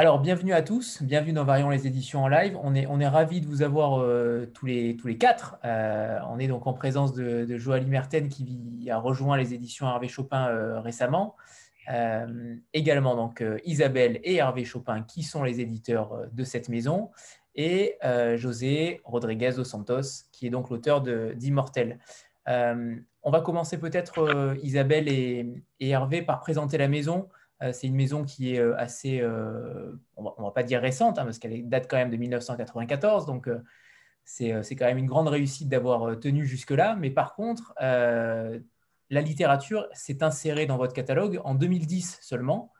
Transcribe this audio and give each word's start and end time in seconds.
Alors, 0.00 0.18
bienvenue 0.18 0.54
à 0.54 0.62
tous, 0.62 1.02
bienvenue 1.02 1.34
dans 1.34 1.44
Variant 1.44 1.68
les 1.68 1.86
éditions 1.86 2.24
en 2.24 2.28
live. 2.28 2.58
On 2.62 2.74
est, 2.74 2.86
on 2.86 3.00
est 3.00 3.06
ravis 3.06 3.42
de 3.42 3.46
vous 3.46 3.60
avoir 3.60 4.00
euh, 4.00 4.50
tous, 4.54 4.64
les, 4.64 4.96
tous 4.96 5.08
les 5.08 5.18
quatre. 5.18 5.58
Euh, 5.66 6.18
on 6.30 6.38
est 6.38 6.46
donc 6.46 6.66
en 6.66 6.72
présence 6.72 7.12
de, 7.12 7.44
de 7.44 7.58
Joali 7.58 7.84
Merten 7.84 8.30
qui 8.30 8.88
a 8.90 8.96
rejoint 8.96 9.36
les 9.36 9.52
éditions 9.52 9.86
Hervé 9.86 10.08
Chopin 10.08 10.48
euh, 10.48 10.80
récemment. 10.80 11.36
également 12.72 13.14
donc 13.14 13.44
Isabelle 13.66 14.20
et 14.24 14.36
Hervé 14.36 14.64
Chopin 14.64 15.02
qui 15.02 15.22
sont 15.22 15.44
les 15.44 15.60
éditeurs 15.60 16.28
de 16.32 16.44
cette 16.44 16.70
maison. 16.70 17.10
Et 17.54 17.98
José 18.36 19.02
Rodriguez 19.04 19.52
dos 19.54 19.64
Santos 19.64 20.24
qui 20.32 20.46
est 20.46 20.50
donc 20.50 20.70
l'auteur 20.70 21.02
d'Immortel. 21.02 21.98
on 22.46 23.30
va 23.30 23.40
commencer 23.42 23.76
peut-être 23.76 24.56
Isabelle 24.62 25.08
et, 25.08 25.62
et 25.78 25.90
Hervé 25.90 26.22
par 26.22 26.40
présenter 26.40 26.78
la 26.78 26.88
maison. 26.88 27.28
Euh, 27.62 27.72
c'est 27.72 27.86
une 27.86 27.94
maison 27.94 28.24
qui 28.24 28.54
est 28.54 28.58
euh, 28.58 28.74
assez, 28.78 29.20
euh, 29.20 29.92
on 30.16 30.22
ne 30.38 30.44
va 30.44 30.50
pas 30.50 30.62
dire 30.62 30.80
récente, 30.80 31.18
hein, 31.18 31.24
parce 31.24 31.38
qu'elle 31.38 31.68
date 31.68 31.86
quand 31.88 31.96
même 31.96 32.10
de 32.10 32.16
1994, 32.16 33.26
donc 33.26 33.50
c'est 34.24 34.76
quand 34.76 34.86
même 34.86 34.98
une 34.98 35.06
grande 35.06 35.28
réussite 35.28 35.68
d'avoir 35.68 36.18
tenu 36.20 36.46
jusque-là. 36.46 36.96
Mais 36.96 37.10
par 37.10 37.34
contre, 37.34 37.74
la 37.78 39.20
littérature 39.20 39.88
s'est 39.92 40.22
insérée 40.22 40.66
dans 40.66 40.76
votre 40.76 40.92
catalogue 40.92 41.40
en 41.44 41.54
2010 41.54 42.18
seulement. 42.22 42.72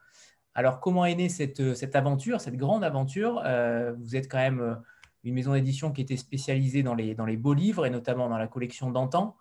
Alors, 0.55 0.81
comment 0.81 1.05
est 1.05 1.15
née 1.15 1.29
cette, 1.29 1.75
cette 1.75 1.97
aventure, 1.97 2.41
cette 2.41 2.57
grande 2.57 2.85
aventure? 2.85 3.43
Vous 3.99 4.15
êtes 4.15 4.31
quand 4.31 4.39
même 4.39 4.81
une 5.25 5.35
maison 5.35 5.55
d'édition 5.55 5.91
qui 5.91 6.03
était 6.03 6.17
spécialisée 6.17 6.85
dans 6.85 6.95
les, 6.95 7.15
dans 7.17 7.27
les 7.27 7.37
beaux 7.37 7.55
livres 7.55 7.85
et 7.85 7.91
notamment 7.91 8.29
dans 8.29 8.39
la 8.39 8.47
collection 8.47 8.91
d'antan. 8.93 9.37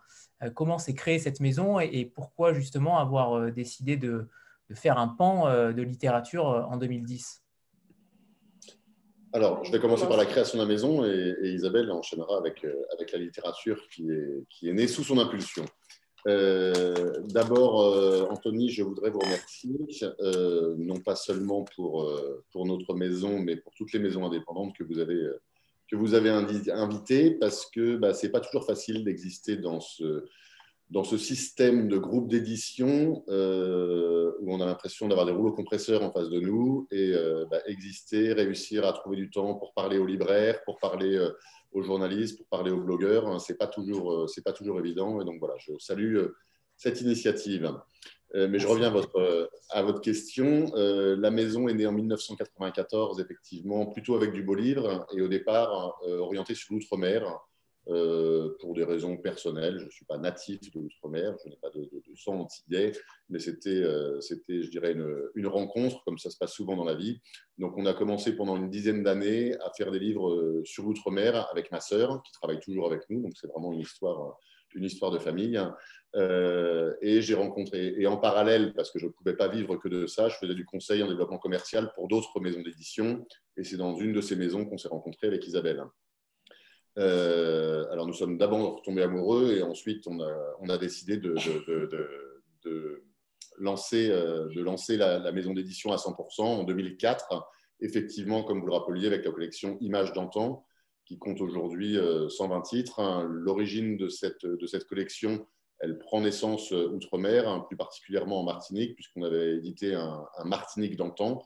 comment 0.56 0.80
s'est 0.80 0.96
créée 0.96 1.20
cette 1.20 1.42
maison 1.42 1.80
et, 1.80 2.06
pourquoi 2.06 2.54
justement 2.54 2.98
avoir 2.98 3.52
décidé 3.52 3.98
de, 3.98 4.30
de 4.70 4.76
faire 4.76 4.98
un 4.98 5.08
pan 5.08 5.48
euh, 5.48 5.74
de 5.74 5.82
littérature 5.82 6.50
euh, 6.50 6.62
en 6.64 6.78
2010 6.78 7.44
alors, 9.32 9.64
je 9.64 9.72
vais 9.72 9.80
commencer 9.80 10.08
par 10.08 10.18
la 10.18 10.26
création 10.26 10.58
de 10.58 10.64
la 10.64 10.68
maison 10.68 11.06
et, 11.06 11.36
Isabelle 11.44 11.92
enchaînera 11.92 12.40
avec, 12.40 12.66
euh, 12.66 12.74
avec 12.96 13.12
la 13.12 13.20
littérature 13.20 13.80
qui 13.94 14.10
est, 14.10 14.44
qui 14.50 14.68
est 14.68 14.74
née 14.74 14.88
sous 14.88 15.04
son 15.04 15.20
impulsion. 15.20 15.66
D'abord, 16.26 18.32
Anthony, 18.32 18.72
je 18.72 18.82
voudrais 18.82 19.12
vous 19.12 19.20
remercier, 19.20 19.78
non 20.80 21.00
pas 21.00 21.16
seulement 21.16 21.64
pour, 21.76 22.12
pour 22.52 22.66
notre 22.66 22.96
maison, 22.96 23.38
mais 23.38 23.56
pour 23.56 23.72
toutes 23.76 23.94
les 23.94 24.00
maisons 24.00 24.26
indépendantes 24.26 24.76
que 24.76 24.84
vous 24.84 24.98
avez, 24.98 25.30
que 25.88 25.96
vous 25.96 26.16
avez 26.16 26.32
invitées, 26.32 27.30
parce 27.30 27.68
que 27.68 27.98
bah, 27.98 28.16
ce 28.16 28.26
n'est 28.26 28.32
pas 28.32 28.42
toujours 28.42 28.66
facile 28.66 29.06
d'exister 29.06 29.58
dans 29.58 29.80
ce, 29.80 30.26
dans 30.90 31.04
ce 31.04 31.18
système 31.18 31.88
de 31.88 31.98
groupe 31.98 32.28
d'édition 32.28 33.24
euh, 33.30 34.32
où 34.40 34.54
on 34.54 34.60
a 34.60 34.66
l'impression 34.66 35.08
d'avoir 35.08 35.28
des 35.28 35.32
rouleaux 35.32 35.54
compresseurs 35.54 36.04
en 36.04 36.12
face 36.12 36.30
de 36.30 36.40
nous 36.40 36.88
et 36.92 37.12
euh, 37.14 37.46
bah, 37.52 37.60
exister, 37.68 38.34
réussir 38.34 38.86
à 38.86 38.94
trouver 38.94 39.18
du 39.18 39.30
temps 39.30 39.54
pour 39.56 39.74
parler 39.74 40.00
aux 40.00 40.08
libraires, 40.08 40.64
pour 40.64 40.80
parler 40.80 41.16
euh, 41.16 41.30
aux 41.74 41.84
journalistes, 41.84 42.38
pour 42.38 42.48
parler 42.48 42.72
aux 42.72 42.82
blogueurs, 42.82 43.28
hein, 43.28 43.38
c'est 43.38 43.58
pas 43.58 43.68
toujours 43.68 44.28
c'est 44.28 44.44
pas 44.44 44.54
toujours 44.54 44.80
évident. 44.80 45.22
Et 45.22 45.26
donc 45.26 45.38
voilà, 45.40 45.54
je 45.60 45.74
salue 45.78 46.18
cette 46.76 47.02
initiative. 47.02 47.72
mais 48.34 48.58
je 48.58 48.66
reviens 48.68 48.88
à 48.88 48.92
votre, 48.92 49.52
à 49.70 49.84
votre 49.84 50.02
question. 50.02 50.72
la 50.74 51.30
maison 51.30 51.68
est 51.68 51.76
née 51.76 51.86
en 51.86 51.92
1994, 51.92 53.20
effectivement, 53.20 53.86
plutôt 53.86 54.16
avec 54.16 54.32
du 54.32 54.42
beau 54.42 54.56
livre 54.56 55.06
et 55.16 55.22
au 55.22 55.28
départ 55.28 56.00
orientée 56.08 56.56
sur 56.56 56.74
l'outre-mer. 56.74 57.40
Euh, 57.90 58.56
pour 58.60 58.76
des 58.76 58.84
raisons 58.84 59.18
personnelles. 59.18 59.80
Je 59.80 59.86
ne 59.86 59.90
suis 59.90 60.06
pas 60.06 60.20
natif 60.20 60.60
de 60.72 60.80
l'outre-mer, 60.80 61.36
je 61.44 61.50
n'ai 61.50 61.56
pas 61.56 61.72
de, 61.72 61.82
de, 61.82 62.16
sang 62.16 62.42
antillais, 62.42 62.92
mais 63.30 63.40
c'était, 63.40 63.82
euh, 63.82 64.22
c'était 64.22 64.62
je 64.62 64.70
dirais, 64.70 64.92
une, 64.92 65.10
une, 65.34 65.48
rencontre, 65.48 66.04
comme 66.04 66.20
ça 66.20 66.30
se 66.30 66.38
passe 66.38 66.54
souvent 66.54 66.76
dans 66.76 66.84
la 66.84 66.94
vie. 66.94 67.20
Donc, 67.58 67.74
on 67.78 67.88
a 67.88 67.96
commencé 67.96 68.36
pendant 68.36 68.58
une 68.58 68.70
dizaine 68.70 69.02
d'années 69.02 69.56
à 69.62 69.72
faire 69.76 69.90
des 69.90 69.98
livres 69.98 70.30
euh, 70.30 70.62
sur 70.66 70.84
l'outre-mer 70.84 71.50
avec 71.52 71.72
ma 71.72 71.80
sœur, 71.80 72.22
qui 72.22 72.32
travaille 72.32 72.60
toujours 72.60 72.86
avec 72.86 73.10
nous. 73.10 73.24
Donc, 73.24 73.32
c'est 73.36 73.48
vraiment 73.48 73.74
une 73.74 73.80
histoire, 73.80 74.38
une 74.76 74.84
histoire 74.84 75.10
de 75.10 75.18
famille. 75.18 75.60
et 77.02 77.22
j'ai 77.22 77.34
rencontré, 77.34 77.96
et 77.98 78.06
en 78.06 78.18
parallèle, 78.18 78.74
parce 78.76 78.92
que 78.92 79.00
je 79.00 79.08
ne 79.08 79.12
pouvais 79.12 79.36
pas 79.36 79.48
vivre 79.48 79.78
que 79.78 79.88
de 79.88 80.06
ça, 80.06 80.30
je 80.30 80.36
faisais 80.36 80.54
du 80.54 80.66
conseil 80.66 81.02
en 81.02 81.08
développement 81.08 81.40
commercial 81.40 81.92
pour 81.96 82.08
d'autres 82.08 82.40
maisons 82.40 82.62
d'édition. 82.62 83.26
Et 83.58 83.64
c'est 83.64 83.78
dans 83.78 83.96
une 83.96 84.14
de 84.14 84.22
ces 84.22 84.36
maisons 84.36 84.66
qu'on 84.66 84.78
s'est 84.78 84.90
rencontré 84.90 85.26
avec 85.26 85.48
Isabelle. 85.48 85.84
Euh, 87.00 87.86
alors 87.92 88.06
nous 88.06 88.14
sommes 88.14 88.38
d'abord 88.38 88.82
tombés 88.82 89.04
amoureux 89.04 89.54
et 89.54 89.64
ensuite 89.64 90.06
on 90.08 90.20
a, 90.70 90.78
décidé 90.78 91.18
de, 91.18 91.34
lancer, 93.58 94.10
euh, 94.12 94.50
la, 94.98 95.32
maison 95.32 95.54
d'édition 95.54 95.94
à 95.94 95.96
100% 95.96 96.42
en 96.42 96.64
2004. 96.66 97.48
Effectivement, 97.80 98.44
comme 98.44 98.60
vous 98.60 98.68
le 98.68 98.74
rappeliez, 98.74 99.08
avec 99.08 99.24
la 99.24 99.32
collection 99.32 99.78
Images 99.80 100.12
d'antan, 100.12 100.66
qui 101.06 101.18
compte 101.18 101.40
aujourd'hui 101.40 101.98
120 102.30 102.58
euh, 102.58 102.62
titres. 102.62 103.00
Hein. 103.00 103.26
L'origine 103.30 103.96
de 103.96 104.10
cette, 104.10 104.46
collection, 104.90 105.48
elle 105.80 105.98
prend 106.00 106.20
naissance 106.20 106.72
outre-mer, 106.72 107.48
hein, 107.48 107.62
plus 107.66 107.78
particulièrement 107.78 108.42
en 108.42 108.44
Martinique, 108.44 108.96
puisqu'on 108.96 109.24
avait 109.24 109.56
édité 109.56 109.96
un, 109.96 110.28
Martinique 110.44 110.98
d'antan, 110.98 111.42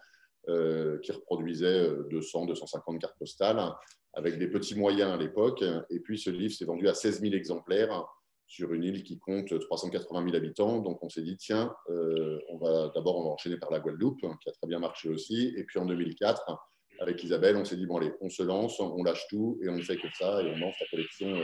qui 0.48 1.12
reproduisait 1.12 1.90
200, 2.10 2.48
250 2.48 3.00
cartes 3.00 3.18
postales 3.18 3.60
avec 4.14 4.38
des 4.38 4.48
petits 4.48 4.76
moyens 4.76 5.12
à 5.12 5.18
l'époque. 5.18 5.64
Et 5.90 6.00
puis 6.00 6.18
ce 6.18 6.30
livre 6.30 6.54
s'est 6.54 6.66
vendu 6.66 6.88
à 6.88 6.94
16 6.94 7.22
000 7.22 7.34
exemplaires 7.34 8.06
sur 8.48 8.74
une 8.74 8.84
île 8.84 9.04
qui 9.04 9.20
compte 9.20 9.58
380 9.60 10.26
000 10.26 10.36
habitants. 10.36 10.80
Donc 10.80 11.04
on 11.04 11.10
s'est 11.10 11.24
dit, 11.24 11.38
tiens, 11.38 11.74
euh, 11.90 12.40
on 12.50 12.58
va 12.58 12.92
d'abord 12.94 13.26
enchaîner 13.32 13.58
par 13.58 13.72
la 13.72 13.80
Guadeloupe, 13.80 14.20
qui 14.20 14.50
a 14.50 14.52
très 14.52 14.68
bien 14.68 14.80
marché 14.80 15.10
aussi. 15.10 15.54
Et 15.58 15.64
puis 15.64 15.80
en 15.80 15.86
2004, 15.86 16.44
avec 17.00 17.24
Isabelle, 17.24 17.58
on 17.58 17.66
s'est 17.66 17.76
dit, 17.76 17.88
bon 17.88 17.98
allez, 17.98 18.12
on 18.22 18.30
se 18.30 18.44
lance, 18.44 18.80
on 18.80 19.04
lâche 19.04 19.26
tout 19.30 19.60
et 19.64 19.70
on 19.70 19.78
ne 19.78 19.82
fait 19.82 19.98
que 19.98 20.08
ça 20.14 20.42
et 20.44 20.52
on 20.52 20.58
lance 20.58 20.76
la 20.80 20.88
collection. 20.92 21.36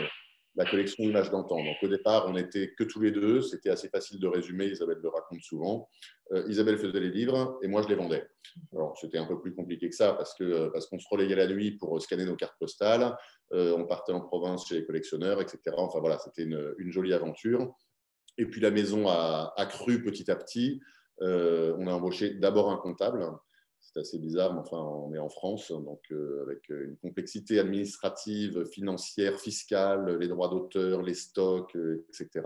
Euh, 0.57 0.63
la 0.63 0.69
collection 0.69 1.03
Images 1.03 1.29
d'antan. 1.29 1.63
Donc 1.63 1.77
au 1.81 1.87
départ, 1.87 2.25
on 2.27 2.33
n'était 2.33 2.73
que 2.77 2.83
tous 2.83 2.99
les 3.01 3.11
deux, 3.11 3.41
c'était 3.41 3.69
assez 3.69 3.89
facile 3.89 4.19
de 4.19 4.27
résumer, 4.27 4.65
Isabelle 4.65 4.99
le 5.01 5.09
raconte 5.09 5.41
souvent. 5.41 5.87
Euh, 6.31 6.43
Isabelle 6.47 6.77
faisait 6.77 6.99
les 6.99 7.09
livres 7.09 7.57
et 7.63 7.67
moi 7.67 7.81
je 7.81 7.87
les 7.87 7.95
vendais. 7.95 8.27
Alors 8.73 8.97
c'était 8.97 9.17
un 9.17 9.25
peu 9.25 9.39
plus 9.39 9.53
compliqué 9.55 9.89
que 9.89 9.95
ça 9.95 10.13
parce 10.13 10.33
que 10.35 10.43
euh, 10.43 10.69
parce 10.71 10.87
qu'on 10.87 10.99
se 10.99 11.07
relayait 11.09 11.35
la 11.35 11.47
nuit 11.47 11.71
pour 11.71 12.01
scanner 12.01 12.25
nos 12.25 12.35
cartes 12.35 12.57
postales, 12.59 13.15
euh, 13.53 13.75
on 13.77 13.85
partait 13.85 14.11
en 14.11 14.21
province 14.21 14.67
chez 14.67 14.75
les 14.75 14.85
collectionneurs, 14.85 15.41
etc. 15.41 15.59
Enfin 15.77 15.99
voilà, 15.99 16.19
c'était 16.19 16.43
une, 16.43 16.75
une, 16.77 16.91
jolie 16.91 17.13
aventure. 17.13 17.73
Et 18.37 18.45
puis 18.45 18.61
la 18.61 18.71
maison 18.71 19.07
a, 19.07 19.53
a 19.57 19.65
cru 19.65 20.03
petit 20.03 20.29
à 20.29 20.35
petit. 20.35 20.81
on 21.21 21.87
a 21.87 21.91
embauché 21.91 22.35
d'abord 22.35 22.71
un 22.71 22.77
comptable 22.77 23.25
c'est 23.91 23.99
assez 23.99 24.19
bizarre, 24.19 24.53
mais 24.53 24.59
enfin, 24.59 24.77
on 24.77 25.13
est 25.13 25.19
en 25.19 25.29
France, 25.29 25.71
donc 25.71 26.01
euh, 26.11 26.43
avec 26.43 26.69
une 26.69 26.95
complexité 26.97 27.59
administrative, 27.59 28.65
financière, 28.65 29.39
fiscale, 29.39 30.17
les 30.19 30.27
droits 30.27 30.49
d'auteur, 30.49 31.01
les 31.01 31.15
stocks, 31.15 31.75
euh, 31.75 32.05
etc. 32.09 32.45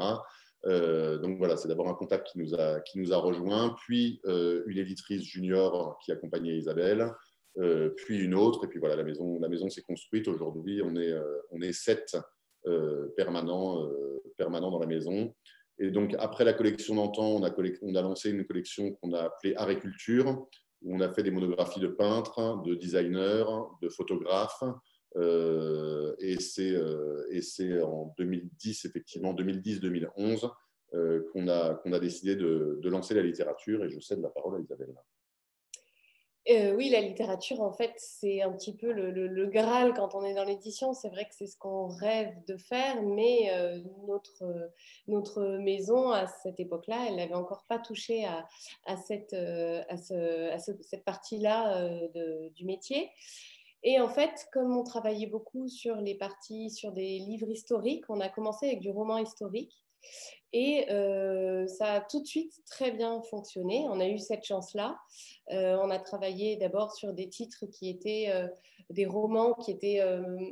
Euh, 0.65 1.17
donc 1.17 1.37
voilà, 1.37 1.57
c'est 1.57 1.67
d'abord 1.67 1.89
un 1.89 1.95
comptable 1.95 2.23
qui 2.23 2.39
nous 2.39 2.55
a, 2.55 2.79
qui 2.81 2.97
nous 2.99 3.11
a 3.11 3.17
rejoint, 3.17 3.75
puis 3.81 4.21
une 4.25 4.77
éditrice 4.77 5.23
junior 5.23 5.99
qui 6.03 6.11
accompagnait 6.11 6.55
Isabelle, 6.55 7.11
puis 7.97 8.19
une 8.19 8.33
autre, 8.33 8.65
et 8.65 8.67
puis 8.67 8.79
voilà, 8.79 8.95
la 8.95 9.03
maison, 9.03 9.39
la 9.39 9.49
maison 9.49 9.69
s'est 9.69 9.81
construite. 9.81 10.27
Aujourd'hui, 10.29 10.81
on 10.81 10.95
est, 10.95 11.13
on 11.51 11.61
est 11.61 11.73
sept 11.73 12.15
permanents, 13.17 13.85
permanents 14.37 14.71
dans 14.71 14.79
la 14.79 14.87
maison. 14.87 15.35
Et 15.79 15.91
donc, 15.91 16.15
après 16.17 16.45
la 16.45 16.53
collection 16.53 16.95
d'antan, 16.95 17.27
on 17.27 17.43
a, 17.43 17.53
on 17.81 17.95
a 17.95 18.01
lancé 18.01 18.29
une 18.29 18.45
collection 18.45 18.93
qu'on 18.93 19.11
a 19.11 19.23
appelée 19.23 19.55
Agriculture, 19.55 20.47
où 20.83 20.95
on 20.95 20.99
a 20.99 21.11
fait 21.11 21.23
des 21.23 21.31
monographies 21.31 21.79
de 21.79 21.87
peintres, 21.87 22.61
de 22.63 22.75
designers, 22.75 23.45
de 23.81 23.89
photographes. 23.89 24.63
Euh, 25.15 26.15
et 26.19 26.39
c'est 26.39 26.71
euh, 26.71 27.85
en 27.85 28.13
2010, 28.17 28.85
effectivement, 28.85 29.33
2010-2011, 29.33 30.51
euh, 30.93 31.23
qu'on 31.31 31.47
a, 31.47 31.99
décidé 31.99 32.35
de, 32.35 32.79
lancer 32.83 33.13
la 33.13 33.21
littérature. 33.21 33.83
Et 33.83 33.89
je 33.89 33.99
cède 33.99 34.21
la 34.21 34.29
parole 34.29 34.57
à 34.57 34.59
Isabelle. 34.59 34.93
Euh, 36.49 36.75
oui, 36.75 36.89
la 36.89 36.99
littérature, 36.99 37.61
en 37.61 37.71
fait, 37.71 37.93
c'est 37.95 38.41
un 38.41 38.51
petit 38.51 38.75
peu 38.75 38.91
le, 38.91 39.47
Graal 39.47 39.93
quand 39.93 40.13
on 40.13 40.23
est 40.23 40.33
dans 40.33 40.43
l'édition. 40.43 40.93
C'est 40.93 41.07
vrai 41.09 41.23
que 41.25 41.33
c'est 41.33 41.47
ce 41.47 41.57
qu'on 41.57 41.87
rêve 41.87 42.33
de 42.47 42.57
faire, 42.57 43.01
mais 43.01 43.49
euh, 43.51 43.79
notre, 44.07 44.71
notre 45.07 45.41
maison, 45.59 46.11
à 46.11 46.27
cette 46.27 46.59
époque-là, 46.59 47.05
elle 47.07 47.15
n'avait 47.15 47.33
encore 47.33 47.63
pas 47.69 47.79
touché 47.79 48.25
à, 48.25 48.97
cette, 48.97 49.33
euh, 49.33 49.83
cette 49.97 51.05
partie-là 51.05 51.89
du 52.55 52.65
métier. 52.65 53.09
Et 53.83 53.99
en 53.99 54.09
fait, 54.09 54.47
comme 54.51 54.75
on 54.77 54.83
travaillait 54.83 55.27
beaucoup 55.27 55.67
sur 55.67 55.95
les 55.97 56.15
parties, 56.15 56.69
sur 56.69 56.91
des 56.91 57.19
livres 57.19 57.49
historiques, 57.49 58.05
on 58.09 58.19
a 58.19 58.29
commencé 58.29 58.67
avec 58.67 58.79
du 58.79 58.89
roman 58.89 59.17
historique. 59.17 59.82
Et 60.53 60.85
euh, 60.91 61.65
ça 61.65 61.93
a 61.93 62.01
tout 62.01 62.21
de 62.21 62.27
suite 62.27 62.53
très 62.67 62.91
bien 62.91 63.21
fonctionné. 63.23 63.85
On 63.89 63.99
a 63.99 64.07
eu 64.07 64.19
cette 64.19 64.45
chance-là. 64.45 64.99
Euh, 65.51 65.77
on 65.81 65.89
a 65.89 65.97
travaillé 65.97 66.57
d'abord 66.57 66.93
sur 66.93 67.11
des 67.11 67.27
titres 67.27 67.65
qui 67.65 67.89
étaient 67.89 68.27
euh, 68.29 68.47
des 68.91 69.07
romans 69.07 69.55
qui 69.55 69.71
étaient 69.71 70.01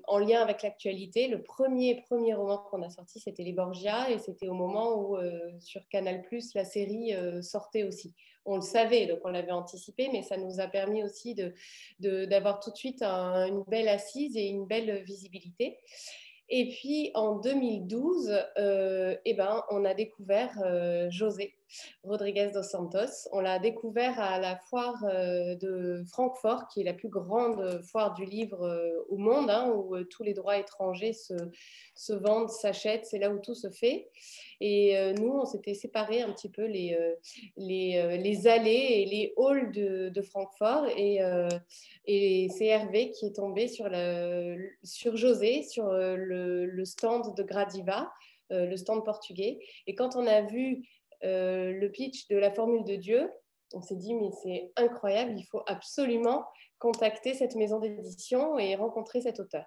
en 0.08 0.18
lien 0.18 0.42
avec 0.42 0.64
l'actualité. 0.64 1.28
Le 1.28 1.44
premier, 1.44 2.02
premier 2.02 2.34
roman 2.34 2.58
qu'on 2.58 2.82
a 2.82 2.90
sorti, 2.90 3.20
c'était 3.20 3.44
Les 3.44 3.52
Borgia, 3.52 4.10
et 4.10 4.18
c'était 4.18 4.48
au 4.48 4.54
moment 4.54 4.96
où 4.96 5.18
sur 5.60 5.88
Canal, 5.90 6.24
la 6.56 6.66
série 6.66 7.14
sortait 7.44 7.84
aussi. 7.84 8.16
On 8.46 8.56
le 8.56 8.62
savait, 8.62 9.06
donc 9.06 9.20
on 9.26 9.30
l'avait 9.30 9.52
anticipé, 9.52 10.10
mais 10.12 10.24
ça 10.24 10.38
nous 10.38 10.60
a 10.60 10.68
permis 10.68 11.04
aussi 11.04 11.36
d'avoir 12.00 12.58
de, 12.58 12.64
tout 12.64 12.72
de 12.72 12.78
suite 12.78 13.04
une 13.04 13.64
belle 13.68 13.90
assise 13.90 14.36
et 14.38 14.48
une 14.48 14.66
belle 14.66 15.04
visibilité. 15.04 15.78
Et 16.54 16.68
puis 16.68 17.12
en 17.16 17.38
2012, 17.38 18.38
euh, 18.58 19.16
eh 19.24 19.34
ben, 19.34 19.64
on 19.70 19.86
a 19.86 19.94
découvert 19.94 20.52
euh, 20.66 21.10
José, 21.10 21.56
Rodriguez 22.04 22.52
dos 22.54 22.64
Santos. 22.64 23.28
On 23.32 23.40
l'a 23.40 23.60
découvert 23.60 24.20
à 24.20 24.40
la 24.40 24.56
foire 24.56 25.04
euh, 25.06 25.56
de 25.56 26.04
Francfort, 26.08 26.68
qui 26.68 26.82
est 26.82 26.84
la 26.84 26.94
plus 26.94 27.10
grande 27.10 27.82
foire 27.84 28.14
du 28.14 28.26
livre 28.26 28.64
euh, 28.64 29.06
au 29.10 29.18
monde, 29.18 29.50
hein, 29.50 29.72
où 29.76 29.96
euh, 29.96 30.04
tous 30.06 30.24
les 30.24 30.34
droits 30.34 30.58
étrangers 30.58 31.14
se, 31.14 32.14
vendent, 32.14 32.50
s'achètent, 32.50 33.06
c'est 33.06 33.20
là 33.20 33.30
où 33.30 33.40
tout 33.40 33.56
se 33.56 33.70
fait. 33.70 34.10
Et 34.60 35.14
nous, 35.20 35.32
on 35.32 35.46
s'était 35.46 35.74
séparés 35.74 36.22
un 36.22 36.32
petit 36.32 36.50
peu 36.50 36.66
les, 36.66 36.96
allées 38.48 38.72
et 38.72 39.06
les 39.06 39.34
halls 39.38 39.72
de, 39.72 40.22
Francfort. 40.22 40.88
Et, 40.96 41.20
et 42.06 42.48
c'est 42.50 42.68
Hervé 42.68 43.10
qui 43.10 43.26
est 43.26 43.36
tombé 43.36 43.68
sur, 43.68 43.90
José, 45.18 45.64
sur 45.64 45.92
le 45.92 46.86
stand 46.86 47.36
de 47.36 47.42
Gradiva, 47.42 48.12
le 48.52 48.76
stand 48.76 49.04
portugais. 49.04 49.58
Et 49.88 49.96
quand 49.96 50.16
on 50.16 50.28
a 50.28 50.42
vu 50.42 50.84
euh, 51.24 51.72
le 51.72 51.92
pitch 51.92 52.28
de 52.28 52.38
la 52.38 52.52
formule 52.52 52.84
de 52.84 52.96
Dieu, 52.96 53.30
on 53.74 53.82
s'est 53.82 53.96
dit, 53.96 54.14
mais 54.14 54.32
c'est 54.44 54.72
incroyable, 54.76 55.34
il 55.38 55.44
faut 55.44 55.62
absolument 55.68 56.46
contacter 56.80 57.34
cette 57.34 57.56
maison 57.56 57.80
d'édition 57.80 58.58
et 58.58 58.76
rencontrer 58.76 59.22
cet 59.22 59.40
auteur. 59.40 59.66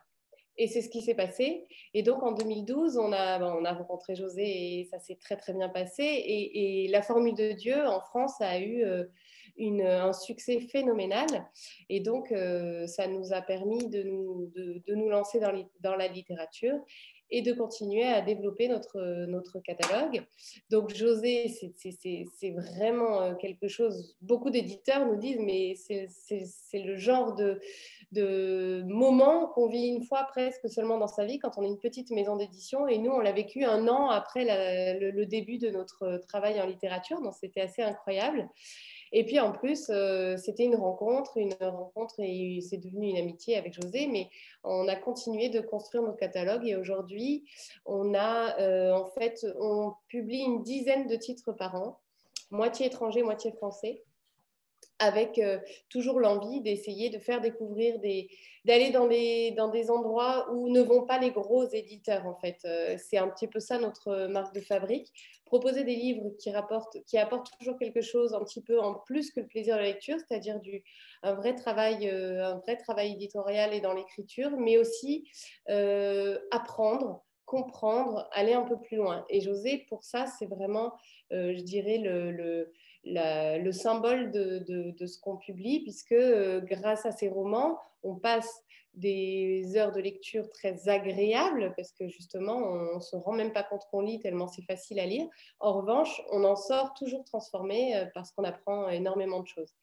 Et 0.56 0.68
c'est 0.68 0.82
ce 0.82 0.88
qui 0.88 1.02
s'est 1.02 1.14
passé. 1.14 1.66
Et 1.94 2.02
donc 2.02 2.22
en 2.22 2.32
2012, 2.32 2.96
on 2.98 3.12
a, 3.12 3.38
ben, 3.38 3.56
on 3.58 3.64
a 3.64 3.72
rencontré 3.72 4.14
José 4.14 4.44
et 4.44 4.84
ça 4.84 5.00
s'est 5.00 5.18
très 5.20 5.36
très 5.36 5.52
bien 5.52 5.68
passé. 5.68 6.04
Et, 6.04 6.88
la 6.88 7.02
Formule 7.02 7.34
de 7.34 7.52
Dieu 7.52 7.86
en 7.86 8.00
France 8.00 8.40
a 8.40 8.60
eu 8.60 8.84
euh, 8.84 9.04
un 9.58 10.12
succès 10.12 10.60
phénoménal. 10.60 11.26
Et 11.88 12.00
donc 12.00 12.32
euh, 12.32 12.86
ça 12.86 13.06
nous 13.06 13.32
a 13.32 13.40
permis 13.40 13.88
de 13.88 14.02
nous, 14.02 14.52
de, 14.54 14.94
nous 14.94 15.08
lancer 15.08 15.40
dans, 15.40 15.52
dans, 15.80 15.96
la 15.96 16.08
littérature 16.08 16.78
et 17.30 17.42
de 17.42 17.52
continuer 17.52 18.04
à 18.04 18.20
développer 18.20 18.68
notre, 18.68 19.26
notre 19.26 19.58
catalogue. 19.58 20.24
Donc, 20.70 20.94
José, 20.94 21.48
c'est 21.48 22.50
vraiment 22.50 23.22
euh, 23.22 23.34
quelque 23.34 23.66
chose, 23.66 24.16
beaucoup 24.20 24.50
d'éditeurs 24.50 25.06
nous 25.06 25.16
disent, 25.16 25.40
mais 25.40 25.74
c'est 25.74 26.08
le 26.74 26.96
genre 26.96 27.34
de, 27.34 27.60
de 28.12 28.84
moment 28.86 29.48
qu'on 29.48 29.68
vit 29.68 29.88
une 29.88 30.04
fois 30.04 30.24
presque 30.24 30.68
seulement 30.68 30.98
dans 30.98 31.08
sa 31.08 31.24
vie 31.24 31.38
quand 31.38 31.58
on 31.58 31.62
est 31.62 31.68
une 31.68 31.78
petite 31.78 32.10
maison 32.10 32.36
d'édition. 32.36 32.86
Et 32.86 32.98
nous, 32.98 33.10
on 33.10 33.20
l'a 33.20 33.32
vécu 33.32 33.64
un 33.64 33.88
an 33.88 34.10
après 34.10 34.44
le, 35.00 35.24
début 35.24 35.58
de 35.58 35.70
notre 35.70 36.18
travail 36.28 36.60
en 36.60 36.66
littérature, 36.66 37.20
donc 37.20 37.34
c'était 37.34 37.62
assez 37.62 37.82
incroyable. 37.82 38.48
Et 39.16 39.22
puis 39.24 39.38
en 39.38 39.52
plus, 39.52 39.90
euh, 39.90 40.36
c'était 40.36 40.64
une 40.64 40.74
rencontre, 40.74 41.36
une 41.36 41.54
rencontre 41.60 42.16
et 42.18 42.58
c'est 42.68 42.78
devenu 42.78 43.10
une 43.10 43.16
amitié 43.16 43.56
avec 43.56 43.72
José, 43.72 44.08
mais 44.08 44.28
on 44.64 44.88
a 44.88 44.96
continué 44.96 45.48
de 45.50 45.60
construire 45.60 46.02
nos 46.02 46.14
catalogues 46.14 46.66
et 46.66 46.74
aujourd'hui, 46.74 47.44
on 47.86 48.12
a 48.12 48.58
euh, 48.58 48.92
en 48.92 49.06
fait, 49.06 49.46
on 49.60 49.92
publie 50.08 50.40
une 50.40 50.64
dizaine 50.64 51.06
de 51.06 51.14
titres 51.14 51.52
par 51.52 51.76
an, 51.76 52.00
moitié 52.50 52.86
étranger, 52.86 53.22
moitié 53.22 53.52
français 53.52 54.02
avec 54.98 55.38
euh, 55.38 55.58
toujours 55.90 56.18
l'envie 56.18 56.60
d'essayer 56.60 57.08
de 57.08 57.20
faire 57.20 57.40
découvrir 57.40 58.00
des 58.00 58.28
d'aller 58.64 58.90
dans 58.90 59.06
des 59.06 59.52
dans 59.52 59.68
des 59.68 59.92
endroits 59.92 60.50
où 60.52 60.68
ne 60.70 60.80
vont 60.80 61.06
pas 61.06 61.18
les 61.18 61.30
gros 61.30 61.64
éditeurs 61.68 62.26
en 62.26 62.34
fait. 62.34 62.66
C'est 62.98 63.18
un 63.18 63.28
petit 63.28 63.46
peu 63.46 63.60
ça 63.60 63.78
notre 63.78 64.26
marque 64.26 64.54
de 64.54 64.60
fabrique 64.60 65.12
proposer 65.54 65.84
des 65.84 65.94
livres 65.94 66.32
qui 66.40 66.50
rapportent 66.50 66.96
qui 67.06 67.16
apportent 67.16 67.48
toujours 67.56 67.78
quelque 67.78 68.00
chose 68.00 68.34
un 68.34 68.42
petit 68.42 68.60
peu 68.60 68.80
en 68.80 68.94
plus 68.94 69.30
que 69.30 69.38
le 69.38 69.46
plaisir 69.46 69.76
de 69.76 69.82
la 69.82 69.86
lecture 69.86 70.16
c'est-à-dire 70.18 70.58
un 71.22 71.34
vrai 71.34 71.54
travail 71.54 72.08
euh, 72.08 72.44
un 72.44 72.56
vrai 72.56 72.76
travail 72.76 73.12
éditorial 73.12 73.72
et 73.72 73.80
dans 73.80 73.94
l'écriture 73.94 74.50
mais 74.58 74.78
aussi 74.78 75.30
apprendre 76.50 77.22
comprendre 77.44 78.26
aller 78.32 78.54
un 78.54 78.62
peu 78.62 78.80
plus 78.80 78.96
loin. 78.96 79.24
Et 79.28 79.40
José 79.40 79.86
pour 79.88 80.02
ça 80.02 80.26
c'est 80.26 80.46
vraiment 80.46 80.92
je 81.30 81.62
dirais 81.62 81.98
le 81.98 82.72
symbole 83.72 84.30
de, 84.30 85.06
ce 85.06 85.18
qu'on 85.20 85.36
publie, 85.36 85.80
puisque 85.82 86.12
euh, 86.12 86.60
grâce 86.60 87.06
à 87.06 87.12
ces 87.12 87.28
romans, 87.28 87.78
on 88.02 88.16
passe 88.16 88.62
des 88.94 89.76
heures 89.76 89.90
de 89.90 90.00
lecture 90.00 90.48
très 90.50 90.88
agréables, 90.88 91.72
parce 91.76 91.90
que 91.92 92.06
justement, 92.06 92.56
on 92.56 92.96
ne 92.96 93.00
se 93.00 93.16
rend 93.16 93.32
même 93.32 93.52
pas 93.52 93.64
compte 93.64 93.82
qu'on 93.90 94.02
lit, 94.02 94.20
tellement 94.20 94.46
c'est 94.46 94.62
facile 94.62 95.00
à 95.00 95.06
lire. 95.06 95.26
En 95.58 95.72
revanche, 95.72 96.22
on 96.30 96.44
en 96.44 96.54
sort 96.54 96.94
toujours 96.94 97.24
transformé, 97.24 97.96
euh, 97.96 98.06
parce 98.14 98.30
qu'on 98.30 98.44
apprend 98.44 98.88
énormément 98.88 99.40
de 99.40 99.48
choses. 99.48 99.74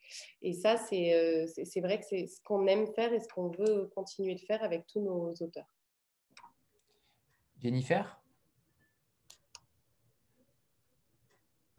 Et 0.41 0.53
ça, 0.53 0.75
euh, 0.93 1.45
c'est 1.47 1.81
vrai 1.81 1.99
que 1.99 2.05
c'est 2.05 2.27
ce 2.27 2.41
qu'on 2.43 2.67
aime 2.67 2.87
faire 2.93 3.11
et 3.11 3.19
ce 3.19 3.27
qu'on 3.27 3.49
veut 3.49 3.91
continuer 3.93 4.35
de 4.35 4.41
faire 4.41 4.63
avec 4.63 4.87
tous 4.87 5.01
nos 5.01 5.33
auteurs. 5.41 5.75
Jennifer? 7.61 8.21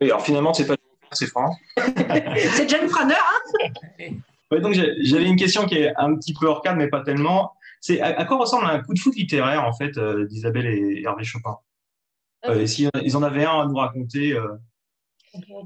Oui, 0.00 0.10
alors 0.10 0.22
finalement, 0.22 0.52
c'est 0.52 0.66
pas 0.66 0.76
c'est 1.12 1.26
franc. 1.26 1.56
c'est 1.76 2.68
Jane 2.68 2.88
Franer, 2.88 3.14
hein 3.14 4.14
donc 4.60 4.74
j'avais 4.74 5.26
une 5.26 5.36
question 5.36 5.66
qui 5.66 5.76
est 5.76 5.94
un 5.96 6.14
petit 6.16 6.34
peu 6.34 6.46
hors 6.46 6.62
cadre, 6.62 6.76
mais 6.76 6.88
pas 6.88 7.02
tellement. 7.02 7.52
C'est 7.80 8.00
à, 8.00 8.24
quoi 8.24 8.36
ressemble 8.38 8.66
un 8.66 8.80
coup 8.80 8.94
de 8.94 8.98
foot 8.98 9.14
littéraire, 9.16 9.64
en 9.64 9.72
fait, 9.72 9.96
euh, 9.98 10.26
d'Isabelle 10.26 10.66
et 10.66 11.02
Hervé 11.02 11.24
Chopin? 11.24 11.56
Euh, 12.46 12.60
et 12.60 12.66
si, 12.66 12.88
Ils 13.02 13.16
en 13.16 13.22
avaient 13.22 13.44
un 13.44 13.60
à 13.60 13.66
nous 13.66 13.74
raconter 13.74 14.32
euh, 14.32 14.56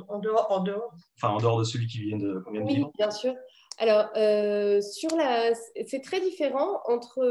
en, 0.09 0.19
dehors, 0.19 0.47
en 0.51 0.61
dehors 0.61 0.95
Enfin, 1.17 1.35
en 1.35 1.39
dehors 1.39 1.59
de 1.59 1.65
celui 1.65 1.87
qui 1.87 2.01
vient 2.03 2.17
de, 2.17 2.43
combien 2.45 2.63
de 2.63 2.67
Oui, 2.67 2.85
bien 2.97 3.11
sûr. 3.11 3.35
Alors, 3.79 4.09
euh, 4.17 4.81
la... 5.19 5.55
c'est 5.87 6.01
très 6.01 6.21
différent 6.21 6.81
entre 6.87 7.23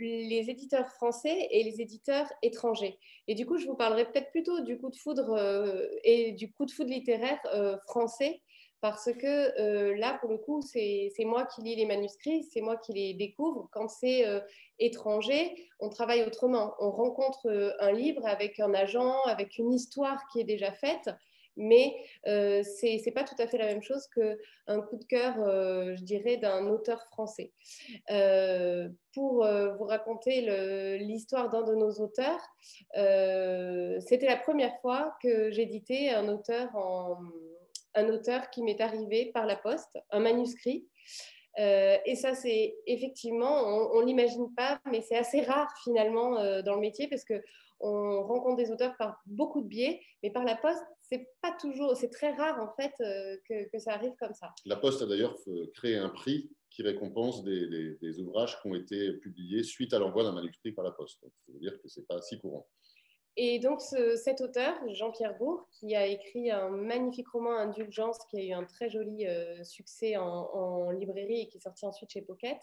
les 0.00 0.50
éditeurs 0.50 0.88
français 0.88 1.46
et 1.50 1.62
les 1.62 1.80
éditeurs 1.80 2.26
étrangers. 2.42 2.98
Et 3.28 3.36
du 3.36 3.46
coup, 3.46 3.56
je 3.56 3.66
vous 3.66 3.76
parlerai 3.76 4.06
peut-être 4.06 4.32
plutôt 4.32 4.60
du 4.60 4.78
coup 4.78 4.90
de 4.90 4.96
foudre 4.96 5.36
euh, 5.38 5.86
et 6.02 6.32
du 6.32 6.52
coup 6.52 6.66
de 6.66 6.72
foudre 6.72 6.90
littéraire 6.90 7.38
euh, 7.54 7.76
français, 7.86 8.40
parce 8.80 9.12
que 9.12 9.92
là, 9.92 10.18
pour 10.20 10.30
le 10.30 10.38
coup, 10.38 10.60
c'est 10.60 11.12
moi 11.20 11.46
qui 11.46 11.62
lis 11.62 11.76
les 11.76 11.86
manuscrits, 11.86 12.42
c'est 12.52 12.60
moi 12.60 12.76
qui 12.76 12.92
les 12.92 13.14
découvre. 13.14 13.68
Quand 13.70 13.86
c'est 13.86 14.24
étranger, 14.80 15.54
on 15.78 15.88
travaille 15.88 16.24
autrement. 16.24 16.74
On 16.80 16.90
rencontre 16.90 17.74
un 17.78 17.92
livre 17.92 18.26
avec 18.26 18.58
un 18.58 18.74
agent, 18.74 19.22
avec 19.26 19.56
une 19.58 19.72
histoire 19.72 20.20
qui 20.32 20.40
est 20.40 20.44
déjà 20.44 20.72
faite 20.72 21.10
mais 21.56 21.94
euh, 22.26 22.62
ce 22.62 22.86
n'est 22.86 23.12
pas 23.12 23.24
tout 23.24 23.34
à 23.38 23.46
fait 23.46 23.58
la 23.58 23.66
même 23.66 23.82
chose 23.82 24.06
qu'un 24.08 24.80
coup 24.82 24.96
de 24.96 25.04
cœur, 25.04 25.34
euh, 25.38 25.94
je 25.96 26.02
dirais, 26.02 26.36
d'un 26.36 26.66
auteur 26.66 27.04
français. 27.06 27.52
Euh, 28.10 28.88
pour 29.14 29.44
vous 29.44 29.84
raconter 29.84 30.98
l'histoire 30.98 31.50
d'un 31.50 31.62
de 31.62 31.74
nos 31.74 31.92
auteurs, 32.00 32.40
c'était 32.94 34.26
la 34.26 34.36
première 34.36 34.80
fois 34.80 35.14
que 35.22 35.50
j'éditais 35.50 36.08
un 36.08 36.28
auteur, 36.28 36.70
un 37.94 38.08
auteur 38.08 38.48
qui 38.48 38.62
m'est 38.62 38.80
arrivé 38.80 39.26
par 39.26 39.44
la 39.44 39.56
poste, 39.56 39.98
un 40.10 40.20
manuscrit. 40.20 40.88
et 41.58 42.14
ça, 42.14 42.34
c'est 42.34 42.74
effectivement, 42.86 43.66
on 43.92 44.00
ne 44.00 44.06
l'imagine 44.06 44.54
pas, 44.54 44.80
mais 44.90 45.02
c'est 45.02 45.18
assez 45.18 45.42
rare 45.42 45.70
finalement 45.84 46.62
dans 46.62 46.74
le 46.76 46.80
métier 46.80 47.06
parce 47.06 47.24
que 47.24 47.42
on 47.82 48.22
rencontre 48.22 48.56
des 48.56 48.70
auteurs 48.70 48.96
par 48.96 49.20
beaucoup 49.26 49.60
de 49.60 49.66
biais, 49.66 50.00
mais 50.22 50.30
par 50.30 50.44
la 50.44 50.56
poste, 50.56 50.84
c'est 51.12 51.28
pas 51.42 51.52
toujours, 51.60 51.94
c'est 51.94 52.08
très 52.08 52.32
rare 52.32 52.58
en 52.60 52.72
fait 52.74 52.92
euh, 53.00 53.36
que, 53.46 53.78
ça 53.78 53.92
arrive 53.92 54.14
comme 54.18 54.32
ça. 54.32 54.54
La 54.64 54.76
Poste 54.76 55.02
a 55.02 55.06
d'ailleurs 55.06 55.36
créé 55.74 55.96
un 55.96 56.08
prix 56.08 56.50
qui 56.70 56.82
récompense 56.82 57.44
des, 57.44 58.18
ouvrages 58.20 58.58
qui 58.62 58.68
ont 58.68 58.74
été 58.74 59.12
publiés 59.14 59.62
suite 59.62 59.92
à 59.92 59.98
l'envoi 59.98 60.24
d'un 60.24 60.32
manuscrit 60.32 60.72
par 60.72 60.84
la 60.84 60.90
Poste. 60.90 61.20
ça 61.20 61.52
veut 61.52 61.60
dire 61.60 61.78
que 61.82 61.88
c'est 61.88 62.06
pas 62.06 62.20
si 62.22 62.40
courant. 62.40 62.66
Et 63.36 63.58
donc 63.58 63.80
cet 63.80 64.40
auteur, 64.40 64.74
Jean-Pierre 64.88 65.36
Bourg, 65.36 65.68
qui 65.72 65.94
a 65.94 66.06
écrit 66.06 66.50
un 66.50 66.68
magnifique 66.68 67.28
roman 67.28 67.56
Indulgence, 67.58 68.18
qui 68.30 68.38
a 68.38 68.44
eu 68.44 68.52
un 68.52 68.64
très 68.64 68.88
joli 68.88 69.26
euh, 69.26 69.62
succès 69.64 70.16
en, 70.16 70.24
en, 70.24 70.90
librairie 70.90 71.42
et 71.42 71.48
qui 71.48 71.58
est 71.58 71.62
sorti 71.62 71.86
ensuite 71.86 72.10
chez 72.10 72.22
Pocket, 72.22 72.58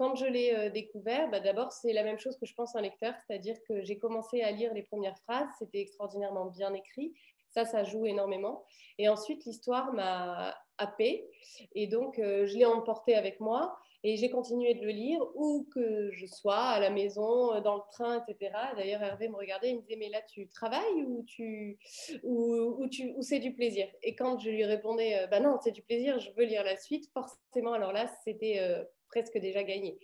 quand 0.00 0.14
je 0.14 0.24
l'ai 0.24 0.54
euh, 0.54 0.70
découvert, 0.70 1.28
bah, 1.30 1.40
d'abord, 1.40 1.72
c'est 1.72 1.92
la 1.92 2.02
même 2.02 2.18
chose 2.18 2.38
que 2.38 2.46
je 2.46 2.54
pense 2.54 2.74
un 2.74 2.80
lecteur, 2.80 3.12
c'est-à-dire 3.26 3.56
que 3.68 3.82
j'ai 3.82 3.98
commencé 3.98 4.40
à 4.40 4.50
lire 4.50 4.72
les 4.72 4.82
premières 4.82 5.18
phrases, 5.18 5.46
c'était 5.58 5.82
extraordinairement 5.82 6.46
bien 6.46 6.72
écrit, 6.72 7.12
Ça, 7.50 7.66
ça 7.66 7.84
joue 7.84 8.06
énormément. 8.06 8.64
Et 8.96 9.10
ensuite, 9.10 9.44
l'histoire 9.44 9.92
m'a 9.92 10.56
happée. 10.78 11.28
Et 11.74 11.86
donc, 11.86 12.14
je 12.16 12.56
l'ai 12.56 12.64
emporté 12.64 13.14
avec 13.14 13.40
moi. 13.40 13.76
Et 14.02 14.16
j'ai 14.16 14.30
continué 14.30 14.72
de 14.72 14.86
le 14.86 14.92
lire 14.92 15.20
où 15.34 15.68
que 15.74 16.10
je 16.12 16.24
sois, 16.24 16.56
à 16.56 16.80
la 16.80 16.88
maison, 16.88 17.52
euh, 17.52 17.60
dans 17.60 17.76
le 17.76 17.82
train, 17.92 18.24
etc. 18.26 18.52
D'ailleurs, 18.74 19.02
Hervé 19.02 19.28
me 19.28 19.36
regardait, 19.36 19.70
il 19.70 19.76
me 19.76 19.82
disait, 19.82 19.96
mais 19.96 20.08
là, 20.08 20.22
tu 20.22 20.48
travailles 20.48 21.04
ou, 21.06 21.22
tu, 21.26 21.78
ou, 22.22 22.88
tu, 22.88 23.12
ou 23.14 23.20
c'est 23.20 23.40
du 23.40 23.52
plaisir? 23.52 23.88
Et 24.02 24.14
quand 24.14 24.38
je 24.38 24.48
lui 24.48 24.64
répondais, 24.64 25.26
bah 25.30 25.40
non, 25.40 25.58
c'est 25.62 25.72
du 25.72 25.82
plaisir, 25.82 26.18
je 26.18 26.30
veux 26.30 26.44
lire 26.44 26.64
la 26.64 26.78
suite, 26.78 27.10
forcément, 27.12 27.74
alors 27.74 27.92
là, 27.92 28.06
c'était 28.24 28.60
euh, 28.60 28.82
presque 29.10 29.38
déjà 29.38 29.62
gagné. 29.62 29.98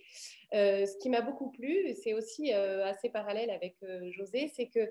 ce 0.51 0.97
qui 0.99 1.09
m'a 1.09 1.21
beaucoup 1.21 1.51
plu, 1.51 1.95
c'est 2.03 2.13
aussi 2.13 2.51
assez 2.53 3.09
parallèle 3.09 3.49
avec 3.49 3.75
José, 4.11 4.51
c'est 4.55 4.67
qu'il 4.67 4.89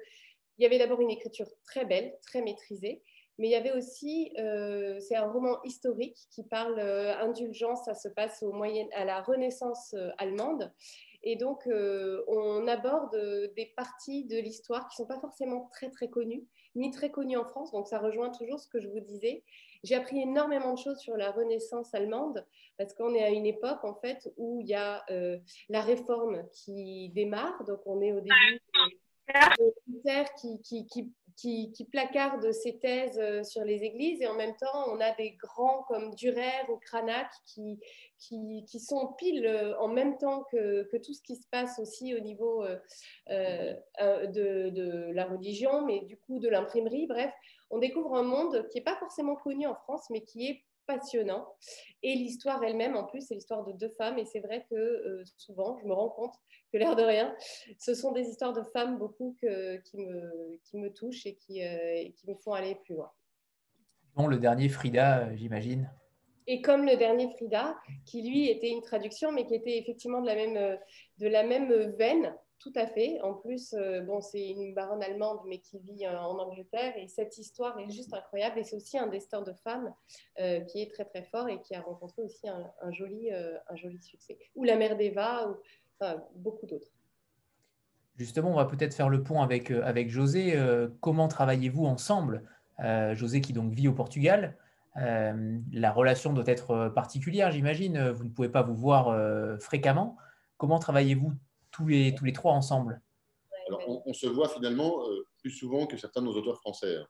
y 0.59 0.67
avait 0.67 0.79
d'abord 0.79 1.01
une 1.01 1.11
écriture 1.11 1.49
très 1.65 1.85
belle, 1.85 2.15
très 2.23 2.43
maîtrisée, 2.43 3.03
mais 3.39 3.49
il 3.49 3.51
y 3.51 3.57
avait 3.57 3.73
aussi, 3.73 4.33
euh, 4.39 4.99
c'est 5.01 5.17
un 5.17 5.31
roman 5.31 5.63
historique 5.63 6.17
qui 6.31 6.43
parle 6.43 6.79
euh, 6.79 7.19
indulgence, 7.19 7.85
ça 7.85 7.95
se 7.95 8.09
passe 8.09 8.43
au 8.43 8.53
moyen, 8.53 8.87
à 8.95 9.05
la 9.05 9.21
Renaissance 9.21 9.95
euh, 9.95 10.11
allemande. 10.19 10.73
Et 11.23 11.35
donc, 11.35 11.67
on 11.67 12.69
aborde 12.69 13.17
des 13.57 13.73
parties 13.77 14.27
de 14.27 14.39
l'histoire 14.39 14.87
qui 14.87 14.95
ne 15.03 15.05
sont 15.05 15.13
pas 15.13 15.19
forcément 15.19 15.69
très, 15.73 15.91
très 15.91 16.09
connues, 16.09 16.45
ni 16.77 16.91
très 16.91 17.11
connues 17.11 17.37
en 17.37 17.45
France. 17.45 17.73
Donc, 17.73 17.89
ça 17.89 17.99
rejoint 17.99 18.31
toujours 18.31 18.61
ce 18.61 18.69
que 18.69 18.81
je 18.81 18.89
vous 18.89 19.01
disais. 19.01 19.43
J'ai 19.83 19.95
appris 19.95 20.21
énormément 20.21 20.75
de 20.75 20.79
choses 20.79 20.99
sur 20.99 21.17
la 21.17 21.31
Renaissance 21.31 21.95
allemande, 21.95 22.47
parce 22.79 22.95
qu'on 22.95 23.15
est 23.15 23.25
à 23.25 23.31
une 23.31 23.47
époque, 23.47 23.85
en 23.85 23.95
fait, 23.95 24.33
où 24.37 24.61
il 24.61 24.69
y 24.69 24.75
a 24.75 25.05
la 25.69 25.81
réforme 25.81 26.47
qui 26.53 27.11
démarre. 27.11 27.65
Donc, 27.65 27.81
on 27.87 28.01
est 28.01 28.13
au 28.13 28.21
début 28.21 28.61
de 29.89 30.41
qui, 30.41 30.61
qui, 30.63 30.87
qui 30.87 31.13
qui, 31.37 31.71
qui, 31.73 31.85
placarde 31.85 32.51
ses 32.53 32.79
thèses 32.79 33.19
euh, 33.19 33.43
sur 33.43 33.63
les 33.65 33.83
églises 33.85 34.21
et 34.23 34.27
en 34.27 34.35
même 34.35 34.57
temps 34.57 34.89
on 34.91 35.01
a 35.01 35.15
des 35.17 35.33
grands 35.33 35.83
comme 35.87 36.15
Durer 36.15 36.65
ou 36.71 36.79
Cranach 36.79 37.31
qui, 37.45 37.79
qui, 38.19 38.65
qui 38.67 38.81
sont 38.81 39.13
pile 39.19 39.47
euh, 39.47 39.79
en 39.79 39.89
même 39.89 40.17
temps 40.19 40.45
que, 40.51 40.85
que, 40.85 40.97
tout 40.97 41.13
ce 41.13 41.23
qui 41.23 41.37
se 41.37 41.47
passe 41.51 41.79
aussi 41.79 42.15
au 42.15 42.21
niveau 42.21 42.65
euh, 42.65 43.75
de, 43.99 44.71
de, 44.71 45.13
la 45.13 45.27
religion, 45.27 45.85
mais 45.85 46.01
du 46.01 46.17
coup 46.17 46.39
de 46.39 46.49
l'imprimerie. 46.49 47.07
Bref, 47.07 47.33
on 47.71 47.79
découvre 47.79 48.15
un 48.15 48.23
monde 48.23 48.67
qui 48.71 48.79
n'est 48.79 48.85
pas 48.85 48.97
forcément 48.97 49.37
connu 49.37 49.67
en 49.67 49.75
France, 49.75 50.07
mais 50.11 50.23
qui 50.23 50.49
est 50.49 50.65
passionnant. 50.87 51.47
Et 52.03 52.15
l'histoire 52.15 52.63
elle-même, 52.63 52.97
en 52.97 53.05
plus, 53.05 53.23
c'est 53.23 53.35
l'histoire 53.35 53.65
de 53.65 53.73
deux 53.73 53.93
femmes. 53.99 54.19
Et 54.19 54.25
c'est 54.25 54.41
vrai 54.41 54.67
que 54.71 55.23
souvent, 55.37 55.77
je 55.79 55.87
me 55.87 55.93
rends 55.93 56.11
compte 56.11 56.35
que 56.73 56.79
l'air 56.79 56.97
de 56.97 57.03
rien, 57.03 57.35
ce 57.79 57.95
sont 57.95 58.13
des 58.13 58.29
histoires 58.29 58.53
de 58.53 58.63
femmes 58.73 58.99
beaucoup 58.99 59.37
que, 59.41 59.77
qui, 59.79 59.99
me, 59.99 60.59
qui 60.65 60.79
me 60.79 60.93
touchent 60.93 61.27
et 61.27 61.37
qui, 61.37 61.63
euh, 61.65 62.09
qui 62.17 62.29
me 62.29 62.35
font 62.37 62.53
aller 62.53 62.75
plus 62.75 62.95
loin. 62.95 63.11
Dont 64.17 64.27
le 64.27 64.39
dernier 64.39 64.69
Frida, 64.69 65.27
euh, 65.27 65.37
j'imagine. 65.37 65.91
Et 66.47 66.63
comme 66.63 66.87
le 66.87 66.97
dernier 66.97 67.29
Frida, 67.31 67.77
qui 68.05 68.23
lui 68.23 68.49
était 68.49 68.71
une 68.71 68.83
traduction, 68.83 69.33
mais 69.33 69.47
qui 69.47 69.55
était 69.55 69.79
effectivement 69.79 70.21
de 70.21 70.27
la 70.27 70.35
même, 70.37 70.57
euh, 70.57 70.77
de 71.19 71.27
la 71.27 71.43
même 71.43 71.73
veine, 71.97 72.35
tout 72.59 72.73
à 72.75 72.87
fait. 72.87 73.21
En 73.21 73.35
plus, 73.35 73.75
bon, 74.07 74.21
c'est 74.21 74.49
une 74.49 74.75
baronne 74.75 75.03
allemande, 75.03 75.41
mais 75.47 75.59
qui 75.59 75.79
vit 75.79 76.07
en 76.09 76.39
Angleterre. 76.39 76.97
Et 76.97 77.09
cette 77.09 77.39
histoire 77.39 77.79
est 77.79 77.91
juste 77.91 78.13
incroyable. 78.13 78.59
Et 78.59 78.65
c'est 78.65 78.77
aussi 78.77 78.99
un 78.99 79.07
destin 79.07 79.43
de 79.43 79.53
femme 79.53 79.95
qui 80.37 80.81
est 80.81 80.93
très, 80.93 81.05
très 81.05 81.23
fort 81.25 81.49
et 81.49 81.61
qui 81.61 81.75
a 81.75 81.81
rencontré 81.81 82.23
aussi 82.23 82.49
un, 82.49 82.93
joli, 82.93 83.31
un 83.31 83.77
joli 83.77 84.01
succès. 84.01 84.39
Ou 84.55 84.65
La 84.65 84.77
mère 84.77 84.97
d'Eva, 84.97 85.49
ou 85.51 86.05
beaucoup 86.35 86.67
d'autres. 86.67 86.91
Justement, 88.17 88.51
on 88.51 88.57
va 88.57 88.65
peut-être 88.65 88.95
faire 88.95 89.11
le 89.11 89.23
pont 89.23 89.43
avec, 89.43 89.71
euh, 89.71 89.83
avec 89.85 90.09
José. 90.09 90.57
Euh, 90.57 90.89
comment 91.01 91.29
travaillez-vous 91.29 91.85
ensemble 91.85 92.43
euh, 92.81 93.15
José 93.15 93.41
qui 93.41 93.53
donc 93.53 93.73
vit 93.73 93.89
au 93.89 93.93
Portugal? 93.93 94.57
la 94.99 95.93
relation 95.93 96.33
doit 96.33 96.47
être 96.47 96.89
particulière, 96.89 97.51
j'imagine. 97.51 98.09
Vous 98.13 98.25
ne 98.25 98.31
pouvez 98.31 98.49
pas 98.49 98.63
vous 98.63 98.75
voir 98.75 99.15
fréquemment. 99.61 100.17
Comment 100.57 100.79
travaillez-vous 100.79 101.35
tous 101.77 101.87
les, 101.87 102.15
tous 102.15 102.25
les 102.25 102.33
trois 102.33 102.53
ensemble 102.53 103.01
Alors, 103.69 104.03
on, 104.07 104.13
se 104.13 104.27
voit 104.27 104.49
finalement 104.49 105.03
plus 105.41 105.51
souvent 105.51 105.87
que 105.87 105.97
certains 105.97 106.23
de 106.23 106.27
nos 106.27 106.35
auteurs 106.35 106.59
français. 106.59 106.97
Hein. 106.97 107.07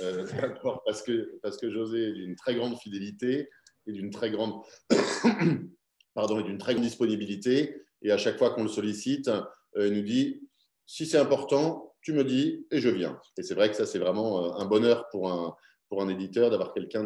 parce, 0.86 1.02
que, 1.02 1.38
parce 1.42 1.56
que 1.56 1.70
José 1.70 2.08
est 2.08 2.12
d'une 2.12 2.36
très 2.36 2.54
grande 2.54 2.78
fidélité 2.78 3.48
et 3.86 3.92
d'une 3.92 4.10
très 4.10 4.30
grande, 4.30 4.62
pardon, 6.14 6.40
et 6.40 6.42
d'une 6.42 6.58
très 6.58 6.74
grande 6.74 6.84
disponibilité. 6.84 7.82
Et 8.02 8.10
à 8.10 8.18
chaque 8.18 8.38
fois 8.38 8.50
qu'on 8.50 8.62
le 8.62 8.68
sollicite, 8.68 9.28
euh, 9.28 9.88
il 9.88 9.94
nous 9.94 10.02
dit 10.02 10.48
si 10.86 11.06
c'est 11.06 11.18
important, 11.18 11.94
tu 12.02 12.12
me 12.12 12.24
dis 12.24 12.66
et 12.70 12.80
je 12.80 12.88
viens. 12.88 13.18
Et 13.38 13.42
c'est 13.42 13.54
vrai 13.54 13.70
que 13.70 13.76
ça, 13.76 13.86
c'est 13.86 13.98
vraiment 13.98 14.44
euh, 14.44 14.50
un 14.58 14.66
bonheur 14.66 15.08
pour 15.08 15.30
un, 15.30 15.56
pour 15.88 16.02
un 16.02 16.08
éditeur 16.08 16.50
d'avoir 16.50 16.72
quelqu'un 16.72 17.04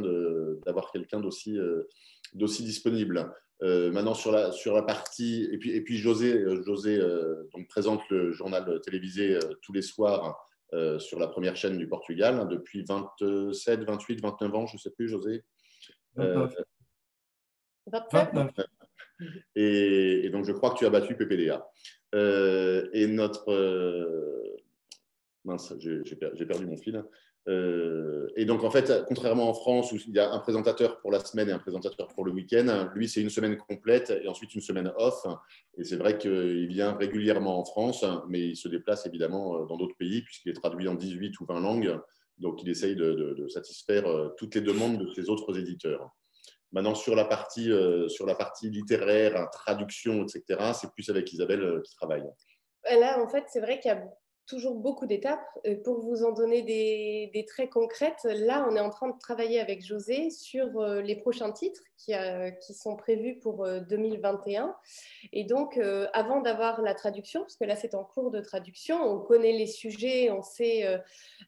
d'aussi 1.21 1.57
euh, 1.57 1.85
d'aussi 2.35 2.63
disponible. 2.63 3.33
Maintenant 3.61 4.15
sur 4.15 4.31
la, 4.31 4.53
sur 4.53 4.75
la 4.75 4.83
partie 4.83 5.49
et 5.51 5.59
puis, 5.59 5.71
et 5.73 5.81
puis 5.81 5.97
José, 5.97 6.45
José 6.65 6.99
donc 7.53 7.67
présente 7.69 8.01
le 8.09 8.31
journal 8.31 8.81
télévisé 8.83 9.39
tous 9.63 9.73
les 9.73 9.83
soirs 9.83 10.49
sur 10.99 11.19
la 11.19 11.27
première 11.27 11.57
chaîne 11.57 11.77
du 11.77 11.89
Portugal 11.89 12.39
hein, 12.39 12.45
depuis 12.45 12.85
27, 12.85 13.85
28, 13.85 14.21
29 14.21 14.55
ans, 14.55 14.67
je 14.67 14.77
ne 14.77 14.79
sais 14.79 14.91
plus 14.91 15.09
José. 15.09 15.45
29. 16.15 16.55
29. 18.13 18.51
Et, 19.57 20.31
donc, 20.31 20.45
je 20.45 20.53
crois 20.53 20.71
que 20.71 20.79
tu 20.79 20.87
as 20.87 20.91
battu 20.91 21.17
PPDA. 21.17 21.69
Euh, 22.15 22.89
et 22.93 23.07
notre. 23.07 23.51
Euh, 23.51 24.57
mince, 25.45 25.75
j'ai 25.79 26.17
perdu 26.17 26.67
mon 26.67 26.77
fil. 26.77 27.05
Euh, 27.49 28.29
et 28.37 28.45
donc, 28.45 28.63
en 28.63 28.71
fait, 28.71 29.05
contrairement 29.07 29.49
en 29.49 29.55
France 29.55 29.91
où 29.93 29.97
il 29.97 30.15
y 30.15 30.19
a 30.19 30.31
un 30.31 30.39
présentateur 30.39 31.01
pour 31.01 31.11
la 31.11 31.21
semaine 31.21 31.49
et 31.49 31.53
un 31.53 31.59
présentateur 31.59 32.09
pour 32.09 32.25
le 32.25 32.33
week-end, 32.33 32.91
lui, 32.95 33.09
c'est 33.09 33.23
une 33.23 33.31
semaine 33.31 33.57
complète 33.57 34.11
et 34.11 34.29
ensuite 34.29 34.55
une 34.55 34.61
semaine 34.61 34.93
off. 34.97 35.27
Et 35.79 35.85
c'est 35.85 35.97
vrai 35.97 36.19
qu'il 36.19 36.69
vient 36.69 36.93
régulièrement 36.95 37.59
en 37.59 37.65
France, 37.65 38.05
mais 38.29 38.41
il 38.41 38.57
se 38.57 38.69
déplace 38.69 39.07
évidemment 39.07 39.65
dans 39.65 39.77
d'autres 39.77 39.97
pays 39.97 40.23
puisqu'il 40.23 40.51
est 40.51 40.55
traduit 40.55 40.89
en 40.89 40.95
18 40.95 41.41
ou 41.41 41.47
20 41.47 41.61
langues. 41.61 41.99
Donc, 42.37 42.63
il 42.63 42.69
essaye 42.69 42.95
de 42.95 43.47
satisfaire 43.49 44.05
toutes 44.37 44.55
les 44.55 44.61
demandes 44.61 44.99
de 44.99 45.11
ses 45.15 45.31
autres 45.31 45.59
éditeurs. 45.59 46.13
Maintenant, 46.73 46.95
sur 46.95 47.15
la 47.17 47.25
partie, 47.25 47.71
euh, 47.73 48.09
sur 48.09 48.27
la 48.27 48.35
partie 48.35 48.69
littéraire, 48.69 49.49
traduction, 49.51 50.25
etc., 50.25 50.73
c'est 50.79 50.91
plus 50.93 51.09
avec 51.09 51.33
Isabelle 51.33 51.63
euh, 51.63 51.83
qui 51.83 51.95
travaille. 51.95 52.25
Là, 52.85 53.23
en 53.23 53.29
fait, 53.29 53.45
c'est 53.49 53.61
vrai 53.61 53.81
qu'il 53.81 53.91
y 53.91 53.95
a 53.95 54.05
toujours 54.49 54.75
beaucoup 54.75 55.07
d'étapes. 55.07 55.47
Euh, 55.67 55.77
pour 55.85 56.01
vous 56.01 56.25
en 56.25 56.33
donner 56.33 56.63
des, 56.63 57.45
traits 57.47 57.71
concrètes, 57.71 58.25
là, 58.25 58.67
on 58.69 58.75
est 58.75 58.81
en 58.81 58.91
train 58.91 59.09
de 59.09 59.19
travailler 59.19 59.61
avec 59.61 59.85
José 59.85 60.31
sur 60.31 60.81
euh, 60.81 61.01
les 61.01 61.17
prochains 61.17 61.53
titres 61.53 61.83
qui, 61.97 62.15
euh, 62.15 62.51
qui 62.51 62.75
sont 62.75 62.97
prévus 62.97 63.39
pour 63.39 63.69
2021. 63.89 64.75
Et 65.33 65.45
donc, 65.45 65.79
avant 66.13 66.41
d'avoir 66.41 66.81
la 66.83 66.95
traduction, 66.95 67.41
parce 67.41 67.57
que 67.57 67.65
là, 67.65 67.77
c'est 67.77 67.95
en 67.95 68.05
cours 68.05 68.31
de 68.31 68.41
traduction, 68.41 69.03
on 69.03 69.19
connaît 69.19 69.53
les 69.53 69.67
sujets, 69.67 70.31
on 70.31 70.43
sait, 70.43 70.85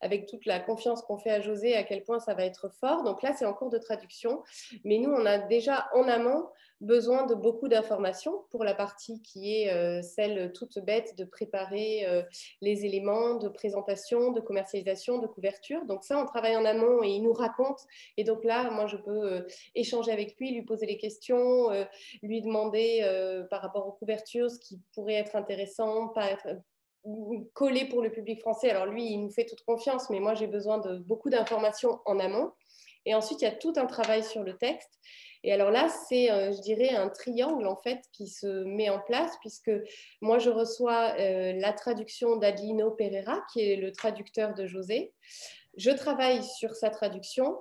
avec 0.01 0.27
toute 0.27 0.45
la 0.47 0.61
confiance 0.61 1.03
qu'on 1.03 1.19
fait 1.19 1.31
à 1.31 1.41
José, 1.41 1.77
à 1.77 1.85
quel 1.85 2.03
point 2.03 2.19
ça 2.19 2.35
va 2.35 2.45
être 2.45 2.69
fort. 2.69 3.05
Donc 3.05 3.23
là, 3.23 3.33
c'est 3.37 3.47
en 3.47 3.55
cours 3.55 3.71
de 3.71 3.79
traduction. 3.79 4.43
Mais 4.85 4.99
nous, 4.99 5.11
on 5.11 5.25
a 5.25 5.39
déjà 5.39 5.89
en 5.95 6.09
amont 6.09 6.49
besoin 6.81 7.27
de 7.27 7.35
beaucoup 7.35 7.69
d'informations 7.69 8.45
pour 8.51 8.65
la 8.65 8.75
partie 8.75 9.21
qui 9.23 9.55
est 9.55 9.73
euh, 9.73 10.03
celle 10.03 10.53
toute 10.53 10.79
bête 10.79 11.17
de 11.17 11.25
préparer 11.25 12.07
euh, 12.07 12.23
les 12.63 12.87
éléments 12.87 13.35
de 13.35 13.49
présentation, 13.49 14.33
de 14.33 14.41
commercialisation, 14.41 15.19
de 15.19 15.27
couverture. 15.27 15.85
Donc 15.85 16.05
ça, 16.05 16.21
on 16.21 16.25
travaille 16.25 16.57
en 16.57 16.65
amont 16.65 17.03
et 17.03 17.09
il 17.09 17.23
nous 17.23 17.33
raconte. 17.33 17.81
Et 18.17 18.25
donc 18.25 18.45
là, 18.45 18.71
moi, 18.71 18.87
je 18.87 18.97
peux 18.97 19.33
euh, 19.33 19.43
échanger 19.75 20.11
avec 20.11 20.37
lui, 20.39 20.53
lui 20.53 20.63
poser 20.63 20.87
les 20.87 20.97
questions, 20.97 21.69
lui 22.23 22.41
demander 22.41 23.01
par 23.51 23.61
rapport 23.61 23.87
aux 23.87 23.93
couvertures 23.93 24.51
ce 24.51 24.59
qui 24.59 24.81
pourrait 24.95 25.15
être 25.15 25.37
intéressant, 25.37 26.09
pas 26.09 26.31
être 26.31 26.49
collé 27.55 27.87
pour 27.87 28.03
le 28.03 28.11
public 28.11 28.41
français. 28.41 28.71
Alors 28.71 28.87
lui, 28.87 29.05
il 29.13 29.19
nous 29.19 29.31
fait 29.31 29.47
toute 29.47 29.63
confiance, 29.63 30.11
mais 30.11 30.21
moi, 30.21 30.35
j'ai 30.35 30.47
besoin 30.47 30.79
de 30.79 30.99
beaucoup 30.99 31.31
d'informations 31.31 32.01
en 32.05 32.19
amont. 32.19 32.53
Et 33.07 33.15
ensuite, 33.15 33.41
il 33.43 33.45
y 33.45 33.49
a 33.49 33.53
tout 33.53 33.73
un 33.77 33.87
travail 33.87 34.23
sur 34.23 34.43
le 34.43 34.57
texte. 34.57 34.91
Et 35.43 35.53
alors 35.53 35.71
là, 35.71 35.89
c'est, 35.89 36.31
euh, 36.31 36.53
je 36.53 36.61
dirais, 36.61 36.91
un 36.91 37.09
triangle 37.09 37.67
en 37.67 37.77
fait 37.77 38.01
qui 38.13 38.29
se 38.29 38.65
met 38.65 38.91
en 38.91 39.01
place 39.01 39.33
puisque 39.41 39.71
moi, 40.21 40.39
je 40.39 40.51
reçois 40.51 41.15
euh, 41.19 41.53
la 41.55 41.73
traduction 41.73 42.37
d'Adelino 42.37 42.91
Pereira, 42.91 43.43
qui 43.53 43.61
est 43.61 43.77
le 43.77 43.93
traducteur 43.93 44.55
de 44.55 44.67
José. 44.67 45.15
Je 45.77 45.91
travaille 45.91 46.43
sur 46.45 46.75
sa 46.75 46.91
traduction. 46.91 47.57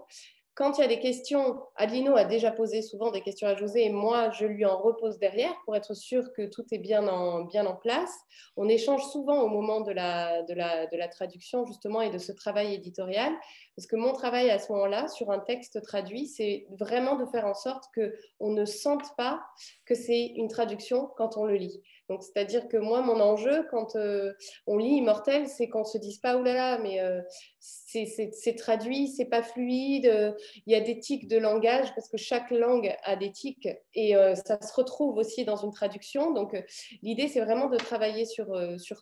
quand 0.55 0.77
il 0.77 0.81
y 0.81 0.84
a 0.84 0.88
des 0.88 1.00
questions, 1.00 1.58
Adelino 1.77 2.17
a 2.17 2.25
déjà 2.25 2.51
posé 2.51 2.81
souvent 2.81 3.12
des 3.12 3.22
questions 3.22 3.48
à 3.48 3.55
José 3.55 3.86
et 3.86 3.89
moi, 3.89 4.29
je 4.31 4.46
lui 4.46 4.65
en 4.65 4.77
repose 4.77 5.17
derrière 5.17 5.55
pour 5.63 5.74
être 5.77 5.93
sûr 5.93 6.34
que 6.34 6.48
tout 6.48 6.65
est 6.72 6.79
bien 6.79 7.08
en, 7.08 7.46
bien 7.46 7.65
en 7.65 7.77
place. 7.77 8.13
On 8.58 8.67
échange 8.67 9.05
souvent 9.05 9.41
au 9.41 9.48
moment 9.48 9.79
de 9.79 9.93
la, 9.93 10.43
de, 10.43 10.53
la, 10.53 10.86
de 10.88 10.98
la 10.98 11.08
traduction, 11.08 11.65
justement, 11.65 12.01
et 12.01 12.10
de 12.10 12.17
ce 12.17 12.34
travail 12.34 12.74
éditorial. 12.74 13.31
Parce 13.79 13.88
que 13.88 13.95
mon 13.95 14.12
travail 14.12 14.50
à 14.50 14.59
ce 14.59 14.74
moment-là, 14.74 15.07
sur 15.07 15.31
un 15.31 15.39
texte 15.39 15.81
traduit, 15.81 16.27
c'est 16.27 16.67
vraiment 16.69 17.15
de 17.15 17.25
faire 17.25 17.45
en 17.45 17.53
sorte 17.53 17.86
qu'on 17.95 18.51
ne 18.51 18.65
sente 18.65 19.15
pas 19.15 19.41
que 19.86 19.95
c'est 19.95 20.33
une 20.36 20.50
traduction 20.50 21.09
quand 21.15 21.38
on 21.38 21.45
le 21.45 21.55
lit. 21.55 21.81
Donc, 22.09 22.24
c'est-à-dire 22.24 22.67
que 22.67 22.75
moi, 22.75 23.01
mon 23.01 23.21
enjeu, 23.21 23.67
quand 23.69 23.95
euh, 23.95 24.33
on 24.65 24.77
lit 24.77 24.98
Immortel, 24.98 25.48
c'est 25.48 25.69
qu'on 25.69 25.81
ne 25.81 25.86
se 25.86 26.00
dise 26.00 26.17
pas, 26.17 26.38
oh 26.38 26.41
là 26.41 26.55
là, 26.55 26.79
mais 26.79 27.00
euh, 27.01 27.21
c'est 27.59 28.55
traduit, 28.57 29.07
c'est 29.07 29.25
pas 29.25 29.43
fluide, 29.43 30.07
euh, 30.07 30.33
il 30.65 30.74
y 30.74 30.75
a 30.75 30.81
des 30.81 31.00
tics 31.00 31.27
de 31.27 31.38
langage, 31.38 31.93
parce 31.93 32.09
que 32.09 32.17
chaque 32.17 32.50
langue 32.50 32.95
a 33.03 33.15
des 33.15 33.31
tics, 33.31 33.69
et 33.93 34.13
ça 34.43 34.59
se 34.59 34.74
retrouve 34.74 35.17
aussi 35.17 35.45
dans 35.45 35.55
une 35.55 35.71
traduction. 35.71 36.33
Donc, 36.33 36.62
l'idée, 37.03 37.27
c'est 37.27 37.41
vraiment 37.41 37.67
de 37.67 37.77
travailler 37.77 38.25
sur, 38.25 38.48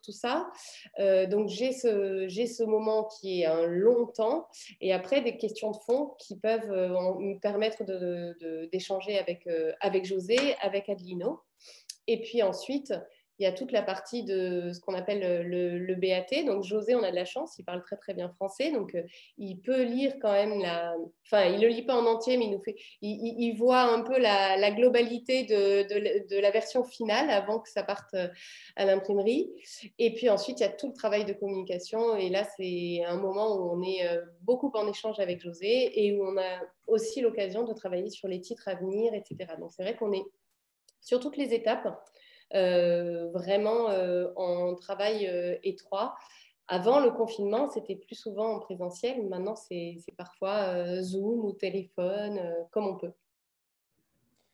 tout 0.03 0.12
ça. 0.12 0.48
donc, 1.29 1.48
j'ai 1.48 1.72
ce, 1.72 2.27
ce 2.27 2.63
moment 2.63 3.05
qui 3.05 3.41
est 3.41 3.46
un 3.46 3.65
long 3.65 4.07
temps, 4.07 4.48
et 4.81 4.93
après, 4.93 5.21
des 5.21 5.38
questions 5.38 5.71
de 5.71 5.77
fond 5.86 6.15
qui 6.19 6.38
peuvent 6.38 6.69
me 6.69 7.39
permettre 7.39 7.83
d'échanger 8.71 9.17
avec, 9.17 9.47
avec 9.79 10.05
José, 10.05 10.55
avec 10.62 10.89
Adelino. 10.89 11.41
Et 12.07 12.21
puis 12.21 12.41
ensuite, 12.41 12.93
il 13.39 13.44
y 13.44 13.46
a 13.46 13.51
toute 13.51 13.72
la 13.72 13.84
partie 13.84 14.24
de 14.24 14.72
ce 14.74 14.79
qu'on 14.79 14.94
appelle 14.94 15.48
le, 15.48 15.96
BAT. 15.96 16.44
Donc 16.46 16.63
José, 16.63 16.96
on 16.96 17.03
a 17.03 17.12
de 17.12 17.15
la 17.15 17.25
chance, 17.25 17.56
il 17.60 17.63
parle 17.63 17.82
très 17.82 17.98
très 17.98 18.13
bien 18.13 18.29
français, 18.29 18.72
donc 18.72 18.96
euh, 18.96 19.03
il 19.38 19.60
peut 19.60 19.84
lire 19.84 20.15
quand 20.22 20.32
même 20.32 20.60
la. 20.60 20.96
Enfin, 21.25 21.46
il 21.46 21.62
le 21.62 21.67
lit 21.67 21.84
pas 21.84 21.96
en 21.96 22.06
entier, 22.06 22.38
mais 22.38 22.46
il 22.46 22.51
nous 22.51 22.62
fait. 22.62 22.75
Il, 23.01 23.53
voit 23.58 23.82
un 23.82 24.01
peu 24.01 24.17
la, 24.17 24.72
globalité 24.72 25.44
de, 25.44 26.27
de, 26.27 26.39
la 26.39 26.51
version 26.51 26.84
finale 26.84 27.29
avant 27.29 27.60
que 27.60 27.70
ça 27.70 27.84
parte 27.84 28.13
euh, 28.13 28.27
à 28.75 28.86
l'imprimerie. 28.86 29.51
Et 30.00 30.13
puis 30.13 30.29
ensuite, 30.29 30.60
il 30.60 30.63
y 30.63 30.65
a 30.65 30.70
tout 30.70 30.88
le 30.88 30.94
travail 30.94 31.25
de 31.25 31.34
communication. 31.34 32.15
Et 32.15 32.29
là, 32.29 32.44
c'est 32.58 33.03
un 33.06 33.17
moment 33.17 33.56
où 33.56 33.72
on 33.72 33.82
est 33.84 34.08
euh, 34.08 34.22
beaucoup 34.41 34.72
en 34.75 34.88
échange 34.88 35.20
avec 35.20 35.41
José 35.41 36.06
et 36.06 36.13
où 36.13 36.24
on 36.24 36.38
a 36.38 36.62
aussi 36.88 37.22
l'occasion 37.22 37.63
de 37.65 37.74
travailler 37.74 38.10
sur 38.10 38.27
les 38.27 38.39
titres 38.39 38.67
à 38.67 38.75
venir, 38.75 39.13
etc. 39.13 39.53
Donc 39.60 39.72
c'est 39.72 39.84
vrai 39.84 39.96
qu'on 39.96 40.13
est 40.13 40.24
sur 41.01 41.20
toutes 41.20 41.38
les 41.38 41.53
étapes, 41.53 41.88
vraiment 42.54 43.89
euh, 43.89 44.32
en 44.36 44.75
travail 44.75 45.27
euh, 45.27 45.56
étroit. 45.63 46.16
Avant 46.68 47.00
le 47.00 47.12
confinement, 47.12 47.70
c'était 47.70 47.96
plus 47.96 48.16
souvent 48.16 48.56
en 48.56 48.60
présentiel. 48.60 49.25
Maintenant, 49.30 49.56
c'est 49.56 50.04
parfois 50.18 51.01
Zoom 51.01 51.46
ou 51.46 51.54
téléphone, 51.54 52.42
comme 52.72 52.88
on 52.88 52.98
peut. 52.98 53.13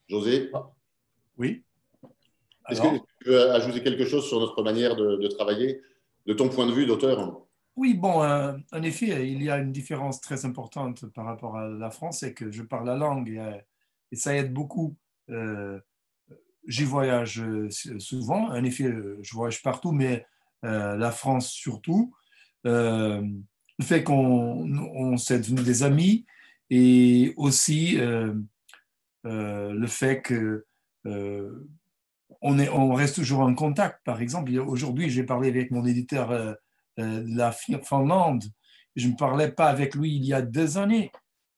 José? 0.07 0.49
Ah. 0.53 0.69
Oui. 1.37 1.63
Est-ce 2.69 2.81
que 2.81 2.97
tu 2.97 3.29
veux 3.29 3.51
ajouter 3.51 3.81
quelque 3.81 4.05
chose 4.05 4.27
sur 4.27 4.39
notre 4.39 4.61
manière 4.61 4.95
de, 4.95 5.27
travailler, 5.27 5.81
de 6.27 6.33
ton 6.33 6.49
point 6.49 6.67
de 6.67 6.71
vue 6.71 6.85
d'auteur? 6.85 7.41
Oui, 7.75 7.95
bon, 7.95 8.21
en 8.21 8.83
effet, 8.83 9.27
il 9.27 9.41
y 9.41 9.49
a 9.49 9.57
une 9.57 9.71
différence 9.71 10.21
très 10.21 10.45
importante 10.45 11.07
par 11.15 11.25
rapport 11.25 11.57
à 11.57 11.67
la 11.67 11.89
France, 11.89 12.19
c'est 12.19 12.35
que 12.35 12.51
je 12.51 12.61
parle 12.61 12.85
la 12.85 12.95
langue 12.95 13.41
et, 14.11 14.15
ça 14.15 14.35
aide 14.35 14.53
beaucoup 14.53 14.95
j'y 16.67 16.83
voyage 16.83 17.41
euh, 17.41 17.69
souvent. 17.99 18.49
En 18.49 18.63
effet, 18.63 18.85
euh, 18.85 19.17
je 19.21 19.33
voyage 19.33 19.61
partout, 19.61 19.91
mais 19.91 20.25
euh, 20.65 20.95
la 20.95 21.11
France 21.11 21.49
surtout. 21.49 22.13
le 22.63 23.23
fait 23.81 24.03
qu'on 24.03 25.17
s'est 25.17 25.39
devenus 25.39 25.65
des 25.65 25.83
amis 25.83 26.25
et 26.69 27.33
aussi 27.35 27.97
le 27.97 29.87
fait 29.87 30.21
que 30.21 30.65
on, 32.41 32.59
est, 32.59 32.69
on, 32.69 32.93
reste 32.93 33.15
toujours 33.15 33.41
en 33.41 33.53
contact. 33.53 33.99
Par 34.05 34.21
exemple, 34.21 34.57
aujourd'hui, 34.59 35.09
j'ai 35.09 35.23
parlé 35.23 35.49
avec 35.49 35.71
mon 35.71 35.85
éditeur 35.85 36.29
de 36.97 37.35
la 37.35 37.51
Finlande. 37.51 38.43
Je 38.95 39.09
ne 39.09 39.15
parlais 39.15 39.51
pas 39.51 39.67
avec 39.67 39.95
lui 39.95 40.15
il 40.15 40.23
y 40.23 40.33
a 40.33 40.41
deux 40.41 40.77
années, 40.77 41.11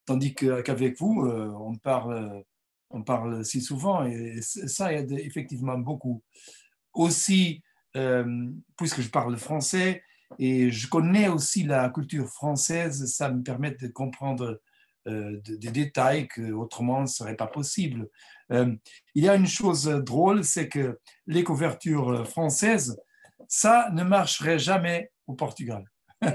tandis 0.06 0.34
qu'avec 0.34 0.98
vous, 1.00 1.28
on 1.28 1.76
parle 1.76 2.44
on 2.90 3.04
parle 3.04 3.44
si 3.46 3.62
souvent 3.62 4.06
et 4.06 4.40
ça 4.42 4.94
aide 4.94 5.12
effectivement 5.12 5.78
beaucoup. 5.78 6.24
Aussi, 6.94 7.62
euh, 7.96 8.50
puisque 8.78 9.02
je 9.02 9.10
parle 9.10 9.38
français 9.38 10.04
et 10.40 10.72
je 10.72 10.88
connais 10.88 11.28
aussi 11.28 11.64
la 11.64 11.90
culture 11.90 12.28
française, 12.28 13.06
ça 13.06 13.30
me 13.30 13.44
permet 13.44 13.72
de 13.72 13.88
comprendre 13.88 14.62
euh, 15.08 15.40
des 15.44 15.72
détails 15.72 16.28
que 16.28 16.52
autrement 16.52 17.02
ne 17.02 17.08
serait 17.08 17.36
pas 17.36 17.48
possible. 17.48 18.08
Euh, 18.52 18.76
il 19.14 19.24
y 19.24 19.30
a 19.30 19.36
une 19.36 19.48
chose 19.48 19.86
drôle, 19.86 20.44
c'est 20.44 20.70
que 20.70 21.00
les 21.28 21.44
couvertures 21.44 22.28
françaises, 22.28 23.00
ça 23.48 23.90
ne 23.92 24.04
marcherait 24.04 24.60
jamais 24.60 25.12
au 25.28 25.34
Portugal. 25.34 25.84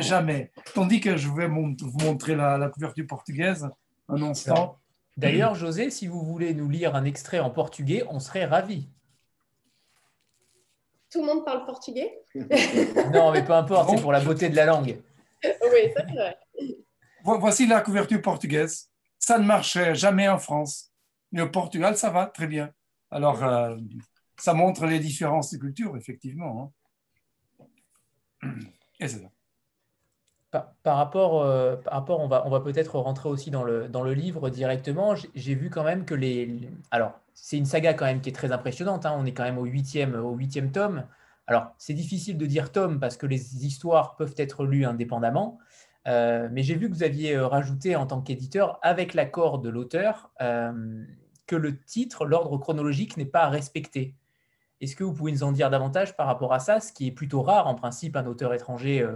jamais. 0.00 0.52
Tandis 0.74 1.00
que 1.00 1.16
je 1.16 1.28
vais 1.30 1.48
vous 1.48 1.74
montrer 2.04 2.36
la, 2.36 2.58
la 2.58 2.68
couverture 2.68 3.06
portugaise 3.06 3.68
un 4.10 4.22
instant. 4.22 4.79
D'ailleurs, 5.20 5.54
José, 5.54 5.90
si 5.90 6.06
vous 6.06 6.22
voulez 6.22 6.54
nous 6.54 6.70
lire 6.70 6.96
un 6.96 7.04
extrait 7.04 7.40
en 7.40 7.50
portugais, 7.50 8.04
on 8.08 8.20
serait 8.20 8.46
ravis. 8.46 8.88
Tout 11.10 11.20
le 11.20 11.26
monde 11.26 11.44
parle 11.44 11.66
portugais? 11.66 12.22
Non, 13.12 13.30
mais 13.32 13.44
peu 13.44 13.52
importe, 13.52 13.90
c'est 13.90 14.00
pour 14.00 14.12
la 14.12 14.20
beauté 14.20 14.48
de 14.48 14.56
la 14.56 14.64
langue. 14.64 14.98
Oui, 15.44 15.92
ça 15.94 16.04
c'est 16.08 16.14
vrai. 16.14 16.38
Voici 17.22 17.66
la 17.66 17.82
couverture 17.82 18.22
portugaise. 18.22 18.88
Ça 19.18 19.38
ne 19.38 19.44
marchait 19.44 19.94
jamais 19.94 20.26
en 20.26 20.38
France, 20.38 20.90
mais 21.32 21.42
au 21.42 21.50
Portugal, 21.50 21.98
ça 21.98 22.08
va 22.08 22.26
très 22.26 22.46
bien. 22.46 22.72
Alors, 23.10 23.44
euh, 23.44 23.76
ça 24.38 24.54
montre 24.54 24.86
les 24.86 25.00
différences 25.00 25.50
de 25.52 25.58
culture, 25.58 25.96
effectivement. 25.98 26.72
Hein. 28.42 28.56
Et 28.98 29.08
c'est 29.08 29.18
ça. 29.18 29.30
Par, 30.50 30.96
rapport, 30.96 31.42
euh, 31.42 31.76
par 31.76 31.92
rapport, 31.92 32.18
on 32.18 32.26
va, 32.26 32.44
on 32.44 32.50
va 32.50 32.58
peut-être 32.58 32.98
rentrer 32.98 33.28
aussi 33.28 33.52
dans 33.52 33.62
le, 33.62 33.88
dans 33.88 34.02
le 34.02 34.14
livre 34.14 34.50
directement. 34.50 35.14
J'ai 35.14 35.54
vu 35.54 35.70
quand 35.70 35.84
même 35.84 36.04
que 36.04 36.14
les. 36.14 36.68
Alors, 36.90 37.12
c'est 37.34 37.56
une 37.56 37.66
saga 37.66 37.94
quand 37.94 38.04
même 38.04 38.20
qui 38.20 38.30
est 38.30 38.34
très 38.34 38.50
impressionnante. 38.50 39.06
Hein. 39.06 39.14
On 39.16 39.24
est 39.26 39.32
quand 39.32 39.44
même 39.44 39.58
au 39.58 39.64
huitième, 39.64 40.16
au 40.16 40.32
huitième 40.34 40.72
tome. 40.72 41.04
Alors, 41.46 41.72
c'est 41.78 41.94
difficile 41.94 42.36
de 42.36 42.46
dire 42.46 42.72
tome 42.72 42.98
parce 42.98 43.16
que 43.16 43.26
les 43.26 43.64
histoires 43.64 44.16
peuvent 44.16 44.34
être 44.38 44.64
lues 44.64 44.84
indépendamment. 44.84 45.58
Euh, 46.08 46.48
mais 46.50 46.64
j'ai 46.64 46.74
vu 46.74 46.90
que 46.90 46.94
vous 46.94 47.04
aviez 47.04 47.36
euh, 47.36 47.46
rajouté 47.46 47.94
en 47.94 48.06
tant 48.06 48.20
qu'éditeur, 48.20 48.80
avec 48.82 49.14
l'accord 49.14 49.60
de 49.60 49.68
l'auteur, 49.68 50.32
que 51.46 51.56
le 51.56 51.80
titre, 51.80 52.24
l'ordre 52.26 52.58
chronologique 52.58 53.16
n'est 53.16 53.24
pas 53.24 53.48
respecté. 53.48 54.16
Est-ce 54.80 54.96
que 54.96 55.04
vous 55.04 55.12
pouvez 55.12 55.30
nous 55.30 55.44
en 55.44 55.52
dire 55.52 55.70
davantage 55.70 56.16
par 56.16 56.26
rapport 56.26 56.52
à 56.52 56.58
ça, 56.58 56.80
ce 56.80 56.92
qui 56.92 57.06
est 57.06 57.12
plutôt 57.12 57.42
rare 57.42 57.68
en 57.68 57.74
principe, 57.74 58.16
un 58.16 58.26
auteur 58.26 58.54
étranger 58.54 59.06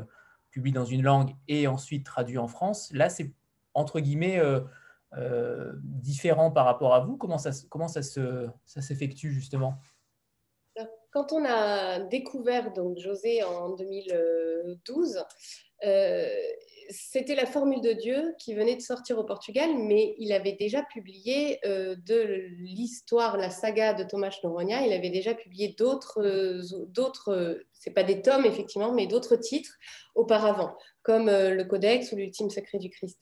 publie 0.54 0.72
dans 0.72 0.84
une 0.84 1.02
langue 1.02 1.32
et 1.48 1.66
ensuite 1.66 2.06
traduit 2.06 2.38
en 2.38 2.46
France. 2.46 2.90
Là, 2.92 3.08
c'est 3.08 3.32
entre 3.74 3.98
guillemets 3.98 4.38
euh, 4.38 4.60
euh, 5.18 5.72
différent 5.82 6.52
par 6.52 6.64
rapport 6.64 6.94
à 6.94 7.00
vous. 7.00 7.16
Comment 7.16 7.38
ça, 7.38 7.50
comment 7.68 7.88
ça, 7.88 8.02
se, 8.02 8.46
ça 8.64 8.80
s'effectue 8.80 9.32
justement? 9.32 9.74
Quand 11.10 11.32
on 11.32 11.44
a 11.44 11.98
découvert 12.00 12.72
donc 12.72 12.98
José 12.98 13.42
en 13.42 13.70
2012, 13.70 15.24
euh, 15.84 16.28
c'était 16.88 17.34
la 17.34 17.46
formule 17.46 17.80
de 17.80 17.92
Dieu 17.92 18.34
qui 18.38 18.54
venait 18.54 18.76
de 18.76 18.80
sortir 18.80 19.18
au 19.18 19.24
Portugal, 19.24 19.70
mais 19.76 20.14
il 20.18 20.32
avait 20.32 20.56
déjà 20.58 20.82
publié 20.82 21.58
de 21.64 22.46
l'histoire, 22.58 23.36
la 23.36 23.50
saga 23.50 23.94
de 23.94 24.04
Thomas 24.04 24.36
Noronha, 24.42 24.86
il 24.86 24.92
avait 24.92 25.10
déjà 25.10 25.34
publié 25.34 25.74
d'autres, 25.78 26.20
d'autres 26.88 27.60
c'est 27.84 27.90
pas 27.90 28.02
des 28.02 28.22
tomes 28.22 28.46
effectivement, 28.46 28.92
mais 28.92 29.06
d'autres 29.06 29.36
titres 29.36 29.76
auparavant, 30.14 30.74
comme 31.02 31.28
euh, 31.28 31.50
le 31.50 31.64
Codex 31.64 32.12
ou 32.12 32.16
l'Ultime 32.16 32.48
Secret 32.48 32.78
du 32.78 32.88
Christ. 32.88 33.18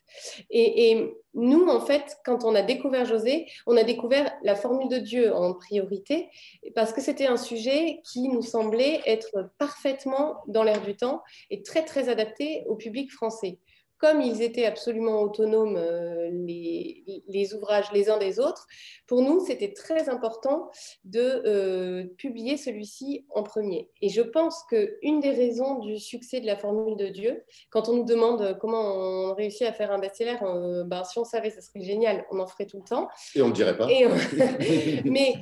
Et, 0.51 1.13
nous, 1.35 1.67
en 1.67 1.81
fait, 1.81 2.19
quand 2.25 2.45
on 2.45 2.55
a 2.55 2.63
découvert 2.63 3.07
José, 3.07 3.47
on 3.67 3.77
a 3.77 3.83
découvert 3.83 4.33
la 4.45 4.55
formule 4.55 4.89
de 4.89 4.99
Dieu 4.99 5.35
en 5.35 5.55
priorité, 5.55 6.29
parce 6.75 6.93
que 6.93 7.01
c'était 7.01 7.27
un 7.27 7.39
sujet 7.39 8.01
qui 8.05 8.29
nous 8.29 8.43
semblait 8.43 9.01
être 9.07 9.51
parfaitement 9.59 10.37
dans 10.47 10.63
l'air 10.63 10.83
du 10.83 10.95
temps 10.95 11.23
et 11.51 11.63
très 11.63 11.85
très 11.85 12.09
adapté 12.09 12.65
au 12.69 12.77
public 12.77 13.11
français 13.11 13.59
comme 14.03 14.21
ils 14.21 14.43
étaient 14.43 14.65
absolument 14.65 15.23
autonomes, 15.23 15.77
euh, 15.77 16.29
les, 16.33 17.55
ouvrages 17.55 17.93
les 17.93 18.11
uns 18.11 18.19
des 18.19 18.41
autres, 18.41 18.67
pour 19.07 19.23
nous, 19.23 19.47
c'était 19.47 19.73
très 19.73 20.09
important 20.09 20.73
de 21.05 21.21
euh, 21.47 22.05
publier 22.19 22.57
celui-ci 22.57 23.25
en 23.31 23.45
premier. 23.45 23.91
Et 24.01 24.09
je 24.09 24.21
pense 24.21 24.65
qu'une 24.65 25.21
des 25.21 25.31
raisons 25.31 25.79
du 25.79 26.01
succès 26.01 26.41
de 26.41 26.47
la 26.47 26.57
Formule 26.57 26.97
de 26.97 27.07
Dieu, 27.07 27.45
quand 27.71 27.89
on 27.89 27.95
nous 27.95 28.05
demande 28.05 28.59
comment 28.61 28.83
on 28.83 29.35
réussit 29.35 29.69
à 29.69 29.73
faire 29.73 29.93
un 29.93 30.01
best-seller, 30.01 30.39
ben, 30.87 31.05
si 31.05 31.21
on 31.21 31.25
savait, 31.25 31.51
ce 31.51 31.61
serait 31.61 31.85
génial, 31.85 32.27
on 32.33 32.41
en 32.41 32.49
ferait 32.49 32.67
tout 32.67 32.79
le 32.79 32.85
temps. 32.85 33.09
Et 33.37 33.43
on 33.43 33.49
ne 33.49 33.53
dirait 33.53 33.77
pas. 33.77 33.87
Mais 35.05 35.35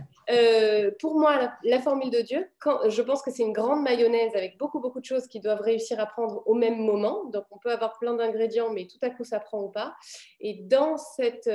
pour 1.00 1.18
moi, 1.18 1.52
la, 1.64 1.80
Formule 1.80 2.10
de 2.10 2.20
Dieu, 2.20 2.46
je 2.88 3.02
pense 3.02 3.22
que 3.22 3.30
c'est 3.30 3.42
une 3.42 3.52
grande 3.52 3.82
mayonnaise 3.82 4.34
avec 4.34 4.58
beaucoup, 4.58 4.80
beaucoup 4.80 5.00
de 5.00 5.04
choses 5.04 5.26
qui 5.26 5.40
doivent 5.40 5.60
réussir 5.60 5.98
à 6.00 6.06
prendre 6.06 6.42
au 6.46 6.54
même 6.54 6.78
moment. 6.78 7.24
Donc, 7.26 7.44
on 7.50 7.58
peut 7.58 7.70
avoir 7.70 7.98
plein 7.98 8.14
d'ingrédients 8.14 8.30
ingrédients, 8.30 8.70
mais 8.70 8.86
tout 8.86 8.98
à 9.02 9.10
coup 9.10 9.24
ça 9.24 9.40
prend 9.40 9.62
ou 9.62 9.68
pas. 9.68 9.94
Et 10.40 10.62
dans 10.62 10.96
cette, 10.96 11.48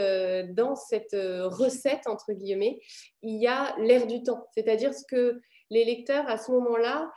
dans 0.54 0.76
cette 0.76 1.16
recette, 1.16 2.08
entre 2.08 2.34
guillemets, 2.34 2.80
il 3.22 3.42
y 3.42 3.48
a 3.48 3.76
l'air 3.80 4.08
du 4.08 4.24
temps, 4.24 4.48
c'est-à-dire 4.54 4.94
ce 4.94 5.04
que 5.06 5.40
les 5.72 5.84
lecteurs 5.84 6.28
à 6.30 6.38
ce 6.38 6.52
moment-là 6.52 7.12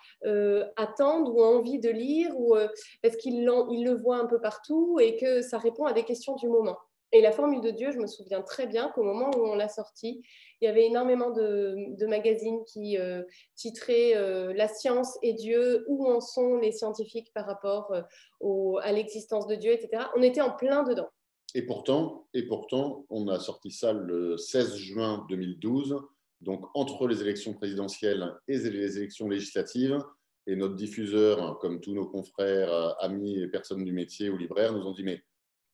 attendent 0.77 1.29
ou 1.29 1.41
ont 1.41 1.59
envie 1.59 1.79
de 1.79 1.91
lire 1.91 2.31
ou 2.39 2.57
parce 3.03 3.17
qu'ils 3.17 3.45
le 3.45 3.95
voient 3.95 4.19
un 4.19 4.27
peu 4.27 4.41
partout 4.41 4.99
et 5.01 5.17
que 5.17 5.43
ça 5.43 5.59
répond 5.59 5.85
à 5.85 5.93
des 5.93 6.05
questions 6.05 6.35
du 6.37 6.49
moment. 6.49 6.79
Et 7.13 7.23
la 7.23 7.33
formule 7.33 7.63
de 7.63 7.71
Dieu, 7.71 7.91
je 7.91 7.99
me 7.99 8.07
souviens 8.07 8.43
très 8.43 8.67
bien 8.67 8.91
qu'au 8.95 9.03
moment 9.03 9.31
où 9.35 9.47
on 9.47 9.55
l'a 9.55 9.69
sortie, 9.69 10.23
il 10.61 10.67
y 10.67 10.69
avait 10.69 10.85
énormément 10.85 11.31
de, 11.31 12.07
magazines 12.07 12.61
qui 12.67 12.99
euh, 12.99 13.23
titraient 13.55 14.15
euh, 14.15 14.53
La 14.55 14.69
science 14.69 15.19
et 15.23 15.33
Dieu, 15.33 15.85
où 15.89 16.07
en 16.07 16.21
sont 16.21 16.57
les 16.57 16.73
scientifiques 16.73 17.33
par 17.33 17.47
rapport 17.47 17.95
euh, 18.43 18.75
à 18.83 18.93
l'existence 18.93 19.47
de 19.47 19.55
Dieu, 19.55 19.73
etc. 19.73 20.05
On 20.17 20.23
était 20.23 20.43
en 20.43 20.51
plein 20.51 20.83
dedans. 20.83 21.09
Et 21.55 21.63
pourtant, 21.63 22.27
et 22.35 22.43
pourtant, 22.47 23.07
on 23.09 23.29
a 23.29 23.39
sorti 23.39 23.71
ça 23.71 23.95
le 23.95 24.37
16 24.37 24.77
juin 24.77 25.25
2012, 25.31 25.97
donc 26.43 26.67
entre 26.75 27.09
les 27.09 27.23
élections 27.23 27.55
présidentielles 27.55 28.35
et 28.49 28.59
les 28.59 28.99
élections 28.99 29.29
législatives. 29.29 29.99
Et 30.47 30.57
notre 30.57 30.77
diffuseur, 30.77 31.59
comme 31.59 31.81
tous 31.81 31.95
nos 31.95 32.07
confrères, 32.07 32.97
amis 33.03 33.39
et 33.39 33.49
personnes 33.49 33.85
du 33.85 33.93
métier 33.93 34.29
ou 34.29 34.37
libraires, 34.37 34.73
nous 34.73 34.87
ont 34.87 34.93
dit 34.93 35.05
Mais 35.05 35.23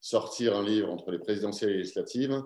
sortir 0.04 0.54
un 0.54 0.62
livre 0.62 0.90
entre 0.90 1.10
les 1.10 1.18
présidentielles 1.18 1.70
et 1.70 1.72
les 1.72 1.78
législatives, 1.78 2.42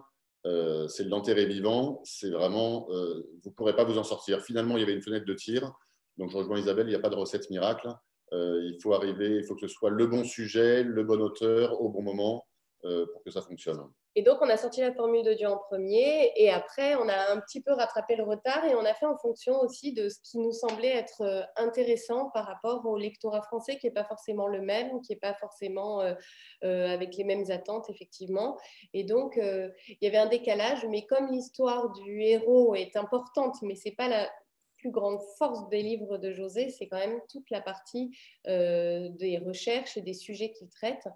euh, 0.47 0.87
c'est 0.87 1.03
de 1.03 1.11
l'enterrer 1.11 1.45
vivant. 1.45 2.01
C'est 2.05 2.31
vraiment, 2.31 2.87
euh, 2.91 3.29
vous 3.43 3.51
ne 3.51 3.55
pourrez 3.55 3.75
pas 3.75 3.83
vous 3.83 3.99
en 3.99 4.05
sortir. 4.05 4.43
Finalement, 4.43 4.77
il 4.77 4.81
y 4.81 4.83
avait 4.85 4.93
une 4.93 5.03
fenêtre 5.03 5.27
de 5.27 5.35
tir. 5.35 5.73
Donc, 6.19 6.31
je 6.31 6.37
rejoins 6.37 6.61
Isabelle, 6.61 6.87
il 6.87 6.91
n'y 6.91 6.95
a 6.95 7.01
pas 7.01 7.09
de 7.09 7.17
recette 7.17 7.51
miracle. 7.51 7.89
Euh, 8.33 8.61
il 8.63 8.81
faut 8.81 8.95
arriver, 8.95 9.39
il 9.39 9.45
faut 9.45 9.57
que 9.57 9.67
ce 9.67 9.75
soit 9.75 9.91
le 9.91 10.07
bon 10.07 10.23
sujet, 10.23 10.85
le 10.85 11.03
bon 11.03 11.21
auteur, 11.21 11.81
au 11.81 11.89
bon 11.89 12.03
moment, 12.03 12.47
pour 12.83 13.25
que 13.25 13.33
ça 13.33 13.43
fonctionne. 13.43 13.81
Et 14.19 14.23
donc, 14.23 14.39
on 14.41 14.49
a 14.49 14.57
sorti 14.57 14.81
la 14.81 14.93
formule 14.93 15.23
de 15.23 15.33
Dieu 15.33 15.47
en 15.47 15.59
premier, 15.59 16.33
et 16.35 16.51
après, 16.51 16.97
on 16.97 17.09
a 17.09 17.31
un 17.31 17.39
petit 17.39 17.63
peu 17.63 17.73
rattrapé 17.73 18.17
le 18.17 18.25
retard, 18.25 18.65
et 18.65 18.75
on 18.75 18.85
a 18.85 18.93
fait 18.93 19.07
en 19.07 19.17
fonction 19.17 19.61
aussi 19.61 19.93
de 19.93 20.09
ce 20.09 20.19
qui 20.25 20.39
nous 20.39 20.51
semblait 20.51 20.89
être 20.89 21.21
euh, 21.21 21.43
intéressant 21.55 22.29
par 22.31 22.45
rapport 22.45 22.85
au 22.85 22.99
lectorat 22.99 23.43
français, 23.43 23.79
qui 23.79 23.87
n'est 23.87 23.93
pas 23.93 24.03
forcément 24.03 24.49
le 24.49 24.61
même, 24.61 25.01
qui 25.03 25.13
n'est 25.13 25.21
pas 25.21 25.35
forcément 25.35 26.01
euh, 26.01 26.15
euh, 26.65 26.93
avec 26.93 27.17
les 27.17 27.23
mêmes 27.23 27.49
attentes, 27.51 27.89
effectivement. 27.91 28.59
Et 28.93 29.05
donc, 29.05 29.37
il 29.37 29.99
y 30.03 30.09
avait 30.09 30.19
un 30.19 30.27
décalage, 30.27 30.85
mais 30.91 31.07
comme 31.07 31.31
l'histoire 31.31 31.93
du 31.93 32.21
héros 32.21 32.75
est 32.75 32.97
importante, 32.97 33.55
mais 33.63 33.77
ce 33.77 33.89
n'est 33.89 33.95
pas 33.95 34.09
la, 34.09 34.29
plus 34.79 34.91
grande 34.91 35.21
force 35.37 35.69
des 35.69 35.83
livres 35.83 36.19
de 36.19 36.33
José, 36.33 36.71
c'est 36.71 36.87
quand 36.87 36.99
même 36.99 37.21
toute 37.31 37.51
la 37.51 37.61
partie 37.61 38.11
euh, 38.47 39.09
des 39.11 39.39
recherches 39.39 39.97
et 39.97 40.03
des 40.03 40.15
sujets 40.15 40.53
qu'il 40.53 40.69
traite. 40.69 41.07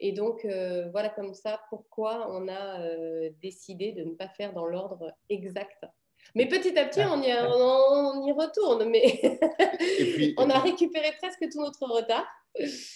Et 0.00 0.12
donc, 0.12 0.44
euh, 0.44 0.88
voilà 0.90 1.08
comme 1.08 1.34
ça 1.34 1.60
pourquoi 1.68 2.30
on 2.30 2.48
a 2.48 2.80
euh, 2.80 3.30
décidé 3.42 3.92
de 3.92 4.04
ne 4.04 4.14
pas 4.14 4.28
faire 4.28 4.52
dans 4.52 4.66
l'ordre 4.66 5.12
exact. 5.28 5.84
Mais 6.34 6.46
petit 6.46 6.76
à 6.78 6.84
petit, 6.84 7.00
on 7.00 7.22
y, 7.22 7.32
on, 7.32 8.26
y 8.26 8.32
retourne, 8.32 8.88
mais 8.90 9.38
on 10.36 10.50
a 10.50 10.58
récupéré 10.58 11.12
presque 11.18 11.48
tout 11.50 11.60
notre 11.60 11.86
retard. 11.86 12.26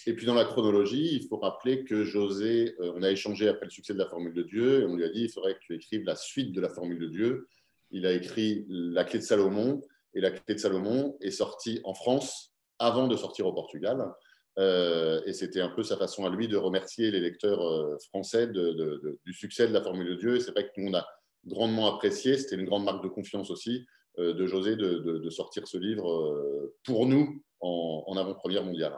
Et 0.05 0.13
puis 0.13 0.25
dans 0.25 0.35
la 0.35 0.45
chronologie, 0.45 1.15
il 1.15 1.27
faut 1.27 1.37
rappeler 1.37 1.83
que 1.83 2.03
José, 2.03 2.75
on 2.79 3.01
a 3.01 3.09
échangé 3.09 3.47
après 3.47 3.65
le 3.65 3.71
succès 3.71 3.93
de 3.93 3.97
la 3.97 4.05
Formule 4.05 4.33
de 4.33 4.43
Dieu, 4.43 4.81
et 4.81 4.85
on 4.85 4.95
lui 4.95 5.05
a 5.05 5.09
dit 5.09 5.23
il 5.23 5.29
faudrait 5.29 5.55
que 5.55 5.59
tu 5.61 5.75
écrives 5.75 6.03
la 6.03 6.15
suite 6.15 6.51
de 6.51 6.61
la 6.61 6.69
Formule 6.69 6.99
de 6.99 7.07
Dieu. 7.07 7.47
Il 7.91 8.05
a 8.05 8.11
écrit 8.11 8.65
La 8.67 9.03
clé 9.03 9.19
de 9.19 9.23
Salomon, 9.23 9.81
et 10.13 10.21
la 10.21 10.31
clé 10.31 10.55
de 10.55 10.59
Salomon 10.59 11.17
est 11.21 11.31
sortie 11.31 11.81
en 11.83 11.93
France 11.93 12.53
avant 12.79 13.07
de 13.07 13.15
sortir 13.15 13.45
au 13.47 13.53
Portugal. 13.53 14.13
Euh, 14.59 15.21
et 15.25 15.33
c'était 15.33 15.61
un 15.61 15.69
peu 15.69 15.83
sa 15.83 15.97
façon 15.97 16.25
à 16.25 16.29
lui 16.29 16.47
de 16.47 16.57
remercier 16.57 17.09
les 17.09 17.19
lecteurs 17.19 17.65
euh, 17.65 17.97
français 18.09 18.47
du 18.47 19.33
succès 19.33 19.67
de 19.67 19.73
la 19.73 19.81
Formule 19.81 20.07
de 20.07 20.15
Dieu. 20.15 20.35
Et 20.35 20.39
c'est 20.39 20.51
vrai 20.51 20.65
que 20.65 20.71
nous, 20.77 20.91
on 20.91 20.93
a 20.93 21.05
grandement 21.45 21.93
apprécié, 21.93 22.37
c'était 22.37 22.55
une 22.55 22.65
grande 22.65 22.85
marque 22.85 23.03
de 23.03 23.09
confiance 23.09 23.49
aussi 23.49 23.85
euh, 24.19 24.33
de 24.33 24.45
José 24.45 24.75
de, 24.75 25.29
sortir 25.29 25.67
ce 25.67 25.77
livre 25.77 26.71
pour 26.85 27.07
nous 27.07 27.41
en, 27.59 28.15
avant-première 28.17 28.63
mondiale. 28.63 28.93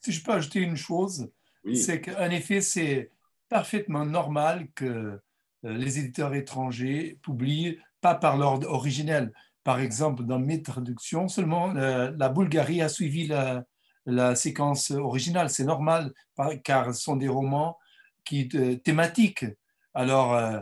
Si 0.00 0.12
je 0.12 0.22
peux 0.22 0.32
ajouter 0.32 0.60
une 0.60 0.76
chose, 0.76 1.28
c'est 1.74 2.00
qu'en 2.00 2.30
effet, 2.30 2.60
c'est 2.60 3.10
parfaitement 3.48 4.04
normal 4.04 4.68
que 4.74 5.18
les 5.62 5.98
éditeurs 5.98 6.34
étrangers 6.34 7.18
publient 7.22 7.78
pas 8.00 8.14
par 8.14 8.36
l'ordre 8.36 8.68
originel 8.68 9.32
par 9.68 9.80
exemple, 9.80 10.24
dans 10.24 10.38
mes 10.38 10.62
traductions, 10.62 11.28
seulement 11.28 11.76
euh, 11.76 12.10
la 12.16 12.30
Bulgarie 12.30 12.80
a 12.80 12.88
suivi 12.88 13.26
la, 13.26 14.34
séquence 14.34 14.92
originale. 14.92 15.50
C'est 15.50 15.66
normal, 15.66 16.14
car 16.64 16.94
ce 16.94 17.02
sont 17.02 17.16
des 17.16 17.28
romans 17.28 17.76
qui, 18.24 18.48
euh, 18.54 18.76
thématiques. 18.76 19.44
Alors, 19.92 20.32
euh, 20.32 20.60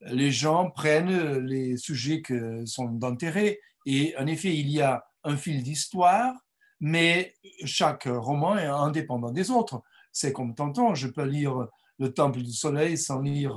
les 0.00 0.32
gens 0.32 0.72
prennent 0.72 1.38
les 1.46 1.76
sujets 1.76 2.20
qui 2.20 2.34
sont 2.64 2.86
d'intérêt. 2.86 3.60
Et 3.86 4.16
en 4.18 4.26
effet, 4.26 4.52
il 4.52 4.70
y 4.70 4.82
a 4.82 5.04
un 5.22 5.36
fil 5.36 5.62
d'histoire, 5.62 6.34
mais 6.80 7.36
chaque 7.64 8.08
roman 8.10 8.58
est 8.58 8.66
indépendant 8.66 9.30
des 9.30 9.52
autres. 9.52 9.82
C'est 10.10 10.32
comme 10.32 10.56
tantôt, 10.56 10.96
je 10.96 11.06
peux 11.06 11.22
lire 11.22 11.68
Le 12.00 12.12
Temple 12.12 12.42
du 12.42 12.52
Soleil 12.52 12.98
sans 12.98 13.20
lire, 13.20 13.54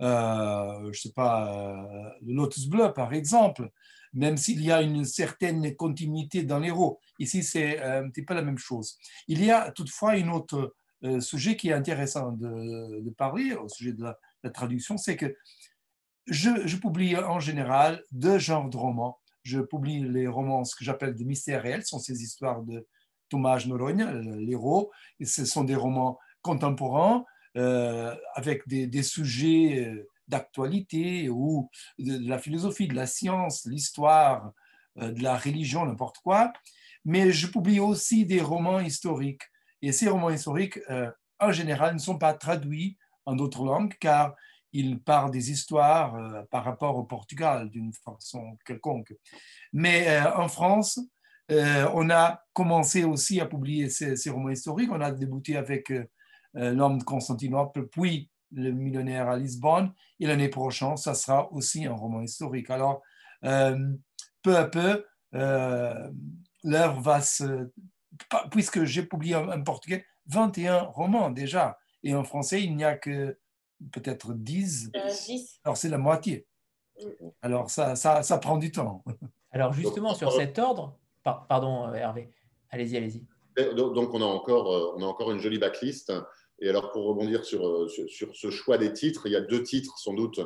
je 0.00 0.88
ne 0.88 0.92
sais 0.92 1.12
pas, 1.12 1.86
Le 2.26 2.34
Lotus 2.34 2.66
Bleu, 2.66 2.92
par 2.92 3.14
exemple 3.14 3.70
même 4.14 4.36
s'il 4.36 4.62
y 4.62 4.70
a 4.70 4.82
une 4.82 5.04
certaine 5.04 5.74
continuité 5.76 6.42
dans 6.42 6.58
l'héros. 6.58 7.00
Ici, 7.18 7.42
c'est 7.42 7.80
euh, 7.80 8.04
un 8.04 8.10
petit 8.10 8.22
peu 8.22 8.34
la 8.34 8.42
même 8.42 8.58
chose. 8.58 8.98
Il 9.28 9.44
y 9.44 9.50
a 9.50 9.70
toutefois 9.72 10.12
un 10.12 10.28
autre 10.28 10.74
euh, 11.04 11.20
sujet 11.20 11.56
qui 11.56 11.70
est 11.70 11.72
intéressant 11.72 12.32
de, 12.32 13.10
parler 13.16 13.54
au 13.54 13.68
sujet 13.68 13.92
de 13.92 14.02
la, 14.02 14.50
traduction, 14.50 14.96
c'est 14.96 15.16
que 15.16 15.36
je, 16.26 16.76
publie 16.76 17.16
en 17.16 17.40
général 17.40 18.02
deux 18.10 18.38
genres 18.38 18.68
de 18.68 18.76
romans. 18.76 19.18
Je 19.44 19.60
publie 19.60 20.00
les 20.08 20.26
romans, 20.26 20.64
ce 20.64 20.76
que 20.76 20.84
j'appelle 20.84 21.14
des 21.14 21.24
mystères 21.24 21.62
réels, 21.62 21.82
ce 21.82 21.88
sont 21.88 21.98
ces 21.98 22.22
histoires 22.22 22.62
de 22.62 22.86
Thomas 23.28 23.64
Norogne, 23.66 24.02
euh, 24.02 24.36
l'héros, 24.40 24.90
ce 25.22 25.44
sont 25.44 25.64
des 25.64 25.74
romans 25.74 26.18
contemporains 26.42 27.24
avec 28.34 28.66
des, 28.66 28.86
des 28.86 29.02
sujets 29.02 29.94
d'actualité 30.32 31.28
ou 31.28 31.70
de 31.98 32.28
la 32.28 32.38
philosophie, 32.38 32.88
de 32.88 32.94
la 32.94 33.06
science, 33.06 33.66
l'histoire, 33.66 34.52
euh, 34.98 35.12
de 35.12 35.22
la 35.22 35.36
religion, 35.36 35.84
n'importe 35.84 36.18
quoi. 36.18 36.52
Mais 37.04 37.30
je 37.30 37.46
publie 37.46 37.80
aussi 37.80 38.24
des 38.24 38.40
romans 38.40 38.80
historiques. 38.80 39.42
Et 39.82 39.92
ces 39.92 40.08
romans 40.08 40.30
historiques, 40.30 40.78
euh, 40.90 41.10
en 41.38 41.52
général, 41.52 41.94
ne 41.94 41.98
sont 41.98 42.18
pas 42.18 42.34
traduits 42.34 42.96
en 43.26 43.36
d'autres 43.36 43.64
langues 43.64 43.94
car 44.00 44.34
ils 44.72 44.98
parlent 45.00 45.30
des 45.30 45.50
histoires 45.50 46.14
euh, 46.14 46.42
par 46.50 46.64
rapport 46.64 46.96
au 46.96 47.04
Portugal 47.04 47.68
d'une 47.68 47.92
façon 47.92 48.56
quelconque. 48.64 49.12
Mais 49.72 50.20
en 50.34 50.48
France, 50.48 50.98
on 51.48 52.08
a 52.08 52.42
commencé 52.54 53.04
aussi 53.04 53.38
à 53.38 53.46
publier 53.46 53.90
ces, 53.90 54.16
ces, 54.16 54.30
romans 54.30 54.48
historiques. 54.48 54.90
On 54.90 55.00
a 55.02 55.10
débuté 55.10 55.56
avec 55.56 55.92
L'homme 56.54 56.98
de 56.98 57.04
Constantinople, 57.04 57.88
puis 57.88 58.30
le 58.54 58.70
millionnaire 58.72 59.28
à 59.28 59.36
Lisbonne. 59.36 59.92
Et 60.20 60.26
l'année 60.26 60.48
prochaine, 60.48 60.96
ça 60.96 61.14
sera 61.14 61.52
aussi 61.52 61.86
un 61.86 61.94
roman 61.94 62.22
historique. 62.22 62.70
Alors, 62.70 63.02
euh, 63.44 63.76
peu 64.42 64.56
à 64.56 64.64
peu, 64.64 65.04
euh, 65.34 66.10
l'œuvre 66.62 67.00
va 67.00 67.20
se... 67.20 67.70
Puisque 68.50 68.84
j'ai 68.84 69.02
publié 69.04 69.34
en, 69.34 69.62
portugais 69.62 70.04
21 70.26 70.82
romans 70.82 71.30
déjà, 71.30 71.78
et 72.02 72.14
en 72.14 72.24
français, 72.24 72.62
il 72.62 72.76
n'y 72.76 72.84
a 72.84 72.96
que 72.96 73.38
peut-être 73.92 74.34
10. 74.34 74.92
10. 74.92 75.60
Alors, 75.64 75.76
c'est 75.76 75.88
la 75.88 75.98
moitié. 75.98 76.46
Mm. 77.00 77.28
Alors, 77.40 77.70
ça, 77.70 77.96
ça, 77.96 78.22
ça, 78.22 78.38
prend 78.38 78.58
du 78.58 78.70
temps. 78.70 79.02
Alors, 79.50 79.72
justement, 79.72 80.14
sur 80.14 80.32
cet 80.32 80.58
ordre, 80.58 80.98
pardon 81.22 81.92
Hervé, 81.92 82.30
allez-y, 82.70 82.96
allez-y. 82.96 83.26
Donc, 83.74 84.14
on 84.14 84.22
a, 84.22 84.24
encore, 84.24 84.94
on 84.96 85.02
a 85.02 85.06
encore 85.06 85.30
une 85.30 85.40
jolie 85.40 85.58
backlist. 85.58 86.12
Et 86.62 86.68
alors, 86.68 86.92
pour 86.92 87.04
rebondir 87.06 87.44
sur, 87.44 87.66
euh, 87.66 87.88
sur, 87.88 88.36
ce 88.36 88.50
choix 88.50 88.78
des 88.78 88.92
titres, 88.92 89.26
il 89.26 89.32
y 89.32 89.36
a 89.36 89.40
deux 89.40 89.64
titres 89.64 89.98
sans 89.98 90.14
doute 90.14 90.38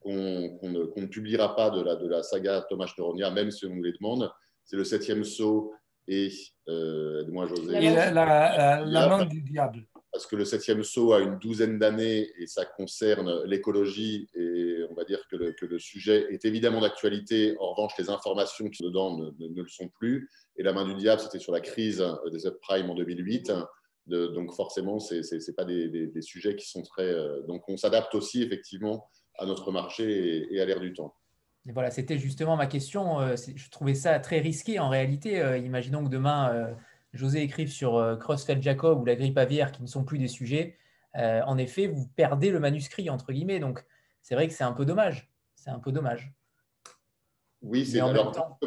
qu'on 0.00 0.12
ne, 0.12 1.06
publiera 1.06 1.56
pas 1.56 1.70
de 1.70 1.82
la, 1.82 1.96
de 1.96 2.06
la 2.06 2.22
saga 2.22 2.64
Thomas 2.68 2.92
Neuronia, 2.96 3.32
même 3.32 3.50
si 3.50 3.66
on 3.66 3.70
nous 3.70 3.82
les 3.82 3.92
demande. 3.92 4.30
C'est 4.64 4.76
le 4.76 4.84
septième 4.84 5.24
saut 5.24 5.72
et, 6.06 6.30
euh, 6.68 7.24
moi 7.28 7.46
José. 7.46 7.72
La, 7.72 8.12
la, 8.12 8.84
la, 8.84 9.08
main 9.08 9.24
du 9.24 9.42
diable. 9.42 9.84
Parce 10.12 10.28
que 10.28 10.36
le 10.36 10.44
septième 10.44 10.84
saut 10.84 11.12
a 11.12 11.18
une 11.18 11.40
douzaine 11.40 11.80
d'années 11.80 12.30
et 12.38 12.46
ça 12.46 12.64
concerne 12.64 13.42
l'écologie 13.44 14.28
et 14.34 14.84
on 14.88 14.94
va 14.94 15.02
dire 15.02 15.26
que 15.28 15.34
le, 15.34 15.52
que 15.52 15.66
le 15.66 15.80
sujet 15.80 16.28
est 16.30 16.44
évidemment 16.44 16.82
d'actualité. 16.82 17.56
En 17.58 17.72
revanche, 17.72 17.94
les 17.98 18.10
informations 18.10 18.68
qui 18.68 18.76
sont 18.76 18.84
dedans 18.84 19.16
ne, 19.18 19.48
ne, 19.48 19.62
le 19.62 19.68
sont 19.68 19.88
plus. 19.88 20.30
Et 20.56 20.62
la 20.62 20.72
main 20.72 20.86
du 20.86 20.94
diable, 20.94 21.20
c'était 21.20 21.40
sur 21.40 21.52
la 21.52 21.60
crise 21.60 22.04
des 22.30 22.38
subprimes 22.38 22.90
en 22.90 22.94
2008 22.94 23.50
donc 24.06 24.52
forcément, 24.52 24.98
ce 24.98 25.14
n'est 25.14 25.54
pas 25.54 25.64
des, 25.64 26.22
sujets 26.22 26.56
qui 26.56 26.68
sont 26.68 26.82
très... 26.82 27.04
Euh, 27.04 27.42
donc 27.42 27.68
on 27.68 27.76
s'adapte 27.76 28.14
aussi 28.14 28.42
effectivement 28.42 29.08
à 29.38 29.46
notre 29.46 29.72
marché 29.72 30.46
et, 30.52 30.60
à 30.60 30.64
l'ère 30.64 30.80
du 30.80 30.92
temps. 30.92 31.14
Et 31.66 31.72
voilà, 31.72 31.90
c'était 31.90 32.18
justement 32.18 32.56
ma 32.56 32.66
question. 32.66 33.20
Euh, 33.20 33.36
je 33.36 33.70
trouvais 33.70 33.94
ça 33.94 34.18
très 34.20 34.40
risqué 34.40 34.78
en 34.78 34.88
réalité. 34.88 35.40
Euh, 35.40 35.56
imaginons 35.56 36.04
que 36.04 36.10
demain, 36.10 36.74
José 37.12 37.42
écrive 37.42 37.70
sur 37.70 38.18
Crossfeld 38.20 38.62
Jacob 38.62 39.00
ou 39.00 39.04
la 39.04 39.16
grippe 39.16 39.38
aviaire 39.38 39.72
qui 39.72 39.82
ne 39.82 39.86
sont 39.86 40.04
plus 40.04 40.18
des 40.18 40.28
sujets. 40.28 40.76
en 41.14 41.56
effet, 41.58 41.86
vous 41.86 42.06
perdez 42.16 42.50
le 42.50 42.60
manuscrit, 42.60 43.08
entre 43.08 43.32
guillemets. 43.32 43.60
Donc, 43.60 43.84
c'est 44.20 44.34
vrai 44.34 44.48
que 44.48 44.54
c'est 44.54 44.64
un 44.64 44.72
peu 44.72 44.84
dommage. 44.84 45.30
C'est 45.54 45.70
un 45.70 45.78
peu 45.78 45.92
dommage. 45.92 46.34
Oui, 47.64 47.86
c'est 47.86 48.00
alors, 48.00 48.58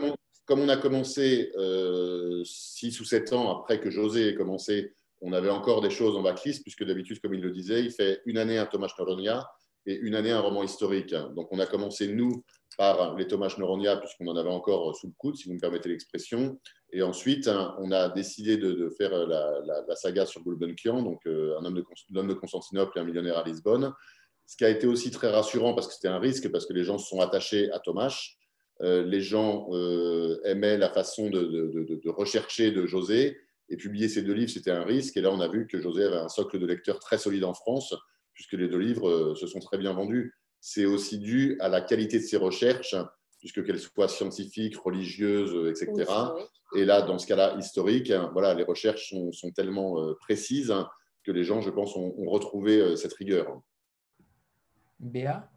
comme, 0.45 0.61
on 0.61 0.69
a 0.69 0.77
commencé 0.77 1.51
euh, 1.55 2.43
6 2.43 2.99
ou 2.99 3.05
7 3.05 3.33
ans 3.33 3.59
après 3.59 3.79
que 3.79 3.91
José 3.91 4.29
ait 4.29 4.35
commencé, 4.35 4.95
on 5.21 5.33
avait 5.33 5.49
encore 5.49 5.81
des 5.81 5.89
choses 5.89 6.15
en 6.15 6.21
backlist, 6.21 6.61
puisque 6.63 6.83
d'habitude, 6.83 7.19
comme 7.21 7.33
il 7.33 7.41
le 7.41 7.51
disait, 7.51 7.83
il 7.83 7.91
fait 7.91 8.21
une 8.25 8.37
année 8.37 8.57
un 8.57 8.65
Thomas 8.65 8.91
Noronia 8.97 9.49
et 9.85 9.95
une 9.95 10.15
année 10.15 10.31
un 10.31 10.41
roman 10.41 10.63
historique. 10.63 11.13
Donc, 11.35 11.47
on 11.51 11.59
a 11.59 11.65
commencé, 11.65 12.07
nous, 12.07 12.43
par 12.77 13.15
les 13.15 13.25
Thomas 13.25 13.53
Noronia, 13.57 13.97
puisqu'on 13.97 14.27
en 14.27 14.35
avait 14.35 14.49
encore 14.49 14.95
sous 14.95 15.07
le 15.07 15.13
coude, 15.17 15.35
si 15.35 15.47
vous 15.47 15.55
me 15.55 15.59
permettez 15.59 15.89
l'expression. 15.89 16.59
Et 16.91 17.01
ensuite, 17.01 17.49
on 17.79 17.91
a 17.91 18.09
décidé 18.09 18.57
de, 18.57 18.89
faire 18.97 19.11
la, 19.25 19.95
saga 19.95 20.25
sur 20.25 20.43
Gulbenkian, 20.43 21.01
donc 21.01 21.25
euh, 21.25 21.57
un 21.59 21.65
homme 21.65 21.73
de, 21.73 21.83
de 22.21 22.33
Constantinople 22.33 22.97
et 22.97 23.01
un 23.01 23.05
millionnaire 23.05 23.37
à 23.37 23.43
Lisbonne. 23.43 23.93
Ce 24.45 24.55
qui 24.55 24.63
a 24.63 24.69
été 24.69 24.87
aussi 24.87 25.11
très 25.11 25.29
rassurant 25.29 25.73
parce 25.73 25.87
que 25.87 25.93
c'était 25.93 26.07
un 26.07 26.19
risque, 26.19 26.49
parce 26.51 26.65
que 26.65 26.73
les 26.73 26.85
gens 26.85 26.97
se 26.97 27.07
sont 27.07 27.19
attachés 27.19 27.69
à 27.71 27.79
Thomas. 27.79 28.15
Euh, 28.81 29.03
les 29.03 29.21
gens 29.21 29.67
euh, 29.71 30.39
aimaient 30.45 30.77
la 30.77 30.89
façon 30.89 31.29
de, 31.29 32.09
rechercher 32.09 32.71
de 32.71 32.85
José. 32.85 33.37
Et 33.69 33.77
publier 33.77 34.07
ces 34.07 34.21
deux 34.21 34.33
livres, 34.33 34.51
c'était 34.51 34.71
un 34.71 34.83
risque. 34.83 35.17
Et 35.17 35.21
là, 35.21 35.31
on 35.31 35.39
a 35.39 35.47
vu 35.47 35.67
que 35.67 35.79
José 35.79 36.03
avait 36.03 36.17
un 36.17 36.29
socle 36.29 36.59
de 36.59 36.65
lecteurs 36.65 36.99
très 36.99 37.17
solide 37.17 37.43
en 37.43 37.53
France, 37.53 37.95
puisque 38.33 38.53
les 38.53 38.67
deux 38.67 38.77
livres 38.77 39.09
euh, 39.09 39.35
se 39.35 39.47
sont 39.47 39.59
très 39.59 39.77
bien 39.77 39.93
vendus. 39.93 40.33
C'est 40.59 40.85
aussi 40.85 41.17
dû 41.17 41.57
à 41.59 41.69
la 41.69 41.81
qualité 41.81 42.19
de 42.19 42.23
ses 42.23 42.37
recherches, 42.37 42.95
puisque 43.39 43.65
qu'elles 43.65 43.79
soient 43.79 44.07
scientifiques, 44.07 44.77
religieuses, 44.77 45.69
etc. 45.69 46.11
Et 46.75 46.85
là, 46.85 47.01
dans 47.01 47.19
ce 47.19 47.27
cas-là, 47.27 47.55
historique, 47.57 48.09
hein, 48.11 48.29
voilà, 48.33 48.53
les 48.53 48.63
recherches 48.63 49.09
sont, 49.09 49.51
tellement 49.51 50.13
précises 50.15 50.73
que 51.23 51.31
les 51.31 51.43
gens, 51.43 51.61
je 51.61 51.69
pense, 51.69 51.95
ont 51.95 52.29
retrouvé 52.29 52.95
cette 52.95 53.13
rigueur. 53.13 53.61
Béa? 54.99 55.49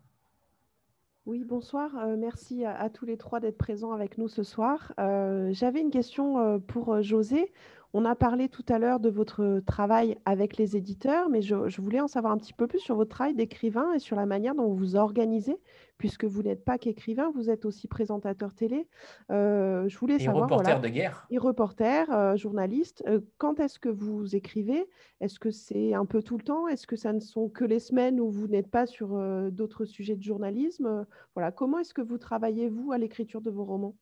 Oui, 1.27 1.45
bonsoir. 1.45 1.97
Euh, 1.97 2.17
merci 2.17 2.65
à, 2.65 2.89
tous 2.91 3.05
les 3.05 3.17
trois 3.17 3.41
d'être 3.41 3.59
présents 3.59 3.93
avec 3.93 4.19
nous 4.19 4.29
ce 4.29 4.43
soir. 4.43 4.93
Euh, 4.99 5.51
j'avais 5.53 5.81
une 5.81 5.91
question 5.91 6.39
euh, 6.39 6.59
pour 6.59 7.03
José. 7.03 7.53
On 7.93 8.05
a 8.05 8.15
parlé 8.15 8.49
tout 8.49 8.65
à 8.69 8.79
l'heure 8.79 9.01
de 9.01 9.11
votre 9.11 9.61
travail 9.67 10.17
avec 10.25 10.57
les 10.57 10.77
éditeurs, 10.77 11.29
mais 11.29 11.43
je, 11.43 11.81
voulais 11.81 12.01
en 12.01 12.07
savoir 12.07 12.33
un 12.33 12.39
petit 12.39 12.53
peu 12.53 12.69
plus 12.69 12.79
sur 12.79 12.95
votre 12.95 13.11
travail 13.11 13.35
d'écrivain 13.35 13.93
et 13.95 13.99
sur 13.99 14.15
la 14.15 14.27
manière 14.27 14.55
dont 14.55 14.69
vous 14.69 14.77
vous 14.77 14.97
organisez, 14.97 15.59
puisque 15.99 16.25
vous 16.25 16.45
n'êtes 16.45 16.65
pas 16.65 16.79
qu'écrivain, 16.79 17.33
vous 17.35 17.51
êtes 17.51 17.65
aussi 17.65 17.89
présentateur 17.89 18.55
télé. 18.55 18.87
Euh, 19.33 19.89
je 19.89 19.99
voulais 19.99 20.17
et 20.17 20.21
savoir. 20.21 20.45
Reporter 20.45 20.81
de 20.81 20.89
guerre. 20.89 21.27
Et 21.31 21.39
reporter, 21.39 22.13
euh, 22.13 22.37
journaliste. 22.37 23.03
Euh, 23.09 23.21
quand 23.39 23.59
est-ce 23.59 23.81
que 23.81 23.89
vous 23.89 24.37
écrivez? 24.37 24.89
Est-ce 25.21 25.41
que 25.41 25.51
c'est 25.51 25.93
un 25.93 26.07
peu 26.07 26.23
tout 26.23 26.39
le 26.39 26.45
temps? 26.45 26.69
Est-ce 26.69 26.87
que 26.87 26.97
ça 26.97 27.13
ne 27.13 27.21
sont 27.21 27.49
que 27.49 27.65
les 27.65 27.81
semaines 27.81 28.21
où 28.21 28.31
vous 28.31 28.47
n'êtes 28.47 28.71
pas 28.71 28.87
sur 28.87 29.19
d'autres 29.51 29.85
sujets 29.85 30.15
de 30.15 30.23
journalisme? 30.23 31.07
Voilà, 31.35 31.51
comment 31.51 31.81
est-ce 31.81 31.93
que 31.93 32.03
vous 32.03 32.19
travaillez 32.19 32.69
vous 32.69 32.93
à 32.93 32.99
l'écriture 32.99 33.41
de 33.41 33.51
vos 33.51 33.65
romans? 33.65 33.97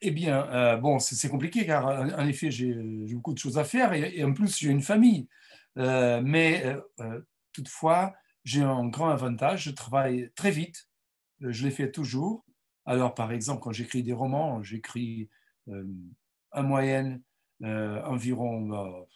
Eh 0.00 0.10
bien, 0.10 0.48
euh, 0.52 0.76
bon, 0.76 0.98
c'est 0.98 1.28
compliqué 1.28 1.66
car 1.66 1.86
en 1.86 2.26
effet, 2.26 2.50
j'ai 2.50 2.74
beaucoup 3.14 3.34
de 3.34 3.38
choses 3.38 3.58
à 3.58 3.64
faire 3.64 3.92
et, 3.92 4.24
en 4.24 4.32
plus, 4.32 4.58
j'ai 4.58 4.70
une 4.70 4.82
famille. 4.82 5.28
Euh, 5.78 6.20
mais 6.24 6.64
toutefois, 7.52 8.14
j'ai 8.44 8.62
un 8.62 8.86
grand 8.88 9.10
avantage, 9.10 9.64
je 9.64 9.70
travaille 9.70 10.30
très 10.34 10.50
vite, 10.50 10.88
je 11.40 11.64
l'ai 11.64 11.70
fait 11.70 11.90
toujours. 11.90 12.44
Alors, 12.86 13.14
par 13.14 13.32
exemple, 13.32 13.60
quand 13.62 13.72
j'écris 13.72 14.02
des 14.02 14.12
romans, 14.12 14.62
j'écris 14.62 15.28
en 16.52 16.62
moyenne 16.62 17.22
environ 17.62 19.06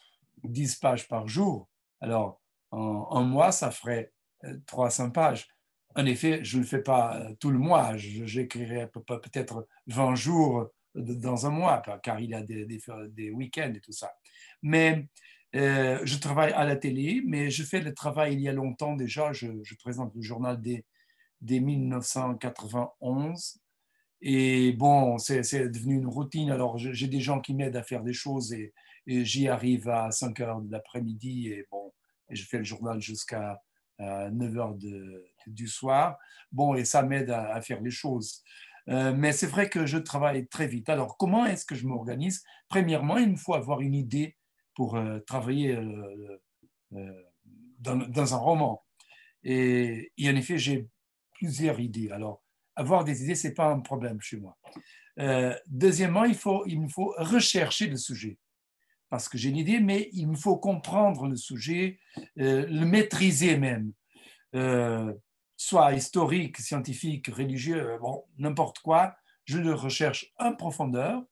10 0.44 0.76
pages 0.76 1.08
par 1.08 1.28
jour. 1.28 1.68
Alors, 2.00 2.40
en 2.70 3.16
un 3.16 3.22
mois, 3.22 3.52
ça 3.52 3.70
ferait 3.70 4.12
300 4.66 5.10
pages 5.10 5.48
en 5.96 6.06
effet, 6.06 6.44
je 6.44 6.56
ne 6.56 6.62
le 6.62 6.68
fais 6.68 6.82
pas 6.82 7.16
euh, 7.16 7.34
tout 7.40 7.50
le 7.50 7.58
mois. 7.58 7.96
J'écrirai 7.96 8.88
peut-être 8.88 9.66
20 9.88 10.14
jours 10.14 10.70
dans 10.94 11.46
un 11.46 11.50
mois, 11.50 11.82
car 12.02 12.20
il 12.20 12.30
y 12.30 12.34
a 12.34 12.42
des, 12.42 13.30
week-ends 13.30 13.72
et 13.74 13.80
tout 13.80 13.92
ça. 13.92 14.12
Mais 14.62 15.08
euh, 15.56 16.00
je 16.04 16.18
travaille 16.18 16.52
à 16.52 16.64
la 16.64 16.76
télé, 16.76 17.22
mais 17.26 17.50
je 17.50 17.64
fais 17.64 17.80
le 17.80 17.94
travail 17.94 18.34
il 18.34 18.40
y 18.40 18.48
a 18.48 18.52
longtemps 18.52 18.94
déjà. 18.94 19.32
Je, 19.32 19.48
présente 19.78 20.14
le 20.14 20.22
journal 20.22 20.60
dès, 20.60 20.84
1991. 21.42 23.58
Et 24.22 24.72
bon, 24.72 25.18
c'est 25.18 25.68
devenu 25.68 25.96
une 25.96 26.06
routine. 26.06 26.50
Alors, 26.50 26.78
j'ai 26.78 27.08
des 27.08 27.20
gens 27.20 27.40
qui 27.40 27.54
m'aident 27.54 27.76
à 27.76 27.82
faire 27.82 28.02
des 28.02 28.12
choses 28.12 28.52
et, 28.52 28.72
j'y 29.06 29.48
arrive 29.48 29.88
à 29.88 30.12
5 30.12 30.38
heures 30.40 30.60
de 30.60 30.70
l'après-midi. 30.70 31.48
Et 31.48 31.66
bon, 31.70 31.92
et 32.28 32.36
je 32.36 32.46
fais 32.46 32.58
le 32.58 32.64
journal 32.64 33.00
jusqu'à 33.00 33.60
9 34.00 34.58
heures 34.58 34.74
du 35.46 35.68
soir. 35.68 36.18
Bon, 36.52 36.74
et 36.74 36.84
ça 36.84 37.02
m'aide 37.02 37.30
à, 37.30 37.60
faire 37.60 37.80
les 37.80 37.90
choses. 37.90 38.42
Euh, 38.88 39.12
mais 39.14 39.32
c'est 39.32 39.46
vrai 39.46 39.68
que 39.68 39.86
je 39.86 39.98
travaille 39.98 40.48
très 40.48 40.66
vite. 40.66 40.88
Alors, 40.88 41.16
comment 41.16 41.46
est-ce 41.46 41.64
que 41.64 41.74
je 41.74 41.86
m'organise? 41.86 42.42
Premièrement, 42.68 43.18
il 43.18 43.30
me 43.30 43.36
faut 43.36 43.54
avoir 43.54 43.80
une 43.80 43.94
idée 43.94 44.36
pour 44.74 44.96
euh, 44.96 45.20
travailler 45.20 45.76
euh, 45.76 47.22
dans, 47.78 48.34
un 48.34 48.38
roman. 48.38 48.82
Et, 49.44 50.12
en 50.22 50.36
effet, 50.36 50.58
j'ai 50.58 50.88
plusieurs 51.34 51.78
idées. 51.78 52.10
Alors, 52.10 52.42
avoir 52.74 53.04
des 53.04 53.22
idées, 53.22 53.34
ce 53.34 53.48
n'est 53.48 53.54
pas 53.54 53.70
un 53.70 53.80
problème 53.80 54.20
chez 54.20 54.38
moi. 54.38 54.58
deuxièmement, 55.66 56.24
il, 56.24 56.34
faut, 56.34 56.64
il 56.66 56.80
me 56.80 56.88
faut 56.88 57.14
rechercher 57.18 57.86
le 57.86 57.96
sujet 57.96 58.38
parce 59.10 59.28
que 59.28 59.36
j'ai 59.36 59.50
une 59.50 59.56
idée, 59.56 59.80
mais 59.80 60.08
il 60.12 60.28
me 60.28 60.36
faut 60.36 60.56
comprendre 60.56 61.26
le 61.26 61.36
sujet, 61.36 61.98
euh, 62.38 62.64
le 62.66 62.86
maîtriser 62.86 63.58
même, 63.58 63.92
euh, 64.54 65.12
soit 65.56 65.92
historique, 65.92 66.58
scientifique, 66.58 67.26
religieux, 67.26 67.98
bon, 68.00 68.24
n'importe 68.38 68.78
quoi. 68.78 69.16
Je 69.44 69.58
le 69.58 69.74
recherche 69.74 70.32
en 70.38 70.54
profondeur. 70.54 71.22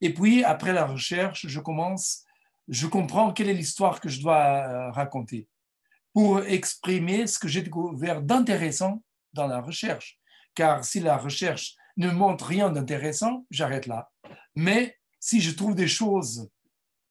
Et 0.00 0.14
puis, 0.14 0.42
après 0.42 0.72
la 0.72 0.86
recherche, 0.86 1.46
je 1.46 1.60
commence, 1.60 2.24
je 2.66 2.86
comprends 2.86 3.32
quelle 3.32 3.50
est 3.50 3.54
l'histoire 3.54 4.00
que 4.00 4.08
je 4.08 4.20
dois 4.20 4.66
euh, 4.66 4.90
raconter 4.90 5.48
pour 6.14 6.40
exprimer 6.40 7.26
ce 7.26 7.38
que 7.38 7.48
j'ai 7.48 7.62
découvert 7.62 8.22
d'intéressant 8.22 9.02
dans 9.34 9.46
la 9.46 9.60
recherche. 9.60 10.18
Car 10.54 10.84
si 10.84 11.00
la 11.00 11.16
recherche 11.16 11.74
ne 11.96 12.10
montre 12.10 12.46
rien 12.46 12.70
d'intéressant, 12.70 13.46
j'arrête 13.50 13.86
là. 13.86 14.10
Mais 14.54 14.98
si 15.20 15.40
je 15.40 15.54
trouve 15.54 15.74
des 15.74 15.88
choses 15.88 16.50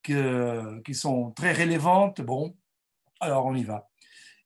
qui 0.03 0.93
sont 0.93 1.31
très 1.31 1.53
relevantes, 1.53 2.21
bon, 2.21 2.55
alors 3.19 3.45
on 3.45 3.55
y 3.55 3.63
va. 3.63 3.89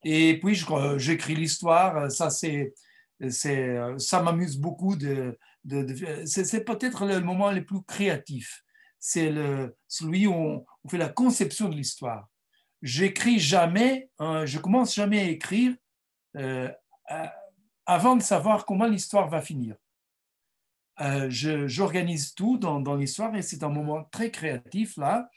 Et 0.03 0.39
puis 0.39 0.61
j'écris 0.97 1.35
l'histoire, 1.35 2.11
ça 2.11 2.29
c'est, 2.29 2.73
ça 3.29 4.21
m'amuse 4.21 4.57
beaucoup 4.57 4.95
c'est 6.25 6.63
peut-être 6.63 7.05
le 7.05 7.19
moment 7.21 7.51
le 7.51 7.65
plus 7.65 7.81
créatif. 7.83 8.63
C'est 8.99 9.33
celui 9.87 10.27
où 10.27 10.33
on, 10.33 10.65
fait 10.89 10.97
la 10.97 11.09
conception 11.09 11.69
de 11.69 11.75
l'histoire. 11.75 12.27
J'écris 12.81 13.39
jamais, 13.39 14.09
hein, 14.19 14.45
je 14.45 14.59
commence 14.59 14.93
jamais 14.93 15.19
à 15.19 15.23
écrire 15.23 15.75
euh, 16.37 16.71
avant 17.85 18.15
de 18.15 18.21
savoir 18.21 18.65
comment 18.65 18.85
l'histoire 18.85 19.27
va 19.29 19.41
finir. 19.41 19.75
Euh, 21.01 21.27
j'organise 21.29 22.33
tout 22.35 22.57
dans, 22.57 22.79
dans 22.79 22.95
l'histoire 22.95 23.35
et 23.35 23.41
c'est 23.41 23.63
un 23.63 23.69
moment 23.69 24.05
très 24.11 24.31
créatif 24.31 24.95
là. 24.97 25.29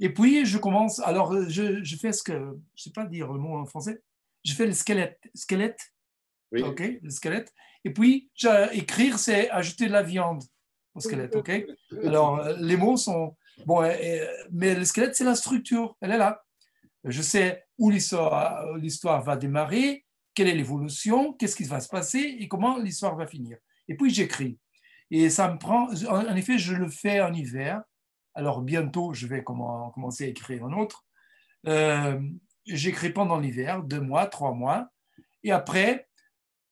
Et 0.00 0.12
puis, 0.12 0.44
je 0.44 0.58
commence, 0.58 1.00
alors 1.00 1.34
je, 1.48 1.82
je 1.82 1.96
fais 1.96 2.12
ce 2.12 2.22
que, 2.22 2.32
je 2.32 2.38
ne 2.38 2.58
sais 2.76 2.90
pas 2.90 3.06
dire 3.06 3.32
le 3.32 3.38
mot 3.38 3.56
en 3.56 3.64
français, 3.64 4.02
je 4.44 4.52
fais 4.52 4.66
le 4.66 4.72
squelette. 4.72 5.18
squelette 5.34 5.80
oui. 6.52 6.62
OK, 6.62 6.82
le 7.02 7.10
squelette. 7.10 7.52
Et 7.84 7.92
puis, 7.92 8.30
écrire, 8.72 9.18
c'est 9.18 9.48
ajouter 9.50 9.86
de 9.86 9.92
la 9.92 10.02
viande 10.02 10.42
au 10.94 11.00
squelette, 11.00 11.36
OK? 11.36 11.50
Alors, 12.04 12.46
les 12.58 12.76
mots 12.76 12.96
sont, 12.96 13.36
bon, 13.64 13.82
mais 14.50 14.74
le 14.74 14.84
squelette, 14.84 15.14
c'est 15.14 15.24
la 15.24 15.34
structure, 15.34 15.96
elle 16.00 16.12
est 16.12 16.18
là. 16.18 16.42
Je 17.04 17.22
sais 17.22 17.64
où 17.78 17.90
l'histoire 17.90 19.22
va 19.22 19.36
démarrer, 19.36 20.04
quelle 20.34 20.48
est 20.48 20.54
l'évolution, 20.54 21.32
qu'est-ce 21.32 21.56
qui 21.56 21.64
va 21.64 21.80
se 21.80 21.88
passer 21.88 22.36
et 22.38 22.48
comment 22.48 22.76
l'histoire 22.78 23.16
va 23.16 23.26
finir. 23.26 23.56
Et 23.88 23.96
puis, 23.96 24.10
j'écris. 24.10 24.58
Et 25.10 25.30
ça 25.30 25.52
me 25.52 25.58
prend, 25.58 25.88
en 26.08 26.36
effet, 26.36 26.58
je 26.58 26.74
le 26.74 26.88
fais 26.88 27.20
en 27.20 27.32
hiver. 27.32 27.82
Alors 28.34 28.60
bientôt, 28.62 29.14
je 29.14 29.26
vais 29.26 29.42
commencer 29.42 30.24
à 30.24 30.28
écrire 30.28 30.64
un 30.64 30.72
autre. 30.72 31.04
Euh, 31.66 32.20
j'écris 32.66 33.10
pendant 33.10 33.38
l'hiver, 33.38 33.82
deux 33.82 34.00
mois, 34.00 34.26
trois 34.26 34.52
mois. 34.52 34.88
Et 35.42 35.52
après, 35.52 36.08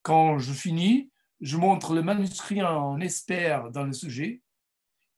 quand 0.03 0.39
je 0.39 0.53
finis, 0.53 1.11
je 1.41 1.57
montre 1.57 1.95
le 1.95 2.03
manuscrit 2.03 2.63
en 2.63 3.01
expert 3.01 3.71
dans 3.71 3.85
le 3.85 3.93
sujet. 3.93 4.43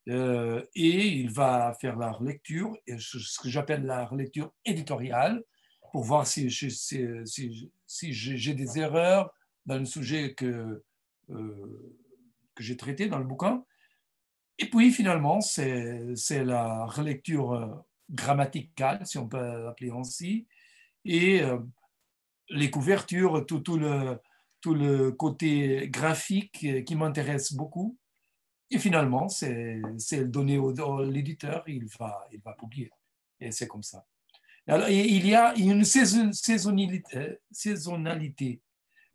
Euh, 0.09 0.65
et 0.75 1.09
il 1.09 1.31
va 1.31 1.75
faire 1.81 1.97
la 1.97 2.13
relecture, 2.13 2.77
ce 2.87 3.41
que 3.41 3.49
j'appelle 3.49 3.85
la 3.85 4.05
relecture 4.05 4.53
éditoriale, 4.65 5.43
pour 5.91 6.05
voir 6.05 6.27
si, 6.27 6.51
si 6.51 8.13
j'ai 8.13 8.55
des 8.55 8.79
erreurs 8.79 9.33
dans 9.65 9.79
le 9.79 9.85
sujet 9.85 10.35
que, 10.35 10.85
euh, 11.31 11.97
que 12.57 12.65
j'ai 12.65 12.77
traité 12.77 13.07
dans 13.07 13.19
le 13.19 13.25
bouquin. 13.25 13.65
Et 14.59 14.69
puis 14.69 14.91
finalement, 14.91 15.41
c'est 15.41 16.45
la 16.45 16.87
relecture 16.87 17.53
euh, 17.53 17.67
grammaticale, 18.11 19.07
si 19.07 19.19
on 19.19 19.29
peut 19.29 19.39
l'appeler 19.39 19.91
ainsi. 19.91 20.47
et 21.05 21.43
les 22.49 22.71
couvertures, 22.71 23.45
tout, 23.47 23.61
tout, 23.61 23.77
le, 23.77 24.19
tout 24.61 24.75
le 24.75 25.13
côté 25.13 25.89
graphique 25.89 26.85
qui 26.85 26.97
m'intéresse 26.97 27.53
beaucoup. 27.53 27.97
Et 28.71 28.79
finalement, 28.79 29.29
c'est 29.29 30.25
donné 30.25 30.57
au, 30.59 31.05
l'éditeur, 31.05 31.63
il 31.67 31.87
va, 31.99 32.27
il 32.33 32.41
va 32.41 32.55
publier. 32.55 32.91
Et 33.41 33.53
c'est 33.53 33.69
comme 33.69 33.83
ça. 33.83 34.05
Alors, 34.67 34.89
il 34.89 35.27
y 35.27 35.35
a 35.35 35.55
une 35.57 35.85
saisonnalité, 35.85 37.41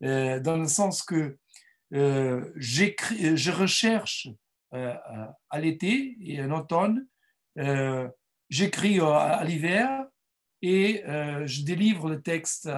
euh, 0.02 0.40
dans 0.40 0.56
le 0.56 0.66
sens 0.66 1.02
que 1.02 1.38
euh, 1.92 2.52
je 2.56 3.50
recherche 3.50 4.28
euh, 4.74 4.94
à 5.50 5.60
l'été 5.60 6.16
et 6.20 6.42
en 6.42 6.50
automne, 6.50 7.06
j'écris 8.48 9.00
à 9.00 9.42
l'hiver 9.44 10.04
et 10.62 11.02
je 11.04 11.64
délivre 11.64 12.08
le 12.08 12.22
texte 12.22 12.68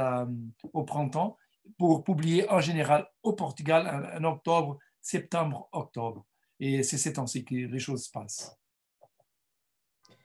au 0.72 0.84
printemps 0.84 1.36
pour 1.78 2.04
publier 2.04 2.48
en 2.50 2.60
général 2.60 3.08
au 3.22 3.32
Portugal 3.34 4.10
en, 4.18 4.24
octobre, 4.24 4.78
septembre, 5.00 5.68
octobre. 5.72 6.26
Et 6.60 6.82
c'est 6.82 6.98
ces 6.98 7.12
temps-ci 7.12 7.44
que 7.44 7.54
les 7.54 7.78
choses 7.78 8.04
se 8.04 8.10
passent. 8.10 8.56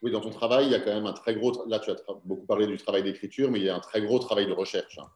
Oui, 0.01 0.11
dans 0.11 0.21
ton 0.21 0.29
travail, 0.29 0.67
il 0.67 0.71
y 0.71 0.75
a 0.75 0.79
quand 0.79 0.93
même 0.93 1.05
un 1.05 1.13
très 1.13 1.35
gros. 1.35 1.65
Là, 1.67 1.79
tu 1.79 1.91
as 1.91 1.95
beaucoup 2.23 2.45
parlé 2.45 2.67
du 2.67 2.77
travail 2.77 3.03
d'écriture, 3.03 3.51
mais 3.51 3.59
il 3.59 3.65
y 3.65 3.69
a 3.69 3.75
un 3.75 3.81
très 3.81 4.01
gros 4.01 4.19
travail 4.19 4.47
de 4.47 4.53
recherche. 4.53 4.97
Hein. 4.97 5.09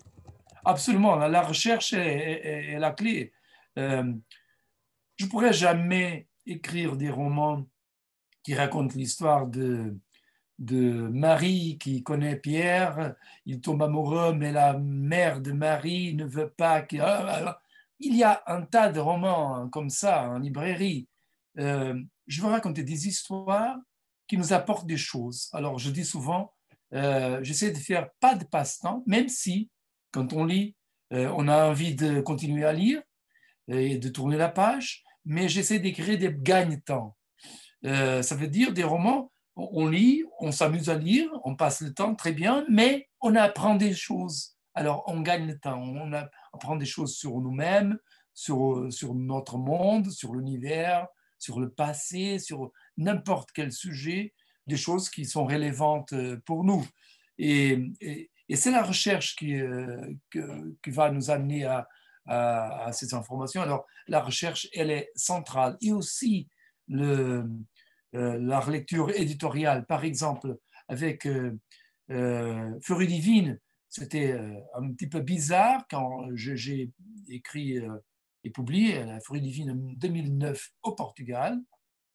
Absolument, 0.66 1.16
la 1.16 1.42
recherche 1.42 1.94
est, 1.94 2.78
la 2.80 2.92
clé. 2.92 3.34
Euh, 3.78 4.14
je 5.18 5.26
ne 5.26 5.30
pourrais 5.30 5.54
jamais 5.54 6.28
écrire 6.46 6.96
des 6.96 7.10
romans 7.10 7.66
qui 8.44 8.56
racontent 8.56 8.96
l'histoire 8.96 9.48
de, 9.48 9.98
de 10.60 11.08
Marie 11.08 11.78
qui 11.80 12.04
connaît 12.04 12.36
Pierre, 12.36 13.16
il 13.46 13.62
tombe 13.62 13.84
amoureux, 13.84 14.34
mais 14.34 14.52
la 14.52 14.74
mère 14.78 15.42
de 15.42 15.52
Marie 15.52 16.14
ne 16.16 16.26
veut 16.26 16.50
pas 16.50 16.82
que... 16.82 16.98
Ah, 17.00 17.60
il 18.00 18.16
y 18.16 18.24
a 18.24 18.44
un 18.48 18.64
tas 18.64 18.92
de 18.92 19.00
romans 19.00 19.70
comme 19.70 19.90
ça 19.90 20.30
en 20.30 20.40
librairie. 20.40 21.08
Euh, 21.58 21.98
je 22.28 22.42
veux 22.42 22.50
raconter 22.50 22.84
des 22.84 23.08
histoires 23.08 23.78
qui 24.28 24.38
nous 24.38 24.52
apportent 24.52 24.88
des 24.88 24.98
choses. 24.98 25.50
Alors, 25.54 25.80
je 25.80 25.90
dis 25.90 26.04
souvent, 26.04 26.54
euh, 26.94 27.42
j'essaie 27.44 27.72
de 27.72 27.78
faire 27.78 28.10
pas 28.20 28.36
de 28.36 28.44
passe-temps, 28.44 29.04
même 29.06 29.30
si, 29.30 29.70
quand 30.12 30.34
on 30.34 30.44
lit, 30.44 30.76
on 31.12 31.48
a 31.48 31.70
envie 31.70 31.94
de 31.94 32.22
continuer 32.22 32.66
à 32.66 32.74
lire 32.74 33.04
et 33.68 33.98
de 33.98 34.10
tourner 34.10 34.38
la 34.38 34.50
page, 34.50 35.04
mais 35.26 35.48
j'essaie 35.48 35.80
d'écrire 35.80 36.18
des 36.18 36.34
gagne-temps. 36.34 37.16
ça 37.84 38.36
veut 38.36 38.48
dire 38.48 38.74
des 38.74 38.84
romans 38.84 39.32
on 39.56 39.88
lit, 39.88 40.24
on 40.40 40.52
s'amuse 40.52 40.90
à 40.90 40.96
lire, 40.96 41.30
on 41.44 41.56
passe 41.56 41.82
le 41.82 41.94
temps 41.94 42.16
très 42.16 42.34
bien, 42.34 42.66
mais 42.70 43.10
on 43.22 43.36
apprend 43.36 43.76
des 43.76 43.94
choses. 43.94 44.58
Alors, 44.74 45.04
on 45.08 45.22
gagne 45.22 45.48
le 45.48 45.60
temps, 45.60 45.80
on 45.80 46.12
apprend 46.54 46.76
des 46.76 46.86
choses 46.86 47.16
sur 47.16 47.40
nous-mêmes, 47.40 47.98
sur, 48.34 48.88
sur 48.92 49.14
notre 49.14 49.58
monde, 49.58 50.10
sur 50.10 50.34
l'univers, 50.34 51.08
sur 51.38 51.60
le 51.60 51.70
passé, 51.70 52.40
sur 52.40 52.72
n'importe 52.98 53.52
quel 53.54 53.72
sujet, 53.72 54.34
des 54.66 54.78
choses 54.78 55.10
qui 55.10 55.26
sont 55.26 55.46
relevantes 55.46 56.14
euh, 56.14 56.42
pour 56.46 56.64
nous. 56.64 56.86
Et, 57.38 57.92
c'est 58.56 58.72
la 58.72 58.84
recherche 58.84 59.36
qui, 59.36 59.56
euh, 59.56 60.14
qui, 60.32 60.92
va 60.92 61.10
nous 61.10 61.32
amener 61.32 61.66
à, 61.66 61.88
à, 62.26 62.92
ces 62.94 63.14
informations. 63.14 63.62
Alors, 63.62 63.86
la 64.08 64.22
recherche, 64.22 64.68
elle 64.74 64.92
est 64.92 65.12
centrale. 65.16 65.78
Et 65.82 65.92
aussi, 65.92 66.48
le, 66.88 67.46
euh, 68.16 68.38
la 68.40 68.64
lecture 68.70 69.10
éditoriale, 69.10 69.86
par 69.86 70.04
exemple, 70.04 70.58
avec 70.88 71.26
euh, 71.26 71.58
euh, 72.12 72.80
Furie 72.82 73.08
Divine, 73.08 73.60
c'était 73.90 74.34
un 74.74 74.92
petit 74.92 75.08
peu 75.08 75.20
bizarre 75.20 75.86
quand 75.88 76.28
j'ai 76.34 76.92
écrit 77.30 77.80
et 78.44 78.50
publié 78.50 79.04
La 79.04 79.20
Furie 79.20 79.42
Divine 79.42 79.70
en 79.70 79.94
2009 79.98 80.72
au 80.82 80.94
Portugal. 80.94 81.60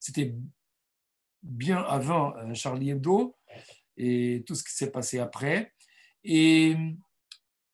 C'était 0.00 0.34
bien 1.44 1.78
avant 1.78 2.34
Charlie 2.52 2.90
Hebdo 2.90 3.36
et 3.96 4.42
tout 4.44 4.56
ce 4.56 4.64
qui 4.64 4.74
s'est 4.74 4.90
passé 4.90 5.20
après. 5.20 5.72
Et 6.24 6.74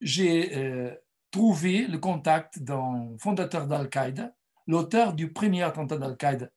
j'ai 0.03 0.99
trouvé 1.35 1.88
le 1.88 1.99
contact 1.99 2.61
d'un 2.61 3.09
fondateur 3.18 3.66
d'Al-Qaïda, 3.66 4.33
l'auteur 4.68 5.14
du 5.14 5.33
premier 5.33 5.64
attentat 5.64 5.99
d'Al-Qaïda 5.99 6.49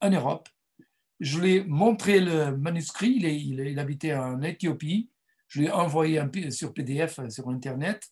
en 0.00 0.08
Europe, 0.08 0.48
je 1.20 1.38
lui 1.38 1.56
ai 1.56 1.64
montré 1.64 2.18
le 2.18 2.56
manuscrit, 2.56 3.10
il, 3.10 3.78
habitait 3.78 4.14
en 4.14 4.40
Éthiopie, 4.40 5.10
je 5.48 5.60
lui 5.60 5.66
ai 5.66 5.70
envoyé 5.70 6.18
sur 6.50 6.72
PDF 6.72 7.18
euh, 7.18 7.28
sur 7.28 7.50
Internet, 7.50 8.08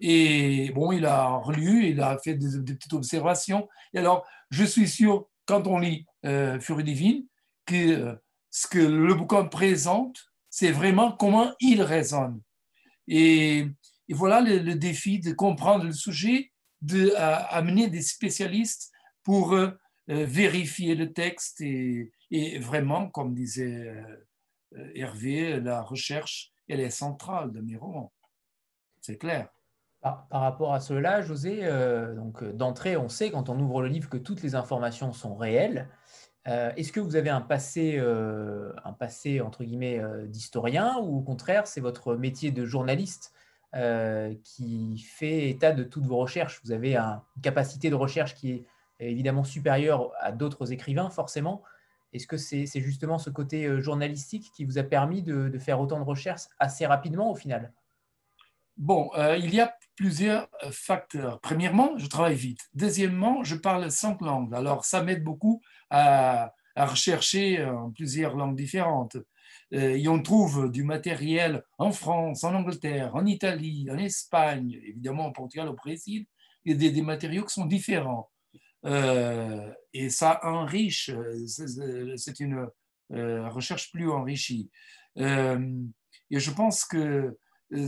et 0.00 0.70
bon, 0.74 0.92
il 0.92 1.06
a 1.06 1.28
relu, 1.28 1.86
il 1.86 2.02
a 2.02 2.18
fait 2.18 2.34
des, 2.34 2.74
petites 2.74 2.92
observations. 2.92 3.66
Et 3.94 3.98
alors, 4.00 4.26
je 4.50 4.64
suis 4.64 4.86
sûr, 4.86 5.28
quand 5.46 5.66
on 5.66 5.78
lit 5.78 6.04
euh, 6.26 6.60
Furie 6.60 6.84
divine, 6.84 7.24
que 7.64 7.74
euh, 7.74 8.14
ce 8.50 8.66
que 8.66 8.80
le 8.80 9.14
bouquin 9.14 9.46
présente, 9.46 10.26
c'est 10.50 10.72
vraiment 10.72 11.12
comment 11.12 11.54
il 11.58 11.80
résonne. 11.80 12.42
Et, 13.08 13.66
voilà 14.12 14.40
le, 14.40 14.74
défi 14.74 15.20
de 15.20 15.32
comprendre 15.32 15.84
le 15.84 15.92
sujet, 15.92 16.52
d'amener 16.82 17.88
des 17.88 18.02
spécialistes 18.02 18.92
pour 19.22 19.56
vérifier 20.06 20.94
le 20.94 21.12
texte 21.12 21.62
et, 21.62 22.12
et 22.30 22.58
vraiment, 22.58 23.08
comme 23.08 23.32
disait 23.32 23.94
euh, 24.76 24.90
Hervé, 24.94 25.60
la 25.60 25.82
recherche, 25.82 26.52
elle 26.68 26.80
est 26.80 26.90
centrale 26.90 27.52
de 27.52 27.60
mes 27.60 27.76
romans. 27.76 28.12
C'est 29.00 29.18
clair. 29.18 29.48
Par, 30.00 30.26
rapport 30.30 30.74
à 30.74 30.80
cela, 30.80 31.22
José, 31.22 31.60
euh, 31.62 32.14
donc 32.14 32.42
euh, 32.42 32.52
d'entrée, 32.52 32.96
on 32.96 33.08
sait 33.08 33.30
quand 33.30 33.48
on 33.48 33.58
ouvre 33.58 33.82
le 33.82 33.88
livre 33.88 34.10
que 34.10 34.16
toutes 34.16 34.42
les 34.42 34.54
informations 34.54 35.12
sont 35.12 35.34
réelles. 35.34 35.88
Est-ce 36.46 36.92
que 36.92 37.00
vous 37.00 37.16
avez 37.16 37.30
un 37.30 37.40
passé, 37.40 37.98
un 37.98 38.92
passé 38.92 39.40
entre 39.40 39.64
guillemets 39.64 39.98
d'historien 40.26 40.98
ou 40.98 41.16
au 41.16 41.22
contraire 41.22 41.66
c'est 41.66 41.80
votre 41.80 42.16
métier 42.16 42.50
de 42.50 42.66
journaliste 42.66 43.32
qui 44.44 44.98
fait 44.98 45.50
état 45.50 45.72
de 45.72 45.82
toutes 45.82 46.06
vos 46.06 46.18
recherches 46.18 46.60
Vous 46.64 46.72
avez 46.72 46.96
une 46.96 47.20
capacité 47.42 47.90
de 47.90 47.94
recherche 47.94 48.34
qui 48.34 48.52
est 48.52 48.66
évidemment 49.00 49.44
supérieure 49.44 50.12
à 50.20 50.32
d'autres 50.32 50.72
écrivains 50.72 51.10
forcément. 51.10 51.62
Est-ce 52.14 52.28
que 52.28 52.36
c'est 52.36 52.66
justement 52.80 53.18
ce 53.18 53.28
côté 53.28 53.66
euh, 53.66 53.80
journalistique 53.80 54.52
qui 54.54 54.64
vous 54.64 54.78
a 54.78 54.84
permis 54.84 55.20
de, 55.20 55.58
faire 55.58 55.80
autant 55.80 55.98
de 55.98 56.04
recherches 56.04 56.44
assez 56.60 56.86
rapidement 56.86 57.30
au 57.30 57.34
final? 57.34 57.72
Bon, 58.76 59.10
euh, 59.16 59.36
il 59.36 59.52
y 59.52 59.60
a 59.60 59.76
plusieurs 59.96 60.48
euh, 60.62 60.70
facteurs. 60.70 61.40
Premièrement, 61.40 61.98
je 61.98 62.06
travaille 62.06 62.36
vite. 62.36 62.60
Deuxièmement, 62.72 63.42
je 63.42 63.56
parle 63.56 63.90
cinq 63.90 64.20
langues. 64.20 64.54
Alors, 64.54 64.84
ça 64.84 65.02
m'aide 65.02 65.24
beaucoup 65.24 65.60
à, 65.90 66.54
rechercher 66.76 67.64
en 67.64 67.90
plusieurs 67.90 68.36
langues 68.36 68.56
différentes. 68.56 69.16
Et 69.76 70.06
on 70.08 70.22
trouve 70.22 70.70
du 70.70 70.84
matériel 70.84 71.64
en 71.78 71.90
France, 71.90 72.44
en 72.44 72.54
Angleterre, 72.54 73.14
en 73.16 73.26
Italie, 73.26 73.88
en 73.90 73.98
Espagne, 73.98 74.80
évidemment 74.84 75.26
au 75.26 75.32
Portugal, 75.32 75.68
au 75.68 75.74
Brésil, 75.74 76.26
des 76.64 77.02
matériaux 77.02 77.44
qui 77.44 77.54
sont 77.54 77.66
différents. 77.66 78.30
Euh, 78.84 79.72
et 79.92 80.10
ça 80.10 80.40
enrichit, 80.42 81.12
euh, 81.12 82.16
c'est 82.16 82.40
une 82.40 82.68
euh, 83.12 83.48
recherche 83.48 83.90
plus 83.92 84.10
enrichie. 84.10 84.70
et 85.16 86.40
je 86.40 86.50
pense 86.50 86.84
que 86.84 87.38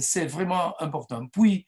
c'est 0.00 0.26
vraiment 0.26 0.80
important. 0.80 1.26
Puis, 1.28 1.66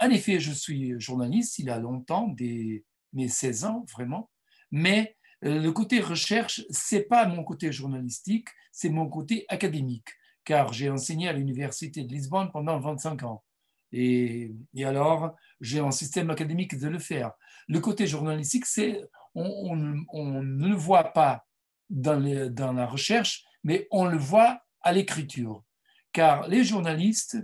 en 0.00 0.10
effet, 0.10 0.40
je 0.40 0.52
suis 0.52 0.98
journaliste 0.98 1.58
il 1.58 1.66
y 1.66 1.70
a 1.70 1.78
longtemps, 1.78 2.28
des, 2.28 2.84
mes 3.12 3.28
16 3.28 3.64
ans 3.64 3.86
vraiment, 3.92 4.30
mais 4.70 5.16
le 5.42 5.70
côté 5.70 6.00
recherche, 6.00 6.62
c'est 6.70 7.04
pas 7.04 7.26
mon 7.26 7.44
côté 7.44 7.70
journalistique, 7.72 8.48
c'est 8.72 8.88
mon 8.88 9.08
côté 9.08 9.44
académique, 9.48 10.08
car 10.44 10.72
j'ai 10.72 10.90
enseigné 10.90 11.28
à 11.28 11.32
l'Université 11.32 12.04
de 12.04 12.12
Lisbonne 12.12 12.50
pendant 12.50 12.78
25 12.80 13.22
ans. 13.22 13.44
Et, 13.92 14.52
alors, 14.84 15.34
j'ai 15.60 15.80
un 15.80 15.90
système 15.90 16.30
académique 16.30 16.78
de 16.78 16.88
le 16.88 16.98
faire. 16.98 17.32
Le 17.68 17.80
côté 17.80 18.06
journalistique, 18.06 18.66
c'est 18.66 19.02
on, 19.34 19.76
ne 19.76 20.68
le 20.68 20.74
voit 20.74 21.12
pas 21.12 21.46
dans, 21.90 22.20
dans, 22.50 22.72
la 22.72 22.86
recherche, 22.86 23.44
mais 23.64 23.86
on 23.90 24.06
le 24.06 24.18
voit 24.18 24.60
à 24.82 24.92
l'écriture. 24.92 25.64
Car 26.12 26.48
les 26.48 26.64
journalistes, 26.64 27.38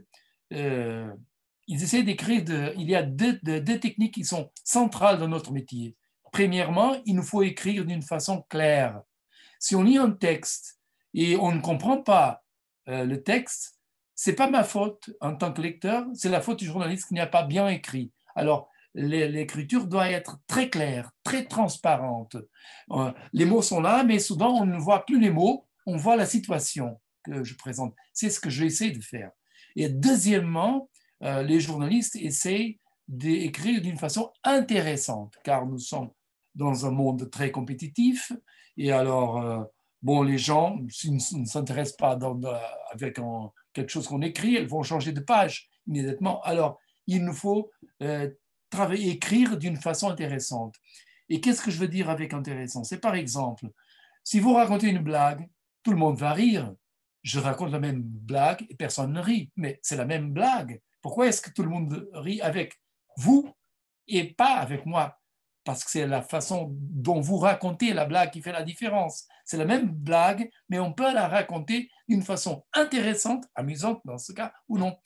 euh, 0.53 1.13
ils 1.67 1.83
essaient 1.83 2.03
d'écrire, 2.03 2.45
il 2.77 2.89
y 2.89 2.95
a 2.95 3.03
deux, 3.03 3.39
deux, 3.43 3.81
techniques 3.81 4.15
qui 4.15 4.25
sont 4.25 4.51
centrales 4.65 5.19
dans 5.19 5.29
notre 5.29 5.53
métier. 5.53 5.97
Premièrement, 6.35 6.97
il 7.07 7.15
nous 7.15 7.23
faut 7.23 7.45
écrire 7.45 7.85
d'une 7.85 8.03
façon 8.03 8.45
claire. 8.49 9.01
Si 9.61 9.77
on 9.77 9.85
lit 9.85 9.99
un 9.99 10.11
texte 10.11 10.81
et 11.15 11.37
on 11.37 11.53
ne 11.53 11.61
comprend 11.61 12.03
pas 12.03 12.43
euh, 12.89 13.05
le 13.05 13.23
texte, 13.23 13.79
c'est 14.17 14.33
pas 14.33 14.51
ma 14.51 14.65
faute 14.65 15.11
en 15.21 15.37
tant 15.37 15.53
que 15.53 15.63
lecteur, 15.63 16.05
c'est 16.13 16.29
la 16.29 16.41
faute 16.41 16.59
du 16.59 16.65
journaliste 16.65 17.07
qui 17.07 17.15
n'a 17.15 17.29
pas 17.29 17.45
bien 17.45 17.69
écrit. 17.69 18.11
Alors, 18.35 18.69
l'écriture 18.97 19.87
doit 19.87 20.11
être 20.11 20.41
très 20.49 20.71
claire, 20.71 21.13
très 21.23 21.45
transparente. 21.45 22.37
Euh, 22.91 23.13
les 23.33 23.45
mots 23.45 23.63
sont 23.63 23.81
là, 23.81 24.03
mais 24.03 24.19
souvent 24.19 24.61
on 24.61 24.67
ne 24.67 24.77
voit 24.77 25.07
plus 25.07 25.21
les 25.21 25.31
mots, 25.31 25.69
on 25.87 25.97
voit 25.97 26.17
la 26.17 26.27
situation 26.27 27.01
que 27.23 27.45
je 27.45 27.55
présente. 27.55 27.95
C'est 28.13 28.29
ce 28.29 28.41
que 28.41 28.51
j'essaie 28.51 28.91
de 28.91 29.01
faire. 29.01 29.31
Et 29.77 29.89
deuxièmement, 29.89 30.91
euh, 31.23 31.45
les 31.45 31.61
journalistes 31.61 32.17
essayent 32.17 32.81
d'écrire 33.07 33.81
d'une 33.81 33.99
façon 33.99 34.33
intéressante, 34.43 35.37
car 35.45 35.65
nous 35.67 35.79
sommes 35.79 36.11
dans 36.55 36.87
un 36.87 36.91
monde 36.91 37.31
très 37.31 37.51
compétitif. 37.51 38.33
Et 38.77 38.93
alors, 38.93 39.43
euh, 39.43 39.63
bon, 40.03 40.23
les 40.23 40.39
gens, 40.39 40.79
s'ils 40.89 41.15
ne 41.15 41.47
s'intéressent 41.47 41.97
pas 41.97 42.19
avec 42.93 43.21
quelque 43.73 43.91
chose 43.91 44.07
qu'on 44.07 44.23
écrit, 44.23 44.53
ils 44.53 44.69
vont 44.69 44.83
changer 44.83 45.13
de 45.13 45.21
page 45.21 45.69
immédiatement. 45.87 46.41
Alors, 46.43 46.79
il 47.07 47.25
nous 47.25 47.33
faut 47.33 47.71
euh, 48.03 48.31
travailler, 48.71 49.11
écrire 49.11 49.57
d'une 49.57 49.77
façon 49.77 50.11
intéressante. 50.11 50.77
Et 51.29 51.41
qu'est-ce 51.41 51.63
que 51.63 51.71
je 51.71 51.79
veux 51.79 51.89
dire 51.89 52.11
avec 52.11 52.35
intéressant? 52.35 52.85
C'est 52.85 53.01
par 53.01 53.15
exemple, 53.15 53.67
si 54.23 54.41
vous 54.41 54.55
racontez 54.55 54.89
une 54.89 55.03
blague, 55.03 55.49
tout 55.83 55.91
le 55.91 55.97
monde 55.97 56.19
va 56.19 56.33
rire. 56.33 56.75
Je 57.23 57.39
raconte 57.41 57.73
la 57.73 57.81
même 57.81 58.03
blague 58.03 58.67
et 58.69 58.75
personne 58.75 59.13
ne 59.13 59.21
rit, 59.21 59.51
mais 59.57 59.79
c'est 59.83 59.97
la 59.97 60.05
même 60.05 60.33
blague. 60.33 60.81
Pourquoi 61.01 61.27
est-ce 61.27 61.41
que 61.41 61.51
tout 61.51 61.63
le 61.63 61.71
monde 61.71 62.09
rit 62.13 62.41
avec 62.41 62.81
vous 63.17 63.51
et 64.07 64.33
pas 64.35 64.57
avec 64.57 64.85
moi? 64.85 65.19
Parce 65.65 65.83
que 65.83 65.91
c'est 65.91 66.07
la 66.07 66.23
façon 66.23 66.69
dont 66.73 67.21
vous 67.21 67.39
racontez 67.39 67.95
la 67.95 68.05
blague 68.05 68.31
qui 68.31 68.43
fait 68.43 68.53
la 68.53 68.63
différence. 68.63 69.27
C'est 69.45 69.57
la 69.57 69.65
même 69.65 69.89
blague, 69.89 70.51
mais 70.69 70.79
on 70.79 70.93
peut 70.93 71.13
la 71.13 71.27
raconter 71.27 71.91
d'une 72.09 72.23
façon 72.23 72.65
intéressante, 72.75 73.45
amusante 73.55 74.01
dans 74.05 74.19
ce 74.19 74.33
cas, 74.33 74.53
ou 74.69 74.79
non. 74.79 74.97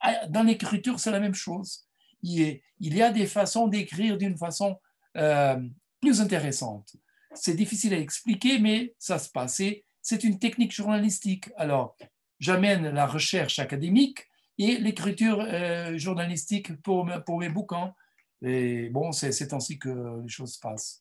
Ah, 0.00 0.26
dans 0.28 0.44
l'écriture, 0.44 1.00
c'est 1.00 1.10
la 1.10 1.20
même 1.20 1.34
chose. 1.34 1.88
Il 2.22 2.60
y 2.80 3.02
a 3.02 3.10
des 3.10 3.26
façons 3.26 3.66
d'écrire 3.66 4.16
d'une 4.16 4.36
façon 4.36 4.78
euh, 5.16 5.60
plus 6.00 6.20
intéressante. 6.20 6.96
C'est 7.34 7.54
difficile 7.54 7.94
à 7.94 7.98
expliquer, 7.98 8.58
mais 8.58 8.94
ça 8.98 9.18
se 9.18 9.28
passe. 9.28 9.62
C'est 10.02 10.24
une 10.24 10.38
technique 10.38 10.72
journalistique. 10.72 11.50
Alors, 11.56 11.96
j'amène 12.38 12.90
la 12.90 13.06
recherche 13.06 13.58
académique 13.58 14.28
et 14.58 14.78
l'écriture 14.78 15.40
euh, 15.40 15.98
journalistique 15.98 16.80
pour, 16.82 17.08
pour 17.24 17.38
mes 17.38 17.48
bouquins. 17.48 17.94
Et 18.42 18.88
bon, 18.90 19.12
c'est 19.12 19.52
ainsi 19.52 19.78
que 19.78 20.20
les 20.22 20.28
choses 20.28 20.54
se 20.54 20.60
passent. 20.60 21.00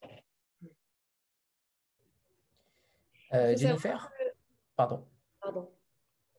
Euh, 3.34 3.56
Jennifer? 3.56 4.12
Pardon. 4.76 5.06
Pardon. 5.42 5.70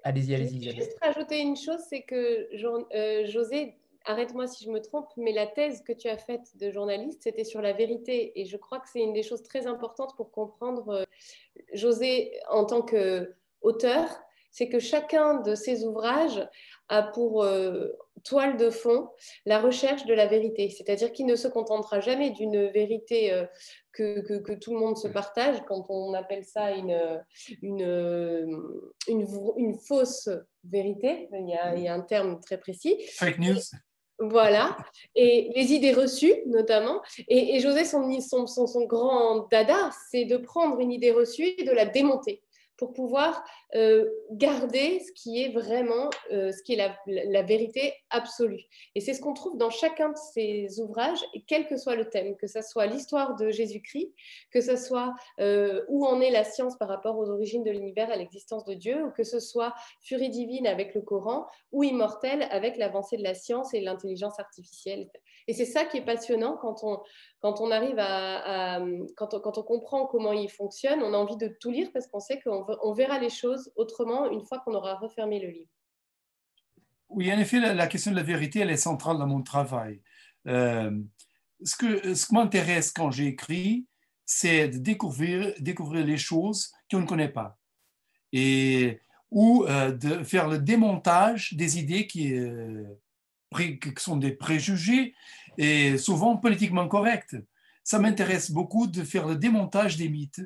Allez-y, 0.03 0.35
allez-y. 0.35 0.63
Je 0.63 0.71
vais 0.71 0.77
juste 0.77 0.99
rajouter 1.03 1.41
une 1.41 1.57
chose, 1.57 1.81
c'est 1.89 2.03
que 2.03 2.49
euh, 2.95 3.27
José, 3.27 3.77
arrête-moi 4.05 4.47
si 4.47 4.65
je 4.65 4.71
me 4.71 4.81
trompe, 4.81 5.09
mais 5.17 5.33
la 5.33 5.47
thèse 5.47 5.83
que 5.83 5.93
tu 5.93 6.09
as 6.09 6.17
faite 6.17 6.57
de 6.57 6.71
journaliste, 6.71 7.23
c'était 7.23 7.45
sur 7.45 7.61
la 7.61 7.73
vérité. 7.73 8.41
Et 8.41 8.47
je 8.47 8.57
crois 8.57 8.81
que 8.81 8.89
c'est 8.89 9.01
une 9.01 9.13
des 9.13 9.23
choses 9.23 9.43
très 9.43 9.67
importantes 9.67 10.17
pour 10.17 10.31
comprendre 10.31 11.07
José 11.73 12.33
en 12.49 12.65
tant 12.65 12.83
qu'auteur, 12.83 14.09
c'est 14.57 14.71
que 14.71 14.79
chacun 14.79 15.43
de 15.43 15.55
ses 15.55 15.85
ouvrages 15.85 16.49
a 16.89 17.03
pour 17.03 17.45
euh, 17.45 17.89
toile 18.25 18.57
de 18.57 18.71
fond 18.71 19.11
la 19.45 19.61
recherche 19.61 20.07
de 20.07 20.15
la 20.15 20.27
vérité. 20.27 20.71
C'est-à-dire 20.71 21.13
qu'il 21.13 21.27
ne 21.27 21.37
se 21.37 21.47
contentera 21.47 22.01
jamais 22.01 22.31
d'une 22.31 22.69
vérité 22.69 23.35
euh, 23.35 23.45
que, 23.93 24.21
que, 24.39 24.55
tout 24.55 24.73
le 24.73 24.81
monde 24.81 24.97
se 24.97 25.09
partage, 25.09 25.57
quand 25.69 25.85
on 25.91 26.15
appelle 26.15 26.45
ça 26.45 26.71
une, 26.71 27.23
une, 27.61 28.83
une, 29.09 29.79
fausse 29.79 30.31
vérité. 30.65 31.29
Il 31.33 31.51
y, 31.51 31.55
a, 31.55 31.75
il 31.75 31.83
y, 31.83 31.89
a, 31.89 31.95
un 31.95 32.01
terme 32.01 32.41
très 32.41 32.59
précis. 32.59 32.97
Fake 33.13 33.39
news. 33.39 33.61
Voilà, 34.19 34.75
et 35.15 35.53
les 35.55 35.75
idées 35.75 35.93
reçues 35.93 36.35
notamment. 36.47 37.03
Et, 37.29 37.61
José, 37.61 37.85
son, 37.85 38.19
son, 38.23 38.47
son, 38.47 38.67
son 38.67 38.85
grand 38.87 39.47
dada, 39.51 39.91
c'est 40.11 40.25
de 40.25 40.39
prendre 40.39 40.81
une 40.81 40.93
idée 40.93 41.13
reçue 41.13 41.55
et 41.59 41.65
de 41.65 41.73
la 41.73 41.85
démonter 41.85 42.43
pour 42.77 42.93
pouvoir 42.93 43.43
euh, 43.75 44.09
garder 44.33 45.01
ce 45.01 45.13
qui 45.13 45.43
est 45.43 45.49
vraiment, 45.49 46.11
euh, 46.33 46.53
ce 46.53 46.63
qui 46.63 46.75
est 46.75 46.97
la, 47.07 47.43
vérité 47.43 47.95
absolue. 48.11 48.63
Et 48.95 49.01
c'est 49.01 49.15
ce 49.15 49.21
qu'on 49.21 49.35
trouve 49.35 49.57
dans 49.57 49.71
chacun 49.71 50.11
de 50.11 50.17
ces 50.35 50.81
ouvrages, 50.81 51.25
quel 51.47 51.67
que 51.67 51.77
soit 51.77 51.95
le 51.95 52.09
thème, 52.09 52.37
que 52.37 52.47
ce 52.47 52.61
soit 52.63 52.87
l'histoire 52.87 53.37
de 53.37 53.51
Jésus-Christ, 53.51 54.13
que 54.51 54.61
ce 54.61 54.77
soit 54.77 55.15
euh, 55.41 55.85
où 55.89 56.07
en 56.07 56.21
est 56.21 56.31
la 56.31 56.45
science 56.45 56.77
par 56.77 56.89
rapport 56.89 57.19
aux 57.19 57.31
origines 57.31 57.65
de 57.65 57.71
l'univers, 57.71 58.11
à 58.11 58.17
l'existence 58.17 58.65
de 58.65 58.75
Dieu, 58.75 59.05
ou 59.05 59.11
que 59.11 59.25
ce 59.25 59.41
soit 59.41 59.75
Furie 60.03 60.31
divine 60.31 60.67
avec 60.67 60.95
le 60.95 61.01
Coran, 61.01 61.47
ou 61.73 61.83
Immortel 61.83 62.47
avec 62.51 62.77
l'avancée 62.77 63.17
de 63.17 63.23
la 63.23 63.35
science 63.35 63.75
et 63.75 63.81
l'intelligence 63.81 64.39
artificielle. 64.39 65.09
Et 65.49 65.53
c'est 65.53 65.65
ça 65.65 65.85
qui 65.85 65.99
est 65.99 66.05
passionnant 66.05 66.57
quand 66.57 66.83
on, 66.83 67.01
quand 67.41 67.61
on 67.61 67.71
arrive 67.71 67.99
à, 67.99 68.81
quand, 69.17 69.41
quand, 69.41 69.59
on, 69.59 69.63
comprend 69.63 70.07
comment 70.07 70.33
il 70.33 70.51
fonctionne, 70.51 71.03
on 71.03 71.15
a 71.15 71.17
envie 71.17 71.37
de 71.37 71.49
tout 71.61 71.71
lire 71.71 71.91
parce 71.93 72.09
qu'on 72.09 72.19
sait 72.19 72.41
qu'on 72.41 72.65
on 72.83 72.93
verra 72.93 73.19
les 73.19 73.31
choses 73.31 73.73
autrement 73.77 74.31
une 74.31 74.43
fois 74.43 74.61
qu'on 74.61 74.75
aura 74.75 74.95
refermé 74.95 75.41
le 75.41 75.49
livre. 75.49 75.71
Oui, 77.09 77.33
en 77.33 77.39
effet, 77.39 77.61
la, 77.61 77.87
question 77.87 78.11
de 78.11 78.17
la 78.17 78.23
vérité, 78.23 78.61
elle 78.61 78.71
est 78.71 78.77
centrale 78.77 79.19
dans 79.19 79.27
mon 79.27 79.43
travail. 79.43 80.01
Euh, 80.47 80.91
ce, 81.63 81.77
que, 81.77 82.15
ce 82.15 82.27
qui 82.27 82.35
m'intéresse 82.35 82.91
quand 82.91 83.11
j'écris, 83.11 83.87
c'est 84.25 84.69
de 84.69 84.79
découvrir, 84.79 85.55
découvrir 85.61 86.05
les 86.05 86.19
choses 86.19 86.73
qu'on 86.91 87.01
ne 87.01 87.07
connaît 87.07 87.29
pas. 87.29 87.59
Et, 88.33 89.01
ou 89.31 89.65
euh, 89.65 89.93
de 89.93 90.25
faire 90.25 90.49
le 90.49 90.59
démontage 90.59 91.55
des 91.55 91.79
idées 91.79 92.07
qui, 92.07 92.35
euh, 92.35 92.85
qui 93.57 93.81
sont 93.99 94.17
des 94.17 94.33
préjugés 94.33 95.15
et 95.59 95.97
souvent 95.99 96.37
politiquement 96.37 96.89
corrects. 96.89 97.37
Ça 97.83 97.99
m'intéresse 97.99 98.51
beaucoup 98.51 98.87
de 98.87 99.05
faire 99.05 99.27
le 99.27 99.37
démontage 99.37 99.97
des 99.97 100.09
mythes 100.09 100.43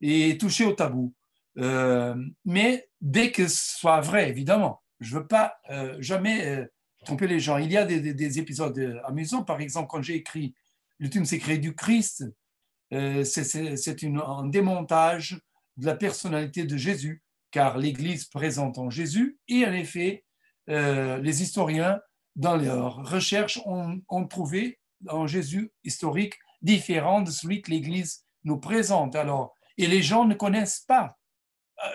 et 0.00 0.36
toucher 0.38 0.64
au 0.64 0.72
tabou. 0.72 1.14
Euh, 1.58 2.14
mais 2.44 2.88
dès 3.00 3.32
que 3.32 3.48
ce 3.48 3.78
soit 3.78 4.00
vrai, 4.00 4.28
évidemment, 4.28 4.82
je 5.00 5.14
ne 5.14 5.20
veux 5.20 5.26
pas 5.26 5.56
euh, 5.70 5.96
jamais 6.00 6.46
euh, 6.46 6.66
tromper 7.04 7.26
les 7.26 7.40
gens. 7.40 7.58
Il 7.58 7.72
y 7.72 7.76
a 7.76 7.84
des, 7.84 8.38
épisodes 8.38 9.00
amusants, 9.04 9.42
par 9.42 9.60
exemple, 9.60 9.88
quand 9.88 10.02
j'ai 10.02 10.16
écrit 10.16 10.54
L'ultime 10.98 11.24
secret 11.24 11.56
du 11.56 11.74
Christ, 11.74 12.26
c'est 12.90 14.04
un 14.04 14.46
démontage 14.48 15.40
de 15.78 15.86
la 15.86 15.94
personnalité 15.94 16.64
de 16.64 16.76
Jésus, 16.76 17.22
car 17.50 17.78
l'Église 17.78 18.26
présente 18.26 18.76
en 18.76 18.90
Jésus, 18.90 19.38
et 19.48 19.64
en 19.64 19.72
effet, 19.72 20.26
les 20.66 21.42
historiens, 21.42 22.02
dans 22.36 22.58
leurs 22.58 22.96
recherches, 23.08 23.60
ont, 23.64 24.26
trouvé 24.26 24.78
en 25.08 25.26
Jésus 25.26 25.72
historique 25.84 26.34
différent 26.60 27.22
de 27.22 27.30
celui 27.30 27.62
que 27.62 27.70
l'Église 27.70 28.26
nous 28.44 28.58
présente. 28.58 29.16
Alors, 29.16 29.54
et 29.78 29.86
les 29.86 30.02
gens 30.02 30.26
ne 30.26 30.34
connaissent 30.34 30.84
pas 30.86 31.16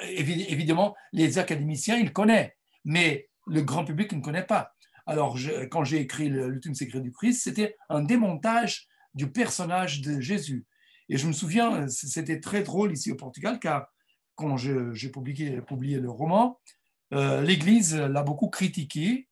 évidemment, 0.03 0.95
les 1.13 1.37
académiciens, 1.37 1.97
ils 1.97 2.13
connaissent, 2.13 2.51
mais 2.83 3.29
le 3.47 3.61
grand 3.61 3.85
public 3.85 4.11
ne 4.13 4.21
connaît 4.21 4.45
pas. 4.45 4.73
Alors, 5.05 5.37
quand 5.69 5.83
j'ai 5.83 6.01
écrit 6.01 6.29
L'ultime 6.29 6.73
secret 6.73 6.99
du 6.99 7.11
Christ, 7.11 7.43
c'était 7.43 7.75
un 7.89 8.01
démontage 8.01 8.87
du 9.13 9.31
personnage 9.31 10.01
de 10.01 10.19
Jésus. 10.19 10.65
Et 11.09 11.17
je 11.17 11.27
me 11.27 11.33
souviens, 11.33 11.87
c'était 11.87 12.39
très 12.39 12.63
drôle 12.63 12.91
ici 12.91 13.11
au 13.11 13.15
Portugal, 13.15 13.59
car 13.59 13.87
quand 14.35 14.57
j'ai 14.57 15.09
publié, 15.09 15.99
le 15.99 16.09
roman, 16.09 16.59
euh, 17.13 17.41
l'Église 17.41 17.95
l'a 17.95 18.23
beaucoup 18.23 18.49
critiqué, 18.49 19.27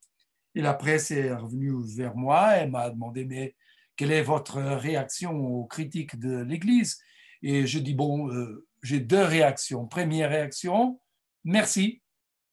et 0.56 0.62
la 0.62 0.76
presse 0.76 1.10
est 1.10 1.34
revenue 1.34 1.74
vers 1.96 2.16
moi, 2.16 2.52
elle 2.54 2.70
m'a 2.70 2.90
demandé, 2.92 3.26
mais 3.26 3.56
quelle 3.96 4.12
est 4.12 4.22
votre 4.22 4.62
réaction 4.62 5.36
aux 5.36 5.66
critiques 5.66 6.20
de 6.20 6.38
l'Église? 6.44 7.00
Et 7.42 7.66
je 7.66 7.80
dis, 7.80 7.96
bon, 7.96 8.32
euh, 8.32 8.68
j'ai 8.84 9.00
deux 9.00 9.24
réactions. 9.24 9.88
Première 9.88 10.30
réaction, 10.30 11.00
merci, 11.44 12.02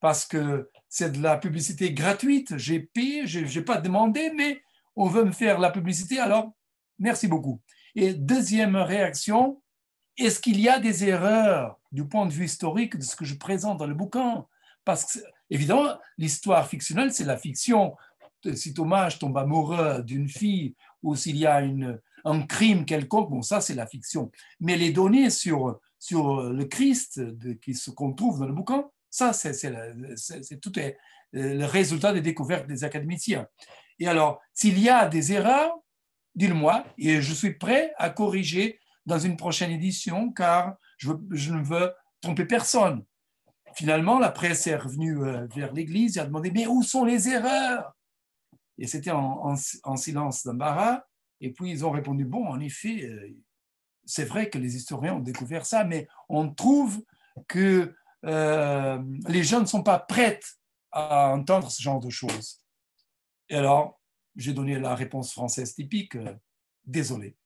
parce 0.00 0.24
que 0.24 0.70
c'est 0.88 1.12
de 1.12 1.22
la 1.22 1.36
publicité 1.36 1.92
gratuite. 1.92 2.56
J'ai 2.56 2.80
payé, 2.80 3.26
je 3.26 3.40
n'ai 3.40 3.64
pas 3.64 3.80
demandé, 3.80 4.32
mais 4.34 4.62
on 4.96 5.06
veut 5.06 5.24
me 5.24 5.32
faire 5.32 5.58
la 5.58 5.70
publicité, 5.70 6.18
alors 6.18 6.52
merci 6.98 7.28
beaucoup. 7.28 7.60
Et 7.94 8.14
deuxième 8.14 8.76
réaction, 8.76 9.60
est-ce 10.16 10.40
qu'il 10.40 10.60
y 10.60 10.68
a 10.68 10.78
des 10.78 11.04
erreurs 11.04 11.78
du 11.92 12.06
point 12.06 12.26
de 12.26 12.32
vue 12.32 12.44
historique 12.44 12.96
de 12.96 13.02
ce 13.02 13.16
que 13.16 13.24
je 13.24 13.34
présente 13.34 13.78
dans 13.78 13.86
le 13.86 13.94
bouquin? 13.94 14.46
Parce 14.84 15.12
que, 15.12 15.18
évidemment, 15.50 15.98
l'histoire 16.16 16.66
fictionnelle, 16.68 17.12
c'est 17.12 17.24
la 17.24 17.36
fiction. 17.36 17.96
Si 18.54 18.72
Thomas 18.72 19.10
tombe 19.18 19.36
amoureux 19.36 20.02
d'une 20.02 20.28
fille 20.28 20.74
ou 21.02 21.16
s'il 21.16 21.36
y 21.36 21.46
a 21.46 21.62
un 22.24 22.46
crime 22.46 22.84
quelconque, 22.84 23.30
bon, 23.30 23.42
ça, 23.42 23.60
c'est 23.60 23.74
la 23.74 23.86
fiction. 23.86 24.30
Mais 24.60 24.76
les 24.76 24.92
données 24.92 25.30
sur 25.30 25.80
sur 26.00 26.42
le 26.50 26.64
Christ 26.64 27.20
qu'on 27.94 28.12
trouve 28.14 28.40
dans 28.40 28.46
le 28.46 28.52
bouquin, 28.52 28.90
ça, 29.10 29.32
c'est 29.32 30.60
tout 30.60 30.78
est, 30.78 30.96
euh, 31.36 31.54
le 31.54 31.64
résultat 31.64 32.12
des 32.12 32.20
découvertes 32.20 32.66
des 32.66 32.84
académiciens. 32.84 33.46
Et 33.98 34.08
alors, 34.08 34.40
s'il 34.54 34.78
y 34.78 34.88
a 34.88 35.06
des 35.08 35.32
erreurs, 35.32 35.76
dis-le-moi, 36.34 36.84
et 36.98 37.20
je 37.20 37.32
suis 37.32 37.54
prêt 37.54 37.92
à 37.98 38.10
corriger 38.10 38.80
dans 39.06 39.18
une 39.18 39.36
prochaine 39.36 39.70
édition, 39.70 40.32
car 40.32 40.76
je, 40.96 41.12
ne 41.12 41.62
veux 41.62 41.92
tromper 42.20 42.44
personne. 42.44 43.04
Finalement, 43.74 44.18
la 44.18 44.30
presse 44.30 44.66
est 44.66 44.76
revenue 44.76 45.22
euh, 45.22 45.46
vers 45.54 45.72
l'Église 45.72 46.16
et 46.16 46.20
a 46.20 46.24
demandé, 46.24 46.50
mais 46.50 46.66
où 46.66 46.82
sont 46.82 47.04
les 47.04 47.28
erreurs? 47.28 47.92
Et 48.78 48.86
c'était 48.86 49.10
en, 49.10 49.54
en, 49.84 49.96
silence 49.96 50.44
d'embarras. 50.44 51.02
Et 51.40 51.52
puis, 51.52 51.70
ils 51.70 51.84
ont 51.84 51.90
répondu, 51.90 52.24
bon, 52.24 52.46
en 52.46 52.58
effet, 52.60 53.04
euh, 53.04 53.36
c'est 54.10 54.24
vrai 54.24 54.50
que 54.50 54.58
les 54.58 54.74
historiens 54.74 55.14
ont 55.14 55.20
découvert 55.20 55.64
ça, 55.64 55.84
mais 55.84 56.08
on 56.28 56.52
trouve 56.52 57.04
que 57.46 57.94
euh, 58.24 59.02
les 59.28 59.44
gens 59.44 59.60
ne 59.60 59.66
sont 59.66 59.84
pas 59.84 60.00
prêts 60.00 60.40
à 60.90 61.28
entendre 61.28 61.70
ce 61.70 61.80
genre 61.80 62.00
de 62.00 62.10
choses. 62.10 62.60
Et 63.48 63.56
alors, 63.56 64.00
j'ai 64.34 64.52
donné 64.52 64.80
la 64.80 64.96
réponse 64.96 65.32
française 65.32 65.74
typique, 65.74 66.16
euh, 66.16 66.34
désolé. 66.84 67.36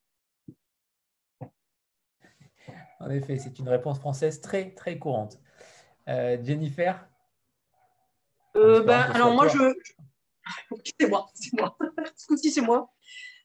En 2.99 3.11
effet, 3.11 3.37
c'est 3.39 3.59
une 3.59 3.69
réponse 3.69 3.99
française 3.99 4.41
très, 4.41 4.73
très 4.73 4.99
courante. 4.99 5.39
Euh, 6.09 6.43
Jennifer? 6.43 7.07
Euh, 8.57 8.83
ben, 8.83 9.01
Alors, 9.13 9.35
moi, 9.35 9.49
je. 9.49 9.59
c'est 10.99 11.09
moi, 11.09 11.27
c'est 11.35 11.53
moi. 11.53 11.77
Ce 12.17 12.27
coup-ci, 12.27 12.51
c'est 12.51 12.63
moi. 12.63 12.91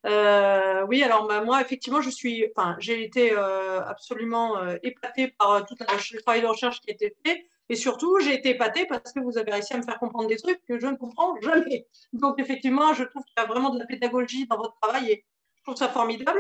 Euh, 0.05 0.85
oui, 0.87 1.03
alors 1.03 1.27
bah, 1.27 1.41
moi, 1.41 1.61
effectivement, 1.61 2.01
je 2.01 2.09
suis, 2.09 2.45
j'ai 2.79 3.03
été 3.03 3.33
euh, 3.33 3.83
absolument 3.83 4.57
euh, 4.57 4.77
épatée 4.83 5.29
par 5.37 5.65
tout 5.65 5.75
le 5.79 6.21
travail 6.21 6.41
de 6.41 6.47
recherche 6.47 6.79
qui 6.81 6.89
a 6.89 6.93
été 6.93 7.15
fait. 7.25 7.45
Et 7.71 7.75
surtout, 7.75 8.19
j'ai 8.19 8.33
été 8.33 8.49
épatée 8.49 8.85
parce 8.87 9.11
que 9.11 9.19
vous 9.19 9.37
avez 9.37 9.51
réussi 9.51 9.73
à 9.73 9.77
me 9.77 9.83
faire 9.83 9.99
comprendre 9.99 10.27
des 10.27 10.37
trucs 10.37 10.63
que 10.65 10.79
je 10.79 10.87
ne 10.87 10.95
comprends 10.95 11.35
jamais. 11.41 11.87
Donc, 12.13 12.39
effectivement, 12.39 12.93
je 12.93 13.03
trouve 13.03 13.23
qu'il 13.25 13.35
y 13.37 13.41
a 13.41 13.45
vraiment 13.45 13.69
de 13.69 13.79
la 13.79 13.85
pédagogie 13.85 14.47
dans 14.47 14.57
votre 14.57 14.75
travail 14.81 15.11
et 15.11 15.25
je 15.57 15.63
trouve 15.63 15.75
ça 15.75 15.89
formidable. 15.89 16.39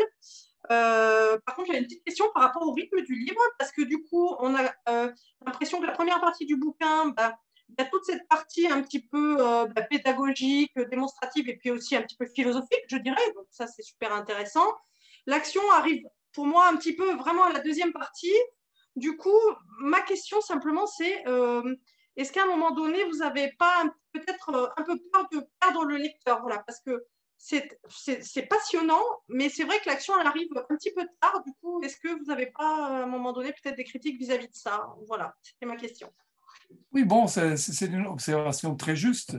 par 0.67 1.55
contre, 1.55 1.71
j'ai 1.71 1.77
une 1.77 1.83
petite 1.83 2.03
question 2.03 2.25
par 2.33 2.43
rapport 2.43 2.63
au 2.63 2.71
rythme 2.71 3.01
du 3.01 3.13
livre 3.15 3.41
parce 3.59 3.71
que 3.71 3.83
du 3.83 4.01
coup, 4.03 4.35
on 4.39 4.55
a 4.55 4.73
l'impression 5.45 5.79
que 5.79 5.85
la 5.85 5.91
première 5.91 6.19
partie 6.19 6.47
du 6.47 6.55
bouquin, 6.55 7.09
bah, 7.09 7.37
il 7.69 7.81
y 7.81 7.85
a 7.85 7.89
toute 7.89 8.03
cette 8.03 8.27
partie 8.27 8.67
un 8.67 8.81
petit 8.81 9.01
peu 9.01 9.37
euh, 9.39 9.65
bah, 9.67 9.83
pédagogique, 9.83 10.77
démonstrative 10.89 11.47
et 11.49 11.57
puis 11.57 11.71
aussi 11.71 11.95
un 11.95 12.01
petit 12.01 12.17
peu 12.17 12.25
philosophique, 12.25 12.83
je 12.87 12.97
dirais. 12.97 13.33
Donc 13.35 13.45
ça, 13.51 13.67
c'est 13.67 13.83
super 13.83 14.13
intéressant. 14.13 14.67
L'action 15.25 15.61
arrive 15.71 16.03
pour 16.33 16.45
moi 16.45 16.67
un 16.67 16.75
petit 16.77 16.95
peu 16.95 17.13
vraiment 17.15 17.45
à 17.45 17.53
la 17.53 17.59
deuxième 17.59 17.93
partie. 17.93 18.35
Du 18.95 19.15
coup, 19.17 19.39
ma 19.79 20.01
question 20.01 20.41
simplement, 20.41 20.87
c'est 20.87 21.27
euh, 21.27 21.75
est-ce 22.15 22.31
qu'à 22.31 22.43
un 22.43 22.47
moment 22.47 22.71
donné, 22.71 23.03
vous 23.05 23.17
n'avez 23.17 23.53
pas 23.57 23.83
peut-être 24.13 24.49
euh, 24.49 24.67
un 24.77 24.83
peu 24.83 24.99
peur 25.11 25.27
de 25.31 25.41
perdre 25.61 25.85
le 25.85 25.97
lecteur? 25.97 26.41
Voilà, 26.41 26.63
Parce 26.65 26.81
que 26.81 27.05
c'est 27.37 28.47
passionnant, 28.49 29.03
mais 29.29 29.47
c'est 29.47 29.63
vrai 29.63 29.79
que 29.79 29.87
l'action, 29.87 30.19
elle 30.19 30.27
arrive 30.27 30.49
un 30.57 30.75
petit 30.75 30.91
peu 30.91 31.07
tard. 31.21 31.41
Du 31.45 31.53
coup, 31.61 31.81
est-ce 31.83 31.97
que 31.97 32.09
vous 32.09 32.25
n'avez 32.25 32.47
pas, 32.47 32.87
à 32.87 33.03
un 33.03 33.05
moment 33.05 33.31
donné, 33.31 33.53
peut-être 33.53 33.77
des 33.77 33.85
critiques 33.85 34.19
vis-à-vis 34.19 34.47
-vis 34.47 34.51
de 34.51 34.55
ça? 34.55 34.89
Voilà, 35.07 35.33
c'était 35.41 35.65
ma 35.65 35.77
question. 35.77 36.11
Oui, 36.91 37.03
bon, 37.03 37.27
c'est 37.27 37.85
une 37.85 38.07
observation 38.07 38.75
très 38.75 38.95
juste. 38.95 39.37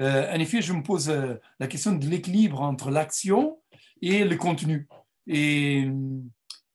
Euh, 0.00 0.32
en 0.32 0.40
effet, 0.40 0.62
je 0.62 0.72
me 0.72 0.82
pose 0.82 1.10
euh, 1.10 1.34
la 1.58 1.66
question 1.66 1.92
de 1.92 2.06
l'équilibre 2.06 2.60
entre 2.60 2.90
l'action 2.90 3.60
et 4.00 4.24
le 4.24 4.36
contenu. 4.36 4.88
Et, 5.26 5.88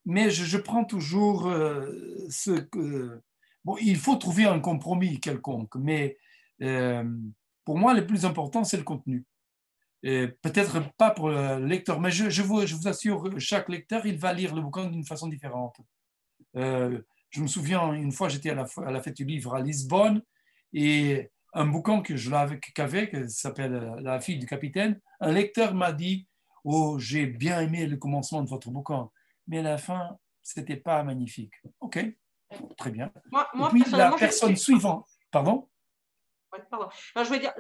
mais 0.06 0.30
je, 0.30 0.58
prends 0.58 0.86
toujours 0.86 1.48
euh, 1.48 1.92
ce 2.30 2.52
que... 2.52 3.22
Bon, 3.66 3.76
il 3.82 3.98
faut 3.98 4.16
trouver 4.16 4.46
un 4.46 4.60
compromis 4.60 5.20
quelconque, 5.20 5.76
mais 5.76 6.18
pour 7.66 7.78
moi, 7.78 7.94
le 7.94 8.08
plus 8.08 8.26
important, 8.26 8.64
c'est 8.64 8.78
le 8.78 8.84
contenu. 8.84 9.26
Peut-être 10.02 10.94
pas 10.96 11.12
pour 11.12 11.30
le 11.30 11.66
lecteur, 11.66 12.00
mais 12.00 12.10
je, 12.10 12.42
vous, 12.42 12.66
je 12.66 12.76
vous 12.76 12.88
assure, 12.88 13.30
chaque 13.40 13.68
lecteur, 13.68 14.06
il 14.06 14.18
va 14.18 14.32
lire 14.32 14.56
le 14.56 14.62
bouquin 14.62 14.86
d'une 14.86 15.06
façon 15.06 15.28
différente. 15.28 15.76
Je 17.38 17.44
me 17.44 17.48
souviens, 17.48 17.94
une 17.94 18.12
fois, 18.12 18.30
j'étais 18.30 18.50
à 18.50 18.56
la, 18.56 18.66
à 18.84 18.92
la 18.92 19.00
fête 19.00 19.16
du 19.16 19.24
livre 19.24 19.54
à 19.54 19.62
Lisbonne 19.62 20.24
et 20.74 21.30
un 21.54 21.68
bouquin 21.68 22.02
que 22.02 22.16
je 22.16 22.32
l'avais, 22.32 22.60
qu'avec, 22.60 23.12
qui 23.12 23.30
s'appelle 23.30 23.94
La 24.00 24.20
fille 24.20 24.40
du 24.40 24.48
capitaine, 24.48 25.00
un 25.20 25.32
lecteur 25.32 25.76
m'a 25.76 25.92
dit 25.92 26.28
Oh, 26.64 26.98
j'ai 26.98 27.28
bien 27.28 27.62
aimé 27.62 27.86
le 27.86 27.96
commencement 27.98 28.42
de 28.42 28.50
votre 28.50 28.72
bouquin, 28.72 29.12
mais 29.46 29.62
la 29.62 29.78
fin, 29.78 30.18
c'était 30.42 30.78
pas 30.78 31.04
magnifique. 31.04 31.54
Ok, 31.80 32.04
très 32.76 32.90
bien. 32.90 33.12
Moi, 33.32 33.48
et 33.54 33.70
puis 33.70 33.92
la 33.92 34.14
personne 34.14 34.56
suivante, 34.56 35.08
pardon? 35.30 35.70
Pardon. 36.72 36.90
je 37.16 37.30
veux 37.30 37.38
dire, 37.38 37.54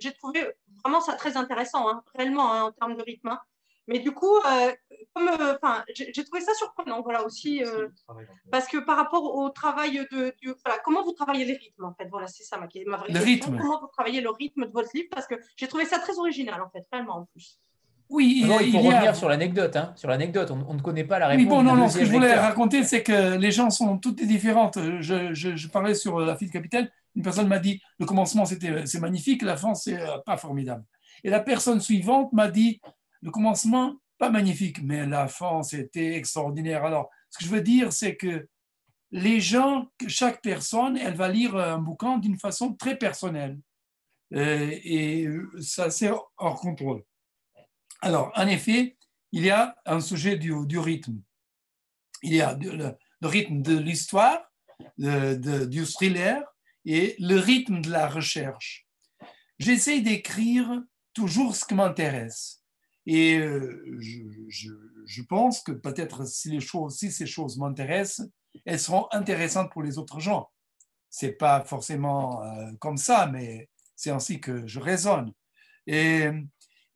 j'ai 0.00 0.12
trouvé 0.12 0.46
vraiment 0.84 1.00
ça 1.00 1.14
très 1.14 1.36
intéressant, 1.36 1.88
hein, 1.88 2.04
réellement, 2.14 2.52
hein, 2.52 2.62
en 2.66 2.70
termes 2.70 2.96
de 2.96 3.02
rythme. 3.02 3.30
Hein. 3.30 3.40
Mais 3.86 3.98
du 3.98 4.12
coup, 4.12 4.34
euh, 4.36 4.72
euh, 5.18 5.56
j'ai 5.94 6.24
trouvé 6.24 6.40
ça 6.40 6.54
surprenant, 6.54 7.02
voilà 7.02 7.24
aussi, 7.24 7.62
euh, 7.62 7.88
parce 8.50 8.66
que 8.66 8.78
par 8.78 8.96
rapport 8.96 9.36
au 9.36 9.50
travail 9.50 10.06
de, 10.10 10.34
voilà, 10.64 10.80
comment 10.84 11.02
vous 11.04 11.12
travaillez 11.12 11.44
les 11.44 11.54
rythmes 11.54 11.84
en 11.84 11.94
fait, 11.94 12.08
voilà, 12.10 12.26
c'est 12.26 12.44
ça 12.44 12.56
ma, 12.56 12.66
ma 12.86 12.96
vraie 12.96 13.12
le 13.12 13.20
Rythme. 13.20 13.58
Comment 13.58 13.80
vous 13.80 13.88
travaillez 13.88 14.22
le 14.22 14.30
rythme 14.30 14.66
de 14.66 14.72
votre 14.72 14.88
livre, 14.94 15.08
parce 15.10 15.26
que 15.26 15.34
j'ai 15.56 15.68
trouvé 15.68 15.84
ça 15.84 15.98
très 15.98 16.18
original 16.18 16.62
en 16.62 16.70
fait, 16.70 16.84
réellement 16.90 17.18
en 17.18 17.24
plus. 17.26 17.58
Oui, 18.10 18.42
il, 18.42 18.66
il 18.66 18.72
faut 18.72 18.78
revenir 18.78 19.16
sur 19.16 19.28
l'anecdote. 19.28 19.76
Hein, 19.76 19.92
sur 19.96 20.08
l'anecdote, 20.08 20.50
on, 20.50 20.74
ne 20.74 20.80
connaît 20.80 21.04
pas 21.04 21.18
la 21.18 21.28
réponse. 21.28 21.42
Oui, 21.42 21.48
bon, 21.48 21.62
non, 21.62 21.74
non. 21.74 21.88
Ce 21.88 21.98
que 21.98 22.04
je 22.04 22.12
voulais 22.12 22.34
raconter, 22.34 22.84
c'est 22.84 23.02
que 23.02 23.36
les 23.36 23.50
gens 23.50 23.70
sont 23.70 23.98
toutes 23.98 24.22
différentes. 24.22 24.78
Je, 25.00 25.32
je, 25.32 25.56
je, 25.56 25.68
parlais 25.68 25.94
sur 25.94 26.20
la 26.20 26.36
fille 26.36 26.48
de 26.48 26.52
capitaine. 26.52 26.88
Une 27.16 27.22
personne 27.22 27.48
m'a 27.48 27.58
dit 27.58 27.80
le 27.98 28.06
commencement 28.06 28.44
c'était 28.44 28.86
c'est 28.86 29.00
magnifique, 29.00 29.42
la 29.42 29.56
fin 29.56 29.74
c'est 29.74 29.98
pas 30.26 30.36
formidable. 30.36 30.84
Et 31.22 31.30
la 31.30 31.40
personne 31.40 31.80
suivante 31.80 32.32
m'a 32.32 32.48
dit 32.48 32.80
le 33.24 33.30
commencement, 33.30 33.96
pas 34.18 34.30
magnifique, 34.30 34.82
mais 34.82 35.06
la 35.06 35.28
fin, 35.28 35.62
c'était 35.62 36.14
extraordinaire. 36.14 36.84
Alors, 36.84 37.10
ce 37.30 37.38
que 37.38 37.44
je 37.46 37.50
veux 37.50 37.62
dire, 37.62 37.92
c'est 37.92 38.16
que 38.16 38.46
les 39.10 39.40
gens, 39.40 39.90
chaque 40.06 40.42
personne, 40.42 40.98
elle 40.98 41.14
va 41.14 41.28
lire 41.28 41.56
un 41.56 41.78
bouquin 41.78 42.18
d'une 42.18 42.38
façon 42.38 42.74
très 42.74 42.96
personnelle. 42.96 43.58
Euh, 44.34 44.70
et 44.84 45.26
ça, 45.60 45.90
c'est 45.90 46.10
hors 46.36 46.60
contrôle. 46.60 47.02
Alors, 48.02 48.30
en 48.36 48.46
effet, 48.46 48.98
il 49.32 49.44
y 49.44 49.50
a 49.50 49.74
un 49.86 50.00
sujet 50.00 50.36
du, 50.36 50.78
rythme. 50.78 51.22
Il 52.22 52.34
y 52.34 52.42
a 52.42 52.54
le, 52.54 52.96
rythme 53.22 53.62
de 53.62 53.78
l'histoire, 53.78 54.52
du 54.98 55.86
thriller 55.86 56.42
et 56.84 57.16
le 57.18 57.38
rythme 57.38 57.80
de 57.80 57.90
la 57.90 58.06
recherche. 58.06 58.86
J'essaie 59.58 60.02
d'écrire 60.02 60.82
toujours 61.14 61.56
ce 61.56 61.64
qui 61.64 61.74
m'intéresse. 61.74 62.63
Et 63.06 63.38
euh, 63.38 63.84
je, 63.98 65.22
pense 65.22 65.62
que 65.62 65.72
peut-être 65.72 66.26
si, 66.26 66.58
si 66.90 67.10
ces 67.10 67.26
choses 67.26 67.58
m'intéressent, 67.58 68.28
elles 68.64 68.80
seront 68.80 69.06
intéressantes 69.12 69.70
pour 69.70 69.82
les 69.82 69.98
autres 69.98 70.20
gens. 70.20 70.50
C'est 71.10 71.32
pas 71.32 71.64
forcément 71.64 72.42
euh, 72.42 72.72
comme 72.80 72.96
ça, 72.96 73.26
mais 73.26 73.68
c'est 73.94 74.10
ainsi 74.10 74.40
que 74.40 74.66
je 74.66 74.80
raisonne. 74.80 75.32
Et, 75.86 76.28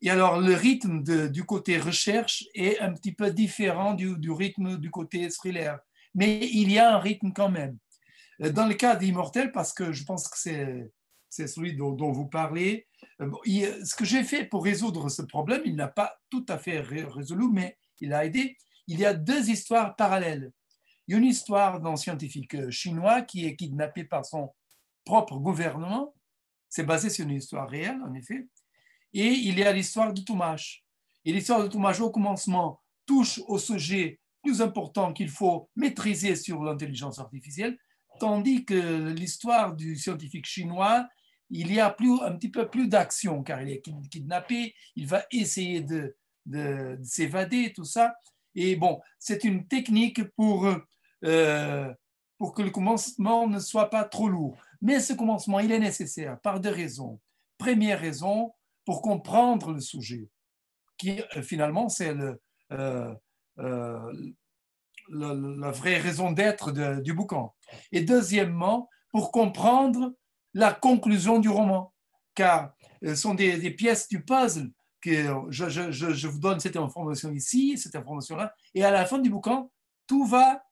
et 0.01 0.09
alors, 0.09 0.39
le 0.39 0.53
rythme 0.55 1.03
du 1.29 1.43
côté 1.43 1.77
recherche 1.77 2.45
est 2.55 2.79
un 2.79 2.93
petit 2.93 3.13
peu 3.13 3.31
différent 3.31 3.93
du, 3.93 4.17
du, 4.17 4.31
rythme 4.31 4.77
du 4.77 4.89
côté 4.89 5.29
thriller. 5.29 5.79
Mais 6.15 6.39
il 6.39 6.71
y 6.71 6.79
a 6.79 6.95
un 6.95 6.99
rythme 6.99 7.31
quand 7.33 7.49
même. 7.49 7.77
Dans 8.39 8.65
le 8.65 8.73
cas 8.73 8.95
d'Immortel, 8.95 9.51
parce 9.51 9.73
que 9.73 9.91
je 9.91 10.03
pense 10.05 10.27
que 10.27 10.37
c'est 10.37 10.91
c'est 11.29 11.47
celui 11.47 11.75
dont, 11.75 12.11
vous 12.11 12.27
parlez. 12.27 12.87
Euh, 13.21 13.31
ce 13.85 13.95
que 13.95 14.05
j'ai 14.05 14.23
fait 14.23 14.45
pour 14.45 14.63
résoudre 14.63 15.09
ce 15.09 15.21
problème, 15.21 15.61
il 15.65 15.75
n'a 15.75 15.87
pas 15.87 16.17
tout 16.29 16.45
à 16.49 16.57
fait 16.57 16.79
résolu, 16.79 17.47
mais 17.51 17.77
il 18.01 18.13
a 18.13 18.25
aidé. 18.25 18.57
Il 18.87 18.99
y 18.99 19.05
a 19.05 19.13
deux 19.13 19.49
histoires 19.49 19.95
parallèles. 19.95 20.51
Une 21.07 21.23
histoire 21.23 21.79
d'un 21.79 21.95
scientifique 21.95 22.55
euh, 22.55 22.71
chinois 22.71 23.21
qui 23.21 23.45
est 23.45 23.55
kidnappé 23.55 24.03
par 24.03 24.25
son 24.25 24.53
propre 25.05 25.37
gouvernement. 25.37 26.13
C'est 26.67 26.83
basé 26.83 27.09
sur 27.09 27.25
une 27.25 27.37
histoire 27.37 27.69
réelle, 27.69 28.01
en 28.03 28.13
effet. 28.13 28.47
Et 29.13 29.27
il 29.27 29.57
y 29.57 29.63
a 29.63 29.71
l'histoire 29.71 30.13
de 30.13 30.21
Toumache. 30.21 30.83
Et 31.25 31.33
l'histoire 31.33 31.63
de 31.63 31.67
Toumache, 31.67 31.99
au 31.99 32.11
commencement, 32.11 32.81
touche 33.05 33.39
au 33.47 33.57
sujet 33.57 34.19
plus 34.43 34.61
important 34.61 35.13
qu'il 35.13 35.29
faut 35.29 35.69
maîtriser 35.75 36.35
sur 36.35 36.63
l'intelligence 36.63 37.19
artificielle, 37.19 37.77
tandis 38.19 38.65
que 38.65 39.09
l'histoire 39.09 39.75
du 39.75 39.95
scientifique 39.95 40.45
chinois 40.45 41.07
il 41.49 41.73
y 41.73 41.79
a 41.79 41.89
plus, 41.89 42.21
un 42.21 42.35
petit 42.35 42.49
peu 42.49 42.69
plus 42.69 42.87
d'action 42.87 43.43
car 43.43 43.61
il 43.61 43.69
est 43.69 43.81
kidnappé, 44.09 44.75
il 44.95 45.07
va 45.07 45.23
essayer 45.31 45.81
de, 45.81 46.15
s'évader, 47.03 47.73
tout 47.73 47.85
ça. 47.85 48.15
Et 48.55 48.75
bon, 48.75 48.99
c'est 49.19 49.43
une 49.43 49.67
technique 49.67 50.23
pour, 50.35 50.67
euh, 51.25 51.93
pour 52.37 52.53
que 52.53 52.61
le 52.61 52.71
commencement 52.71 53.47
ne 53.47 53.59
soit 53.59 53.89
pas 53.89 54.03
trop 54.03 54.29
lourd. 54.29 54.57
Mais 54.81 54.99
ce 54.99 55.13
commencement, 55.13 55.59
il 55.59 55.71
est 55.71 55.79
nécessaire 55.79 56.39
par 56.41 56.59
deux 56.59 56.71
raisons. 56.71 57.19
Première 57.57 57.99
raison, 57.99 58.53
pour 58.85 59.01
comprendre 59.01 59.73
le 59.73 59.81
sujet, 59.81 60.29
qui 60.97 61.21
euh, 61.35 61.41
finalement, 61.41 61.89
c'est 61.89 62.13
le, 62.13 62.41
euh, 62.71 63.13
la 65.09 65.71
vraie 65.71 65.97
raison 65.97 66.31
d'être 66.31 66.71
du 67.01 67.13
bouquin. 67.13 67.49
Et 67.91 68.01
deuxièmement, 68.01 68.89
pour 69.11 69.31
comprendre 69.31 70.13
la 70.53 70.73
conclusion 70.73 71.39
du 71.39 71.49
roman, 71.49 71.93
car 72.35 72.73
ce 73.03 73.15
sont 73.15 73.33
des, 73.33 73.71
pièces 73.71 74.07
du 74.07 74.23
puzzle 74.23 74.71
que 75.01 75.29
je, 75.49 75.69
je, 75.69 76.27
vous 76.27 76.39
donne 76.39 76.59
cette 76.59 76.75
information 76.75 77.31
ici, 77.31 77.77
cette 77.77 77.95
information-là, 77.95 78.53
et 78.73 78.83
à 78.83 78.91
la 78.91 79.05
fin 79.05 79.19
du 79.19 79.29
bouquin, 79.29 79.69
tout 80.07 80.25
va, 80.25 80.63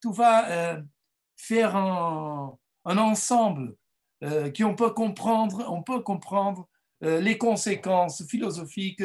tout 0.00 0.12
va 0.12 0.50
euh, 0.50 0.82
faire 1.36 1.76
un, 1.76 2.56
ensemble 2.84 3.76
euh, 4.24 4.50
qui 4.50 4.64
on 4.64 4.74
peut 4.74 4.90
comprendre, 4.90 5.64
on 5.70 5.82
peut 5.82 6.00
comprendre 6.00 6.68
euh, 7.04 7.20
les 7.20 7.38
conséquences 7.38 8.26
philosophiques 8.26 9.04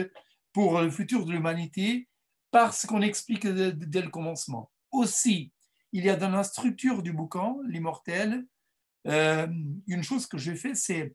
pour 0.51 0.81
le 0.81 0.89
futur 0.89 1.25
de 1.25 1.31
l'humanité 1.31 2.07
parce 2.51 2.85
qu'on 2.85 3.01
explique 3.01 3.45
dès 3.45 4.01
le 4.01 4.09
commencement. 4.09 4.71
Aussi, 4.91 5.51
il 5.91 6.05
y 6.05 6.09
a 6.09 6.15
dans 6.15 6.29
la 6.29 6.43
structure 6.43 7.03
du 7.03 7.13
bouquin, 7.13 7.55
l'immortel, 7.67 8.45
euh, 9.05 9.47
une 9.87 10.03
chose 10.03 10.25
que 10.25 10.37
j'ai 10.37 10.55
fait, 10.55 10.75
c'est 10.75 11.13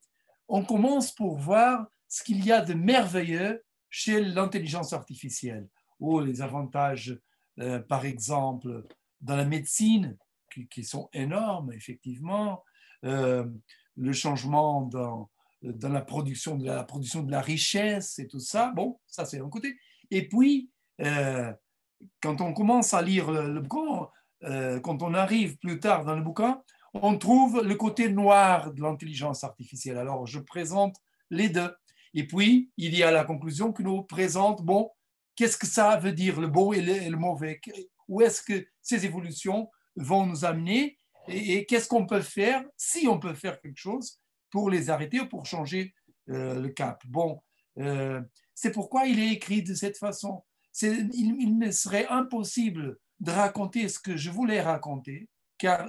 on 0.49 0.65
commence 0.65 1.15
pour 1.15 1.37
voir 1.37 1.87
ce 2.09 2.23
qu'il 2.23 2.45
y 2.45 2.53
a 2.53 2.61
de 2.61 2.75
merveilleux 2.75 3.63
chez 3.91 4.23
l'intelligence 4.23 4.93
artificielle, 4.93 5.69
ou 5.99 6.21
les 6.21 6.43
avantages, 6.43 7.19
euh, 7.59 7.81
par 7.81 8.05
exemple, 8.05 8.85
dans 9.21 9.37
la 9.37 9.45
médecine, 9.45 10.17
qui, 10.71 10.85
sont 10.85 11.09
énormes, 11.15 11.73
effectivement, 11.73 12.63
euh, 13.05 13.47
le 13.97 14.13
changement 14.13 14.83
dans, 14.83 15.31
la, 15.63 16.03
production 16.03 16.57
de 16.57 16.67
la, 16.67 16.85
production 16.85 17.23
de 17.23 17.31
la 17.31 17.41
richesse 17.41 18.19
et 18.19 18.27
tout 18.27 18.41
ça, 18.41 18.71
bon, 18.77 19.01
ça 19.07 19.25
c'est 19.25 19.41
un 19.41 19.49
côté. 19.49 19.79
Et 20.11 20.29
puis, 20.29 20.71
quand 20.99 22.41
on 22.41 22.53
commence 22.53 22.93
à 22.93 23.01
lire 23.01 23.31
le 23.31 23.61
bouquin, 23.61 24.09
quand 24.83 25.03
on 25.03 25.15
arrive 25.15 25.57
plus 25.57 25.81
tard 25.81 26.05
dans 26.05 26.17
le 26.17 26.23
bouquin, 26.23 26.63
on 26.95 27.17
trouve 27.17 27.63
le 27.63 27.75
côté 27.75 28.09
noir 28.09 28.73
de 28.73 28.83
l'intelligence 28.83 29.45
artificielle. 29.45 29.99
Alors, 29.99 30.27
je 30.27 30.39
présente 30.39 30.97
les 31.31 31.49
deux. 31.49 31.75
Et 32.15 32.27
puis, 32.27 32.71
il 32.77 32.95
y 32.95 33.03
a 33.03 33.11
la 33.11 33.25
conclusion 33.25 33.73
que 33.73 33.83
nous 33.83 34.03
présente, 34.03 34.63
bon, 34.63 34.91
qu'est-ce 35.35 35.57
que 35.57 35.67
ça 35.67 35.97
veut 35.97 36.13
dire, 36.13 36.41
le 36.41 36.49
bon 36.49 36.73
et 36.73 36.83
le, 36.83 37.17
mauvais? 37.17 37.61
Où 38.09 38.21
est-ce 38.21 38.43
que 38.43 38.67
ces 38.83 39.07
évolutions 39.07 39.71
vont 39.97 40.27
nous 40.27 40.45
amener? 40.45 40.99
Et, 41.29 41.65
qu'est-ce 41.65 41.89
qu'on 41.89 42.07
peut 42.07 42.21
faire, 42.21 42.63
si 42.77 43.09
on 43.09 43.19
peut 43.19 43.35
faire 43.35 43.61
quelque 43.61 43.79
chose, 43.79 44.19
pour 44.51 44.69
les 44.69 44.91
arrêter 44.91 45.21
ou 45.21 45.29
pour 45.29 45.47
changer 45.47 45.95
euh, 46.29 46.61
le 46.61 46.69
cap? 46.69 47.03
Bon, 47.07 47.41
euh, 47.79 48.21
c'est 48.55 48.73
pourquoi 48.73 49.07
il 49.07 49.19
est 49.19 49.33
écrit 49.33 49.63
de 49.63 49.75
cette 49.75 49.97
façon. 49.97 50.45
Il, 50.83 51.11
il, 51.15 51.57
me 51.57 51.71
serait 51.71 52.07
impossible 52.09 52.99
de 53.21 53.31
raconter 53.31 53.89
ce 53.89 53.99
que 53.99 54.17
je 54.17 54.31
voulais 54.31 54.61
raconter, 54.61 55.29
car 55.57 55.89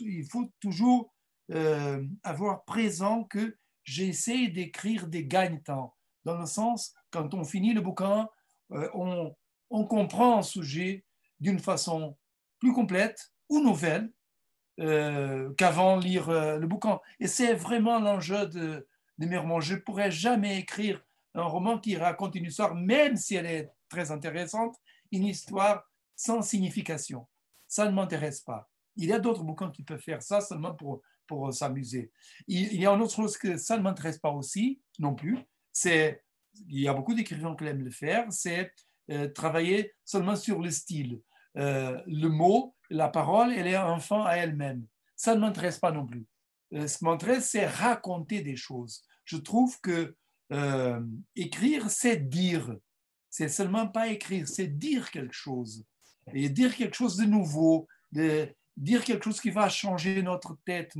il 0.00 0.24
faut 0.24 0.50
toujours 0.60 1.12
euh, 1.50 2.04
avoir 2.22 2.64
présent 2.64 3.24
que 3.24 3.56
j'essaie 3.84 4.48
d'écrire 4.48 5.08
des 5.08 5.26
gagne-temps, 5.26 5.94
dans 6.24 6.38
le 6.38 6.46
sens, 6.46 6.94
quand 7.10 7.34
on 7.34 7.44
finit 7.44 7.74
le 7.74 7.80
bouquin, 7.80 8.28
euh, 8.72 8.88
on, 8.94 9.34
comprend 9.86 10.38
un 10.38 10.42
sujet 10.42 11.04
d'une 11.40 11.58
façon 11.58 12.16
plus 12.58 12.72
complète 12.72 13.32
ou 13.48 13.60
nouvelle 13.60 14.12
euh, 14.80 15.52
qu'avant 15.54 15.96
lire 15.96 16.30
le 16.30 16.66
bouquin. 16.66 17.00
Et 17.20 17.26
c'est 17.26 17.54
vraiment 17.54 17.98
l'enjeu 17.98 18.46
de, 18.46 18.86
de 19.18 19.26
mes 19.26 19.36
romans. 19.36 19.60
Je 19.60 19.74
ne 19.74 19.80
pourrais 19.80 20.10
jamais 20.10 20.58
écrire 20.58 21.02
un 21.34 21.44
roman 21.44 21.78
qui 21.78 21.96
raconte 21.96 22.34
une 22.34 22.44
histoire, 22.44 22.74
même 22.74 23.16
si 23.16 23.34
elle 23.34 23.46
est 23.46 23.70
très 23.88 24.10
intéressante, 24.10 24.76
une 25.10 25.24
histoire 25.24 25.84
sans 26.14 26.42
signification. 26.42 27.26
Ça 27.66 27.86
ne 27.86 27.94
m'intéresse 27.94 28.40
pas. 28.40 28.71
Il 28.96 29.06
y 29.06 29.12
a 29.12 29.18
d'autres 29.18 29.42
bouquins 29.42 29.70
qui 29.70 29.82
peuvent 29.82 30.00
faire 30.00 30.22
ça 30.22 30.40
seulement 30.40 30.74
pour, 30.74 31.02
pour 31.26 31.52
s'amuser. 31.52 32.10
Il, 32.46 32.80
y 32.80 32.86
a 32.86 32.90
une 32.90 33.00
autre 33.00 33.14
chose 33.14 33.36
que 33.36 33.56
ça 33.56 33.76
ne 33.76 33.82
m'intéresse 33.82 34.18
pas 34.18 34.30
aussi, 34.30 34.80
non 34.98 35.14
plus. 35.14 35.38
C'est, 35.72 36.22
il 36.68 36.80
y 36.80 36.88
a 36.88 36.94
beaucoup 36.94 37.14
d'écrivains 37.14 37.56
qui 37.56 37.64
aiment 37.64 37.84
le 37.84 37.90
faire, 37.90 38.30
c'est 38.30 38.72
euh, 39.10 39.28
travailler 39.28 39.92
seulement 40.04 40.36
sur 40.36 40.60
le 40.60 40.70
style. 40.70 41.20
Euh, 41.56 42.00
le 42.06 42.28
mot, 42.28 42.74
la 42.90 43.08
parole, 43.08 43.52
elle 43.52 43.66
est 43.66 43.76
enfant 43.76 44.24
à 44.24 44.34
elle-même. 44.34 44.86
Ça 45.16 45.34
ne 45.34 45.40
m'intéresse 45.40 45.78
pas 45.78 45.92
non 45.92 46.06
plus. 46.06 46.26
Euh, 46.74 46.86
ce 46.86 46.98
qui 46.98 47.04
m'intéresse, 47.04 47.50
c'est 47.50 47.66
raconter 47.66 48.42
des 48.42 48.56
choses. 48.56 49.04
Je 49.24 49.36
trouve 49.36 49.80
que 49.80 50.16
écrire, 51.34 51.88
c'est 51.88 52.28
dire. 52.28 52.76
C'est 53.30 53.48
seulement 53.48 53.88
pas 53.88 54.08
écrire, 54.08 54.46
c'est 54.46 54.66
dire 54.66 55.10
quelque 55.10 55.32
chose 55.32 55.86
et 56.34 56.48
dire 56.48 56.76
quelque 56.76 56.94
chose 56.94 57.16
de 57.16 57.24
nouveau, 57.24 57.88
dire 58.76 59.04
quelque 59.04 59.24
chose 59.24 59.40
qui 59.40 59.50
va 59.50 59.68
changer 59.68 60.22
notre 60.22 60.56
tête, 60.64 60.96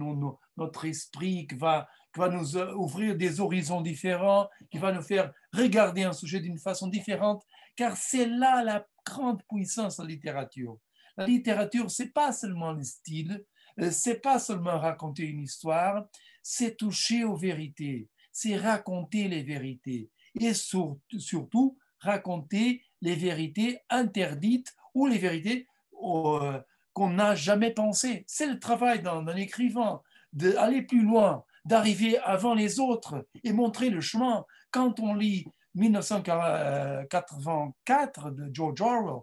notre 0.57 0.85
esprit, 0.85 1.47
qui 1.47 1.55
va, 1.57 1.89
qui 2.12 2.20
va 2.20 2.29
nous 2.29 2.57
ouvrir 2.57 3.16
des 3.16 3.41
horizons 3.41 3.81
différents, 3.81 4.49
qui 4.70 4.79
va 4.79 4.93
nous 4.93 5.03
faire 5.03 5.33
regarder 5.53 6.03
un 6.03 6.12
sujet 6.12 6.41
d'une 6.41 6.59
façon 6.59 6.89
différente, 6.89 7.45
car 7.77 7.97
c'est 7.97 8.27
là 8.27 8.62
la 8.62 8.87
grande 9.05 9.43
puissance 9.49 9.97
de 9.97 10.03
la 10.03 10.09
littérature. 10.09 10.79
La 11.16 11.27
littérature, 11.27 11.91
c'est 11.91 12.12
pas 12.12 12.33
seulement 12.33 12.73
le 12.73 12.83
style, 12.83 13.45
euh, 13.81 13.91
c'est 13.91 14.20
pas 14.20 14.39
seulement 14.39 14.79
raconter 14.79 15.25
une 15.25 15.41
histoire, 15.41 16.07
c'est 16.43 16.77
toucher 16.77 17.25
aux 17.25 17.37
vérités, 17.37 18.09
c'est 18.33 18.57
raconter 18.57 19.29
les 19.29 19.43
vérités 19.43 20.11
et 20.41 20.53
surtout 20.55 21.79
raconter 22.01 22.83
les 23.01 23.14
vérités 23.14 23.81
interdites 23.91 24.75
ou 24.95 25.07
les 25.07 25.18
vérités 25.18 25.66
euh, 26.03 26.61
qu'on 26.93 27.11
n'a 27.11 27.34
jamais 27.34 27.70
pensées. 27.70 28.24
C'est 28.26 28.47
le 28.47 28.59
travail 28.59 29.03
d'un 29.03 29.26
écrivain 29.36 30.01
d'aller 30.32 30.80
plus 30.82 31.03
loin, 31.03 31.45
d'arriver 31.64 32.18
avant 32.18 32.55
les 32.55 32.78
autres 32.80 33.26
et 33.45 33.53
montrer 33.53 33.90
le 33.90 34.01
chemin. 34.01 34.45
Quand 34.70 34.99
on 35.01 35.14
lit 35.14 35.47
1984 35.74 38.30
de 38.30 38.49
George 38.53 38.80
Orwell, 38.80 39.22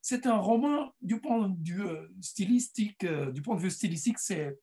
c'est 0.00 0.26
un 0.26 0.36
roman 0.36 0.92
du 1.02 1.20
point 1.20 1.48
de 1.48 1.68
vue 1.68 1.84
euh, 1.84 2.08
stylistique, 2.20 3.02
euh, 3.04 3.32
du 3.32 3.42
point 3.42 3.56
de 3.56 3.60
vue 3.60 3.72
stylistique, 3.72 4.20
c'est 4.20 4.56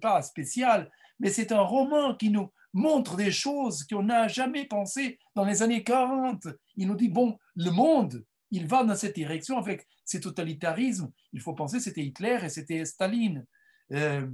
pas 0.00 0.20
spécial, 0.20 0.90
mais 1.18 1.30
c'est 1.30 1.52
un 1.52 1.62
roman 1.62 2.14
qui 2.14 2.28
nous 2.28 2.50
montre 2.74 3.16
des 3.16 3.30
choses 3.30 3.84
qu'on 3.84 4.02
n'a 4.02 4.28
jamais 4.28 4.66
pensées 4.66 5.18
dans 5.34 5.44
les 5.44 5.62
années 5.62 5.82
40. 5.82 6.48
Il 6.76 6.88
nous 6.88 6.96
dit 6.96 7.08
bon, 7.08 7.38
le 7.56 7.70
monde 7.70 8.22
il 8.52 8.66
va 8.66 8.84
dans 8.84 8.94
cette 8.94 9.16
direction 9.16 9.58
avec 9.58 9.88
ces 10.04 10.20
totalitarismes. 10.20 11.10
Il 11.32 11.40
faut 11.40 11.54
penser 11.54 11.80
c'était 11.80 12.02
Hitler 12.02 12.38
et 12.44 12.48
c'était 12.48 12.84
Staline. 12.84 13.44
Euh, 13.92 14.28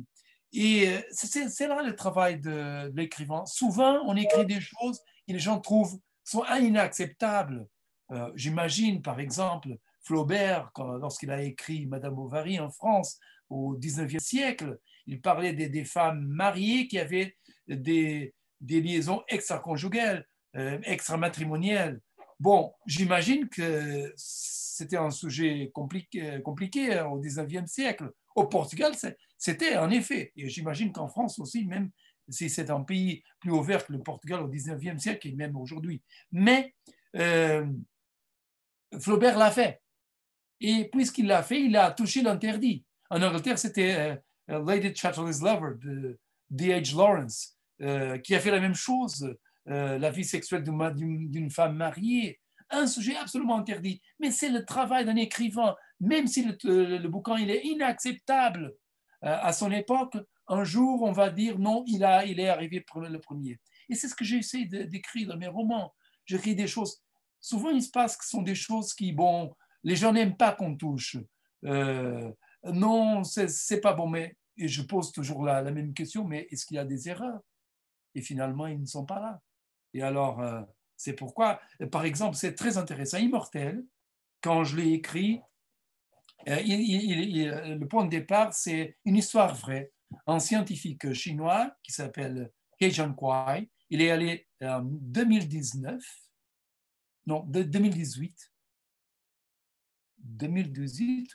et 0.52 0.98
c'est 1.10 1.68
là 1.68 1.82
le 1.82 1.94
travail 1.94 2.40
de, 2.40 2.90
l'écrivain. 2.94 3.44
Souvent, 3.46 4.02
on 4.06 4.16
écrit 4.16 4.44
des 4.44 4.60
choses 4.60 5.00
et 5.26 5.32
les 5.32 5.38
gens 5.38 5.60
trouvent 5.60 5.98
sont 6.24 6.44
inacceptables. 6.44 7.66
Euh, 8.10 8.30
j'imagine, 8.34 9.02
par 9.02 9.20
exemple, 9.20 9.76
Flaubert, 10.02 10.70
lorsqu'il 10.76 11.30
a 11.30 11.42
écrit 11.42 11.86
Madame 11.86 12.14
Bovary 12.14 12.58
en 12.58 12.70
France 12.70 13.18
au 13.48 13.76
19e 13.76 14.18
siècle, 14.18 14.78
il 15.06 15.20
parlait 15.20 15.52
des, 15.52 15.84
femmes 15.84 16.26
mariées 16.26 16.86
qui 16.86 16.98
avaient 16.98 17.36
des, 17.66 18.34
liaisons 18.60 19.22
extra-conjugales, 19.28 20.26
euh, 20.56 20.78
extramatrimoniales. 20.82 22.00
Bon, 22.40 22.72
j'imagine 22.86 23.48
que 23.48 24.12
c'était 24.16 24.96
un 24.96 25.10
sujet 25.10 25.70
compliqué, 25.74 26.94
hein, 26.94 27.06
au 27.06 27.20
19e 27.20 27.66
siècle. 27.66 28.12
Au 28.36 28.46
Portugal, 28.46 28.92
c'était 29.36 29.76
en 29.76 29.90
effet. 29.90 30.32
Et 30.36 30.48
j'imagine 30.48 30.92
qu'en 30.92 31.08
France 31.08 31.40
aussi, 31.40 31.66
même 31.66 31.90
si 32.28 32.48
c'est 32.48 32.70
un 32.70 32.82
pays 32.82 33.24
plus 33.40 33.50
ouvert 33.50 33.84
que 33.84 33.92
le 33.92 34.02
Portugal 34.02 34.42
au 34.42 34.48
19e 34.48 34.98
siècle 34.98 35.28
et 35.28 35.32
même 35.32 35.56
aujourd'hui. 35.56 36.02
Mais 36.30 36.74
euh, 37.16 37.66
Flaubert 39.00 39.36
l'a 39.36 39.50
fait. 39.50 39.80
Et 40.60 40.88
puisqu'il 40.90 41.26
l'a 41.26 41.42
fait, 41.42 41.60
il 41.60 41.76
a 41.76 41.90
touché 41.90 42.22
l'interdit. 42.22 42.84
En 43.10 43.22
Angleterre, 43.22 43.58
c'était 43.58 44.20
euh, 44.50 44.64
Lady 44.64 44.94
Chatterley's 44.94 45.40
Lover 45.40 45.76
de 45.82 46.18
D.H. 46.50 46.96
Lawrence, 46.96 47.58
euh, 47.80 48.18
qui 48.18 48.34
a 48.34 48.40
fait 48.40 48.50
la 48.50 48.60
même 48.60 48.74
chose 48.74 49.34
euh, 49.68 49.98
la 49.98 50.10
vie 50.10 50.24
sexuelle 50.24 50.62
d'une 50.62 51.50
femme 51.50 51.76
mariée, 51.76 52.40
un 52.70 52.86
sujet 52.86 53.16
absolument 53.16 53.58
interdit. 53.58 54.00
Mais 54.18 54.30
c'est 54.30 54.50
le 54.50 54.64
travail 54.64 55.04
d'un 55.04 55.16
écrivain, 55.16 55.76
même 56.00 56.26
si 56.26 56.44
le, 56.44 57.08
bouquin 57.08 57.38
il 57.38 57.50
est 57.50 57.64
inacceptable 57.64 58.74
euh, 59.24 59.36
à 59.40 59.52
son 59.52 59.70
époque, 59.72 60.16
un 60.48 60.64
jour 60.64 61.02
on 61.02 61.12
va 61.12 61.30
dire 61.30 61.58
non, 61.58 61.84
il, 61.86 62.04
a, 62.04 62.24
il 62.24 62.40
est 62.40 62.48
arrivé 62.48 62.84
le 62.96 63.18
premier. 63.18 63.58
Et 63.88 63.94
c'est 63.94 64.08
ce 64.08 64.14
que 64.14 64.24
j'essaie 64.24 64.64
d'écrire 64.64 65.28
dans 65.28 65.36
mes 65.36 65.48
romans. 65.48 65.94
J'écris 66.26 66.54
des 66.54 66.66
choses, 66.66 67.02
souvent 67.40 67.70
il 67.70 67.82
se 67.82 67.90
passe 67.90 68.16
que 68.16 68.24
ce 68.24 68.30
sont 68.30 68.42
des 68.42 68.54
choses 68.54 68.92
qui, 68.92 69.12
bon, 69.12 69.54
les 69.82 69.96
gens 69.96 70.12
n'aiment 70.12 70.36
pas 70.36 70.52
qu'on 70.52 70.76
touche. 70.76 71.16
Euh, 71.64 72.30
non, 72.64 73.24
c'est 73.24 73.80
pas 73.80 73.94
bon, 73.94 74.08
mais 74.08 74.36
et 74.58 74.66
je 74.66 74.82
pose 74.82 75.12
toujours 75.12 75.44
la 75.44 75.62
même 75.62 75.94
question, 75.94 76.24
mais 76.24 76.48
est-ce 76.50 76.66
qu'il 76.66 76.74
y 76.76 76.80
a 76.80 76.84
des 76.84 77.08
erreurs? 77.08 77.40
Et 78.14 78.20
finalement, 78.20 78.66
ils 78.66 78.80
ne 78.80 78.86
sont 78.86 79.06
pas 79.06 79.20
là. 79.20 79.40
Et 79.94 80.02
alors, 80.02 80.40
euh, 80.40 80.62
c'est 80.96 81.14
pourquoi, 81.14 81.60
par 81.90 82.04
exemple, 82.04 82.36
c'est 82.36 82.54
très 82.54 82.76
intéressant. 82.76 83.18
Immortel, 83.18 83.84
quand 84.40 84.64
je 84.64 84.76
l'ai 84.76 84.92
écrit, 84.92 85.40
euh, 86.48 86.56
le 86.60 87.84
point 87.84 88.04
de 88.04 88.10
départ, 88.10 88.52
c'est 88.52 88.96
une 89.04 89.16
histoire 89.16 89.54
vraie. 89.54 89.92
Un 90.26 90.38
scientifique 90.38 91.12
chinois 91.12 91.72
qui 91.82 91.92
s'appelle 91.92 92.50
He 92.80 92.90
Jiankuai, 92.90 93.68
il 93.90 94.02
est 94.02 94.10
allé 94.10 94.46
en 94.62 94.82
2019, 94.82 96.02
non, 97.26 97.44
2018, 97.46 98.52
2018, 100.18 101.34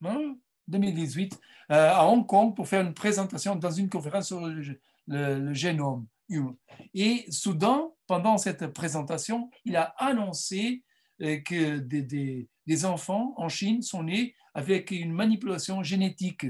non, 0.00 0.38
2018, 0.68 1.40
à 1.68 2.06
Hong 2.06 2.26
Kong 2.26 2.54
pour 2.54 2.68
faire 2.68 2.82
une 2.82 2.94
présentation 2.94 3.56
dans 3.56 3.70
une 3.70 3.88
conférence 3.88 4.28
sur 4.28 4.40
le 5.06 5.52
génome. 5.54 6.06
Et 6.94 7.26
soudain, 7.30 7.90
pendant 8.06 8.38
cette 8.38 8.68
présentation, 8.68 9.50
il 9.64 9.76
a 9.76 9.94
annoncé 9.98 10.82
euh, 11.22 11.38
que 11.40 11.78
des, 11.78 12.48
enfants 12.84 13.34
en 13.36 13.48
Chine 13.48 13.82
sont 13.82 14.04
nés 14.04 14.34
avec 14.54 14.90
une 14.90 15.12
manipulation 15.12 15.82
génétique. 15.82 16.46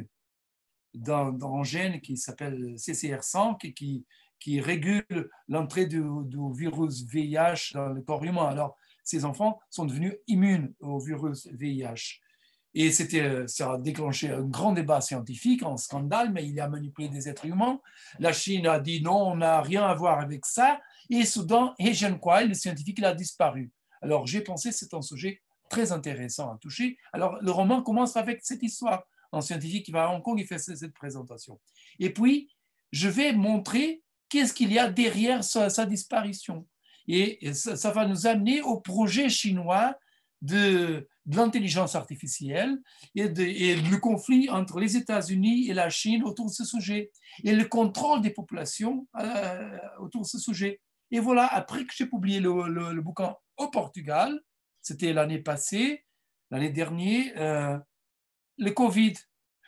d'un 0.92 1.62
gène 1.62 2.00
qui 2.00 2.16
s'appelle 2.16 2.74
CCR5 2.74 3.72
qui, 3.72 4.04
qui 4.40 4.60
régule 4.60 5.30
l'entrée 5.48 5.86
du, 5.86 6.02
virus 6.54 7.04
VIH 7.04 7.72
dans 7.74 7.88
le 7.88 8.02
corps 8.02 8.24
humain. 8.24 8.46
Alors, 8.46 8.76
ces 9.04 9.24
enfants 9.24 9.60
sont 9.70 9.84
devenus 9.84 10.14
immunes 10.26 10.74
au 10.80 10.98
virus 10.98 11.46
VIH. 11.52 12.20
Et 12.74 12.92
c'était, 12.92 13.46
ça 13.48 13.72
a 13.72 13.78
déclenché 13.78 14.30
un 14.30 14.42
grand 14.42 14.72
débat 14.72 15.00
scientifique, 15.00 15.62
un 15.64 15.76
scandale, 15.76 16.32
mais 16.32 16.46
il 16.46 16.60
a 16.60 16.68
manipulé 16.68 17.08
des 17.08 17.28
êtres 17.28 17.46
humains. 17.46 17.80
La 18.18 18.32
Chine 18.32 18.66
a 18.66 18.78
dit 18.78 19.02
non, 19.02 19.32
on 19.32 19.36
n'a 19.36 19.60
rien 19.60 19.84
à 19.84 19.94
voir 19.94 20.20
avec 20.20 20.46
ça. 20.46 20.80
Et 21.08 21.24
soudain, 21.24 21.74
He 21.78 21.92
Jiankui, 21.92 22.48
le 22.48 22.54
scientifique, 22.54 22.98
il 22.98 23.04
a 23.04 23.14
disparu. 23.14 23.72
Alors 24.02 24.26
j'ai 24.26 24.40
pensé 24.40 24.72
c'est 24.72 24.94
un 24.94 25.02
sujet 25.02 25.42
très 25.68 25.92
intéressant 25.92 26.52
à 26.52 26.58
toucher. 26.58 26.96
Alors 27.12 27.38
le 27.40 27.50
roman 27.50 27.82
commence 27.82 28.16
avec 28.16 28.40
cette 28.42 28.62
histoire. 28.62 29.04
Un 29.32 29.40
scientifique 29.40 29.86
qui 29.86 29.92
va 29.92 30.04
à 30.04 30.14
Hong 30.14 30.22
Kong, 30.22 30.38
il 30.40 30.46
fait 30.46 30.58
cette 30.58 30.92
présentation. 30.92 31.60
Et 31.98 32.12
puis, 32.12 32.50
je 32.90 33.08
vais 33.08 33.32
montrer 33.32 34.02
qu'est-ce 34.28 34.52
qu'il 34.52 34.72
y 34.72 34.78
a 34.78 34.88
derrière 34.88 35.44
sa, 35.44 35.86
disparition. 35.86 36.66
Et 37.06 37.52
ça, 37.52 37.90
va 37.92 38.06
nous 38.06 38.26
amener 38.26 38.60
au 38.62 38.80
projet 38.80 39.28
chinois 39.28 39.96
de, 40.42 41.08
l'intelligence 41.26 41.94
artificielle 41.94 42.78
et, 43.14 43.28
le 43.28 43.96
conflit 43.98 44.48
entre 44.50 44.80
les 44.80 44.96
États-Unis 44.96 45.68
et 45.68 45.74
la 45.74 45.90
Chine 45.90 46.24
autour 46.24 46.46
de 46.46 46.52
ce 46.52 46.64
sujet, 46.64 47.12
et 47.44 47.52
le 47.52 47.64
contrôle 47.66 48.20
des 48.20 48.30
populations 48.30 49.06
euh, 49.18 49.78
autour 50.00 50.22
de 50.22 50.26
ce 50.26 50.38
sujet. 50.38 50.80
Et 51.10 51.20
voilà, 51.20 51.46
après 51.46 51.84
que 51.84 51.92
j'ai 51.94 52.06
publié 52.06 52.40
le, 52.40 53.00
bouquin 53.00 53.36
au 53.56 53.68
Portugal, 53.68 54.40
c'était 54.80 55.12
l'année 55.12 55.38
passée, 55.38 56.04
l'année 56.50 56.70
dernière, 56.70 57.32
euh, 57.36 57.78
le 58.58 58.70
Covid 58.70 59.14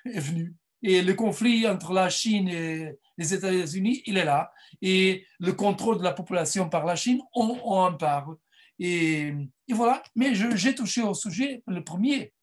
est 0.05 0.21
venu. 0.21 0.55
Et 0.83 1.03
le 1.03 1.15
conflit 1.15 1.67
entre 1.69 1.93
la 1.93 2.11
Chine 2.11 2.49
et 2.49 2.99
les 3.17 3.35
États-Unis, 3.35 4.03
il 4.07 4.17
est 4.17 4.25
là. 4.25 4.53
Et 4.81 5.25
le 5.39 5.53
contrôle 5.53 5.99
de 5.99 6.03
la 6.03 6.13
population 6.13 6.69
par 6.69 6.85
la 6.85 6.97
Chine, 6.97 7.21
on, 7.35 7.57
en 7.65 7.95
parle. 7.95 8.37
Et, 8.85 9.33
voilà. 9.71 10.03
Mais 10.17 10.35
j'ai 10.35 10.75
touché 10.75 11.03
au 11.03 11.15
sujet 11.15 11.63
le 11.69 11.85
premier. 11.85 12.35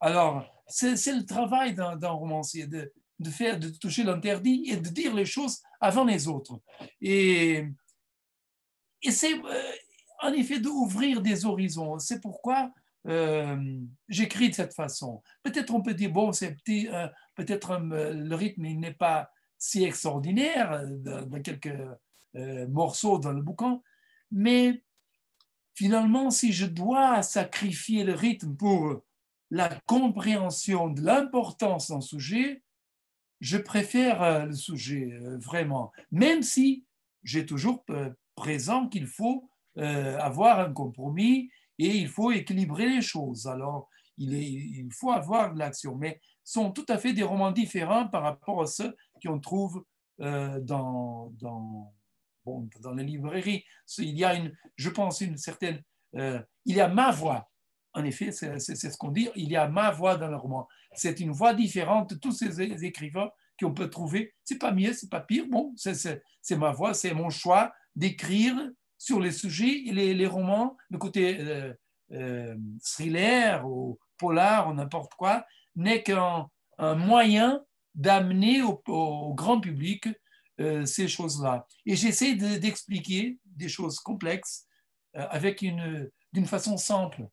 Alors, 0.00 0.42
c'est 0.66 0.94
le 1.12 1.26
travail 1.26 1.74
d'un 1.74 2.08
romancier, 2.08 2.66
de, 2.66 2.90
faire, 3.30 3.58
de 3.58 3.68
toucher 3.68 4.02
l'interdit 4.02 4.64
et 4.70 4.78
de 4.78 4.88
dire 4.88 5.14
les 5.14 5.26
choses 5.26 5.60
avant 5.80 6.04
les 6.04 6.28
autres. 6.28 6.58
Et, 7.02 7.66
c'est 9.10 9.34
euh, 9.34 9.72
en 10.22 10.32
effet 10.32 10.60
d'ouvrir 10.60 11.20
des 11.20 11.44
horizons. 11.44 11.98
C'est 11.98 12.20
pourquoi 12.20 12.72
euh, 13.06 13.80
j'écris 14.08 14.48
de 14.48 14.54
cette 14.54 14.74
façon. 14.74 15.22
Peut-être 15.42 15.74
on 15.74 15.82
peut 15.82 15.92
dire, 15.92 16.10
bon, 16.10 16.30
euh, 16.30 17.08
peut-être 17.34 17.78
le 17.80 18.34
rythme 18.34 18.62
n'est 18.62 18.94
pas 18.94 19.30
si 19.58 19.84
extraordinaire 19.84 20.86
dans, 20.88 21.42
quelques 21.42 21.76
morceaux 22.68 23.18
dans 23.18 23.32
le 23.32 23.42
bouquin, 23.42 23.80
mais 24.30 24.82
finalement, 25.74 26.30
si 26.30 26.52
je 26.52 26.66
dois 26.66 27.22
sacrifier 27.22 28.04
le 28.04 28.14
rythme 28.14 28.54
pour 28.56 29.02
la 29.50 29.68
compréhension 29.86 30.88
de 30.88 31.02
l'importance 31.02 31.90
d'un 31.90 32.00
sujet, 32.00 32.62
je 33.40 33.58
préfère 33.58 34.46
le 34.46 34.54
sujet 34.54 35.18
vraiment, 35.38 35.92
même 36.10 36.42
si 36.42 36.84
j'ai 37.24 37.44
toujours 37.44 37.84
présent 38.34 38.88
qu'il 38.88 39.06
faut 39.06 39.48
euh, 39.78 40.18
avoir 40.18 40.60
un 40.60 40.72
compromis 40.72 41.50
et 41.78 41.96
il 41.96 42.08
faut 42.08 42.30
équilibrer 42.30 42.86
les 42.86 43.00
choses. 43.00 43.46
Alors, 43.46 43.88
il, 44.18 44.88
faut 44.92 45.10
avoir 45.10 45.54
de 45.54 45.58
l'action, 45.58 45.96
mais 45.96 46.20
sont 46.44 46.72
tout 46.72 46.84
à 46.88 46.98
fait 46.98 47.14
des 47.14 47.22
romans 47.22 47.52
différents 47.52 48.06
par 48.06 48.22
rapport 48.22 48.62
à 48.62 48.66
ceux 48.66 48.94
qu'on 49.24 49.40
trouve 49.40 49.82
euh, 50.20 50.60
dans, 50.60 51.32
dans, 51.40 51.92
bon, 52.44 52.68
dans 52.80 52.92
les 52.92 53.04
librairies. 53.04 53.64
Il 53.98 54.18
y 54.18 54.24
a, 54.24 54.34
une, 54.34 54.52
je 54.76 54.90
pense, 54.90 55.20
une 55.20 55.36
certaine... 55.36 55.82
Euh, 56.16 56.40
il 56.64 56.76
y 56.76 56.80
a 56.80 56.88
ma 56.88 57.10
voix. 57.10 57.48
En 57.94 58.04
effet, 58.04 58.32
c'est 58.32 58.58
ce 58.58 58.96
qu'on 58.96 59.10
dit. 59.10 59.28
Il 59.36 59.50
y 59.50 59.56
a 59.56 59.68
ma 59.68 59.90
voix 59.90 60.16
dans 60.16 60.28
le 60.28 60.36
roman. 60.36 60.66
C'est 60.94 61.20
une 61.20 61.32
voix 61.32 61.54
différente 61.54 62.10
de 62.10 62.14
tous 62.14 62.32
ces 62.32 62.84
écrivains 62.84 63.30
qu'on 63.60 63.74
peut 63.74 63.90
trouver. 63.90 64.34
C'est 64.44 64.58
pas 64.58 64.72
mieux, 64.72 64.92
c'est 64.92 65.10
pas 65.10 65.20
pire. 65.20 65.44
Bon, 65.48 65.74
c'est 65.76 66.56
ma 66.56 66.72
voix, 66.72 66.94
c'est 66.94 67.14
mon 67.14 67.30
choix 67.30 67.72
d'écrire 67.94 68.54
sur 68.96 69.20
les 69.20 69.32
sujets, 69.32 69.82
les, 69.86 70.14
les 70.14 70.26
romans, 70.26 70.76
le 70.88 70.98
côté 70.98 71.38
euh, 71.40 71.74
euh, 72.12 72.54
thriller 72.82 73.66
ou 73.68 73.98
polar 74.16 74.68
ou 74.68 74.74
n'importe 74.74 75.14
quoi, 75.14 75.44
n'est 75.76 76.02
qu'un 76.02 76.48
moyen 76.78 77.62
d'amener 77.94 78.62
au, 78.62 79.34
grand 79.34 79.60
public 79.60 80.08
euh, 80.60 80.84
ces 80.86 81.08
choses-là. 81.08 81.66
Et 81.86 81.96
j'essaie 81.96 82.34
d'expliquer 82.34 83.38
des 83.44 83.68
choses 83.68 83.98
complexes 84.00 84.66
avec 85.14 85.60
une, 85.60 86.10
d'une 86.32 86.46
façon 86.46 86.78
simple. 86.78 87.26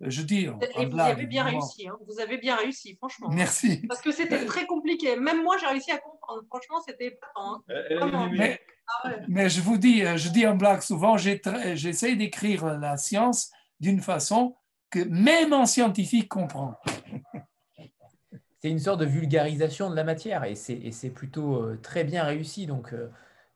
Je 0.00 0.22
dis, 0.22 0.46
Et 0.76 0.86
vous 0.86 0.98
avez 0.98 1.26
bien 1.26 1.44
réussi, 1.44 1.88
hein. 1.88 1.96
vous 2.06 2.20
avez 2.20 2.36
bien 2.38 2.56
réussi, 2.56 2.96
franchement. 2.96 3.28
Merci. 3.30 3.86
Parce 3.88 4.02
que 4.02 4.12
c'était 4.12 4.44
très 4.44 4.66
compliqué. 4.66 5.16
Même 5.16 5.42
moi, 5.42 5.56
j'ai 5.58 5.66
réussi 5.66 5.90
à 5.90 5.98
comprendre. 5.98 6.42
Franchement, 6.48 6.80
c'était 6.86 7.12
pas 7.12 7.26
hein. 7.36 7.62
Ah 7.98 9.10
mais, 9.28 9.48
je 9.48 9.60
vous 9.60 9.78
dis, 9.78 10.00
je 10.00 10.28
dis 10.28 10.46
en 10.46 10.54
blague 10.54 10.82
souvent, 10.82 11.16
j'essaie 11.16 12.14
d'écrire 12.14 12.78
la 12.78 12.96
science 12.96 13.50
d'une 13.80 14.00
façon 14.00 14.56
que 14.90 15.00
même 15.00 15.52
un 15.52 15.66
scientifique 15.66 16.28
comprend. 16.28 16.74
C'est 18.66 18.72
une 18.72 18.80
sorte 18.80 18.98
de 18.98 19.06
vulgarisation 19.06 19.90
de 19.90 19.94
la 19.94 20.02
matière 20.02 20.42
et 20.42 20.56
c'est 20.56 21.10
plutôt 21.10 21.62
euh, 21.62 21.78
très 21.80 22.02
bien 22.02 22.24
réussi. 22.24 22.66
Donc, 22.66 22.92
euh, 22.92 23.10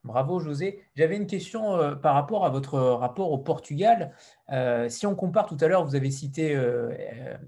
Bravo 0.04 0.38
José. 0.38 0.84
J'avais 0.94 1.16
une 1.16 1.26
question 1.26 1.74
euh, 1.74 1.96
par 1.96 2.14
rapport 2.14 2.46
à 2.46 2.50
votre 2.50 2.78
rapport 2.78 3.32
au 3.32 3.38
Portugal. 3.38 4.12
Si 4.88 5.08
on 5.08 5.16
compare 5.16 5.46
tout 5.46 5.56
à 5.60 5.66
l'heure, 5.66 5.84
vous 5.84 5.96
avez 5.96 6.12
cité 6.12 6.56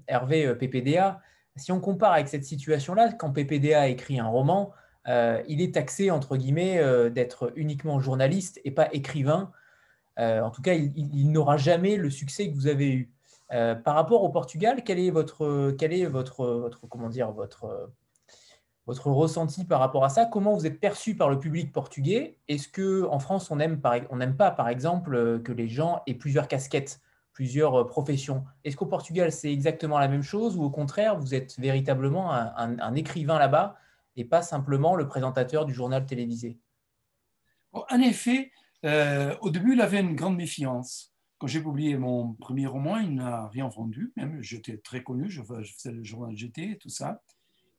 Hervé 0.07 0.53
PPDA. 0.55 1.21
Si 1.55 1.71
on 1.71 1.79
compare 1.79 2.11
avec 2.11 2.27
cette 2.27 2.43
situation-là, 2.43 3.13
quand 3.13 3.31
PPDA 3.31 3.87
écrit 3.87 4.19
un 4.19 4.27
roman, 4.27 4.73
il 5.07 5.61
est 5.61 5.75
taxé 5.75 6.11
entre 6.11 6.35
guillemets 6.35 6.81
d'être 7.11 7.53
uniquement 7.55 8.01
journaliste 8.01 8.59
et 8.65 8.71
pas 8.71 8.89
écrivain. 8.91 9.53
en 10.17 10.49
tout 10.49 10.61
cas, 10.61 10.73
il, 10.73 11.31
n'aura 11.31 11.55
jamais 11.55 11.95
le 11.95 12.09
succès 12.09 12.49
que 12.49 12.55
vous 12.55 12.67
avez 12.67 12.91
eu. 12.91 13.13
Par 13.83 13.95
rapport 13.95 14.23
au 14.23 14.29
Portugal, 14.29 14.83
quel 14.83 14.99
est 14.99 15.11
votre, 15.11 15.45
ressenti 18.85 19.65
par 19.65 19.79
rapport 19.79 20.03
à 20.03 20.09
ça? 20.09 20.25
Comment 20.25 20.55
vous 20.55 20.65
êtes 20.65 20.79
perçu 20.79 21.15
par 21.15 21.29
le 21.29 21.39
public 21.39 21.71
portugais? 21.71 22.37
Est-ce 22.47 22.67
que 22.67 23.05
en 23.05 23.19
France, 23.19 23.49
on 23.51 23.55
n'aime 23.55 23.79
pas, 23.79 24.51
par 24.51 24.69
exemple, 24.69 25.15
euh, 25.15 25.39
que 25.39 25.51
les 25.51 25.67
gens 25.67 26.01
aient 26.07 26.13
plusieurs 26.13 26.47
casquettes, 26.47 26.99
plusieurs 27.31 27.81
euh, 27.81 27.87
professions? 27.87 28.43
Est-ce 28.63 28.75
qu'au 28.75 28.85
Portugal, 28.85 29.31
c'est 29.31 29.51
exactement 29.51 29.99
la 29.99 30.07
même 30.07 30.23
chose 30.23 30.57
ou 30.57 30.63
au 30.63 30.69
contraire, 30.69 31.17
vous 31.17 31.33
êtes 31.33 31.57
véritablement 31.59 32.33
un, 32.33 32.95
écrivain 32.95 33.39
là-bas 33.39 33.77
et 34.15 34.25
pas 34.25 34.41
simplement 34.41 34.95
le 34.95 35.07
présentateur 35.07 35.65
du 35.65 35.73
journal 35.73 36.05
télévisé? 36.05 36.59
En 37.71 37.99
effet, 37.99 38.51
euh, 38.85 39.35
au 39.41 39.49
début, 39.49 39.73
il 39.73 39.81
avait 39.81 39.99
une 39.99 40.15
grande 40.15 40.35
méfiance. 40.35 41.12
Quand 41.43 41.47
j'ai 41.47 41.61
publié 41.61 41.97
mon 41.97 42.35
premier 42.35 42.67
roman, 42.67 42.99
il 42.99 43.15
n'a 43.15 43.49
rien 43.49 43.67
vendu. 43.67 44.13
Même 44.15 44.41
j'étais 44.41 44.77
très 44.77 45.03
connu, 45.03 45.29
je 45.29 45.41
faisais 45.43 45.91
le 45.91 46.01
journal 46.01 46.33
GT 46.33 46.71
et 46.71 46.77
tout 46.77 46.87
ça. 46.87 47.21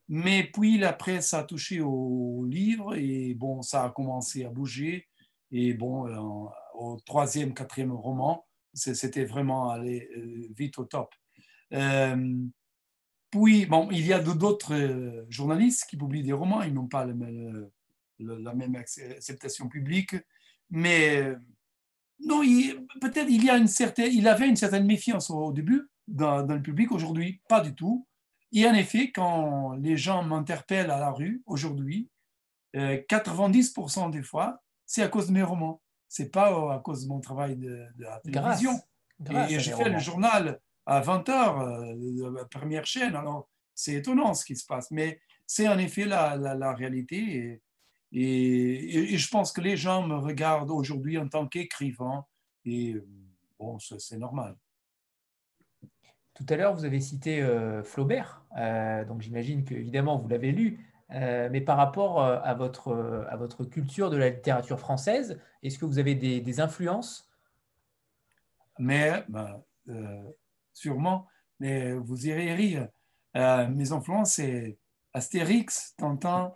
Mais 0.07 0.43
puis 0.43 0.77
la 0.77 0.93
presse 0.93 1.33
a 1.33 1.43
touché 1.43 1.81
au 1.81 2.45
livre 2.45 2.93
et 2.93 3.33
bon, 3.33 3.63
ça 3.63 3.85
a 3.85 3.89
commencé 3.89 4.45
à 4.45 4.51
bouger. 4.51 5.07
Et 5.49 5.73
bon, 5.73 6.07
euh, 6.07 6.47
au 6.75 6.99
troisième, 7.07 7.55
quatrième 7.55 7.91
roman, 7.91 8.45
c'était 8.71 9.25
vraiment 9.25 9.71
aller 9.71 10.11
euh, 10.15 10.47
vite 10.55 10.77
au 10.77 10.85
top. 10.85 11.11
Euh, 11.73 12.35
puis, 13.31 13.65
bon, 13.65 13.89
il 13.89 14.05
y 14.05 14.13
a 14.13 14.19
d'autres 14.19 15.25
journalistes 15.29 15.87
qui 15.89 15.97
publient 15.97 16.21
des 16.21 16.33
romans, 16.33 16.61
ils 16.61 16.73
n'ont 16.75 16.85
pas 16.85 17.07
la 18.19 18.53
même 18.53 18.75
acceptation 18.75 19.69
publique, 19.69 20.15
mais 20.69 21.33
non, 22.19 22.41
peut-être 23.01 23.29
il 23.29 23.43
y 23.43 23.49
a 23.49 23.57
une 23.57 23.67
certaine, 23.67 24.11
il 24.13 24.27
avait 24.27 24.47
une 24.47 24.55
certaine 24.55 24.85
méfiance 24.85 25.29
au 25.29 25.51
début 25.51 25.89
dans 26.07 26.45
le 26.45 26.61
public. 26.61 26.91
Aujourd'hui, 26.91 27.41
pas 27.47 27.61
du 27.61 27.73
tout. 27.73 28.07
Et 28.51 28.65
en 28.67 28.73
effet, 28.73 29.11
quand 29.11 29.73
les 29.73 29.97
gens 29.97 30.23
m'interpellent 30.23 30.91
à 30.91 30.99
la 30.99 31.11
rue 31.11 31.43
aujourd'hui, 31.45 32.09
90% 32.73 34.07
euh, 34.07 34.09
des 34.09 34.23
fois, 34.23 34.61
c'est 34.85 35.01
à 35.01 35.07
cause 35.07 35.27
de 35.27 35.33
mes 35.33 35.43
romans. 35.43 35.81
C'est 36.07 36.31
pas 36.31 36.47
à 36.73 36.79
cause 36.79 37.03
de 37.03 37.09
mon 37.09 37.19
travail 37.19 37.57
de, 37.57 37.85
la 37.97 38.19
télévision. 38.19 38.79
et, 39.49 39.59
je 39.59 39.71
fais 39.73 39.89
le 39.89 39.99
journal 39.99 40.59
à 40.85 41.01
20h, 41.01 41.31
euh, 41.31 42.31
la 42.31 42.45
première 42.45 42.85
chaîne. 42.85 43.15
Alors, 43.15 43.49
c'est 43.73 43.95
étonnant 43.95 44.33
ce 44.33 44.45
qui 44.45 44.55
se 44.55 44.65
passe. 44.65 44.91
Mais 44.91 45.19
c'est 45.45 45.67
en 45.67 45.77
effet 45.77 46.05
la, 46.05 46.37
la, 46.37 46.73
réalité. 46.73 47.17
Et, 47.17 47.61
et, 48.17 49.17
je 49.17 49.29
pense 49.29 49.51
que 49.51 49.59
les 49.59 49.75
gens 49.75 50.07
me 50.07 50.15
regardent 50.15 50.71
aujourd'hui 50.71 51.17
en 51.17 51.27
tant 51.27 51.47
qu'écrivain. 51.47 52.25
Et 52.63 52.93
euh, 52.93 53.05
bon, 53.59 53.77
c'est 53.79 54.17
normal. 54.17 54.55
Tout 56.33 56.45
à 56.49 56.55
l'heure, 56.55 56.73
vous 56.73 56.85
avez 56.85 57.01
cité 57.01 57.41
euh, 57.41 57.83
Flaubert, 57.83 58.45
euh, 58.57 59.03
donc 59.05 59.21
j'imagine 59.21 59.63
que 59.65 59.73
évidemment 59.73 60.17
vous 60.17 60.27
l'avez 60.27 60.51
lu. 60.51 60.79
mais 61.09 61.61
par 61.61 61.77
rapport 61.77 62.21
à 62.21 62.53
votre, 62.55 63.25
à 63.29 63.35
votre 63.37 63.63
culture 63.63 64.09
de 64.09 64.17
la 64.17 64.29
littérature 64.29 64.79
française, 64.79 65.39
est-ce 65.61 65.77
que 65.77 65.85
vous 65.85 65.99
avez 65.99 66.15
des, 66.15 66.59
influences? 66.59 67.29
Mais, 68.79 69.23
ben, 69.29 69.61
sûrement, 70.73 71.27
mais 71.59 71.93
vous 71.93 72.27
irez 72.27 72.53
rire. 72.53 72.89
mes 73.35 73.91
influences, 73.91 74.33
c'est 74.33 74.77
Astérix, 75.13 75.93
Tintin, 75.97 76.55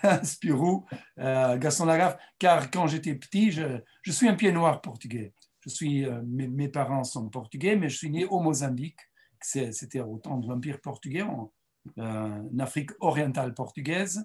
Spirou, 0.22 0.86
euh, 1.18 1.58
Gaston 1.58 1.86
Lagaffe, 1.86 2.16
car 2.38 2.70
quand 2.70 2.86
j'étais 2.86 3.14
petit, 3.14 3.50
je, 3.50 3.80
suis 4.10 4.28
un 4.28 4.34
pied 4.34 4.52
noir 4.52 4.80
portugais. 4.80 5.32
Je 5.60 5.70
suis, 5.70 6.04
euh, 6.04 6.22
mes, 6.26 6.68
parents 6.68 7.04
sont 7.04 7.28
portugais, 7.28 7.76
mais 7.76 7.88
je 7.88 7.96
suis 7.96 8.10
né 8.10 8.24
au 8.24 8.40
Mozambique. 8.40 9.00
C'était 9.40 10.00
au 10.00 10.18
temps 10.18 10.38
de 10.38 10.48
l'Empire 10.48 10.80
portugais, 10.80 11.22
en, 11.22 11.52
euh, 11.98 12.42
Afrique 12.60 12.90
orientale 13.00 13.54
portugaise. 13.54 14.24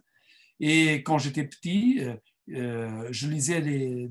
Et 0.59 1.03
quand 1.03 1.17
j'étais 1.17 1.43
petit, 1.43 2.01
je 2.47 3.27
lisais 3.27 3.61
les, 3.61 4.09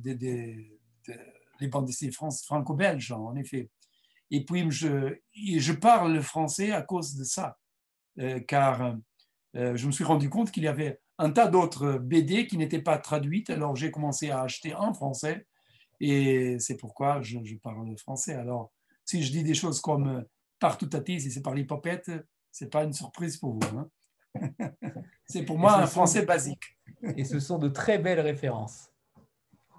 les 1.60 1.68
bandes 1.68 1.86
dessinées 1.86 2.12
franco-belges, 2.12 3.12
en 3.12 3.34
effet. 3.36 3.70
Et 4.30 4.44
puis, 4.44 4.68
je, 4.70 5.16
je 5.34 5.72
parle 5.72 6.12
le 6.12 6.22
français 6.22 6.72
à 6.72 6.82
cause 6.82 7.16
de 7.16 7.24
ça, 7.24 7.58
car 8.46 8.96
je 9.54 9.86
me 9.86 9.92
suis 9.92 10.04
rendu 10.04 10.28
compte 10.28 10.52
qu'il 10.52 10.64
y 10.64 10.68
avait 10.68 11.00
un 11.18 11.30
tas 11.30 11.48
d'autres 11.48 11.98
BD 11.98 12.46
qui 12.46 12.58
n'étaient 12.58 12.82
pas 12.82 12.98
traduites. 12.98 13.50
Alors 13.50 13.76
j'ai 13.76 13.90
commencé 13.90 14.30
à 14.30 14.42
acheter 14.42 14.74
en 14.74 14.92
français 14.92 15.46
et 16.00 16.58
c'est 16.58 16.76
pourquoi 16.76 17.20
je, 17.22 17.38
parle 17.62 17.96
français. 17.98 18.34
Alors 18.34 18.72
si 19.04 19.22
je 19.22 19.32
dis 19.32 19.42
des 19.42 19.54
choses 19.54 19.80
comme 19.80 20.08
euh, 20.08 20.22
partout 20.58 20.90
à 20.92 21.00
si 21.06 21.30
c'est 21.30 21.42
par 21.42 21.54
l'hypopète, 21.54 22.10
c'est 22.50 22.70
pas 22.70 22.84
une 22.84 22.92
surprise 22.92 23.36
pour 23.36 23.54
vous. 23.54 23.78
Hein. 23.78 23.88
c'est 25.26 25.44
pour 25.44 25.58
moi 25.58 25.76
un 25.76 25.86
français 25.86 26.24
basique. 26.24 26.76
et 27.16 27.24
ce 27.24 27.40
sont 27.40 27.58
de 27.58 27.68
très 27.68 27.98
belles 27.98 28.20
références. 28.20 28.90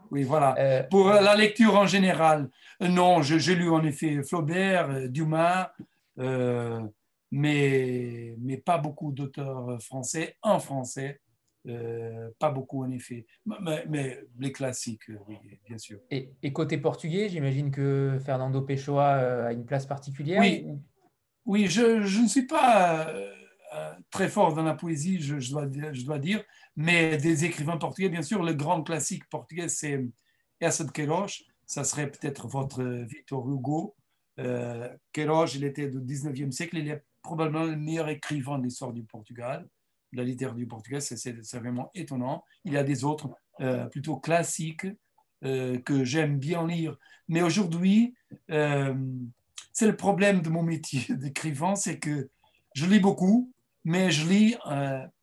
Oui, 0.09 0.23
voilà. 0.23 0.55
Euh, 0.57 0.83
pour 0.83 1.09
la 1.09 1.35
lecture 1.35 1.75
en 1.75 1.85
général, 1.85 2.49
euh, 2.81 2.87
non, 2.87 3.21
j'ai 3.21 3.55
lu 3.55 3.69
en 3.69 3.83
effet 3.83 4.23
Flaubert, 4.23 5.09
Dumas, 5.09 5.71
mais, 7.29 8.35
mais 8.39 8.57
pas 8.57 8.77
beaucoup 8.77 9.11
d'auteurs 9.11 9.81
français 9.83 10.37
en 10.41 10.59
français. 10.59 11.19
Euh, 11.67 12.29
pas 12.39 12.49
beaucoup 12.49 12.83
en 12.83 12.91
effet, 12.91 13.25
mais, 13.45 14.23
les 14.39 14.51
classiques, 14.53 15.09
euh, 15.09 15.17
oui, 15.27 15.35
bien 15.67 15.77
sûr. 15.77 15.99
Et, 16.09 16.31
côté 16.53 16.77
portugais, 16.77 17.27
j'imagine 17.27 17.71
que 17.71 18.19
Fernando 18.23 18.61
Pessoa 18.61 19.17
euh, 19.17 19.47
a 19.47 19.53
une 19.53 19.65
place 19.65 19.85
particulière 19.85 20.39
Oui, 20.39 20.65
oui 21.45 21.67
je, 21.67 22.03
je, 22.03 22.21
ne 22.21 22.27
suis 22.27 22.47
pas 22.47 23.13
très 24.11 24.29
fort 24.29 24.53
dans 24.53 24.63
la 24.63 24.75
poésie, 24.75 25.19
je, 25.19 25.39
je, 25.39 25.51
dois, 25.51 25.67
je, 25.91 26.05
dois, 26.05 26.19
dire, 26.19 26.41
mais 26.77 27.17
des 27.17 27.43
écrivains 27.43 27.77
portugais, 27.77 28.09
bien 28.09 28.21
sûr, 28.21 28.43
le 28.43 28.53
grand 28.53 28.81
classique 28.81 29.27
portugais, 29.29 29.67
c'est 29.67 30.05
Essa 30.61 30.85
de 30.85 30.91
Queiroz, 30.91 31.43
ça 31.65 31.83
serait 31.83 32.09
peut-être 32.09 32.47
votre 32.47 32.81
Victor 32.83 33.47
Hugo. 33.49 33.93
Euh, 34.39 34.87
Queiroz, 35.11 35.55
il 35.55 35.65
était 35.65 35.89
du 35.89 35.99
19e 35.99 36.51
siècle, 36.51 36.77
il 36.77 36.87
est 36.87 37.03
probablement 37.21 37.65
le 37.65 37.75
meilleur 37.75 38.07
écrivain 38.07 38.57
de 38.57 38.63
l'histoire 38.63 38.93
du 38.93 39.03
Portugal 39.03 39.67
la 40.13 40.23
littérature 40.23 40.57
du 40.57 40.67
portugais, 40.67 40.99
c'est 41.01 41.59
vraiment 41.59 41.91
étonnant. 41.93 42.43
Il 42.65 42.73
y 42.73 42.77
a 42.77 42.83
des 42.83 43.03
autres 43.03 43.29
euh, 43.59 43.85
plutôt 43.85 44.17
classiques 44.17 44.85
euh, 45.43 45.79
que 45.79 46.03
j'aime 46.03 46.37
bien 46.37 46.65
lire. 46.65 46.95
Mais 47.27 47.41
aujourd'hui, 47.41 48.15
euh, 48.51 48.95
c'est 49.73 49.87
le 49.87 49.95
problème 49.95 50.41
de 50.41 50.49
mon 50.49 50.63
métier 50.63 51.05
d'écrivain, 51.15 51.75
c'est 51.75 51.99
que 51.99 52.29
je 52.75 52.85
lis 52.85 52.99
beaucoup, 52.99 53.51
mais 53.83 54.11
je 54.11 54.27
lis 54.27 54.55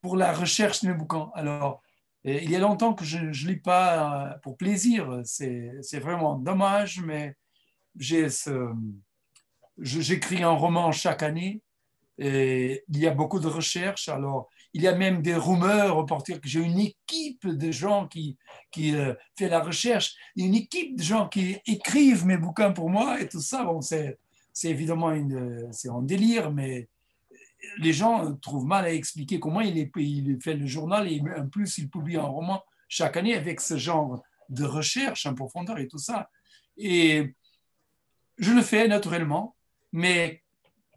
pour 0.01 0.17
la 0.17 0.33
recherche 0.33 0.83
de 0.83 0.89
mes 0.89 0.95
bouquins. 0.95 1.31
Alors, 1.35 1.83
il 2.25 2.51
y 2.51 2.57
a 2.57 2.59
longtemps 2.59 2.95
que 2.95 3.05
je 3.05 3.19
ne 3.19 3.31
lis 3.31 3.61
pas 3.61 4.39
pour 4.43 4.57
plaisir. 4.57 5.21
C'est 5.25 6.01
vraiment 6.01 6.37
dommage, 6.37 7.01
mais 7.03 7.37
j'écris 9.79 10.43
un 10.43 10.51
roman 10.51 10.91
chaque 10.91 11.23
année. 11.23 11.63
Et 12.19 12.83
il 12.89 12.99
y 12.99 13.07
a 13.07 13.15
beaucoup 13.15 13.39
de 13.39 13.47
recherches. 13.47 14.09
Alors, 14.09 14.49
il 14.75 14.83
y 14.83 14.89
a 14.89 14.95
même 14.95 15.23
des 15.23 15.37
rumeurs 15.37 15.97
au 15.97 16.05
que 16.05 16.39
j'ai 16.43 16.61
une 16.61 16.81
équipe 16.81 17.47
de 17.47 17.71
gens 17.71 18.09
qui, 18.09 18.37
qui 18.73 18.95
euh, 18.95 19.15
fait 19.39 19.49
la 19.49 19.61
recherche, 19.61 20.17
une 20.35 20.55
équipe 20.55 20.97
de 20.97 21.03
gens 21.03 21.29
qui 21.29 21.59
écrivent 21.67 22.27
mes 22.27 22.37
bouquins 22.37 22.73
pour 22.73 22.91
moi 22.91 23.21
et 23.21 23.29
tout 23.29 23.41
ça. 23.41 23.63
Bon, 23.63 23.81
c'est, 23.81 24.19
évidemment 24.65 25.13
une, 25.13 25.69
c'est 25.73 25.89
un 25.89 26.03
délire, 26.03 26.51
mais 26.51 26.89
les 27.79 27.93
gens 27.93 28.35
trouvent 28.37 28.67
mal 28.67 28.85
à 28.85 28.93
expliquer 28.93 29.39
comment 29.39 29.61
il, 29.61 29.79
est, 29.79 29.91
il 29.97 30.39
fait 30.43 30.55
le 30.55 30.67
journal 30.67 31.11
et 31.11 31.23
en 31.39 31.49
plus 31.49 31.79
il 31.79 31.89
publie 31.89 32.17
un 32.17 32.23
roman 32.23 32.63
chaque 32.89 33.17
année 33.17 33.35
avec 33.35 33.61
ce 33.61 33.77
genre 33.79 34.23
de 34.49 34.65
recherche 34.65 35.25
en 35.25 35.35
profondeur 35.35 35.79
et 35.79 35.87
tout 35.87 35.99
ça. 35.99 36.31
Et 36.77 37.33
je 38.39 38.53
le 38.53 38.63
fais 38.63 38.89
naturellement, 38.89 39.55
mais 39.93 40.43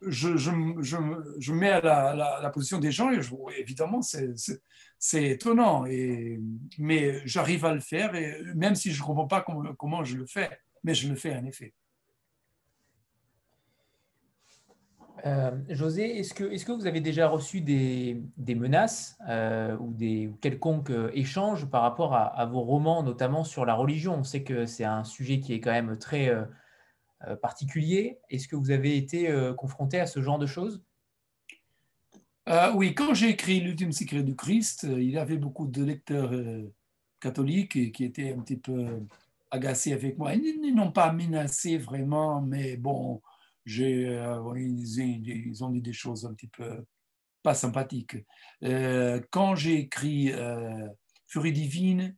je, 0.01 0.37
je, 0.37 0.51
je, 0.81 0.97
je, 1.39 1.53
mets 1.53 1.69
à 1.69 1.81
la, 1.81 2.39
la, 2.41 2.49
position 2.49 2.79
des 2.79 2.91
gens 2.91 3.11
et 3.11 3.21
évidemment, 3.57 4.01
c'est 4.01 5.23
étonnant. 5.23 5.85
Et, 5.85 6.39
mais 6.77 7.21
j'arrive 7.25 7.65
à 7.65 7.73
le 7.73 7.79
faire, 7.79 8.15
et 8.15 8.41
même 8.55 8.75
si 8.75 8.91
je 8.91 9.01
ne 9.01 9.05
comprends 9.05 9.27
pas 9.27 9.41
comment, 9.41 9.73
comment, 9.75 10.03
je 10.03 10.17
le 10.17 10.25
fais, 10.25 10.49
mais 10.83 10.93
je 10.93 11.09
le 11.09 11.15
fais 11.15 11.35
en 11.35 11.45
effet. 11.45 11.73
Euh, 15.25 15.51
José, 15.69 16.19
est-ce 16.19 16.33
que, 16.33 16.43
est 16.43 16.63
que 16.63 16.71
vous 16.71 16.85
avez 16.85 17.01
déjà 17.01 17.27
reçu 17.27 17.61
des, 17.61 18.21
des 18.37 18.53
menaces 18.53 19.17
euh, 19.27 19.75
ou 19.77 19.91
des 19.91 20.31
quelconques 20.41 20.91
euh, 20.91 21.09
échanges 21.13 21.65
par 21.65 21.81
rapport 21.81 22.13
à, 22.13 22.45
vos 22.45 22.61
romans, 22.61 23.01
notamment 23.01 23.43
sur 23.43 23.65
la 23.65 23.73
religion? 23.73 24.15
On 24.19 24.23
sait 24.23 24.43
que 24.43 24.65
c'est 24.65 24.85
un 24.85 25.03
sujet 25.03 25.39
qui 25.39 25.53
est 25.53 25.59
quand 25.59 25.71
même 25.71 25.97
très 25.97 26.31
particulier? 27.41 28.19
Est-ce 28.29 28.47
que 28.47 28.55
vous 28.55 28.71
avez 28.71 28.97
été 28.97 29.29
euh, 29.29 29.53
confronté 29.53 29.99
à 29.99 30.07
ce 30.07 30.21
genre 30.21 30.39
de 30.39 30.45
choses? 30.45 30.83
Euh, 32.47 32.71
Oui, 32.73 32.93
quand 32.93 33.13
j'ai 33.13 33.29
écrit 33.29 33.59
L'ultime 33.59 33.91
secret 33.91 34.23
du 34.23 34.35
Christ, 34.35 34.83
il 34.89 35.09
y 35.09 35.17
avait 35.17 35.37
beaucoup 35.37 35.67
de 35.67 35.83
lecteurs 35.83 36.31
catholiques 37.19 37.91
qui 37.91 38.03
étaient 38.03 38.33
un 38.33 38.39
petit 38.39 38.57
peu 38.57 39.01
agacés 39.51 39.93
avec 39.93 40.17
moi. 40.17 40.33
Ils 40.33 40.73
n'ont 40.73 40.91
pas 40.91 41.11
menacé 41.11 41.77
vraiment, 41.77 42.41
mais 42.41 42.77
bon, 42.77 43.21
ils, 43.65 45.63
ont 45.63 45.69
dit 45.69 45.81
des 45.81 45.93
choses 45.93 46.25
un 46.25 46.33
petit 46.33 46.47
peu 46.47 46.85
pas 47.43 47.53
sympathiques. 47.53 48.17
quand 49.31 49.55
j'ai 49.55 49.79
écrit 49.79 50.31
Furie 51.27 51.51
divine, 51.51 52.15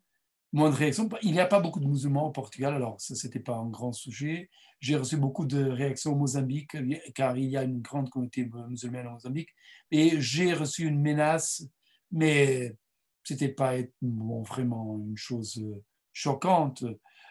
moins 0.53 0.69
de 0.69 0.75
réactions. 0.75 1.09
Il 1.21 1.31
n'y 1.31 1.39
a 1.39 1.45
pas 1.45 1.59
beaucoup 1.59 1.79
de 1.79 1.87
musulmans 1.87 2.27
au 2.27 2.31
Portugal, 2.31 2.73
alors 2.73 2.99
ce 2.99 3.13
n'était 3.25 3.39
pas 3.39 3.55
un 3.55 3.67
grand 3.67 3.93
sujet. 3.93 4.49
J'ai 4.79 4.95
reçu 4.95 5.17
beaucoup 5.17 5.45
de 5.45 5.61
réactions 5.61 6.13
au 6.13 6.15
Mozambique, 6.15 6.77
car 7.13 7.37
il 7.37 7.49
y 7.49 7.57
a 7.57 7.63
une 7.63 7.81
grande 7.81 8.09
communauté 8.09 8.49
musulmane 8.69 9.07
au 9.07 9.11
Mozambique. 9.11 9.49
Et 9.91 10.21
j'ai 10.21 10.53
reçu 10.53 10.85
une 10.85 11.01
menace, 11.01 11.63
mais 12.11 12.75
ce 13.23 13.33
n'était 13.33 13.49
pas 13.49 13.75
vraiment 14.01 14.97
une 14.97 15.17
chose 15.17 15.59
euh, 15.61 15.83
choquante. 16.13 16.83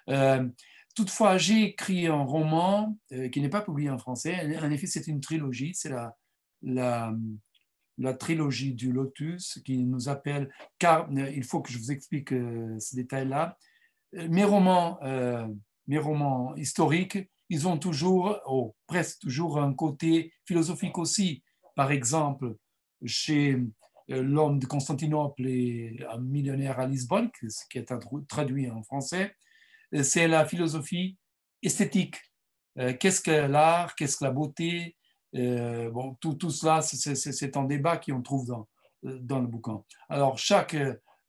Euh, 0.09 0.49
toutefois, 0.95 1.39
j'ai 1.39 1.63
écrit 1.65 2.07
un 2.07 2.23
roman 2.23 2.97
euh, 3.13 3.29
qui 3.29 3.41
n'est 3.41 3.49
pas 3.49 3.63
publié 3.63 3.91
en 3.91 3.99
français. 3.99 4.57
En 4.63 4.71
effet, 4.71 4.87
c'est 4.87 5.07
une 5.09 5.21
trilogie. 5.21 5.73
C'est 5.75 5.91
la, 5.91 6.15
la, 6.63 8.15
trilogie 8.15 8.75
du 8.75 8.93
Lotus 8.93 9.61
qui 9.65 9.79
nous 9.79 10.09
appelle, 10.09 10.53
car 10.79 11.09
il 11.11 11.45
faut 11.45 11.63
que 11.63 11.73
je 11.73 11.79
vous 11.79 11.91
explique 11.91 12.31
ce 12.31 12.95
détail-là, 12.95 13.59
mes 14.13 14.45
romans, 14.45 15.01
mes 15.87 15.99
romans 15.99 16.55
historiques, 16.55 17.19
ils 17.49 17.67
ont 17.67 17.79
toujours, 17.79 18.39
oh, 18.47 18.75
presque 18.87 19.21
toujours, 19.21 19.59
un 19.59 19.73
côté 19.73 20.33
philosophique 20.45 20.99
aussi. 20.99 21.43
Par 21.75 21.91
exemple, 21.93 22.57
chez 23.05 23.59
L'homme 24.09 24.59
de 24.59 24.65
Constantinople 24.65 25.47
et 25.47 25.99
un 26.11 26.19
millionnaire 26.19 26.81
à 26.81 26.87
Lisbonne, 26.87 27.31
qui 27.71 27.79
est 27.79 27.93
traduit 28.27 28.71
en 28.71 28.83
français, 28.83 29.35
c'est 30.03 30.27
la 30.27 30.47
philosophie 30.47 31.19
esthétique. 31.63 32.17
Qu'est-ce 32.75 33.21
que 33.21 33.31
l'art, 33.31 33.95
qu'est-ce 33.95 34.17
que 34.17 34.25
la 34.25 34.31
beauté, 34.31 34.97
euh, 35.35 35.91
bon, 35.91 36.17
tout, 36.21 36.35
tout 36.35 36.51
cela, 36.51 36.81
c'est 36.81 37.57
un 37.57 37.65
débat 37.65 37.99
qu'on 37.99 38.23
trouve 38.23 38.47
dans, 38.47 38.69
dans 39.03 39.41
le 39.41 39.47
bouquin. 39.47 39.83
Alors, 40.09 40.39
chaque, 40.39 40.77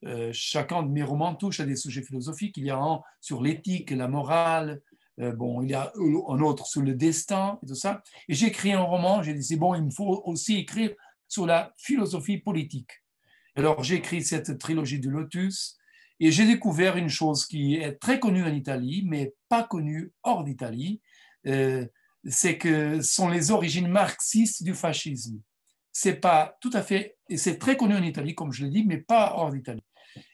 euh, 0.05 0.29
chacun 0.31 0.83
de 0.83 0.89
mes 0.89 1.03
romans 1.03 1.35
touche 1.35 1.59
à 1.59 1.65
des 1.65 1.75
sujets 1.75 2.03
philosophiques. 2.03 2.55
Il 2.57 2.65
y 2.65 2.69
a 2.69 2.77
un 2.77 3.01
sur 3.19 3.41
l'éthique, 3.41 3.91
la 3.91 4.07
morale, 4.07 4.81
euh, 5.19 5.33
bon, 5.33 5.61
il 5.61 5.69
y 5.69 5.73
a 5.73 5.91
un 5.95 6.41
autre 6.41 6.65
sur 6.65 6.81
le 6.81 6.95
destin 6.95 7.59
et 7.63 7.67
tout 7.67 7.75
ça. 7.75 8.01
Et 8.27 8.33
j'ai 8.33 8.47
écrit 8.47 8.71
un 8.71 8.81
roman, 8.81 9.21
j'ai 9.21 9.33
dit, 9.33 9.43
c'est 9.43 9.57
bon, 9.57 9.75
il 9.75 9.83
me 9.83 9.91
faut 9.91 10.21
aussi 10.25 10.57
écrire 10.57 10.91
sur 11.27 11.45
la 11.45 11.73
philosophie 11.77 12.37
politique. 12.37 12.91
Alors, 13.55 13.83
j'ai 13.83 13.95
écrit 13.95 14.23
cette 14.23 14.57
trilogie 14.57 14.99
du 14.99 15.09
Lotus 15.09 15.77
et 16.19 16.31
j'ai 16.31 16.45
découvert 16.45 16.97
une 16.97 17.09
chose 17.09 17.45
qui 17.45 17.75
est 17.75 17.99
très 17.99 18.19
connue 18.19 18.43
en 18.43 18.53
Italie, 18.53 19.03
mais 19.05 19.33
pas 19.49 19.63
connue 19.63 20.11
hors 20.23 20.43
d'Italie. 20.43 21.01
Euh, 21.47 21.85
c'est 22.25 22.57
que 22.57 23.01
sont 23.01 23.29
les 23.29 23.51
origines 23.51 23.87
marxistes 23.87 24.63
du 24.63 24.73
fascisme. 24.73 25.39
c'est 25.91 26.15
pas 26.15 26.57
tout 26.61 26.69
à 26.73 26.81
fait, 26.81 27.17
et 27.29 27.37
c'est 27.37 27.57
très 27.57 27.75
connu 27.75 27.95
en 27.95 28.03
Italie, 28.03 28.35
comme 28.35 28.51
je 28.51 28.63
l'ai 28.63 28.71
dit, 28.71 28.85
mais 28.85 28.97
pas 28.97 29.33
hors 29.35 29.51
d'Italie. 29.51 29.83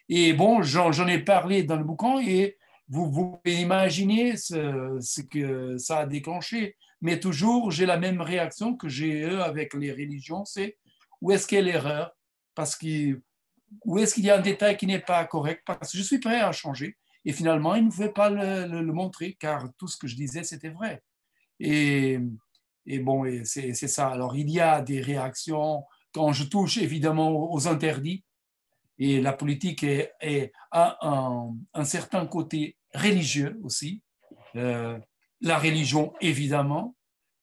Et 0.10 0.34
bon, 0.34 0.62
j'en 0.62 1.08
ai 1.08 1.20
parlé 1.20 1.64
dans 1.64 1.78
le 1.78 1.84
bouquin 1.84 2.20
et 2.20 2.58
vous, 2.88 3.12
pouvez 3.12 3.62
imaginer 3.62 4.38
ce, 4.38 5.22
que 5.22 5.78
ça 5.78 6.00
a 6.00 6.06
déclenché. 6.06 6.76
Mais 7.02 7.20
toujours, 7.20 7.72
j'ai 7.72 7.86
la 7.86 7.98
même 7.98 8.22
réaction 8.22 8.76
que 8.76 8.90
j'ai 8.90 9.22
eu 9.22 9.42
avec 9.42 9.74
les 9.74 9.92
religions, 9.92 10.46
c'est 10.46 10.78
où 11.22 11.32
est-ce 11.32 11.54
a 11.56 11.62
l'erreur? 11.62 12.12
Parce 12.54 12.76
que 12.76 13.22
où 13.84 13.98
est-ce 13.98 14.14
qu'il 14.14 14.26
y 14.26 14.30
a 14.30 14.38
un 14.38 14.42
détail 14.42 14.78
qui 14.78 14.88
n'est 14.88 15.00
pas 15.00 15.26
correct? 15.26 15.64
Parce 15.66 15.92
que 15.92 15.98
je 15.98 16.04
suis 16.04 16.20
prêt 16.20 16.40
à 16.40 16.52
changer. 16.52 16.98
Et 17.26 17.34
finalement, 17.34 17.76
il 17.76 17.86
ne 17.86 17.90
pouvait 17.90 18.14
pas 18.14 18.30
le, 18.30 18.68
le, 18.82 18.94
montrer, 18.94 19.36
car 19.40 19.68
tout 19.78 19.88
ce 19.88 19.98
que 19.98 20.08
je 20.08 20.16
disais, 20.16 20.44
c'était 20.44 20.70
vrai. 20.70 21.02
Et, 21.60 22.20
et 22.86 23.00
bon, 23.00 23.26
c'est 23.44 23.74
ça. 23.74 24.10
Alors, 24.10 24.36
il 24.36 24.50
y 24.50 24.60
a 24.60 24.82
des 24.82 25.02
réactions 25.02 25.84
quand 26.14 26.32
je 26.32 26.44
touche 26.44 26.78
évidemment 26.78 27.52
aux 27.52 27.68
interdits. 27.68 28.24
Et 28.98 29.22
la 29.22 29.34
politique 29.34 29.86
a 30.72 30.98
un, 31.02 31.84
certain 31.84 32.26
côté 32.26 32.78
religieux 32.94 33.60
aussi. 33.64 34.02
Euh, 34.56 34.98
la 35.42 35.58
religion, 35.58 36.14
évidemment, 36.22 36.96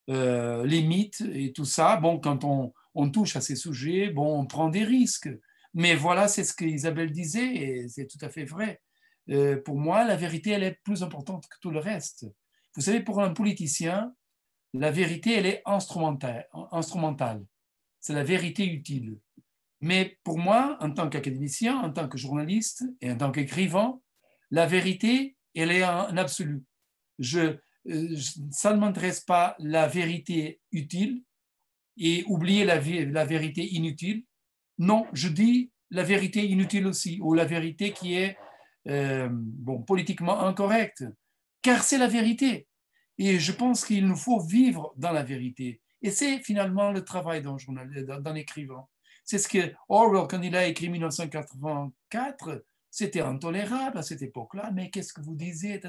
euh, 0.08 0.64
les 0.64 0.82
mythes 0.82 1.22
et 1.34 1.52
tout 1.52 1.66
ça. 1.66 1.96
Bon, 1.96 2.18
quand 2.18 2.44
on, 2.44 2.72
on, 2.94 3.10
touche 3.10 3.36
à 3.36 3.40
ces 3.40 3.56
sujets, 3.56 4.08
bon, 4.08 4.40
on 4.40 4.46
prend 4.46 4.68
des 4.68 4.84
risques. 4.84 5.28
Mais 5.74 5.94
voilà, 5.94 6.28
c'est 6.28 6.44
ce 6.44 6.54
qu'Isabelle 6.54 7.12
disait 7.12 7.54
et 7.54 7.88
c'est 7.88 8.06
tout 8.06 8.18
à 8.22 8.28
fait 8.28 8.44
vrai. 8.44 8.80
Euh, 9.30 9.60
pour 9.62 9.78
moi, 9.78 10.04
la 10.04 10.16
vérité, 10.16 10.50
elle 10.50 10.64
est 10.64 10.80
plus 10.84 11.02
importante 11.02 11.46
que 11.48 11.56
tout 11.60 11.70
le 11.70 11.78
reste. 11.78 12.26
Vous 12.74 12.82
savez, 12.82 13.00
pour 13.00 13.22
un 13.22 13.32
politicien, 13.32 14.14
la 14.74 14.90
vérité, 14.90 15.34
elle 15.34 15.46
est 15.46 15.62
instrumentale. 15.66 16.48
instrumentale. 16.72 17.44
C'est 18.00 18.14
la 18.14 18.24
vérité 18.24 18.66
utile. 18.66 19.18
Mais 19.82 20.16
pour 20.22 20.38
moi, 20.38 20.78
en 20.80 20.92
tant 20.92 21.08
qu'académicien, 21.08 21.76
en 21.76 21.92
tant 21.92 22.08
que 22.08 22.16
journaliste 22.16 22.84
et 23.00 23.10
en 23.10 23.16
tant 23.16 23.32
qu'écrivain, 23.32 24.00
la 24.50 24.64
vérité, 24.64 25.36
elle 25.54 25.72
est 25.72 25.82
un 25.82 26.16
absolu. 26.16 26.62
Je, 27.18 27.56
euh, 27.88 28.16
ça 28.50 28.72
ne 28.72 28.78
m'intéresse 28.78 29.20
pas 29.20 29.56
la 29.58 29.88
vérité 29.88 30.60
utile 30.70 31.24
et 31.96 32.24
oublier 32.28 32.64
la, 32.64 32.80
la 32.80 33.24
vérité 33.24 33.74
inutile. 33.74 34.24
Non, 34.78 35.06
je 35.12 35.28
dis 35.28 35.72
la 35.90 36.04
vérité 36.04 36.46
inutile 36.46 36.86
aussi, 36.86 37.18
ou 37.20 37.34
la 37.34 37.44
vérité 37.44 37.92
qui 37.92 38.14
est 38.14 38.36
euh, 38.88 39.28
bon, 39.30 39.82
politiquement 39.82 40.40
incorrecte, 40.40 41.04
car 41.60 41.82
c'est 41.82 41.98
la 41.98 42.06
vérité. 42.06 42.66
Et 43.18 43.38
je 43.38 43.52
pense 43.52 43.84
qu'il 43.84 44.06
nous 44.06 44.16
faut 44.16 44.40
vivre 44.40 44.94
dans 44.96 45.12
la 45.12 45.22
vérité. 45.22 45.82
Et 46.00 46.10
c'est 46.10 46.38
finalement 46.38 46.92
le 46.92 47.04
travail 47.04 47.42
d'un 47.42 47.58
journaliste, 47.58 48.06
d'un 48.06 48.34
écrivain. 48.34 48.86
C'est 49.24 49.38
ce 49.38 49.48
que 49.48 49.72
Orwell, 49.88 50.26
quand 50.28 50.42
il 50.42 50.56
a 50.56 50.66
écrit 50.66 50.88
1984, 50.88 52.64
c'était 52.90 53.20
intolérable 53.20 53.98
à 53.98 54.02
cette 54.02 54.22
époque-là, 54.22 54.70
mais 54.72 54.90
qu'est-ce 54.90 55.12
que 55.12 55.20
vous 55.20 55.34
disiez 55.34 55.80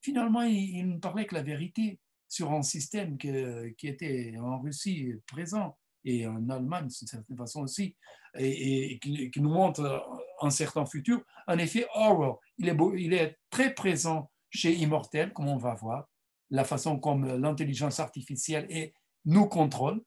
Finalement, 0.00 0.42
il, 0.42 0.86
ne 0.86 0.98
parlait 0.98 1.26
que 1.26 1.34
la 1.34 1.42
vérité 1.42 1.98
sur 2.28 2.52
un 2.52 2.62
système 2.62 3.16
qui 3.16 3.88
était 3.88 4.34
en 4.38 4.60
Russie 4.60 5.14
présent 5.26 5.76
et 6.04 6.26
en 6.26 6.48
Allemagne, 6.48 6.86
d'une 6.86 6.90
certaine 6.90 7.36
façon 7.36 7.62
aussi, 7.62 7.96
et, 8.38 8.98
qui, 9.00 9.40
nous 9.40 9.50
montre 9.50 10.06
un 10.40 10.50
certain 10.50 10.86
futur. 10.86 11.22
En 11.46 11.58
effet, 11.58 11.86
Orwell, 11.94 12.34
il 12.58 13.14
est, 13.14 13.38
très 13.50 13.74
présent 13.74 14.30
chez 14.50 14.74
Immortel, 14.74 15.32
comme 15.32 15.48
on 15.48 15.56
va 15.56 15.74
voir, 15.74 16.08
la 16.50 16.64
façon 16.64 16.98
comme 16.98 17.26
l'intelligence 17.36 18.00
artificielle 18.00 18.92
nous 19.24 19.46
contrôle, 19.46 20.02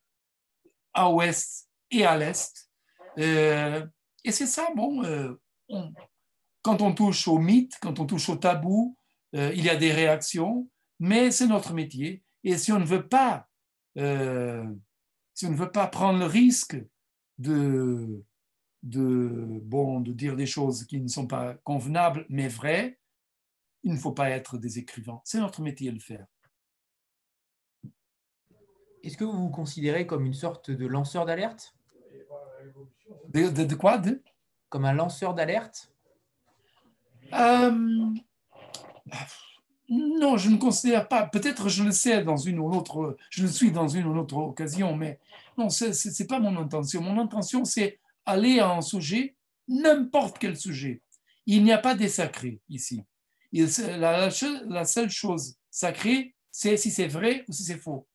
à 0.94 1.08
l'ouest 1.08 1.68
et 1.92 2.04
à 2.04 2.16
l'est. 2.16 2.70
Euh, 3.18 3.86
et 4.24 4.32
c'est 4.32 4.46
ça, 4.46 4.68
bon, 4.74 5.04
euh, 5.04 5.34
quand 6.62 6.82
on 6.82 6.94
touche 6.94 7.28
au 7.28 7.38
mythe, 7.38 7.78
quand 7.80 8.00
on 8.00 8.06
touche 8.06 8.28
au 8.28 8.36
tabou, 8.36 8.96
euh, 9.34 9.52
il 9.54 9.64
y 9.64 9.70
a 9.70 9.76
des 9.76 9.92
réactions, 9.92 10.68
mais 10.98 11.30
c'est 11.30 11.46
notre 11.46 11.74
métier. 11.74 12.24
Et 12.44 12.58
si 12.58 12.72
on 12.72 12.80
ne 12.80 12.84
veut 12.84 13.06
pas, 13.06 13.48
si 13.94 15.46
on 15.46 15.50
ne 15.50 15.56
veut 15.56 15.70
pas 15.70 15.86
prendre 15.86 16.18
le 16.18 16.24
risque 16.24 16.76
de, 17.38 18.24
de, 18.82 19.60
bon, 19.62 20.00
de 20.00 20.12
dire 20.12 20.34
des 20.34 20.46
choses 20.46 20.84
qui 20.86 21.00
ne 21.00 21.08
sont 21.08 21.26
pas 21.26 21.54
convenables, 21.62 22.26
mais 22.28 22.48
vraies, 22.48 22.98
il 23.84 23.92
ne 23.92 23.98
faut 23.98 24.12
pas 24.12 24.30
être 24.30 24.58
des 24.58 24.78
écrivains. 24.78 25.20
C'est 25.24 25.40
notre 25.40 25.60
métier 25.60 25.90
de 25.90 25.96
le 25.96 26.00
faire. 26.00 26.26
Est-ce 29.02 29.16
que 29.16 29.24
vous 29.24 29.32
vous 29.32 29.50
considérez 29.50 30.06
comme 30.06 30.24
une 30.24 30.34
sorte 30.34 30.70
de 30.70 30.86
lanceur 30.86 31.26
d'alerte? 31.26 31.74
De, 33.32 33.74
quoi 33.74 34.00
Comme 34.68 34.84
un 34.84 34.92
lanceur 34.92 35.34
d'alerte? 35.34 35.92
Euh, 37.32 38.10
Non, 39.88 40.36
je 40.36 40.48
ne 40.48 40.56
considère 40.56 41.08
pas. 41.08 41.26
Peut-être 41.26 41.68
je 41.68 41.84
le 41.84 41.92
sais 41.92 42.22
dans 42.24 42.36
une 42.36 42.58
ou 42.58 42.72
autre, 42.72 43.16
je 43.30 43.42
le 43.42 43.48
suis 43.48 43.72
dans 43.72 43.88
une 43.88 44.06
ou 44.06 44.18
autre 44.18 44.36
occasion, 44.36 44.96
mais 44.96 45.18
non, 45.58 45.68
ce 45.68 45.86
n'est 45.86 46.26
pas 46.26 46.40
mon 46.40 46.56
intention. 46.56 47.02
Mon 47.02 47.20
intention, 47.20 47.64
c'est 47.64 47.98
aller 48.24 48.58
à 48.60 48.70
un 48.70 48.80
sujet, 48.80 49.36
n'importe 49.68 50.38
quel 50.38 50.56
sujet. 50.56 51.02
Il 51.46 51.64
n'y 51.64 51.72
a 51.72 51.78
pas 51.78 51.94
des 51.94 52.08
sacrés 52.08 52.60
ici. 52.68 53.02
la, 53.52 54.28
la 54.68 54.84
seule 54.84 55.10
chose 55.10 55.56
sacrée, 55.70 56.34
c'est 56.50 56.76
si 56.76 56.90
c'est 56.90 57.08
vrai 57.08 57.44
ou 57.48 57.52
si 57.52 57.64
c'est 57.64 57.78
faux. 57.78 58.06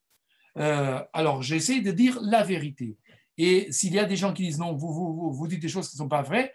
Euh, 0.57 1.03
alors, 1.13 1.43
j'essaie 1.43 1.81
de 1.81 1.91
dire 1.91 2.19
la 2.21 2.43
vérité. 2.43 2.97
Et 3.37 3.71
s'il 3.71 3.93
y 3.93 3.99
a 3.99 4.05
des 4.05 4.15
gens 4.15 4.33
qui 4.33 4.43
disent 4.43 4.59
non, 4.59 4.75
vous, 4.75 4.91
vous, 4.93 5.31
vous 5.31 5.47
dites 5.47 5.61
des 5.61 5.69
choses 5.69 5.89
qui 5.89 5.95
ne 5.95 5.99
sont 5.99 6.09
pas 6.09 6.23
vraies, 6.23 6.53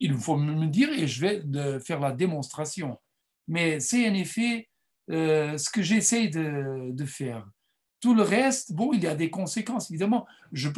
il 0.00 0.14
faut 0.18 0.36
me 0.36 0.66
dire 0.66 0.90
et 0.90 1.06
je 1.06 1.20
vais 1.20 1.80
faire 1.80 2.00
la 2.00 2.12
démonstration. 2.12 2.98
Mais 3.48 3.80
c'est 3.80 4.08
en 4.08 4.14
effet 4.14 4.68
euh, 5.10 5.56
ce 5.58 5.70
que 5.70 5.82
j'essaie 5.82 6.28
de, 6.28 7.04
faire. 7.06 7.46
Tout 8.00 8.14
le 8.14 8.22
reste, 8.22 8.72
bon, 8.72 8.92
il 8.92 9.02
y 9.02 9.06
a 9.06 9.14
des 9.14 9.30
conséquences, 9.30 9.90
évidemment. 9.90 10.26
Je 10.52 10.68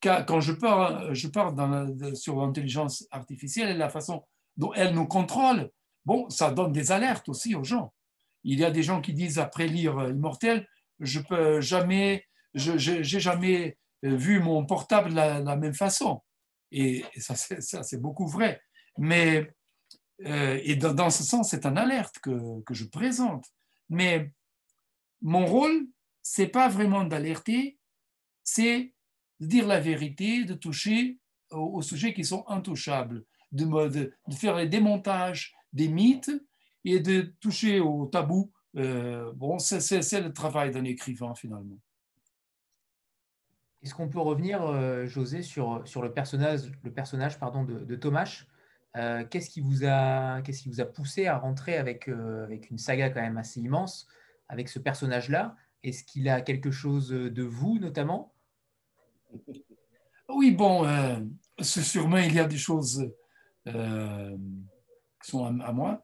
quand 0.00 0.40
je 0.40 0.52
parle, 0.52 1.14
je 1.14 1.28
parle 1.28 2.14
sur 2.14 2.36
l'intelligence 2.36 3.06
artificielle 3.10 3.70
et 3.70 3.74
la 3.74 3.88
façon 3.88 4.22
dont 4.58 4.72
elle 4.74 4.94
nous 4.94 5.06
contrôle, 5.06 5.70
bon, 6.04 6.28
ça 6.28 6.50
donne 6.50 6.72
des 6.72 6.92
alertes 6.92 7.28
aussi 7.30 7.54
aux 7.54 7.64
gens. 7.64 7.94
Il 8.42 8.58
y 8.58 8.64
a 8.64 8.70
des 8.70 8.82
gens 8.82 9.00
qui 9.00 9.14
disent, 9.14 9.38
après 9.38 9.66
lire 9.66 10.10
Immortel, 10.10 10.68
je 11.00 11.20
peux 11.20 11.62
jamais, 11.62 12.26
je 12.52 12.76
j'ai 12.76 13.20
jamais 13.20 13.78
vu 14.08 14.40
mon 14.40 14.66
portable 14.66 15.10
de 15.10 15.14
la, 15.14 15.56
même 15.56 15.74
façon. 15.74 16.22
Et 16.70 17.04
ça, 17.18 17.34
c'est 17.34 18.00
beaucoup 18.00 18.26
vrai. 18.26 18.60
Mais 18.98 19.50
euh, 20.26 20.60
et 20.62 20.76
dans, 20.76 21.10
ce 21.10 21.22
sens, 21.22 21.50
c'est 21.50 21.66
un 21.66 21.76
alerte 21.76 22.18
que, 22.20 22.62
que, 22.62 22.74
je 22.74 22.84
présente. 22.84 23.46
Mais 23.88 24.32
mon 25.22 25.46
rôle, 25.46 25.86
c'est 26.22 26.46
pas 26.46 26.68
vraiment 26.68 27.04
d'alerter, 27.04 27.78
c'est 28.42 28.94
de 29.40 29.46
dire 29.46 29.66
la 29.66 29.80
vérité, 29.80 30.44
de 30.44 30.54
toucher 30.54 31.18
aux, 31.50 31.82
sujets 31.82 32.14
qui 32.14 32.24
sont 32.24 32.44
intouchables, 32.48 33.24
de, 33.52 33.64
de, 33.64 34.12
de, 34.28 34.34
faire 34.34 34.56
les 34.56 34.68
démontages 34.68 35.54
des 35.72 35.88
mythes 35.88 36.30
et 36.84 37.00
de 37.00 37.34
toucher 37.40 37.80
aux 37.80 38.06
tabous 38.06 38.52
euh, 38.76 39.32
bon, 39.34 39.58
c'est 39.58 40.20
le 40.20 40.32
travail 40.32 40.70
d'un 40.70 40.84
écrivain 40.84 41.34
finalement. 41.34 41.78
Est-ce 43.84 43.94
qu'on 43.94 44.08
peut 44.08 44.18
revenir, 44.20 44.62
euh, 44.62 45.06
José, 45.06 45.42
sur, 45.42 45.86
sur 45.86 46.00
le 46.00 46.10
personnage, 46.10 46.72
le 46.82 46.90
personnage 46.90 47.38
pardon, 47.38 47.64
de, 47.64 47.80
de 47.80 47.96
Thomas? 47.96 48.44
Euh, 48.96 49.24
Qu'est-ce 49.28 49.50
qui, 49.50 49.60
vous 49.60 49.84
a, 49.84 50.40
qu'est-ce 50.40 50.62
qui 50.62 50.70
vous 50.70 50.80
a 50.80 50.86
poussé 50.86 51.26
à 51.26 51.36
rentrer 51.36 51.76
avec, 51.76 52.08
avec 52.08 52.70
une 52.70 52.78
saga 52.78 53.10
quand 53.10 53.20
même 53.20 53.36
assez 53.36 53.60
immense, 53.60 54.08
avec 54.48 54.70
ce 54.70 54.78
personnage-là? 54.78 55.54
Est-ce 55.82 56.02
qu'il 56.02 56.30
a 56.30 56.40
quelque 56.40 56.70
chose 56.70 57.10
de 57.10 57.42
vous, 57.42 57.78
notamment? 57.78 58.32
Oui, 60.30 60.52
bon, 60.52 60.86
sûrement 61.60 62.16
il 62.16 62.34
y 62.34 62.40
a 62.40 62.46
des 62.46 62.56
choses 62.56 63.06
qui 63.66 63.70
sont 65.30 65.60
à, 65.60 65.72
moi. 65.72 66.02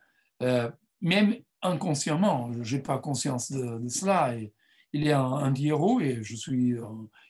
même 1.00 1.34
inconsciemment, 1.62 2.50
je 2.60 2.76
n'ai 2.76 2.82
pas 2.82 2.98
conscience 2.98 3.50
de, 3.50 3.88
cela. 3.88 4.34
Et 4.36 4.52
il 4.92 5.06
est 5.06 5.12
un, 5.12 5.22
un 5.24 5.54
héros 5.54 6.00
et 6.00 6.22
je 6.22 6.36
suis, 6.36 6.74
euh, 6.74 6.84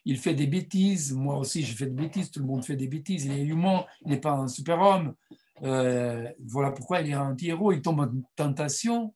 il 0.05 0.19
fait 0.19 0.35
des 0.35 0.47
bêtises. 0.47 1.13
Moi 1.13 1.37
aussi, 1.39 1.63
j'ai 1.63 1.75
fait 1.75 1.87
des 1.87 2.03
bêtises. 2.03 2.31
Tout 2.31 2.41
le 2.41 2.47
monde 2.47 2.65
fait 2.65 2.77
des 2.77 2.89
bêtises. 2.89 3.27
Il 3.27 3.33
est 3.33 3.43
humain. 3.43 3.85
Il 4.03 4.11
n'est 4.11 4.21
pas 4.21 4.33
un 4.33 4.49
super-homme. 4.49 5.15
Euh, 5.63 6.29
voilà 6.47 6.71
pourquoi 6.71 7.01
il 7.01 7.11
est 7.11 7.15
un 7.15 7.37
héros. 7.37 7.73
Il 7.73 7.83
tombe 7.83 8.01
en 8.01 8.11
tentation. 8.37 9.15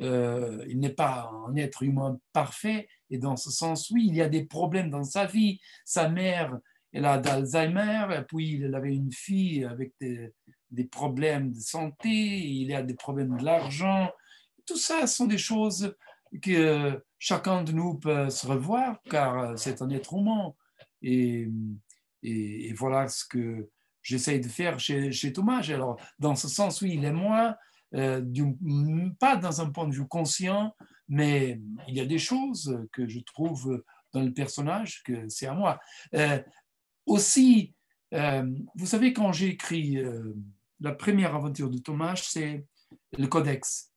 Euh, 0.00 0.64
il 0.68 0.80
n'est 0.80 0.90
pas 0.90 1.30
un 1.46 1.54
être 1.56 1.82
humain 1.82 2.18
parfait. 2.32 2.88
Et 3.10 3.18
dans 3.18 3.36
ce 3.36 3.50
sens, 3.50 3.90
oui, 3.90 4.06
il 4.08 4.16
y 4.16 4.22
a 4.22 4.28
des 4.28 4.44
problèmes 4.44 4.90
dans 4.90 5.04
sa 5.04 5.26
vie. 5.26 5.60
Sa 5.84 6.08
mère, 6.08 6.58
elle 6.92 7.04
a 7.04 7.18
d'Alzheimer. 7.18 8.08
Et 8.18 8.22
puis, 8.22 8.54
il 8.54 8.74
avait 8.74 8.94
une 8.94 9.12
fille 9.12 9.64
avec 9.64 9.92
des, 10.00 10.32
des 10.70 10.84
problèmes 10.84 11.52
de 11.52 11.60
santé. 11.60 12.08
Il 12.10 12.74
a 12.74 12.82
des 12.82 12.94
problèmes 12.94 13.36
de 13.36 13.44
l'argent 13.44 14.10
tout 14.66 14.76
ça 14.76 15.06
sont 15.06 15.26
des 15.26 15.38
choses 15.38 15.94
que 16.42 17.02
chacun 17.24 17.64
de 17.64 17.72
nous 17.72 17.94
peut 17.94 18.28
se 18.28 18.46
revoir, 18.46 19.00
car 19.08 19.58
c'est 19.58 19.80
un 19.80 19.88
être 19.88 20.12
humain. 20.12 20.52
Et, 21.00 21.48
et, 22.22 22.74
voilà 22.74 23.08
ce 23.08 23.24
que 23.24 23.70
j'essaye 24.02 24.40
de 24.40 24.48
faire 24.48 24.78
chez, 24.78 25.10
chez, 25.10 25.32
Thomas. 25.32 25.66
Alors, 25.70 25.98
dans 26.18 26.34
ce 26.34 26.48
sens, 26.48 26.82
oui, 26.82 26.96
il 26.96 27.04
est 27.04 27.12
moins, 27.12 27.56
euh, 27.94 28.22
pas 29.18 29.36
dans 29.36 29.62
un 29.62 29.70
point 29.70 29.88
de 29.88 29.94
vue 29.94 30.06
conscient, 30.06 30.76
mais 31.08 31.62
il 31.88 31.94
y 31.94 32.00
a 32.00 32.04
des 32.04 32.18
choses 32.18 32.78
que 32.92 33.08
je 33.08 33.20
trouve 33.20 33.82
dans 34.12 34.22
le 34.22 34.34
personnage 34.34 35.02
que 35.02 35.26
c'est 35.30 35.46
à 35.46 35.54
moi. 35.54 35.80
Euh, 36.14 36.42
aussi, 37.06 37.74
euh, 38.12 38.46
vous 38.74 38.86
savez, 38.86 39.14
quand 39.14 39.32
j'ai 39.32 39.48
écrit 39.48 39.96
la 40.78 40.92
première 40.92 41.34
aventure 41.34 41.70
de 41.70 41.78
Thomas, 41.78 42.16
c'est 42.16 42.66
le 43.16 43.26
Codex. 43.28 43.92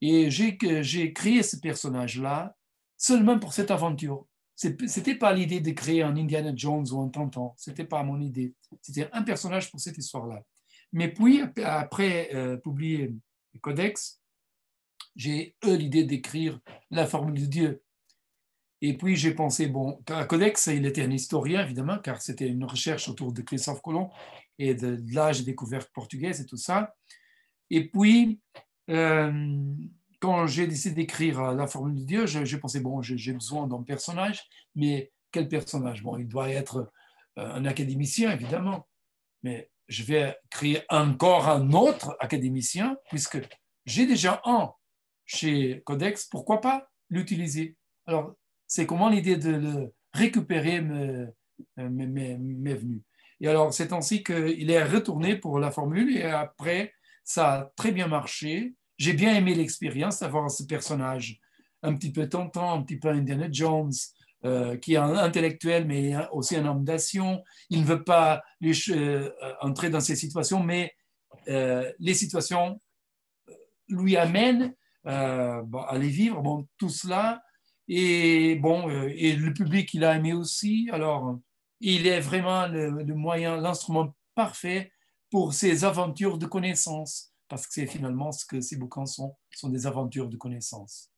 Et 0.00 0.30
j'ai 0.30 1.12
créé 1.12 1.42
ce 1.42 1.58
personnage-là 1.58 2.56
seulement 3.02 3.38
pour 3.38 3.52
cette 3.52 3.72
aventure. 3.72 4.26
Ce 4.54 4.68
n'était 4.68 5.16
pas 5.16 5.32
l'idée 5.32 5.60
de 5.60 5.72
créer 5.72 6.02
un 6.02 6.16
Indiana 6.16 6.52
Jones 6.54 6.86
ou 6.92 7.00
un 7.00 7.08
Tantan. 7.08 7.52
Ce 7.58 7.70
n'était 7.70 7.84
pas 7.84 8.04
mon 8.04 8.20
idée. 8.20 8.54
C'était 8.80 9.08
un 9.12 9.22
personnage 9.22 9.70
pour 9.70 9.80
cette 9.80 9.98
histoire-là. 9.98 10.44
Mais 10.92 11.12
puis, 11.12 11.42
après 11.64 12.30
euh, 12.32 12.56
publier 12.58 13.12
le 13.54 13.60
Codex, 13.60 14.20
j'ai 15.16 15.56
eu 15.64 15.76
l'idée 15.76 16.04
d'écrire 16.04 16.60
la 16.90 17.06
formule 17.06 17.40
de 17.40 17.46
Dieu. 17.46 17.82
Et 18.82 18.96
puis 18.96 19.16
j'ai 19.16 19.34
pensé, 19.34 19.66
bon, 19.66 20.00
Codex, 20.28 20.68
il 20.68 20.86
était 20.86 21.02
un 21.02 21.10
historien, 21.10 21.62
évidemment, 21.62 21.98
car 21.98 22.22
c'était 22.22 22.48
une 22.48 22.64
recherche 22.64 23.08
autour 23.08 23.32
de 23.32 23.42
Christophe 23.42 23.82
Colomb 23.82 24.10
et 24.58 24.74
de 24.74 25.02
l'âge 25.12 25.40
des 25.40 25.46
découvertes 25.46 25.90
portugaises 25.92 26.40
et 26.40 26.46
tout 26.46 26.56
ça. 26.56 26.94
Et 27.70 27.88
puis, 27.88 28.40
euh, 28.90 29.74
quand 30.22 30.46
j'ai 30.46 30.68
décidé 30.68 30.94
d'écrire 30.94 31.40
euh, 31.40 31.54
la 31.54 31.66
formule 31.66 31.96
de 31.96 32.04
Dieu, 32.04 32.26
j'ai 32.26 32.58
pensé, 32.58 32.78
bon, 32.78 33.02
j'ai 33.02 33.32
besoin 33.32 33.66
d'un 33.66 33.82
personnage, 33.82 34.44
mais 34.76 35.10
quel 35.32 35.48
personnage? 35.48 36.04
Bon, 36.04 36.16
il 36.16 36.28
doit 36.28 36.48
être 36.48 36.92
euh, 37.38 37.54
un 37.54 37.64
académicien, 37.64 38.30
évidemment, 38.30 38.86
mais 39.42 39.68
je 39.88 40.04
vais 40.04 40.38
créer 40.48 40.82
encore 40.88 41.48
un 41.48 41.72
autre 41.72 42.16
académicien, 42.20 42.96
puisque 43.10 43.40
j'ai 43.84 44.06
déjà 44.06 44.40
un 44.44 44.72
chez 45.24 45.82
Codex, 45.84 46.26
pourquoi 46.26 46.60
pas 46.60 46.88
l'utiliser? 47.10 47.76
Alors, 48.06 48.34
c'est 48.68 48.86
comment 48.86 49.08
l'idée 49.08 49.36
de 49.36 49.50
le 49.50 49.94
récupérer 50.12 50.80
m'est 50.80 52.74
venue. 52.74 53.02
Et 53.40 53.48
alors, 53.48 53.74
c'est 53.74 53.92
ainsi 53.92 54.22
qu'il 54.22 54.70
est 54.70 54.84
retourné 54.84 55.36
pour 55.36 55.58
la 55.58 55.72
formule, 55.72 56.16
et 56.16 56.22
après, 56.22 56.94
ça 57.24 57.52
a 57.52 57.64
très 57.76 57.90
bien 57.90 58.06
marché 58.06 58.74
j'ai 59.02 59.14
bien 59.14 59.34
aimé 59.34 59.52
l'expérience 59.56 60.20
d'avoir 60.20 60.48
ce 60.48 60.62
personnage 60.62 61.40
un 61.82 61.92
petit 61.96 62.12
peu 62.12 62.28
tentant, 62.28 62.72
un 62.72 62.82
petit 62.82 62.96
peu 62.96 63.08
Indiana 63.08 63.48
Jones, 63.50 63.90
euh, 64.44 64.76
qui 64.76 64.94
est 64.94 64.96
un 64.96 65.16
intellectuel, 65.16 65.88
mais 65.88 66.14
aussi 66.30 66.54
un 66.54 66.64
homme 66.66 66.84
d'action. 66.84 67.42
Il 67.68 67.80
ne 67.80 67.84
veut 67.84 68.04
pas 68.04 68.44
euh, 68.62 69.30
entrer 69.60 69.90
dans 69.90 69.98
ces 69.98 70.14
situations, 70.14 70.62
mais 70.62 70.94
euh, 71.48 71.90
les 71.98 72.14
situations 72.14 72.80
lui 73.88 74.16
amènent 74.16 74.72
à 75.04 75.98
les 75.98 76.08
vivre. 76.08 76.40
Bon, 76.40 76.68
tout 76.78 76.88
cela. 76.88 77.42
Et, 77.88 78.54
bon, 78.54 78.88
et 78.88 79.34
le 79.34 79.52
public, 79.52 79.92
il 79.94 80.04
a 80.04 80.14
aimé 80.14 80.32
aussi. 80.32 80.88
Alors, 80.92 81.40
il 81.80 82.06
est 82.06 82.20
vraiment 82.20 82.68
le, 82.68 83.02
le 83.02 83.14
moyen, 83.16 83.56
l'instrument 83.56 84.14
parfait 84.36 84.92
pour 85.28 85.54
ces 85.54 85.84
aventures 85.84 86.38
de 86.38 86.46
connaissances 86.46 87.31
parce 87.52 87.66
que 87.66 87.74
c'est 87.74 87.86
finalement 87.86 88.32
ce 88.32 88.46
que 88.46 88.62
ces 88.62 88.76
bouquins 88.76 89.04
sont, 89.04 89.36
sont 89.50 89.68
des 89.68 89.86
aventures 89.86 90.26
de 90.26 90.38
connaissances. 90.38 91.10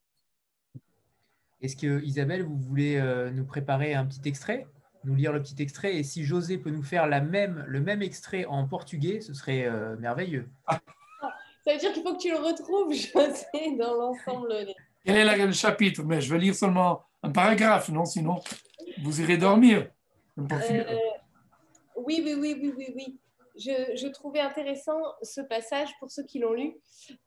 Est-ce 1.61 1.77
que 1.77 2.03
Isabelle, 2.03 2.43
vous 2.43 2.57
voulez 2.57 2.97
euh, 2.97 3.31
nous 3.31 3.45
préparer 3.45 3.93
un 3.93 4.05
petit 4.05 4.19
extrait, 4.27 4.67
nous 5.05 5.15
lire 5.15 5.31
le 5.31 5.41
petit 5.41 5.55
extrait, 5.61 5.95
et 5.95 6.03
si 6.03 6.25
José 6.25 6.57
peut 6.57 6.71
nous 6.71 6.83
faire 6.83 7.07
la 7.07 7.21
même, 7.21 7.63
le 7.69 7.79
même 7.79 8.01
extrait 8.01 8.43
en 8.43 8.67
portugais, 8.67 9.21
ce 9.21 9.33
serait 9.33 9.63
euh, 9.63 9.95
merveilleux. 9.95 10.49
Ça 10.67 11.71
veut 11.71 11.79
dire 11.79 11.93
qu'il 11.93 12.03
faut 12.03 12.17
que 12.17 12.21
tu 12.21 12.31
le 12.31 12.39
retrouves, 12.39 12.91
José, 12.93 13.77
dans 13.79 13.93
l'ensemble. 13.93 14.53
Quel 15.05 15.15
est 15.15 15.45
le 15.45 15.53
chapitre? 15.53 16.03
Mais 16.03 16.19
je 16.19 16.33
vais 16.33 16.39
lire 16.39 16.53
seulement 16.53 17.03
un 17.23 17.31
paragraphe, 17.31 17.87
non 17.87 18.03
Sinon, 18.03 18.41
vous 19.01 19.21
irez 19.21 19.37
dormir. 19.37 19.87
Euh, 20.37 20.43
oui, 21.95 22.21
oui, 22.25 22.35
oui, 22.37 22.59
oui, 22.61 22.73
oui, 22.75 22.93
oui 22.93 23.19
je, 23.57 24.07
trouvais 24.07 24.39
intéressant 24.39 24.99
ce 25.21 25.41
passage 25.41 25.89
pour 25.99 26.11
ceux 26.11 26.23
qui 26.23 26.39
l'ont 26.39 26.53
lu, 26.53 26.75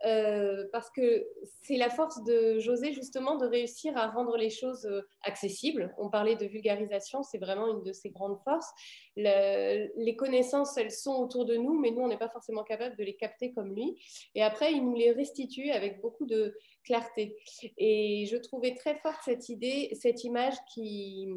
euh, 0.04 0.66
parce 0.72 0.90
que 0.90 1.26
c'est 1.62 1.76
la 1.76 1.90
force 1.90 2.22
de 2.24 2.58
José 2.58 2.92
justement 2.92 3.36
de 3.36 3.46
réussir 3.46 3.96
à 3.96 4.08
rendre 4.08 4.36
les 4.36 4.50
choses 4.50 4.86
euh, 4.86 5.02
accessibles. 5.22 5.94
On 5.98 6.10
parlait 6.10 6.36
de 6.36 6.46
vulgarisation, 6.46 7.22
c'est 7.22 7.38
vraiment 7.38 7.68
une 7.68 7.82
de 7.82 7.92
ses 7.92 8.10
grandes 8.10 8.38
forces. 8.44 8.70
les 9.16 10.16
connaissances, 10.16 10.76
elles 10.76 10.92
sont 10.92 11.14
autour 11.14 11.44
de 11.44 11.56
nous, 11.56 11.78
mais 11.78 11.90
nous, 11.90 12.02
on 12.02 12.08
n'est 12.08 12.18
pas 12.18 12.28
forcément 12.28 12.64
capable 12.64 12.96
de 12.96 13.04
les 13.04 13.16
capter 13.16 13.52
comme 13.52 13.74
lui. 13.74 13.96
Et 14.34 14.42
après, 14.42 14.72
il 14.72 14.84
nous 14.84 14.94
les 14.94 15.12
restitue 15.12 15.70
avec 15.70 16.00
beaucoup 16.00 16.26
de 16.26 16.54
clarté. 16.88 17.36
Et 17.76 18.26
je 18.26 18.36
trouvais 18.36 18.74
très 18.74 18.96
forte 18.96 19.20
cette 19.24 19.48
idée, 19.50 19.94
cette 20.00 20.24
image 20.24 20.54
qui, 20.72 21.28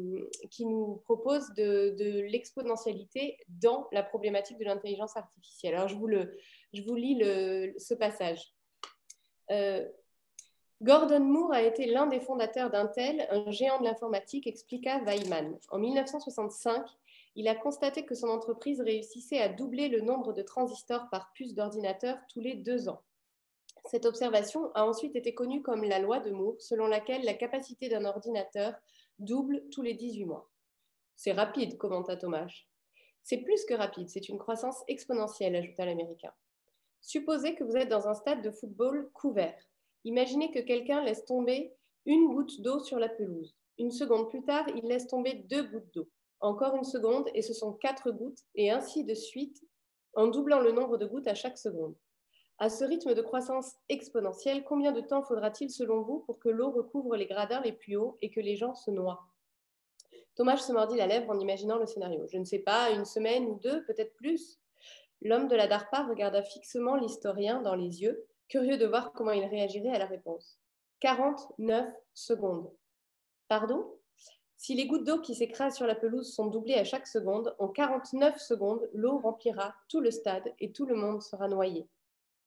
qui 0.50 0.64
nous 0.64 1.02
propose 1.04 1.52
de, 1.54 2.22
l'exponentialité 2.30 3.36
dans 3.48 3.86
la 3.92 4.02
problématique 4.02 4.58
de 4.58 4.64
l'intelligence 4.64 5.16
artificielle. 5.16 5.74
Alors, 5.74 5.88
je 5.88 5.96
vous, 5.96 6.06
le, 6.06 6.32
je 6.72 6.82
vous 6.82 6.94
lis 6.94 7.16
le, 7.16 7.74
ce 7.78 7.94
passage. 7.94 8.54
Euh, 9.50 9.86
Gordon 10.80 11.20
Moore 11.20 11.52
a 11.52 11.62
été 11.62 11.86
l'un 11.86 12.06
des 12.06 12.18
fondateurs 12.18 12.70
d'Intel, 12.70 13.28
un 13.30 13.50
géant 13.50 13.78
de 13.78 13.84
l'informatique, 13.84 14.46
expliqua 14.46 15.00
Weiman. 15.04 15.58
En 15.70 15.78
1965, 15.78 16.84
il 17.36 17.46
a 17.46 17.54
constaté 17.54 18.04
que 18.04 18.14
son 18.14 18.28
entreprise 18.28 18.80
réussissait 18.80 19.38
à 19.38 19.48
doubler 19.48 19.88
le 19.88 20.00
nombre 20.00 20.32
de 20.32 20.42
transistors 20.42 21.08
par 21.10 21.32
puce 21.34 21.54
d'ordinateur 21.54 22.18
tous 22.32 22.40
les 22.40 22.54
deux 22.54 22.88
ans. 22.88 23.02
Cette 23.84 24.06
observation 24.06 24.70
a 24.74 24.86
ensuite 24.86 25.16
été 25.16 25.34
connue 25.34 25.62
comme 25.62 25.84
la 25.84 25.98
loi 25.98 26.20
de 26.20 26.30
Moore, 26.30 26.60
selon 26.60 26.86
laquelle 26.86 27.24
la 27.24 27.34
capacité 27.34 27.88
d'un 27.88 28.04
ordinateur 28.04 28.74
double 29.18 29.62
tous 29.70 29.82
les 29.82 29.94
18 29.94 30.24
mois. 30.24 30.48
C'est 31.16 31.32
rapide, 31.32 31.76
commenta 31.78 32.16
Thomas. 32.16 32.50
C'est 33.22 33.38
plus 33.38 33.64
que 33.64 33.74
rapide, 33.74 34.08
c'est 34.08 34.28
une 34.28 34.38
croissance 34.38 34.82
exponentielle, 34.88 35.56
ajouta 35.56 35.84
l'Américain. 35.84 36.32
Supposez 37.00 37.54
que 37.54 37.64
vous 37.64 37.76
êtes 37.76 37.88
dans 37.88 38.08
un 38.08 38.14
stade 38.14 38.42
de 38.42 38.50
football 38.50 39.10
couvert. 39.12 39.58
Imaginez 40.04 40.50
que 40.50 40.60
quelqu'un 40.60 41.04
laisse 41.04 41.24
tomber 41.24 41.74
une 42.06 42.28
goutte 42.28 42.60
d'eau 42.60 42.80
sur 42.80 42.98
la 42.98 43.08
pelouse. 43.08 43.54
Une 43.78 43.90
seconde 43.90 44.28
plus 44.30 44.44
tard, 44.44 44.66
il 44.74 44.84
laisse 44.84 45.06
tomber 45.06 45.34
deux 45.48 45.64
gouttes 45.64 45.92
d'eau. 45.94 46.08
Encore 46.40 46.74
une 46.74 46.84
seconde, 46.84 47.28
et 47.34 47.42
ce 47.42 47.54
sont 47.54 47.72
quatre 47.72 48.10
gouttes, 48.10 48.40
et 48.54 48.70
ainsi 48.70 49.04
de 49.04 49.14
suite, 49.14 49.62
en 50.14 50.26
doublant 50.26 50.60
le 50.60 50.72
nombre 50.72 50.98
de 50.98 51.06
gouttes 51.06 51.28
à 51.28 51.34
chaque 51.34 51.58
seconde. 51.58 51.94
À 52.58 52.70
ce 52.70 52.84
rythme 52.84 53.14
de 53.14 53.22
croissance 53.22 53.74
exponentielle, 53.88 54.62
combien 54.64 54.92
de 54.92 55.00
temps 55.00 55.22
faudra-t-il 55.22 55.70
selon 55.70 56.02
vous 56.02 56.20
pour 56.20 56.38
que 56.38 56.48
l'eau 56.48 56.70
recouvre 56.70 57.16
les 57.16 57.26
gradins 57.26 57.60
les 57.62 57.72
plus 57.72 57.96
hauts 57.96 58.18
et 58.22 58.30
que 58.30 58.40
les 58.40 58.56
gens 58.56 58.74
se 58.74 58.90
noient? 58.90 59.24
Thomas 60.34 60.56
se 60.56 60.72
mordit 60.72 60.96
la 60.96 61.06
lèvre 61.06 61.30
en 61.30 61.38
imaginant 61.38 61.78
le 61.78 61.86
scénario. 61.86 62.26
Je 62.28 62.38
ne 62.38 62.44
sais 62.44 62.60
pas, 62.60 62.90
une 62.90 63.04
semaine 63.04 63.58
deux, 63.58 63.84
peut-être 63.84 64.14
plus? 64.14 64.58
L'homme 65.20 65.48
de 65.48 65.56
la 65.56 65.66
DARPA 65.66 66.04
regarda 66.04 66.42
fixement 66.42 66.96
l'historien 66.96 67.62
dans 67.62 67.74
les 67.74 68.02
yeux, 68.02 68.26
curieux 68.48 68.76
de 68.76 68.86
voir 68.86 69.12
comment 69.12 69.32
il 69.32 69.44
réagirait 69.44 69.94
à 69.94 69.98
la 69.98 70.06
réponse. 70.06 70.58
49 71.00 71.86
secondes. 72.14 72.70
Pardon? 73.48 73.86
Si 74.56 74.74
les 74.74 74.86
gouttes 74.86 75.04
d'eau 75.04 75.20
qui 75.20 75.34
s'écrasent 75.34 75.76
sur 75.76 75.86
la 75.86 75.96
pelouse 75.96 76.32
sont 76.32 76.46
doublées 76.46 76.74
à 76.74 76.84
chaque 76.84 77.06
seconde, 77.06 77.54
en 77.58 77.68
49 77.68 78.38
secondes, 78.38 78.88
l'eau 78.94 79.18
remplira 79.18 79.74
tout 79.88 80.00
le 80.00 80.10
stade 80.10 80.54
et 80.60 80.72
tout 80.72 80.86
le 80.86 80.94
monde 80.94 81.20
sera 81.20 81.48
noyé. 81.48 81.88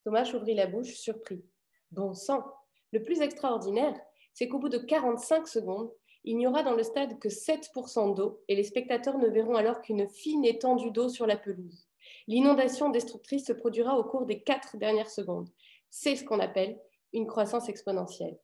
Thomas 0.06 0.32
ouvrit 0.34 0.54
la 0.54 0.68
bouche, 0.68 0.94
surpris. 0.94 1.42
Bon 1.90 2.14
sang 2.14 2.44
Le 2.92 3.02
plus 3.02 3.22
extraordinaire, 3.22 3.92
c'est 4.34 4.46
qu'au 4.46 4.60
bout 4.60 4.68
de 4.68 4.78
45 4.78 5.48
secondes, 5.48 5.90
il 6.22 6.36
n'y 6.36 6.46
aura 6.46 6.62
dans 6.62 6.76
le 6.76 6.84
stade 6.84 7.18
que 7.18 7.28
7% 7.28 8.14
d'eau 8.14 8.40
et 8.46 8.54
les 8.54 8.62
spectateurs 8.62 9.18
ne 9.18 9.26
verront 9.26 9.56
alors 9.56 9.82
qu'une 9.82 10.08
fine 10.08 10.44
étendue 10.44 10.92
d'eau 10.92 11.08
sur 11.08 11.26
la 11.26 11.36
pelouse. 11.36 11.88
L'inondation 12.28 12.88
destructrice 12.90 13.46
se 13.46 13.52
produira 13.52 13.98
au 13.98 14.04
cours 14.04 14.26
des 14.26 14.42
quatre 14.42 14.76
dernières 14.76 15.10
secondes. 15.10 15.48
C'est 15.90 16.14
ce 16.14 16.22
qu'on 16.22 16.38
appelle 16.38 16.78
une 17.12 17.26
croissance 17.26 17.68
exponentielle. 17.68 18.38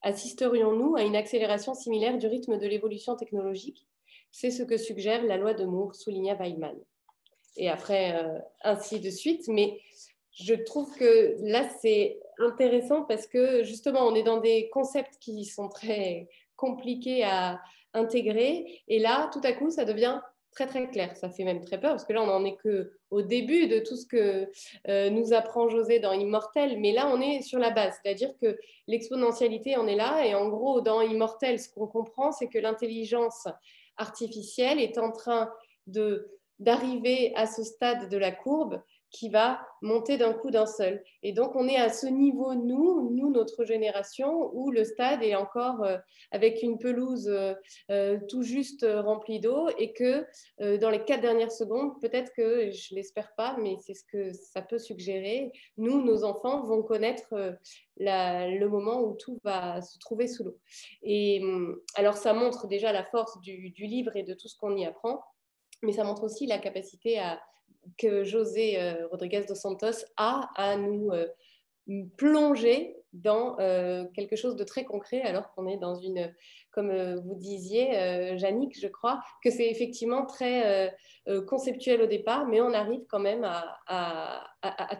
Assisterions-nous 0.00 0.96
à 0.96 1.02
une 1.02 1.16
accélération 1.16 1.74
similaire 1.74 2.16
du 2.16 2.28
rythme 2.28 2.56
de 2.56 2.66
l'évolution 2.66 3.14
technologique? 3.14 3.86
C'est 4.30 4.50
ce 4.50 4.62
que 4.62 4.78
suggère 4.78 5.22
la 5.22 5.36
loi 5.36 5.52
de 5.52 5.66
Moore, 5.66 5.94
souligna 5.94 6.34
Weilmann. 6.34 6.78
Et 7.58 7.68
après, 7.68 8.14
euh, 8.22 8.38
ainsi 8.62 9.00
de 9.00 9.10
suite. 9.10 9.48
Mais 9.48 9.80
je 10.36 10.54
trouve 10.54 10.94
que 10.96 11.36
là, 11.40 11.66
c'est 11.80 12.20
intéressant 12.38 13.02
parce 13.02 13.26
que 13.26 13.62
justement, 13.62 14.06
on 14.06 14.14
est 14.14 14.22
dans 14.22 14.40
des 14.40 14.68
concepts 14.68 15.18
qui 15.18 15.44
sont 15.44 15.68
très 15.68 16.28
compliqués 16.56 17.24
à 17.24 17.60
intégrer. 17.94 18.82
Et 18.88 18.98
là, 18.98 19.30
tout 19.32 19.40
à 19.44 19.52
coup, 19.52 19.70
ça 19.70 19.86
devient 19.86 20.20
très 20.52 20.66
très 20.66 20.88
clair. 20.90 21.16
Ça 21.16 21.30
fait 21.30 21.44
même 21.44 21.64
très 21.64 21.80
peur 21.80 21.92
parce 21.92 22.04
que 22.04 22.12
là, 22.12 22.22
on 22.22 22.26
n'en 22.26 22.44
est 22.44 22.58
qu'au 22.58 23.22
début 23.22 23.66
de 23.66 23.78
tout 23.78 23.96
ce 23.96 24.06
que 24.06 24.50
euh, 24.88 25.10
nous 25.10 25.32
apprend 25.32 25.70
José 25.70 26.00
dans 26.00 26.12
Immortel. 26.12 26.80
Mais 26.80 26.92
là, 26.92 27.08
on 27.10 27.20
est 27.20 27.40
sur 27.40 27.58
la 27.58 27.70
base, 27.70 27.98
c'est-à-dire 28.02 28.32
que 28.40 28.58
l'exponentialité 28.86 29.76
en 29.76 29.86
est 29.86 29.96
là. 29.96 30.26
Et 30.26 30.34
en 30.34 30.48
gros, 30.48 30.82
dans 30.82 31.00
Immortel, 31.00 31.58
ce 31.58 31.70
qu'on 31.70 31.86
comprend, 31.86 32.30
c'est 32.30 32.48
que 32.48 32.58
l'intelligence 32.58 33.48
artificielle 33.96 34.80
est 34.80 34.98
en 34.98 35.12
train 35.12 35.50
d'arriver 36.58 37.32
à 37.36 37.46
ce 37.46 37.62
stade 37.62 38.10
de 38.10 38.18
la 38.18 38.32
courbe 38.32 38.82
qui 39.16 39.30
va 39.30 39.66
monter 39.80 40.18
d'un 40.18 40.34
coup 40.34 40.50
d'un 40.50 40.66
seul. 40.66 41.02
Et 41.22 41.32
donc, 41.32 41.56
on 41.56 41.66
est 41.68 41.76
à 41.76 41.88
ce 41.88 42.06
niveau, 42.06 42.54
nous, 42.54 43.10
nous, 43.10 43.30
notre 43.30 43.64
génération, 43.64 44.50
où 44.52 44.70
le 44.70 44.84
stade 44.84 45.22
est 45.22 45.34
encore 45.34 45.82
euh, 45.84 45.96
avec 46.32 46.62
une 46.62 46.78
pelouse 46.78 47.28
euh, 47.28 47.54
euh, 47.90 48.18
tout 48.28 48.42
juste 48.42 48.86
remplie 48.86 49.40
d'eau 49.40 49.68
et 49.78 49.92
que 49.92 50.26
dans 50.78 50.90
les 50.90 51.02
quatre 51.04 51.22
dernières 51.22 51.52
secondes, 51.52 51.98
peut-être 52.00 52.32
que, 52.34 52.70
je 52.70 52.94
l'espère 52.94 53.34
pas, 53.36 53.56
mais 53.58 53.76
c'est 53.78 53.94
ce 53.94 54.04
que 54.04 54.32
ça 54.32 54.60
peut 54.60 54.78
suggérer, 54.78 55.52
nous, 55.78 56.02
nos 56.02 56.24
enfants 56.24 56.64
vont 56.64 56.82
connaître 56.82 57.56
le 57.98 58.66
moment 58.66 59.00
où 59.00 59.14
tout 59.14 59.38
va 59.44 59.80
se 59.80 59.98
trouver 59.98 60.26
sous 60.26 60.44
l'eau. 60.44 60.58
Et 61.02 61.40
hum, 61.42 61.78
alors, 61.94 62.16
ça 62.16 62.34
montre 62.34 62.66
déjà 62.66 62.92
la 62.92 63.04
force 63.04 63.40
du 63.40 63.86
livre 63.86 64.14
et 64.16 64.24
de 64.24 64.34
tout 64.34 64.48
ce 64.48 64.56
qu'on 64.58 64.76
y 64.76 64.84
apprend, 64.84 65.22
mais 65.82 65.92
ça 65.92 66.04
montre 66.04 66.24
aussi 66.24 66.46
la 66.46 66.58
capacité 66.58 67.18
à 67.18 67.40
que 67.98 68.24
José 68.24 68.80
euh, 68.80 69.06
Rodriguez 69.10 69.44
dos 69.46 69.54
Santos 69.54 70.04
a 70.16 70.50
à 70.56 70.76
nous 70.76 71.10
euh, 71.10 71.26
plonger 72.16 72.96
dans 73.12 73.58
euh, 73.58 74.04
quelque 74.14 74.36
chose 74.36 74.56
de 74.56 74.64
très 74.64 74.84
concret, 74.84 75.22
alors 75.22 75.52
qu'on 75.54 75.66
est 75.66 75.78
dans 75.78 75.94
une, 75.94 76.32
comme 76.70 76.92
vous 77.20 77.34
disiez, 77.34 78.36
Jannick, 78.36 78.78
je 78.78 78.88
crois, 78.88 79.22
que 79.42 79.50
c'est 79.50 79.70
effectivement 79.70 80.26
très 80.26 80.94
conceptuel 81.46 82.02
au 82.02 82.06
départ, 82.06 82.46
mais 82.46 82.60
on 82.60 82.74
arrive 82.74 83.06
quand 83.08 83.20
même 83.20 83.44
à, 83.44 84.44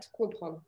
tout 0.01 0.09
comprendre. 0.13 0.63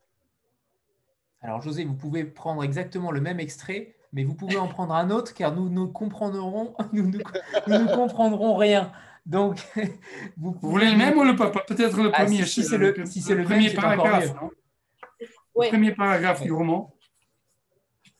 Alors 1.41 1.63
José, 1.63 1.85
vous 1.85 1.95
pouvez 1.95 2.25
prendre 2.25 2.63
exactement 2.63 3.13
le 3.13 3.23
même 3.23 3.41
extrait, 3.41 3.95
mais 4.13 4.25
vous 4.25 4.35
pouvez 4.35 4.59
en 4.59 4.69
prendre 4.69 4.93
un 4.93 5.11
autre, 5.11 5.33
car 5.33 5.55
nous 5.55 5.71
ne 5.71 5.87
comprendrons 5.87 6.75
rien. 8.57 8.93
Donc, 9.29 9.61
vous, 10.39 10.53
voulez 10.63 10.91
le 10.91 10.97
même 10.97 11.17
ou 11.19 11.23
le 11.23 11.37
peut-être 11.37 12.01
le 12.03 12.11
ah, 12.15 12.25
premier 12.25 12.47
Si, 12.47 12.65
c'est 12.65 12.79
le, 12.79 13.05
si 13.05 13.21
le, 13.35 13.45
premier 13.45 13.71
paragraphe, 13.75 14.33
Le 15.21 15.69
premier 15.69 15.95
paragraphe 15.95 16.43
du 16.43 16.51
roman. 16.51 16.97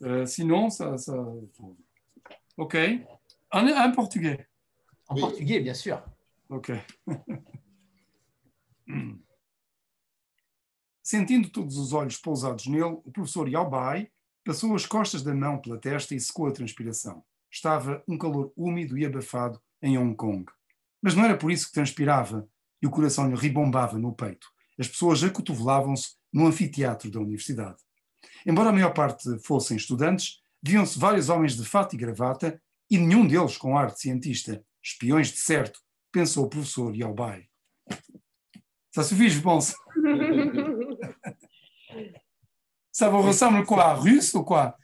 Euh, 0.03 0.27
sinon, 0.27 0.69
ça, 0.69 0.99
ça, 0.99 1.15
Ok. 2.59 2.77
En, 3.51 3.93
portugais. 3.93 4.47
En 5.09 5.15
portugais, 5.17 5.61
bien 5.61 5.73
sûr. 5.73 6.03
Ok. 6.51 6.73
Sentindo 11.03 11.49
todos 11.49 11.79
os 11.79 11.95
olhos 11.95 12.19
pousados 12.19 12.67
nele, 12.67 13.01
o 13.03 13.11
professor 13.11 13.49
Yalbai 13.49 14.11
passou 14.45 14.75
as 14.75 14.85
costas 14.85 15.23
da 15.23 15.35
mão 15.35 15.59
pela 15.59 15.79
testa 15.79 16.15
e 16.15 16.21
secou 16.21 16.47
a 16.49 16.53
transpiração. 16.53 17.25
Estava 17.51 18.05
um 18.07 18.19
calor 18.19 18.53
úmido 18.55 18.99
e 18.99 19.07
abafado 19.07 19.59
em 19.81 19.97
Hong 19.97 20.15
Kong. 20.15 20.45
Mas 21.03 21.15
não 21.15 21.25
era 21.25 21.37
por 21.37 21.51
isso 21.51 21.67
que 21.67 21.73
transpirava 21.73 22.49
e 22.83 22.87
o 22.87 22.91
coração 22.91 23.29
lhe 23.29 23.37
ribombava 23.37 23.99
no 23.99 24.15
peito. 24.15 24.49
As 24.79 24.89
pessoas 24.89 25.23
acotovelavam-se 25.25 26.17
no 26.33 26.47
anfiteatro 26.47 27.11
da 27.11 27.21
universidade. 27.21 27.79
Embora 28.47 28.71
a 28.71 28.73
maior 28.73 28.93
parte 28.93 29.39
fossem 29.45 29.77
estudantes, 29.77 30.41
viam-se 30.63 30.99
vários 30.99 31.29
homens 31.29 31.57
de 31.57 31.65
fato 31.65 31.95
e 31.95 31.99
gravata 31.99 32.61
e 32.91 32.99
nenhum 32.99 33.27
deles 33.27 33.57
com 33.57 33.77
ar 33.77 33.91
de 33.93 34.01
cientista. 34.01 34.65
Espiões 34.83 35.29
de 35.29 35.39
certo, 35.39 35.81
pensou 36.13 36.45
o 36.45 36.49
professor 36.49 36.95
Yalbai. 36.95 37.49
Ça 38.91 39.03
suffit, 39.03 39.29
je 39.29 39.41
pense. 39.41 39.75
Ça 42.91 43.09
vous 43.09 43.23
ressemble 43.23 43.65
quoi 43.65 43.95
Russe 43.95 44.35
ou 44.35 44.45
quoi 44.45 44.77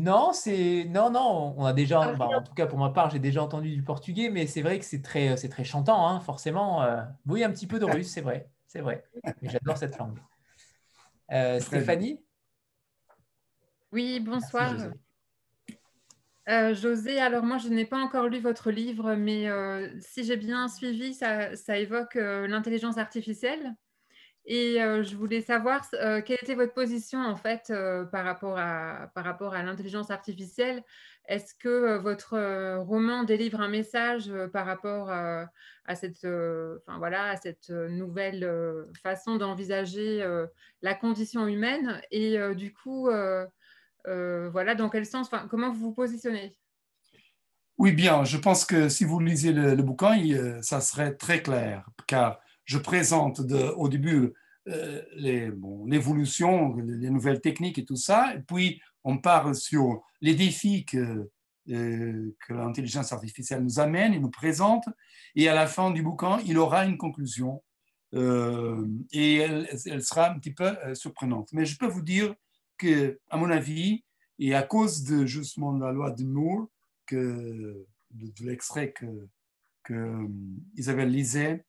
non, 0.00 0.32
c'est 0.32 0.84
non, 0.88 1.10
non. 1.10 1.54
On 1.56 1.64
a 1.64 1.72
déjà, 1.72 2.00
ah, 2.02 2.12
bah, 2.14 2.28
en 2.28 2.42
tout 2.42 2.54
cas 2.54 2.66
pour 2.66 2.78
ma 2.78 2.90
part, 2.90 3.10
j'ai 3.10 3.18
déjà 3.18 3.42
entendu 3.42 3.74
du 3.74 3.82
portugais, 3.82 4.30
mais 4.30 4.46
c'est 4.46 4.62
vrai 4.62 4.78
que 4.78 4.84
c'est 4.84 5.02
très, 5.02 5.36
c'est 5.36 5.48
très 5.48 5.64
chantant, 5.64 6.08
hein, 6.08 6.20
forcément. 6.20 6.82
Euh, 6.82 7.02
oui, 7.26 7.44
un 7.44 7.50
petit 7.50 7.66
peu 7.66 7.78
de 7.78 7.84
russe, 7.84 8.08
c'est 8.08 8.20
vrai, 8.20 8.48
c'est 8.66 8.80
vrai. 8.80 9.04
Mais 9.42 9.50
j'adore 9.50 9.76
cette 9.76 9.96
langue. 9.98 10.18
Euh, 11.32 11.60
Stéphanie? 11.60 12.20
Oui, 13.92 14.20
bonsoir. 14.20 14.74
Euh, 16.48 16.74
José. 16.74 17.20
alors 17.20 17.44
moi 17.44 17.58
je 17.58 17.68
n'ai 17.68 17.84
pas 17.84 17.98
encore 17.98 18.26
lu 18.26 18.40
votre 18.40 18.72
livre, 18.72 19.14
mais 19.14 19.46
si 20.00 20.24
j'ai 20.24 20.36
bien 20.36 20.66
suivi, 20.66 21.14
ça 21.14 21.78
évoque 21.78 22.14
l'intelligence 22.14 22.98
artificielle. 22.98 23.76
Et 24.52 24.82
euh, 24.82 25.04
je 25.04 25.14
voulais 25.14 25.42
savoir 25.42 25.86
euh, 25.94 26.22
quelle 26.22 26.40
était 26.42 26.56
votre 26.56 26.74
position 26.74 27.20
en 27.20 27.36
fait 27.36 27.70
euh, 27.70 28.04
par 28.04 28.24
rapport 28.24 28.58
à, 28.58 29.08
à 29.14 29.62
l'intelligence 29.62 30.10
artificielle? 30.10 30.82
Est-ce 31.28 31.54
que 31.54 31.98
votre 31.98 32.36
roman 32.78 33.22
délivre 33.22 33.60
un 33.60 33.68
message 33.68 34.32
par 34.52 34.66
rapport 34.66 35.10
à 35.10 35.94
cette, 35.94 36.24
enfin, 36.24 36.98
voilà, 36.98 37.26
à 37.26 37.36
cette 37.36 37.70
nouvelle 37.70 38.88
façon 39.00 39.36
d'envisager 39.36 40.26
la 40.82 40.94
condition 40.94 41.46
humaine? 41.46 42.00
Et 42.10 42.36
du 42.56 42.72
coup, 42.72 43.08
voilà, 44.04 44.74
dans 44.74 44.88
quel 44.88 45.06
sens, 45.06 45.30
comment 45.48 45.70
vous 45.70 45.78
vous 45.78 45.94
positionnez? 45.94 46.56
Oui, 47.78 47.92
bien, 47.92 48.24
je 48.24 48.38
pense 48.38 48.64
que 48.64 48.88
si 48.88 49.04
vous 49.04 49.20
lisez 49.20 49.52
le, 49.52 49.76
bouquin, 49.76 50.18
ça 50.62 50.80
serait 50.80 51.14
très 51.14 51.42
clair, 51.42 51.86
car 52.08 52.40
je 52.64 52.78
présente 52.78 53.40
au 53.76 53.88
début 53.88 54.32
euh, 54.68 55.02
l'évolution, 55.16 56.76
les, 56.76 57.08
nouvelles 57.08 57.40
techniques 57.40 57.78
et 57.78 57.84
tout 57.84 57.96
ça, 57.96 58.34
et 58.34 58.40
puis 58.40 58.80
on 59.04 59.16
parle 59.16 59.54
sur 59.54 60.02
les 60.20 60.34
défis 60.34 60.84
que, 60.84 61.30
euh, 61.70 62.36
que 62.46 62.52
l'intelligence 62.52 63.10
artificielle 63.12 63.62
nous 63.62 63.80
amène 63.80 64.12
et 64.12 64.20
nous 64.20 64.30
présente, 64.30 64.84
et 65.34 65.48
à 65.48 65.54
la 65.54 65.66
fin 65.66 65.90
du 65.90 66.02
bouquin, 66.02 66.40
il 66.46 66.58
aura 66.58 66.84
une 66.84 66.98
conclusion, 66.98 67.62
euh, 68.12 68.86
et 69.12 69.36
elle, 69.36 70.02
sera 70.02 70.30
un 70.30 70.38
petit 70.38 70.52
peu 70.52 70.76
surprenante. 70.94 71.48
Mais 71.52 71.64
je 71.64 71.78
peux 71.78 71.88
vous 71.88 72.02
dire 72.02 72.34
que, 72.76 73.18
à 73.30 73.38
mon 73.38 73.50
avis, 73.50 74.04
et 74.38 74.54
à 74.54 74.62
cause 74.62 75.04
de 75.04 75.24
justement 75.24 75.72
la 75.72 75.90
loi 75.90 76.10
de 76.10 76.24
Moore, 76.24 76.68
que, 77.06 77.86
de, 78.10 78.26
de 78.26 78.46
l'extrait 78.46 78.92
que, 78.92 79.06
que 79.84 80.28
Isabelle 80.76 81.10
lisait, 81.10 81.64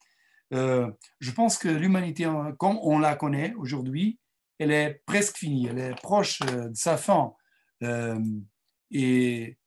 euh, 0.54 0.92
je 1.20 1.32
pense 1.32 1.58
que 1.58 1.70
l'humanité, 1.70 2.30
comme 2.58 2.78
on 2.82 3.00
la 3.00 3.16
connaît 3.16 3.54
aujourd'hui, 3.56 4.20
elle 4.60 4.72
est 4.72 5.02
presque 5.06 5.38
finie, 5.38 5.68
elle 5.68 5.80
est 5.80 6.02
proche 6.02 6.42
euh, 6.42 6.70
de 6.70 6.76
sa 6.76 6.98
fin. 6.98 7.34
Euh, 7.84 8.20
et 8.92 9.58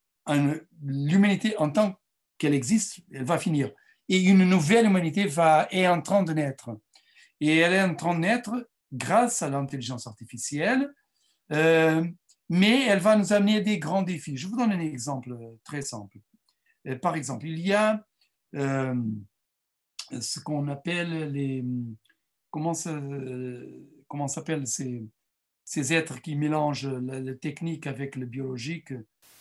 l'humanité, 0.83 1.57
en 1.59 1.71
tant 1.71 1.95
qu'elle 2.39 2.55
existe, 2.55 3.01
elle 3.13 3.25
va 3.25 3.39
finir. 3.39 3.71
Et 4.09 4.19
une 4.19 4.45
nouvelle 4.45 4.87
humanité 4.87 5.27
va, 5.27 5.67
est 5.71 5.89
en 5.89 6.03
train 6.03 6.23
de 6.23 6.33
naître. 6.33 6.71
Et 7.41 7.59
elle 7.59 7.73
est 7.73 7.83
en 7.83 7.95
train 7.95 8.15
de 8.15 8.21
naître 8.21 8.69
grâce 8.93 9.43
à 9.43 9.49
l'intelligence 9.49 10.07
artificielle, 10.07 10.93
mais 11.51 12.87
elle 12.87 13.01
va 13.01 13.17
nous 13.17 13.33
amener 13.33 13.61
des 13.61 13.79
grands 13.79 14.03
défis. 14.03 14.37
Je 14.37 14.47
vous 14.47 14.57
donne 14.57 14.73
un 14.73 14.81
exemple 14.81 15.37
très 15.65 15.83
simple. 15.83 16.19
Par 17.03 17.17
exemple, 17.17 17.47
il 17.47 17.59
y 17.61 17.73
a 17.73 18.05
ce 20.21 20.41
qu'on 20.41 20.69
appelle 20.69 21.33
les. 21.33 21.65
Comment, 22.51 22.75
ça, 22.75 23.01
comment 24.07 24.29
s'appellent 24.29 24.67
ces, 24.67 25.05
ces 25.65 25.93
êtres 25.93 26.21
qui 26.21 26.37
mélangent 26.37 26.87
la, 26.87 27.35
technique 27.35 27.87
avec 27.87 28.17
le 28.17 28.27
biologique 28.27 28.93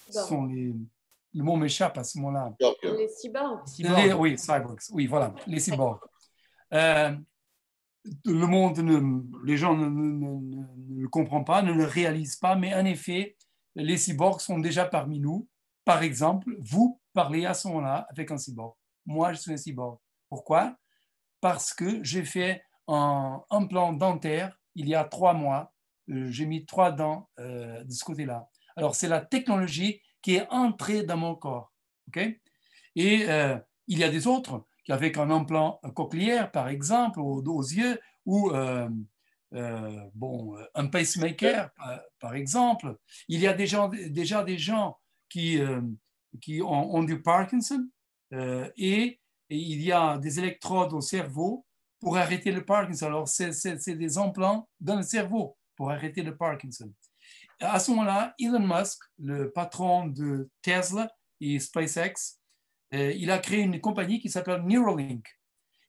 sont 0.09 0.45
les, 0.45 0.73
Le 1.33 1.43
mot 1.43 1.55
m'échappe 1.55 1.97
à 1.97 2.03
ce 2.03 2.17
moment-là. 2.19 2.55
Les 2.83 3.07
cyborgs. 3.09 3.63
oui, 4.19 4.37
cyborgs. 4.37 4.79
Oui, 4.91 5.07
voilà, 5.07 5.33
les 5.47 5.59
cyborgs. 5.59 5.99
Euh, 6.73 7.15
le 8.25 8.47
monde, 8.47 8.79
les 9.45 9.57
gens 9.57 9.75
ne, 9.75 9.87
ne, 9.87 11.01
le 11.01 11.07
comprennent 11.07 11.45
pas, 11.45 11.61
ne 11.61 11.71
le 11.71 11.85
réalisent 11.85 12.35
pas, 12.35 12.55
mais 12.55 12.73
en 12.73 12.85
effet, 12.85 13.37
les 13.75 13.97
cyborgs 13.97 14.41
sont 14.41 14.59
déjà 14.59 14.85
parmi 14.85 15.19
nous. 15.19 15.47
Par 15.85 16.03
exemple, 16.03 16.55
vous 16.59 16.99
parlez 17.13 17.45
à 17.45 17.53
ce 17.53 17.67
moment-là 17.67 18.07
avec 18.09 18.31
un 18.31 18.37
cyborg. 18.37 18.75
Moi, 19.05 19.33
je 19.33 19.39
suis 19.39 19.53
un 19.53 19.57
cyborg. 19.57 19.97
Pourquoi? 20.33 20.75
Parce 21.41 21.75
que 21.75 22.03
j'ai 22.03 22.25
fait 22.25 22.63
un 22.87 23.43
implant 23.51 23.93
dentaire 23.93 24.57
il 24.73 24.89
y 24.89 24.95
a 24.95 25.03
trois 25.03 25.35
mois. 25.35 25.75
Euh, 26.09 26.31
j'ai 26.31 26.47
mis 26.47 26.65
trois 26.65 26.91
dents 26.91 27.29
euh, 27.37 27.83
de 27.83 27.91
ce 27.91 28.03
côté-là. 28.03 28.49
Alors, 28.75 28.95
c'est 28.95 29.07
la 29.07 29.21
technologie 29.21 30.01
qui 30.23 30.33
est 30.37 30.47
entrée 30.49 31.03
dans 31.03 31.17
mon 31.17 31.35
corps. 31.35 31.71
Et 32.95 33.29
euh, 33.29 33.59
il 33.85 33.99
y 33.99 34.03
a 34.03 34.09
des 34.09 34.25
autres 34.25 34.65
qui, 34.83 34.91
avec 34.91 35.19
un 35.19 35.29
implant 35.29 35.79
cochléaire, 35.93 36.51
par 36.51 36.67
exemple, 36.67 37.19
aux, 37.19 37.61
yeux, 37.61 38.01
ou 38.25 38.49
bon, 40.15 40.57
un 40.73 40.87
pacemaker, 40.87 41.69
par, 42.19 42.33
exemple. 42.33 42.97
Il 43.27 43.39
y 43.39 43.45
a 43.45 43.53
déjà, 43.53 43.87
des 43.87 44.57
gens 44.57 44.97
qui, 45.29 45.59
qui 46.41 46.59
ont, 46.63 46.95
ont, 46.95 47.03
du 47.03 47.21
Parkinson 47.21 47.87
et 48.31 49.19
il 49.57 49.81
y 49.81 49.91
a 49.91 50.17
des 50.17 50.39
électrodes 50.39 50.93
au 50.93 51.01
cerveau 51.01 51.65
pour 51.99 52.17
arrêter 52.17 52.51
le 52.51 52.65
Parkinson. 52.65 53.05
Alors, 53.05 53.27
c'est 53.27 53.95
des 53.95 54.17
implants 54.17 54.67
dans 54.79 54.97
le 54.97 55.03
cerveau 55.03 55.57
pour 55.75 55.91
arrêter 55.91 56.21
le 56.21 56.35
Parkinson. 56.35 56.91
À 57.59 57.79
ce 57.79 57.91
moment-là, 57.91 58.33
Elon 58.39 58.59
Musk, 58.59 58.99
le 59.19 59.51
patron 59.51 60.07
de 60.07 60.49
Tesla 60.61 61.09
et 61.39 61.59
SpaceX, 61.59 62.39
il 62.91 63.31
a 63.31 63.39
créé 63.39 63.61
une 63.61 63.79
compagnie 63.79 64.19
qui 64.19 64.29
s'appelle 64.29 64.63
Neuralink. 64.63 65.25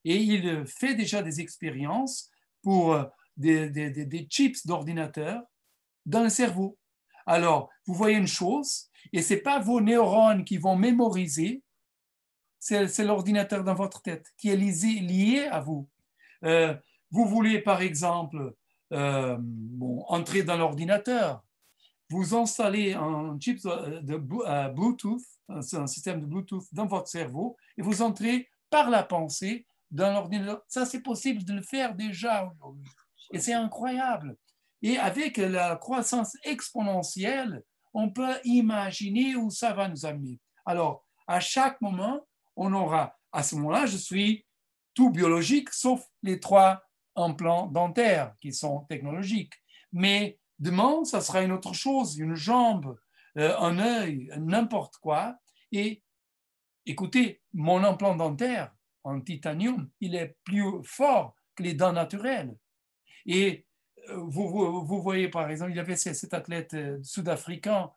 Et 0.04 0.16
il 0.16 0.66
fait 0.66 0.94
déjà 0.94 1.22
des 1.22 1.40
expériences 1.40 2.30
pour 2.62 2.96
des, 3.36 3.68
des 3.70 4.26
chips 4.30 4.66
d'ordinateur 4.66 5.42
dans 6.06 6.22
le 6.22 6.28
cerveau. 6.28 6.78
Alors, 7.26 7.70
vous 7.86 7.94
voyez 7.94 8.16
une 8.16 8.28
chose, 8.28 8.90
et 9.12 9.22
ce 9.22 9.34
n'est 9.34 9.40
pas 9.40 9.58
vos 9.58 9.80
neurones 9.80 10.44
qui 10.44 10.58
vont 10.58 10.76
mémoriser, 10.76 11.63
c'est 12.64 13.04
l'ordinateur 13.04 13.62
dans 13.62 13.74
votre 13.74 14.00
tête 14.00 14.32
qui 14.38 14.48
est 14.48 14.56
lié, 14.56 15.48
à 15.50 15.60
vous. 15.60 15.86
Euh, 16.44 16.74
vous 17.10 17.26
voulez, 17.26 17.60
par 17.60 17.82
exemple, 17.82 18.54
euh, 18.92 19.38
entrer 20.08 20.42
dans 20.42 20.56
l'ordinateur, 20.56 21.44
vous 22.08 22.34
installez 22.34 22.94
un 22.94 23.38
chip 23.38 23.62
de, 23.62 24.14
euh, 24.46 24.68
Bluetooth, 24.68 25.22
un, 25.48 25.86
système 25.86 26.22
de 26.22 26.26
Bluetooth 26.26 26.64
dans 26.72 26.86
votre 26.86 27.08
cerveau, 27.08 27.54
et 27.76 27.82
vous 27.82 28.00
entrez 28.00 28.48
par 28.70 28.88
la 28.88 29.02
pensée 29.02 29.66
dans 29.90 30.12
l'ordinateur. 30.12 30.62
Ça, 30.66 30.86
c'est 30.86 31.02
possible 31.02 31.44
de 31.44 31.52
le 31.52 31.62
faire 31.62 31.94
déjà 31.94 32.46
aujourd'hui. 32.46 32.90
Et 33.32 33.40
c'est 33.40 33.52
incroyable. 33.52 34.36
Et 34.80 34.96
avec 34.96 35.36
la 35.36 35.76
croissance 35.76 36.34
exponentielle, 36.44 37.62
on 37.92 38.10
peut 38.10 38.38
imaginer 38.44 39.36
où 39.36 39.50
ça 39.50 39.74
va 39.74 39.86
nous 39.88 40.06
amener. 40.06 40.40
Alors, 40.64 41.04
à 41.26 41.40
chaque 41.40 41.80
moment, 41.82 42.20
on 42.56 42.72
aura, 42.72 43.16
à 43.32 43.42
ce 43.42 43.54
moment-là, 43.56 43.86
je 43.86 43.96
suis 43.96 44.46
tout 44.94 45.10
biologique, 45.10 45.70
sauf 45.70 46.04
les 46.22 46.40
trois 46.40 46.82
implants 47.16 47.66
dentaires 47.66 48.34
qui 48.40 48.52
sont 48.52 48.80
technologiques. 48.88 49.54
Mais 49.92 50.38
demain, 50.58 51.04
ça 51.04 51.20
sera 51.20 51.42
une 51.42 51.52
autre 51.52 51.72
chose, 51.72 52.18
une 52.18 52.34
jambe, 52.34 52.96
euh, 53.38 53.56
un 53.58 53.78
œil, 53.78 54.30
n'importe 54.38 54.96
quoi. 54.98 55.36
Et 55.72 56.02
écoutez, 56.86 57.42
mon 57.52 57.82
implant 57.84 58.14
dentaire 58.16 58.72
en 59.02 59.20
titanium, 59.20 59.90
il 60.00 60.14
est 60.14 60.36
plus 60.44 60.82
fort 60.84 61.36
que 61.54 61.62
les 61.62 61.74
dents 61.74 61.92
naturelles. 61.92 62.56
Et 63.26 63.66
euh, 64.10 64.16
vous, 64.26 64.84
vous, 64.84 65.02
voyez, 65.02 65.28
par 65.28 65.50
exemple, 65.50 65.72
il 65.72 65.76
y 65.76 65.80
avait 65.80 65.96
cet 65.96 66.34
athlète 66.34 66.74
euh, 66.74 67.02
sud-africain 67.02 67.90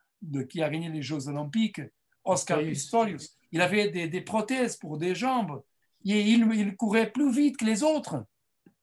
qui 0.50 0.64
a 0.64 0.70
gagné 0.70 0.90
les 0.90 1.04
Jeux 1.04 1.28
olympiques, 1.28 1.82
Oscar 2.28 2.60
Pistorius. 2.60 3.38
Il 3.52 3.62
avait 3.62 3.90
des, 4.08 4.22
prothèses 4.22 4.76
pour 4.76 4.98
des 4.98 5.16
jambes 5.16 5.64
et 6.06 6.22
il, 6.22 6.76
courait 6.76 7.12
plus 7.12 7.32
vite 7.32 7.58
que 7.58 7.66
les 7.66 7.84
autres, 7.84 8.26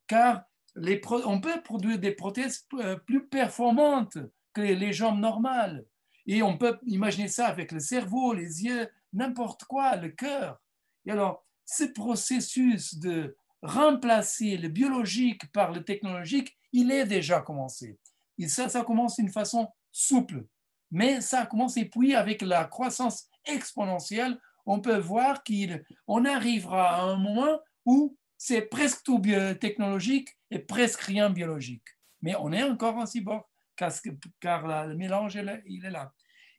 car 0.07 0.45
les 0.75 1.01
on 1.27 1.41
peut 1.41 1.63
produire 1.63 1.99
des 1.99 2.13
prothèses 2.13 2.67
euh, 2.75 2.97
plus 2.97 3.27
performantes 3.27 4.19
que 4.53 4.61
les, 4.61 4.93
jambes 4.93 5.21
normales. 5.21 5.85
Et 6.27 6.43
on 6.43 6.57
peut 6.57 6.79
imaginer 6.87 7.29
ça 7.29 7.47
avec 7.47 7.71
le 7.71 7.81
cerveau, 7.81 8.33
les 8.33 8.65
yeux, 8.65 8.89
n'importe 9.13 9.65
quoi, 9.65 9.97
le 9.97 10.09
cœur. 10.09 10.61
Et 11.05 11.11
alors, 11.11 11.45
ce 11.67 11.85
processus 11.85 12.99
de 12.99 13.37
remplacer 13.63 14.57
le 14.57 14.69
biologique 14.69 15.51
par 15.53 15.73
le 15.73 15.85
technologique, 15.85 16.57
il 16.73 16.91
est 16.91 17.07
déjà 17.07 17.41
commencé. 17.41 17.99
Et 18.39 18.49
ça, 18.49 18.69
ça 18.69 18.85
commence 18.85 19.17
d'une 19.17 19.31
façon 19.31 19.69
souple. 19.93 20.47
Mais 20.91 21.21
ça 21.21 21.47
commence 21.47 21.77
et 21.77 21.87
puis 21.87 22.15
avec 22.15 22.43
la 22.43 22.65
croissance 22.65 23.29
exponentielle, 23.47 24.39
on 24.67 24.81
peut 24.81 24.99
voir 24.99 25.43
qu'on 25.45 26.25
arrivera 26.25 26.97
à 26.97 27.03
un 27.03 27.17
moment 27.17 27.61
où 27.85 28.17
c'est 28.39 28.63
presque 28.63 29.03
tout 29.05 29.21
technologique 29.61 30.29
et 30.51 30.59
presque 30.59 31.01
rien 31.01 31.31
biologique. 31.31 31.87
Mais 32.23 32.35
on 32.37 32.53
est 32.53 32.63
encore 32.63 32.97
en 32.97 33.07
cyborg 33.07 33.45
car, 33.77 34.87
le 34.87 34.95
mélange 34.95 35.39
il 35.67 35.85
est 35.85 35.91
là. 35.91 36.13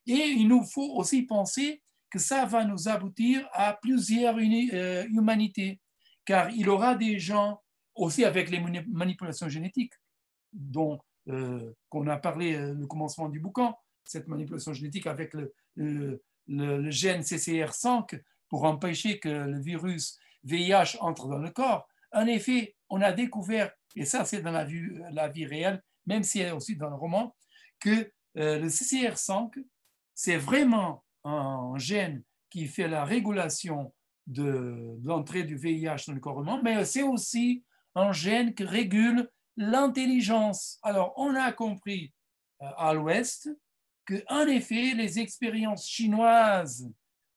Et 0.06 0.12
il 0.12 0.48
nous 0.48 0.64
faut 0.64 0.94
aussi 0.96 1.22
penser 1.22 1.82
que 2.10 2.18
ça 2.18 2.44
va 2.44 2.64
nous 2.64 2.88
aboutir 2.88 3.48
à 3.52 3.72
plusieurs 3.74 4.36
euh, 4.36 5.04
humanités, 5.08 5.80
car 6.24 6.50
il 6.50 6.66
y 6.66 6.68
aura 6.68 6.94
des 6.94 7.18
gens 7.18 7.60
aussi 7.94 8.24
avec 8.24 8.50
les 8.50 8.60
manipulations 8.88 9.48
génétiques, 9.48 9.94
dont 10.52 11.00
euh, 11.28 11.72
qu'on 11.88 12.06
a 12.06 12.16
parlé 12.16 12.54
euh, 12.54 12.74
le 12.74 12.86
commencement 12.86 13.28
du 13.28 13.40
bouquin, 13.40 13.74
cette 14.04 14.28
manipulation 14.28 14.72
génétique 14.72 15.06
avec 15.08 15.34
le, 15.34 16.22
gène 16.48 17.22
CCR5 17.22 18.20
pour 18.48 18.64
empêcher 18.64 19.18
que 19.18 19.28
le 19.28 19.60
virus 19.60 20.18
VIH 20.44 20.96
entre 21.00 21.28
dans 21.28 21.38
le 21.38 21.50
corps. 21.50 21.88
En 22.12 22.26
effet, 22.26 22.76
on 22.88 23.00
a 23.00 23.12
découvert, 23.12 23.72
et 23.96 24.04
ça 24.04 24.24
c'est 24.24 24.42
dans 24.42 24.52
la 24.52 24.64
vie, 24.64 24.82
la 25.12 25.28
vie 25.28 25.46
réelle, 25.46 25.82
même 26.06 26.22
si 26.22 26.40
elle 26.40 26.48
est 26.48 26.52
aussi 26.52 26.76
dans 26.76 26.88
le 26.88 26.96
roman, 26.96 27.34
que 27.80 28.12
euh, 28.38 28.58
le 28.58 28.68
CCR5, 28.68 29.64
c'est 30.14 30.36
vraiment 30.36 31.04
un 31.24 31.74
gène 31.76 32.22
qui 32.48 32.66
fait 32.66 32.88
la 32.88 33.04
régulation 33.04 33.92
de, 34.26 34.98
l'entrée 35.02 35.42
du 35.42 35.56
VIH 35.56 36.06
dans 36.06 36.14
le 36.14 36.20
corps 36.20 36.42
humain, 36.42 36.60
mais 36.62 36.84
c'est 36.84 37.02
aussi 37.02 37.64
un 37.94 38.12
gène 38.12 38.54
qui 38.54 38.64
régule 38.64 39.28
l'intelligence. 39.56 40.78
Alors, 40.82 41.12
on 41.16 41.34
a 41.34 41.52
compris 41.52 42.12
euh, 42.62 42.66
à 42.76 42.94
l'Ouest 42.94 43.50
qu'en 44.06 44.46
effet, 44.46 44.94
les 44.94 45.18
expériences 45.18 45.88
chinoises 45.88 46.90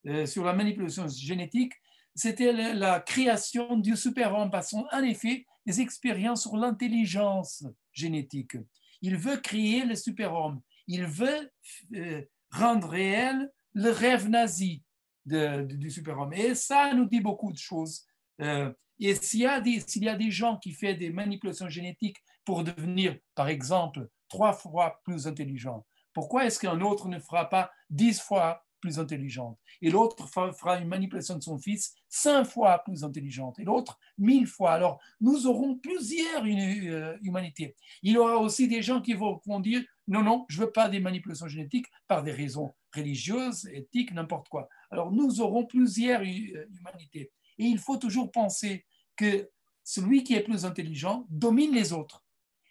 euh, 0.07 0.25
sur 0.25 0.43
la 0.45 0.53
manipulation 0.53 1.07
génétique, 1.07 1.73
c'était 2.15 2.51
la, 2.73 2.99
création 2.99 3.77
du 3.77 3.95
super-homme, 3.95 4.51
parce 4.51 4.73
en 4.73 5.03
effet 5.03 5.45
des 5.65 5.81
expériences 5.81 6.43
sur 6.43 6.57
l'intelligence 6.57 7.65
génétique. 7.93 8.57
Il 9.01 9.17
veut 9.17 9.37
créer 9.37 9.85
le 9.85 9.95
super-homme. 9.95 10.61
Il 10.87 11.05
veut 11.05 11.51
euh, 11.95 12.21
rendre 12.51 12.89
réel 12.89 13.51
le 13.73 13.91
rêve 13.91 14.27
nazi 14.29 14.83
du 15.25 15.91
super-homme. 15.91 16.33
Et 16.33 16.55
ça 16.55 16.93
nous 16.93 17.05
dit 17.05 17.21
beaucoup 17.21 17.51
de 17.51 17.57
choses. 17.57 18.05
Euh, 18.41 18.73
et 18.99 19.15
s'il 19.15 19.41
y, 19.41 19.45
a 19.45 19.61
des, 19.61 19.79
s'il 19.79 20.03
y 20.03 20.09
a 20.09 20.15
des 20.15 20.31
gens 20.31 20.57
qui 20.57 20.73
font 20.73 20.93
des 20.93 21.11
manipulations 21.11 21.69
génétiques 21.69 22.17
pour 22.43 22.63
devenir, 22.63 23.17
par 23.35 23.47
exemple, 23.47 24.09
trois 24.27 24.53
fois 24.53 24.99
plus 25.03 25.27
intelligents, 25.27 25.85
pourquoi 26.13 26.45
est-ce 26.45 26.59
qu'un 26.59 26.81
autre 26.81 27.07
ne 27.07 27.19
fera 27.19 27.49
pas 27.49 27.71
dix 27.89 28.19
fois 28.19 28.65
plus 28.81 28.99
intelligente? 28.99 29.57
Et 29.81 29.89
l'autre 29.89 30.27
fera 30.27 30.79
une 30.79 30.87
manipulation 30.87 31.35
de 31.35 31.43
son 31.43 31.57
fils 31.57 31.93
cinq 32.07 32.45
fois 32.45 32.79
plus 32.79 33.03
intelligente 33.03 33.59
et 33.59 33.63
l'autre 33.63 33.99
mille 34.17 34.47
fois. 34.47 34.73
Alors, 34.73 34.99
nous 35.21 35.47
aurons 35.47 35.75
plusieurs 35.75 36.43
euh, 36.45 37.17
humanités. 37.21 37.75
Il 38.01 38.13
y 38.13 38.17
aura 38.17 38.37
aussi 38.37 38.67
des 38.67 38.81
gens 38.81 39.01
qui 39.01 39.13
vont, 39.13 39.39
dire 39.59 39.83
non, 40.07 40.23
non, 40.23 40.45
je 40.49 40.59
ne 40.59 40.65
veux 40.65 40.71
pas 40.71 40.89
des 40.89 40.99
manipulations 40.99 41.47
génétiques 41.47 41.87
par 42.07 42.23
des 42.23 42.31
raisons 42.31 42.73
religieuses, 42.93 43.69
éthiques, 43.71 44.13
n'importe 44.13 44.49
quoi. 44.49 44.67
Alors, 44.91 45.11
nous 45.11 45.41
aurons 45.41 45.65
plusieurs 45.65 46.21
euh, 46.21 46.65
humanités. 46.79 47.31
Et 47.57 47.65
il 47.65 47.77
faut 47.77 47.97
toujours 47.97 48.31
penser 48.31 48.85
que 49.15 49.49
celui 49.83 50.23
qui 50.23 50.35
est 50.35 50.43
plus 50.43 50.65
intelligent 50.65 51.25
domine 51.29 51.73
les 51.73 51.93
autres. 51.93 52.23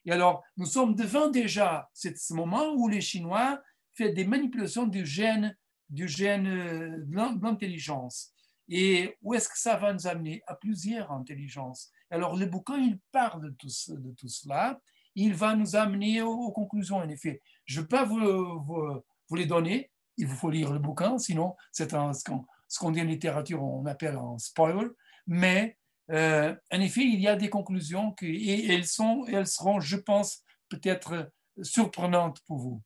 Et 0.09 0.11
alors, 0.11 0.43
nous 0.57 0.65
sommes 0.65 0.95
devant 0.95 1.29
déjà 1.29 1.91
ce 1.93 2.33
moment 2.33 2.73
où 2.73 2.89
les 2.89 3.03
Chinois 3.03 3.61
font 3.93 4.11
des 4.11 4.25
manipulations 4.25 4.87
du 4.87 5.05
gène, 5.05 5.55
du 5.91 6.09
gène 6.09 6.47
euh, 6.47 7.05
de 7.05 7.45
l'intelligence. 7.45 8.33
Et 8.71 9.19
où 9.21 9.35
est-ce 9.35 9.51
que 9.51 9.59
ça 9.59 9.77
va 9.77 9.93
nous 9.93 10.07
amener? 10.07 10.43
À 10.47 10.55
plusieurs 10.55 11.13
intelligences. 11.13 11.93
Alors, 12.11 12.39
le 12.39 12.47
bouquin, 12.47 12.79
il 12.79 12.99
parle 13.13 13.43
de 13.43 13.51
tout, 13.51 13.69
cela. 13.69 14.81
Il 15.15 15.35
va 15.35 15.55
nous 15.55 15.77
amener 15.77 16.23
aux, 16.23 16.53
conclusions, 16.53 16.97
en 16.97 17.09
effet. 17.11 17.43
Je 17.67 17.81
ne 17.81 17.85
peux 17.85 17.97
pas 17.99 18.05
vous, 18.05 19.37
les 19.37 19.45
donner. 19.45 19.91
Il 20.17 20.27
vous 20.27 20.37
faut 20.37 20.51
lire 20.51 20.73
le 20.73 20.79
bouquin, 20.79 21.19
sinon, 21.19 21.55
c'est 21.71 21.91
ce 21.91 22.79
qu'on 22.79 22.91
dit 22.93 23.03
en 23.03 23.05
littérature, 23.05 23.63
on 23.63 23.85
appelle 23.85 24.17
un 24.17 24.39
spoiler. 24.39 24.89
Mais 25.27 25.77
euh, 26.11 26.55
en 26.73 26.81
effet, 26.81 27.03
il 27.03 27.21
y 27.21 27.29
a 27.29 27.37
des 27.37 27.51
conclusions 27.51 28.13
que, 28.13 28.27
et 28.27 28.73
elles, 28.73 28.87
sont, 28.87 29.25
elles 29.27 29.47
seront, 29.47 29.81
je 29.81 29.97
pense, 29.97 30.43
peut-être 30.69 31.31
surprenantes 31.63 32.41
pour 32.47 32.59
vous. 32.59 32.83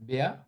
Béa? 0.00 0.46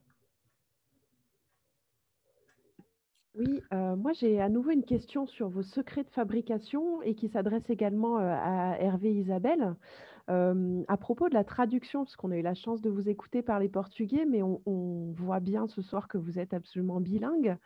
Oui, 3.39 3.63
euh, 3.75 3.97
moi 3.97 4.13
j'ai 4.15 4.41
à 4.41 4.49
nouveau 4.49 4.71
une 4.71 4.85
question 4.85 5.27
sur 5.27 5.49
vos 5.49 5.63
secrets 5.63 6.05
de 6.05 6.11
fabrication 6.11 7.03
et 7.03 7.15
qui 7.15 7.29
s'adresse 7.29 7.69
également 7.69 8.19
euh, 8.19 8.23
à 8.23 8.81
Hervé 8.81 9.13
Isabelle. 9.13 9.75
à 10.29 10.97
propos 10.97 11.29
de 11.29 11.35
la 11.35 11.45
traduction, 11.45 12.05
parce 12.05 12.17
qu'on 12.17 12.31
a 12.31 12.37
eu 12.37 12.43
la 12.43 12.55
chance 12.55 12.81
de 12.81 12.91
vous 12.91 13.09
écouter 13.09 13.43
parler 13.43 13.69
portugais, 13.69 14.25
mais 14.25 14.43
on, 14.43 15.13
voit 15.13 15.41
bien 15.41 15.67
ce 15.67 15.83
soir 15.83 16.09
que 16.09 16.19
vous 16.19 16.39
êtes 16.39 16.55
absolument 16.55 17.01
bilingue. 17.01 17.57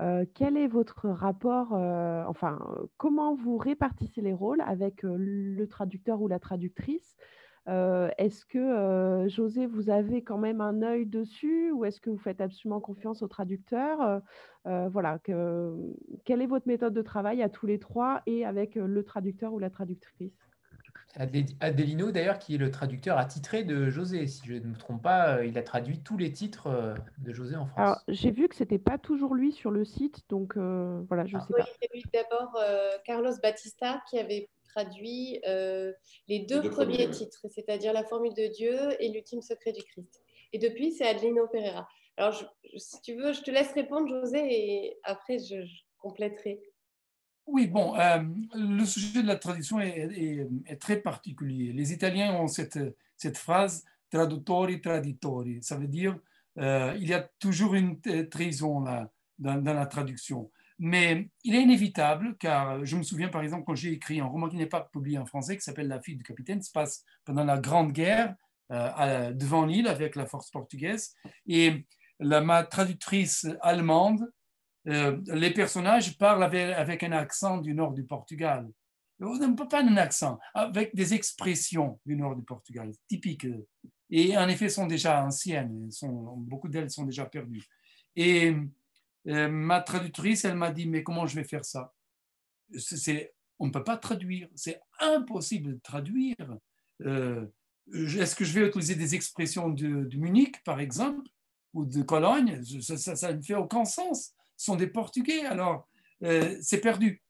Euh, 0.00 0.24
quel 0.34 0.56
est 0.56 0.68
votre 0.68 1.08
rapport, 1.08 1.74
euh, 1.74 2.22
enfin, 2.26 2.58
comment 2.96 3.34
vous 3.34 3.56
répartissez 3.56 4.20
les 4.20 4.32
rôles 4.32 4.60
avec 4.60 5.04
euh, 5.04 5.16
le 5.18 5.66
traducteur 5.66 6.20
ou 6.22 6.28
la 6.28 6.38
traductrice? 6.38 7.16
Est-ce 7.68 8.46
que, 8.46 9.28
José, 9.28 9.66
vous 9.66 9.90
avez 9.90 10.22
quand 10.22 10.38
même 10.38 10.60
un 10.60 10.82
œil 10.82 11.06
dessus 11.06 11.70
ou 11.70 11.84
est-ce 11.84 12.00
que 12.00 12.10
vous 12.10 12.18
faites 12.18 12.40
absolument 12.40 12.80
confiance 12.80 13.22
au 13.22 13.28
traducteur? 13.28 14.22
Voilà, 14.64 15.18
quelle 15.24 16.42
est 16.42 16.46
votre 16.46 16.66
méthode 16.66 16.94
de 16.94 17.02
travail 17.02 17.42
à 17.42 17.48
tous 17.48 17.66
les 17.66 17.78
trois 17.78 18.22
et 18.26 18.44
avec 18.46 18.74
le 18.76 19.04
traducteur 19.04 19.52
ou 19.52 19.58
la 19.58 19.70
traductrice? 19.70 20.32
Adelino, 21.60 22.12
d'ailleurs, 22.12 22.38
qui 22.38 22.54
est 22.54 22.58
le 22.58 22.70
traducteur 22.70 23.18
attitré 23.18 23.64
de 23.64 23.88
José. 23.88 24.26
Si 24.26 24.46
je 24.46 24.54
ne 24.54 24.68
me 24.68 24.76
trompe 24.76 25.02
pas, 25.02 25.44
il 25.44 25.58
a 25.58 25.62
traduit 25.62 26.00
tous 26.00 26.16
les 26.16 26.32
titres 26.32 26.94
de 27.18 27.32
José 27.32 27.56
en 27.56 27.66
France. 27.66 27.78
Alors, 27.78 28.02
j'ai 28.08 28.30
vu 28.30 28.46
que 28.48 28.54
ce 28.54 28.62
n'était 28.62 28.78
pas 28.78 28.98
toujours 28.98 29.34
lui 29.34 29.52
sur 29.52 29.70
le 29.70 29.84
site, 29.84 30.22
donc 30.28 30.56
voilà, 30.56 31.26
je 31.26 31.36
ne 31.36 31.40
ah. 31.42 31.46
sais 31.46 31.52
pas. 31.54 31.66
Il 31.94 32.02
y 32.14 32.16
a 32.16 32.22
d'abord 32.22 32.58
Carlos 33.04 33.32
Batista 33.42 34.02
qui 34.08 34.18
avait 34.18 34.48
traduit 34.68 35.40
les 36.28 36.40
deux, 36.40 36.70
premiers 36.70 37.10
titres, 37.10 37.46
c'est-à-dire 37.48 37.92
La 37.92 38.04
formule 38.04 38.34
de 38.34 38.46
Dieu 38.46 38.76
et 39.00 39.08
L'ultime 39.08 39.42
secret 39.42 39.72
du 39.72 39.82
Christ. 39.82 40.22
Et 40.52 40.58
depuis, 40.58 40.92
c'est 40.92 41.06
Adelino 41.06 41.46
Pereira. 41.48 41.88
Alors, 42.16 42.34
si 42.76 43.00
tu 43.02 43.14
veux, 43.14 43.32
je 43.32 43.42
te 43.42 43.50
laisse 43.50 43.72
répondre, 43.72 44.08
José, 44.08 44.38
et 44.40 44.98
après, 45.04 45.38
je, 45.38 45.56
compléterai. 45.98 46.60
Oui, 47.46 47.66
bon, 47.66 47.96
euh, 47.96 48.22
le 48.54 48.84
sujet 48.84 49.22
de 49.22 49.26
la 49.26 49.36
traduction 49.36 49.80
est, 49.80 50.48
très 50.80 50.98
particulier. 50.98 51.72
Les 51.72 51.92
Italiens 51.92 52.34
ont 52.34 52.48
cette, 52.48 52.78
cette 53.16 53.38
phrase 53.38 53.84
traduttori 54.10 54.80
traditori. 54.80 55.58
Ça 55.62 55.76
veut 55.76 55.88
dire 55.88 56.18
euh, 56.58 56.94
il 56.98 57.08
y 57.08 57.14
a 57.14 57.20
toujours 57.38 57.74
une 57.74 58.00
trahison 58.28 58.80
là, 58.80 59.10
dans, 59.38 59.62
dans, 59.62 59.74
la 59.74 59.86
traduction. 59.86 60.50
Mais 60.78 61.28
il 61.42 61.56
est 61.56 61.62
inévitable, 61.62 62.36
car 62.38 62.84
je 62.84 62.96
me 62.96 63.02
souviens 63.02 63.28
par 63.28 63.42
exemple 63.42 63.64
quand 63.66 63.74
j'ai 63.74 63.92
écrit 63.92 64.20
un 64.20 64.26
roman 64.26 64.48
qui 64.48 64.56
n'est 64.56 64.66
pas 64.66 64.82
publié 64.92 65.18
en 65.18 65.26
français, 65.26 65.56
qui 65.56 65.62
s'appelle 65.62 65.88
La 65.88 66.00
fille 66.00 66.16
du 66.16 66.22
capitaine, 66.22 66.62
se 66.62 66.70
passe 66.70 67.04
pendant 67.24 67.44
la 67.44 67.58
Grande 67.58 67.92
Guerre 67.92 68.36
euh, 68.70 69.32
devant 69.32 69.64
l'île 69.64 69.88
avec 69.88 70.14
la 70.14 70.26
force 70.26 70.50
portugaise. 70.50 71.14
Et 71.46 71.86
la, 72.20 72.40
ma 72.40 72.62
traductrice 72.62 73.46
allemande, 73.60 74.30
euh, 74.88 75.18
les 75.26 75.50
personnages 75.50 76.16
parlent 76.16 76.44
avec, 76.44 77.02
un 77.02 77.12
accent 77.12 77.58
du 77.58 77.74
nord 77.74 77.92
du 77.92 78.04
Portugal. 78.04 78.68
Pas 79.18 79.82
un 79.82 79.96
accent, 79.96 80.38
avec 80.54 80.94
des 80.94 81.12
expressions 81.12 81.98
du 82.06 82.14
nord 82.14 82.36
du 82.36 82.44
Portugal, 82.44 82.92
typiques. 83.08 83.48
Et 84.10 84.36
en 84.38 84.48
effet, 84.48 84.68
sont 84.68 84.86
déjà 84.86 85.24
anciennes, 85.24 85.90
beaucoup 86.36 86.68
d'elles 86.68 86.90
sont 86.90 87.04
déjà 87.04 87.26
perdues. 87.26 87.66
Et 88.14 88.54
euh, 89.26 89.48
ma 89.48 89.80
traductrice, 89.80 90.44
elle 90.44 90.56
m'a 90.56 90.70
dit, 90.70 90.86
mais 90.86 91.02
comment 91.02 91.26
je 91.26 91.34
vais 91.34 91.44
faire 91.44 91.64
ça? 91.64 91.92
On 93.58 93.66
ne 93.66 93.72
peut 93.72 93.84
pas 93.84 93.96
traduire, 93.96 94.48
c'est 94.54 94.80
impossible 95.00 95.74
de 95.74 95.80
traduire. 95.80 96.36
Euh, 97.04 97.46
est-ce 97.92 98.36
que 98.36 98.44
je 98.44 98.58
vais 98.58 98.68
utiliser 98.68 98.94
des 98.94 99.14
expressions 99.14 99.70
de, 99.70 100.08
Munich, 100.16 100.62
par 100.64 100.80
exemple, 100.80 101.28
ou 101.74 101.84
de 101.84 102.02
Cologne? 102.02 102.62
Ça, 102.80 103.32
ne 103.32 103.42
fait 103.42 103.54
aucun 103.54 103.84
sens. 103.84 104.34
Ce 104.56 104.66
sont 104.66 104.76
des 104.76 104.86
Portugais, 104.86 105.44
alors 105.44 105.88
euh, 106.22 106.56
c'est 106.60 106.80
perdu. 106.80 107.22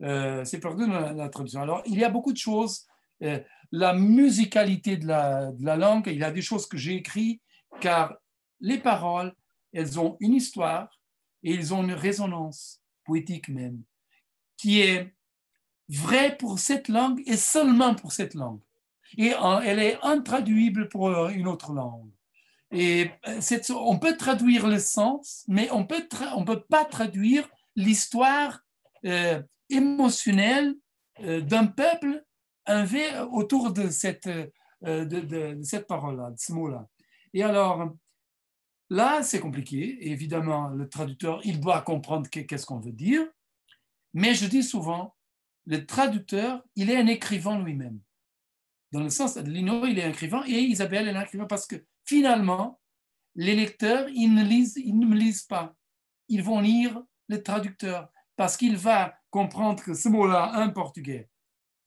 C'est 0.00 0.58
perdu 0.60 0.88
dans 0.88 1.12
la, 1.12 1.28
traduction. 1.28 1.62
Alors, 1.62 1.82
il 1.86 1.96
y 1.96 2.02
a 2.02 2.10
beaucoup 2.10 2.32
de 2.32 2.38
choses. 2.38 2.86
La 3.70 3.94
musicalité 3.94 4.96
de 4.96 5.06
la, 5.06 5.52
de 5.52 5.64
la, 5.64 5.76
langue, 5.76 6.08
il 6.08 6.18
y 6.18 6.24
a 6.24 6.32
des 6.32 6.42
choses 6.42 6.66
que 6.66 6.76
j'ai 6.76 6.96
écrites, 6.96 7.40
car 7.80 8.16
les 8.58 8.78
paroles, 8.78 9.32
elles 9.72 10.00
ont 10.00 10.16
une 10.18 10.34
histoire 10.34 10.90
et 11.42 11.54
elles 11.54 11.74
ont 11.74 11.82
une 11.82 11.92
résonance 11.92 12.82
poétique 13.04 13.48
même, 13.48 13.82
qui 14.56 14.80
est 14.80 15.14
vraie 15.88 16.36
pour 16.36 16.58
cette 16.58 16.88
langue 16.88 17.22
et 17.26 17.36
seulement 17.36 17.94
pour 17.94 18.12
cette 18.12 18.34
langue 18.34 18.60
et 19.18 19.32
elle 19.64 19.78
est 19.78 19.98
intraduible 20.02 20.88
pour 20.88 21.08
euh, 21.08 21.28
une 21.30 21.48
autre 21.48 21.72
langue. 21.72 22.10
Et 22.70 23.10
euh, 23.28 23.40
on 23.70 23.98
peut 23.98 24.16
traduire 24.16 24.66
le 24.66 24.78
sens, 24.78 25.44
mais 25.48 25.70
on 25.70 25.84
peut 25.84 26.08
on 26.36 26.44
peut 26.44 26.62
pas 26.62 26.84
traduire 26.84 27.48
l'histoire 27.76 28.60
euh, 29.04 29.42
émotionnelle 29.68 30.74
d'un 31.20 31.66
peuple 31.66 32.24
autour 33.32 33.72
de 33.72 33.90
cette, 33.90 34.26
de, 34.26 35.04
de, 35.04 35.62
cette 35.62 35.86
parole-là, 35.86 36.30
de 36.30 36.38
ce 36.38 36.52
mot-là. 36.52 36.88
Et 37.34 37.42
alors, 37.42 37.92
là, 38.92 39.22
c'est 39.22 39.40
compliqué. 39.40 40.10
Évidemment, 40.10 40.68
le 40.68 40.88
traducteur, 40.88 41.40
il 41.44 41.60
doit 41.60 41.82
comprendre 41.82 42.28
qu'est-ce 42.28 42.66
qu'on 42.66 42.80
veut 42.80 42.92
dire. 42.92 43.26
Mais 44.14 44.34
je 44.34 44.46
dis 44.46 44.62
souvent, 44.62 45.14
le 45.66 45.86
traducteur, 45.86 46.62
il 46.76 46.90
est 46.90 46.96
un 46.96 47.06
écrivain 47.06 47.62
lui-même 47.62 48.00
dans 48.92 49.02
le 49.02 49.10
sens, 49.10 49.36
Lino, 49.38 49.86
il 49.86 49.98
est 49.98 50.08
écrivain 50.08 50.44
et 50.46 50.60
Isabelle, 50.60 51.08
elle 51.08 51.16
est 51.16 51.22
écrivain 51.22 51.46
parce 51.46 51.66
que 51.66 51.76
finalement, 52.04 52.78
les 53.34 53.56
lecteurs, 53.56 54.08
ils 54.10 54.32
ne, 54.32 54.44
lisent, 54.44 54.76
ils 54.76 54.98
ne 54.98 55.06
me 55.06 55.16
lisent 55.16 55.44
pas. 55.44 55.74
Ils 56.28 56.42
vont 56.42 56.60
lire 56.60 57.02
le 57.28 57.42
traducteur 57.42 58.10
parce 58.36 58.56
qu'il 58.58 58.76
va 58.76 59.14
comprendre 59.30 59.82
que 59.82 59.94
ce 59.94 60.08
mot-là, 60.10 60.52
un 60.54 60.68
portugais, 60.68 61.30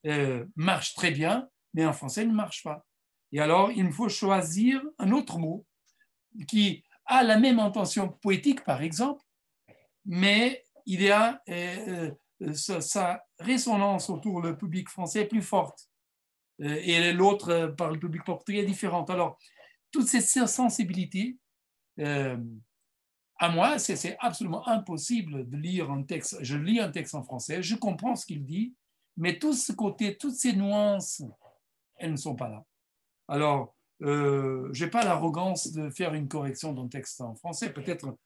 euh, 0.06 0.44
marche 0.56 0.94
très 0.94 1.12
bien, 1.12 1.48
mais 1.74 1.86
en 1.86 1.92
français, 1.92 2.22
il 2.22 2.30
ne 2.30 2.34
marche 2.34 2.64
pas. 2.64 2.84
Et 3.30 3.40
alors, 3.40 3.70
il 3.70 3.84
me 3.84 3.92
faut 3.92 4.08
choisir 4.08 4.82
un 4.98 5.12
autre 5.12 5.38
mot 5.38 5.64
qui 6.48 6.82
a 7.06 7.22
la 7.22 7.38
même 7.38 7.58
intention 7.58 8.08
poétique, 8.08 8.64
par 8.64 8.82
exemple, 8.82 9.22
mais 10.04 10.64
il 10.86 11.02
y 11.02 11.10
a 11.10 11.42
euh, 11.48 12.10
euh, 12.42 12.52
sa, 12.54 13.24
résonance 13.38 14.08
autour 14.08 14.42
du 14.42 14.56
public 14.56 14.88
français 14.88 15.26
plus 15.26 15.42
forte. 15.42 15.88
Euh, 16.62 16.80
et 16.82 17.12
l'autre 17.12 17.74
par 17.76 17.90
le 17.90 17.98
public 17.98 18.24
portugais 18.24 18.64
différente. 18.64 19.10
Alors, 19.10 19.38
toutes 19.90 20.06
ces 20.06 20.20
sensibilités, 20.46 21.38
à 21.98 23.48
moi, 23.50 23.78
c'est 23.78 24.16
absolument 24.18 24.66
impossible 24.68 25.48
de 25.48 25.56
lire 25.56 25.90
un 25.90 26.02
texte. 26.02 26.36
Je 26.42 26.56
lis 26.56 26.80
un 26.80 26.90
texte 26.90 27.14
en 27.14 27.22
français, 27.22 27.62
je 27.62 27.76
comprends 27.76 28.16
ce 28.16 28.26
qu'il 28.26 28.44
dit, 28.44 28.74
mais 29.16 29.38
tout 29.38 29.54
ce 29.54 29.72
côté, 29.72 30.16
toutes 30.16 30.34
ces 30.34 30.52
nuances, 30.52 31.22
elles 31.96 32.12
ne 32.12 32.16
sont 32.16 32.34
pas 32.34 32.48
là. 32.48 32.64
Alors, 33.28 33.75
euh, 34.02 34.68
je 34.72 34.84
n'ai 34.84 34.90
pas 34.90 35.04
l'arrogance 35.04 35.72
de 35.72 35.90
faire 35.90 36.14
une 36.14 36.28
correction 36.28 36.72
d'un 36.72 36.88
texte 36.88 37.20
en 37.20 37.34
français. 37.34 37.72
Peut-être 37.72 38.16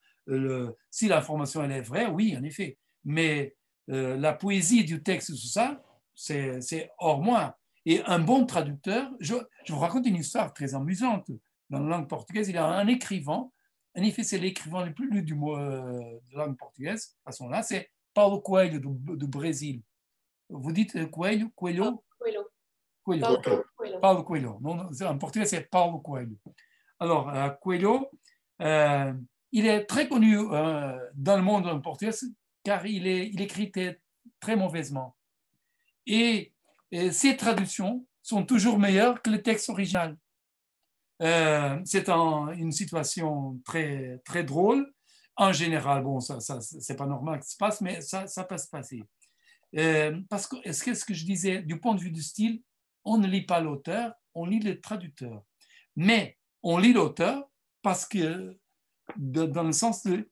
si 0.90 1.09
l'information 1.09 1.64
elle 1.64 1.72
est 1.72 1.80
vraie, 1.80 2.06
oui, 2.06 2.36
en 2.38 2.42
effet. 2.44 2.78
Mais 3.05 3.56
la 3.88 4.32
poésie 4.32 4.84
du 4.84 5.02
texte, 5.02 5.30
tout 5.30 5.36
ça, 5.36 5.82
c'est 6.14 6.90
hors 6.98 7.20
moi. 7.20 7.56
Et 7.86 8.02
un 8.05 8.18
bon 8.18 8.44
traducteur, 8.47 9.10
je, 9.20 9.34
vous 9.68 9.78
raconte 9.78 10.06
une 10.06 10.16
histoire 10.16 10.52
très 10.52 10.74
amusante. 10.74 11.30
Dans 11.70 11.80
la 11.80 11.97
langue 11.97 12.09
portugaise, 12.09 12.48
il 12.48 12.55
y 12.55 12.59
a 12.59 12.66
un 12.66 12.86
écrivain, 12.86 13.51
en 13.97 14.02
effet, 14.02 14.22
c'est 14.22 14.38
l'écrivain 14.38 14.84
le 14.84 14.94
plus 14.94 15.10
lu 15.10 15.22
du 15.22 15.34
mot 15.34 15.56
euh, 15.56 15.98
de 16.30 16.36
langue 16.36 16.56
portugaise, 16.56 17.16
à 17.24 17.32
ce 17.32 17.42
moment-là, 17.42 17.62
c'est 17.62 17.90
Paulo 18.14 18.40
Coelho 18.40 18.78
du, 18.78 19.26
Brésil. 19.26 19.82
Vous 20.48 20.72
dites 20.72 20.97
euh, 20.97 21.06
Coelho? 21.06 22.05
Coelho 23.19 23.41
Coelho. 23.43 23.65
Coelho. 23.77 24.01
Paulo 24.01 24.23
Coelho. 24.23 24.59
Non, 24.61 24.91
en 25.07 25.19
portugais, 25.19 25.47
c'est 25.47 25.62
Paulo 25.62 25.99
Coelho. 25.99 26.37
Alors, 26.99 27.28
euh, 27.31 27.49
Coelho, 27.51 28.11
il 29.53 29.66
est 29.66 29.85
très 29.85 30.09
connu 30.09 30.37
dans 31.15 31.37
le 31.37 31.43
monde 31.43 31.82
portugais 31.82 32.16
car 32.62 32.87
il, 32.87 33.07
est, 33.07 33.28
il 33.28 33.41
écrit 33.41 33.73
très 34.41 34.57
mauvaisement. 34.57 35.16
Et 36.07 36.53
et 36.93 37.12
ces 37.12 37.37
traductions 37.37 38.05
sont 38.23 38.45
toujours 38.45 38.78
meilleures 38.78 39.23
que 39.23 39.31
le 39.31 39.43
texte 39.43 39.69
original. 39.70 40.16
Euh, 41.23 41.78
c'est 41.85 42.09
une 42.09 42.73
situation 42.73 43.61
très, 43.65 44.20
très 44.24 44.43
drôle. 44.43 44.93
En 45.37 45.53
général, 45.53 46.03
bon, 46.03 46.20
ça, 46.20 46.41
ça 46.41 46.61
c'est 46.61 46.97
pas 46.97 47.07
normal 47.07 47.39
que 47.39 47.47
ça 47.47 47.53
se 47.53 47.57
passe, 47.57 47.81
mais 47.81 48.01
ça, 48.01 48.27
ça 48.27 48.45
peut 48.45 48.59
se 48.59 48.69
passer. 48.69 49.03
Euh, 49.77 50.20
parce 50.28 50.47
que, 50.47 50.57
est-ce 50.65 50.82
que 50.82 50.95
ce 50.95 51.05
que 51.05 51.15
je 51.15 51.24
disais, 51.24 51.62
du 51.62 51.78
point 51.78 51.95
de 51.95 52.01
vue 52.01 52.11
du 52.11 52.23
style, 52.23 52.61
on 53.05 53.18
ne 53.18 53.27
lit 53.27 53.47
pas 53.47 53.60
l'auteur, 53.60 54.14
on 54.35 54.47
lit 54.47 54.60
le 54.60 54.81
traducteur. 54.81 55.43
Mais 55.97 56.39
on 56.62 56.78
lit 56.78 56.93
l'auteur 56.93 57.48
parce 57.82 58.06
que, 58.06 58.59
dans 59.16 59.62
le 59.62 59.72
sens 59.72 60.05
de 60.05 60.28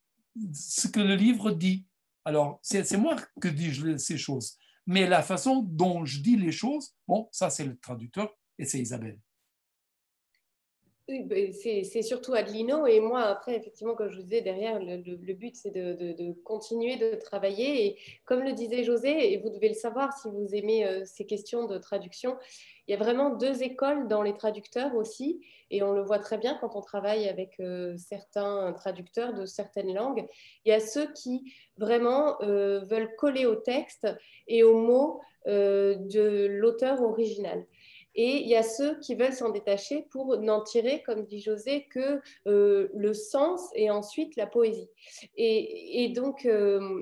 ce 0.52 0.88
que 0.88 1.00
le 1.00 1.14
livre 1.14 1.50
dit. 1.50 1.86
Alors, 2.24 2.60
c'est 2.62 2.96
moi 2.96 3.16
que 3.40 3.48
dis 3.48 3.98
ces 3.98 4.18
choses. 4.18 4.58
Mais 4.86 5.06
la 5.06 5.22
façon 5.22 5.62
dont 5.62 6.04
je 6.04 6.20
dis 6.20 6.36
les 6.36 6.52
choses, 6.52 6.94
bon, 7.06 7.28
ça 7.32 7.50
c'est 7.50 7.64
le 7.64 7.76
traducteur 7.78 8.34
et 8.58 8.64
c'est 8.64 8.80
Isabelle. 8.80 9.18
Ben, 11.08 11.54
c'est 11.54 12.02
surtout 12.02 12.34
Adelino 12.34 12.86
et 12.86 13.00
moi, 13.00 13.22
après, 13.22 13.56
effectivement, 13.56 13.94
comme 13.94 14.10
je 14.10 14.16
vous 14.16 14.22
disais, 14.22 14.42
derrière, 14.42 14.78
le, 14.78 15.32
but, 15.32 15.56
c'est 15.56 15.70
de, 15.70 16.32
continuer 16.44 16.96
de 16.96 17.14
travailler. 17.14 17.86
Et 17.86 17.98
comme 18.26 18.42
le 18.42 18.52
disait 18.52 18.84
José, 18.84 19.32
et 19.32 19.38
vous 19.38 19.48
devez 19.48 19.68
le 19.68 19.74
savoir 19.74 20.12
si 20.12 20.28
vous 20.28 20.54
aimez 20.54 20.86
euh, 20.86 21.06
ces 21.06 21.24
questions 21.24 21.64
de 21.66 21.78
traduction, 21.78 22.36
il 22.86 22.90
y 22.90 22.94
a 22.94 22.98
vraiment 22.98 23.30
deux 23.30 23.62
écoles 23.62 24.06
dans 24.06 24.20
les 24.22 24.34
traducteurs 24.34 24.94
aussi. 24.96 25.40
Et 25.70 25.82
on 25.82 25.92
le 25.92 26.02
voit 26.02 26.18
très 26.18 26.36
bien 26.36 26.58
quand 26.60 26.76
on 26.76 26.82
travaille 26.82 27.26
avec 27.26 27.58
euh, 27.58 27.96
certains 27.96 28.74
traducteurs 28.74 29.32
de 29.32 29.46
certaines 29.46 29.94
langues. 29.94 30.26
Il 30.66 30.68
y 30.68 30.72
a 30.72 30.80
ceux 30.80 31.10
qui 31.14 31.54
vraiment 31.78 32.38
euh, 32.42 32.80
veulent 32.80 33.14
coller 33.16 33.46
au 33.46 33.54
texte 33.54 34.06
et 34.46 34.62
aux 34.62 34.78
mots 34.78 35.22
de 35.46 36.46
l'auteur 36.46 37.00
original. 37.00 37.64
Et 38.20 38.42
il 38.42 38.48
y 38.48 38.56
a 38.56 38.64
ceux 38.64 38.98
qui 38.98 39.14
veulent 39.14 39.32
s'en 39.32 39.50
détacher 39.50 40.04
pour 40.10 40.38
n'en 40.38 40.60
tirer, 40.60 41.04
comme 41.06 41.24
dit 41.24 41.40
José, 41.40 41.86
que 41.88 42.20
euh, 42.48 42.88
le 42.92 43.14
sens 43.14 43.60
et 43.76 43.90
ensuite 43.90 44.34
la 44.34 44.48
poésie. 44.48 44.90
Et, 45.36 46.12
donc, 46.16 46.44
euh, 46.44 47.00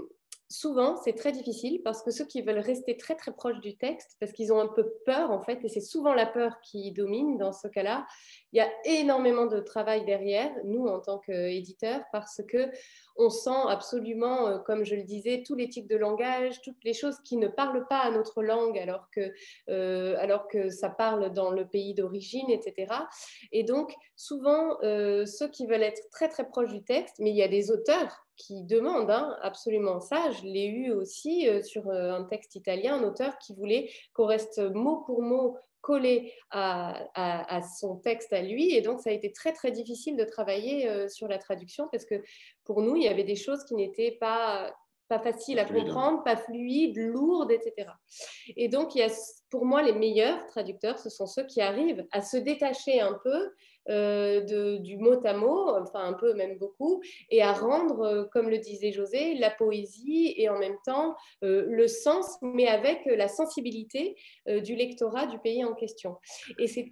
souvent, 0.49 0.97
c'est 0.97 1.15
très 1.15 1.33
difficile 1.33 1.81
parce 1.83 2.03
que 2.03 2.11
ceux 2.11 2.25
qui 2.25 2.43
veulent 2.43 2.59
rester 2.59 2.97
très 2.97 3.15
très 3.15 3.33
proches 3.33 3.61
du 3.61 3.77
texte, 3.77 4.17
parce 4.21 4.33
qu'ils 4.33 4.53
ont 4.53 4.61
un 4.61 4.69
peu 4.69 4.93
peur 5.05 5.31
en 5.31 5.41
fait, 5.41 5.65
et 5.65 5.69
c'est 5.69 5.81
souvent 5.81 6.15
la 6.15 6.27
peur 6.27 6.61
qui 6.63 6.93
domine 6.93 7.37
dans 7.37 7.53
ce 7.53 7.69
cas-là, 7.69 8.07
il 8.53 8.59
y 8.59 8.61
a 8.61 8.71
énormément 8.85 9.47
de 9.47 9.61
travail 9.61 10.05
derrière, 10.05 10.53
nous 10.65 10.87
en 10.87 11.01
tant 11.01 11.19
qu'éditeurs, 11.19 12.03
parce 12.13 12.41
que 12.49 12.71
on 13.17 13.31
sent 13.31 13.51
absolument, 13.69 14.47
euh, 14.47 14.59
comme 14.59 14.85
je 14.85 14.95
le 14.95 15.03
disais, 15.03 15.43
tous 15.45 15.55
les 15.55 15.69
types 15.69 15.89
de 15.89 15.97
langage, 15.97 16.61
toutes 16.63 16.83
les 16.85 16.93
choses 16.93 17.19
qui 17.25 17.37
ne 17.37 17.49
parlent 17.49 17.87
pas 17.89 18.01
à 18.01 18.11
notre 18.11 18.43
langue 18.43 18.79
alors 18.79 19.09
que, 19.11 19.33
euh, 19.71 20.17
alors 20.19 20.49
que 20.49 20.71
ça 20.71 20.91
parle 20.91 21.33
dans 21.33 21.51
le 21.51 21.67
pays 21.67 21.95
d'origine, 21.95 22.51
etc. 22.51 22.93
Et 23.53 23.65
donc, 23.65 23.95
souvent, 24.17 24.79
euh, 24.83 25.25
ceux 25.25 25.49
qui 25.49 25.67
veulent 25.67 25.83
être 25.83 26.03
très 26.11 26.29
très 26.29 26.47
proches 26.47 26.73
du 26.73 26.85
texte, 26.85 27.17
mais 27.19 27.31
il 27.31 27.37
y 27.37 27.43
a 27.43 27.49
des 27.49 27.71
auteurs 27.71 28.26
qui 28.37 28.63
demandent 28.65 29.11
hein, 29.11 29.37
absolument 29.43 30.01
ça. 30.01 30.31
Je 30.33 30.43
l'ai 30.43 30.67
eu 30.67 30.93
aussi 30.93 31.49
sur 31.63 31.91
un 31.91 32.25
texte 32.25 32.55
italien, 32.55 32.97
un 32.97 33.05
auteur 33.05 33.39
qui 33.39 33.55
voulait 33.55 33.91
qu'on 34.13 34.27
reste 34.27 34.59
mot 34.59 35.03
pour 35.07 35.23
mot 35.23 35.57
collé 35.87 36.33
à, 36.51 37.61
son 37.79 37.97
texte 37.97 38.33
à 38.33 38.43
lui. 38.43 38.75
Et 38.75 38.81
donc, 38.81 39.01
ça 39.01 39.11
a 39.11 39.13
été 39.13 39.31
très, 39.31 39.53
très 39.53 39.71
difficile 39.71 40.17
de 40.17 40.25
travailler 40.25 40.89
euh, 40.89 41.09
sur 41.09 41.29
la 41.29 41.39
traduction 41.39 41.89
parce 41.93 42.05
que 42.05 42.17
pour 42.65 42.83
nous, 42.83 42.97
il 42.97 43.05
y 43.05 43.09
avait 43.09 43.23
des 43.23 43.37
choses 43.37 43.65
qui 43.65 43.75
n'étaient 43.75 44.17
pas 44.21 44.75
pas 45.09 45.21
faciles 45.21 45.61
à 45.61 45.65
comprendre, 45.65 46.25
pas 46.25 46.37
fluides, 46.37 46.97
lourdes, 46.97 47.53
etc. 47.53 47.89
Et 48.57 48.67
donc, 48.67 48.97
il 48.97 48.99
y 48.99 49.03
a, 49.03 49.13
pour 49.51 49.65
moi, 49.65 49.81
les 49.81 49.93
meilleurs 49.93 50.45
traducteurs, 50.47 50.99
ce 50.99 51.11
sont 51.11 51.27
ceux 51.27 51.47
qui 51.47 51.61
arrivent 51.61 52.05
à 52.11 52.23
se 52.23 52.37
détacher 52.37 53.01
un 53.01 53.17
peu 53.23 53.53
euh, 53.89 54.41
de, 54.41 54.79
du 54.79 54.97
mot 54.97 55.25
à 55.25 55.33
mot, 55.33 55.71
enfin 55.77 56.01
un 56.01 56.13
peu 56.13 56.35
même 56.35 56.59
beaucoup, 56.59 57.01
et 57.31 57.43
à 57.43 57.53
rendre, 57.53 58.01
euh, 58.01 58.25
comme 58.33 58.49
le 58.49 58.59
disait 58.59 58.91
José, 58.91 59.35
la 59.35 59.51
poésie 59.51 60.35
et 60.37 60.49
en 60.49 60.59
même 60.59 60.77
temps 60.85 61.15
euh, 61.45 61.65
le 61.69 61.87
sens, 61.87 62.37
mais 62.43 62.67
avec 62.67 63.03
la 63.07 63.29
sensibilité 63.29 64.17
du 64.47 64.75
lectorat 64.75 65.27
du 65.27 65.39
pays 65.39 65.65
en 65.65 65.75
question. 65.75 66.17
Et 66.59 66.67
c'est 66.67 66.89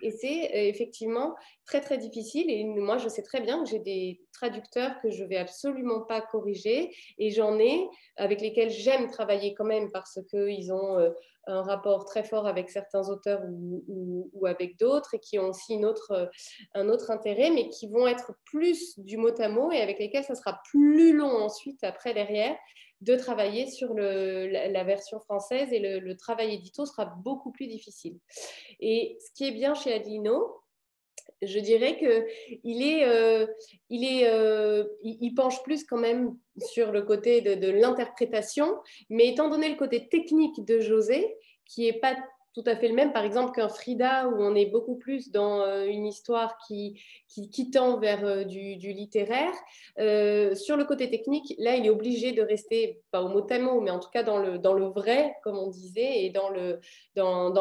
effectivement 0.53 1.35
très 1.67 1.81
très 1.81 1.99
difficile. 1.99 2.51
Et 2.51 2.65
moi, 2.65 2.99
je 2.99 3.09
sais 3.09 3.23
très 3.23 3.41
bien 3.41 3.63
que 3.63 3.69
j'ai 3.69 3.79
des 3.79 4.21
traducteurs 4.33 5.01
que 5.03 5.11
je 5.11 5.25
vais 5.25 5.37
absolument 5.37 6.03
pas 6.03 6.21
corriger, 6.21 6.95
et 7.19 7.31
j'en 7.31 7.59
ai 7.59 7.89
avec 8.17 8.41
lesquels 8.41 8.71
j'aime 8.71 9.11
travailler 9.11 9.55
quand 9.55 9.65
même 9.65 9.91
parce 9.91 10.19
qu'ils 10.31 10.73
ont 10.73 11.13
un 11.47 11.63
rapport 11.63 12.05
très 12.05 12.25
fort 12.25 12.47
avec 12.47 12.71
certains 12.71 13.09
auteurs 13.09 13.43
ou, 13.89 14.47
avec 14.47 14.79
d'autres 14.79 15.15
et 15.15 15.19
qui 15.19 15.39
ont 15.39 15.49
aussi 15.49 15.85
autre, 15.85 16.31
un 16.75 16.89
autre 16.89 17.11
intérêt, 17.11 17.51
mais 17.51 17.69
qui 17.69 17.89
vont 17.89 18.07
être 18.07 18.33
plus 18.45 18.99
du 18.99 19.17
mot 19.17 19.39
à 19.41 19.49
mot 19.49 19.73
et 19.73 19.81
avec 19.81 19.99
lesquels 19.99 20.25
ça 20.25 20.35
sera 20.35 20.61
plus 20.71 21.17
long 21.17 21.43
ensuite, 21.43 21.83
après, 21.85 22.15
derrière, 22.15 22.57
de 23.01 23.17
travailler 23.17 23.71
sur 23.71 23.93
le, 23.93 24.47
la, 24.47 24.85
version 24.85 25.21
française 25.21 25.73
et 25.73 25.79
le, 25.79 26.17
travail 26.17 26.55
édito 26.55 26.87
sera 26.87 27.05
beaucoup 27.05 27.53
plus 27.53 27.67
difficile. 27.67 28.19
Et 28.81 29.19
ce 29.21 29.31
qui 29.33 29.49
est 29.49 29.53
bien 29.53 29.75
chez 29.75 29.93
Adelino, 29.93 30.64
je 31.43 31.59
dirais 31.59 31.97
qu'il 31.99 32.83
est, 32.83 33.05
euh, 33.05 33.47
il, 33.91 34.05
est 34.05 34.29
euh, 34.29 34.85
il, 35.03 35.35
penche 35.35 35.63
plus 35.63 35.85
quand 35.85 35.99
même 35.99 36.37
sur 36.59 36.93
le 36.93 37.03
côté 37.03 37.41
de, 37.41 37.71
l'interprétation, 37.71 38.77
mais 39.11 39.29
étant 39.29 39.49
donné 39.49 39.69
le 39.69 39.77
côté 39.77 40.09
technique 40.09 40.65
de 40.65 40.81
José, 40.81 41.37
qui 41.67 41.83
n'est 41.83 41.99
pas 41.99 42.17
tout 42.55 42.63
à 42.67 42.77
fait 42.77 42.87
le 42.87 42.95
même, 42.95 43.13
par 43.13 43.25
exemple, 43.25 43.53
qu'un 43.53 43.69
Frida, 43.69 44.29
où 44.29 44.37
on 44.39 44.55
est 44.55 44.67
beaucoup 44.67 44.95
plus 44.95 45.33
dans 45.33 45.63
euh, 45.63 45.87
une 45.87 46.07
histoire 46.07 46.57
qui, 46.67 47.03
qui, 47.27 47.71
tend 47.71 47.99
vers 47.99 48.25
euh, 48.25 48.45
du, 48.45 48.77
littéraire. 48.77 49.53
Euh, 49.99 50.55
sur 50.55 50.77
le 50.77 50.85
côté 50.85 51.11
technique, 51.11 51.53
là, 51.59 51.75
il 51.75 51.85
est 51.85 51.91
obligé 51.91 52.31
de 52.31 52.43
rester, 52.43 53.03
pas 53.11 53.23
au 53.23 53.29
mot 53.29 53.45
à 53.51 53.59
mot, 53.59 53.81
mais 53.81 53.91
en 53.91 53.99
tout 53.99 54.11
cas 54.11 54.23
dans 54.23 54.39
le, 54.39 54.59
dans 54.59 54.73
le 54.73 54.87
vrai, 54.87 55.35
comme 55.43 55.59
on 55.59 55.69
disait, 55.69 56.25
et 56.25 56.31
dans 56.31 56.49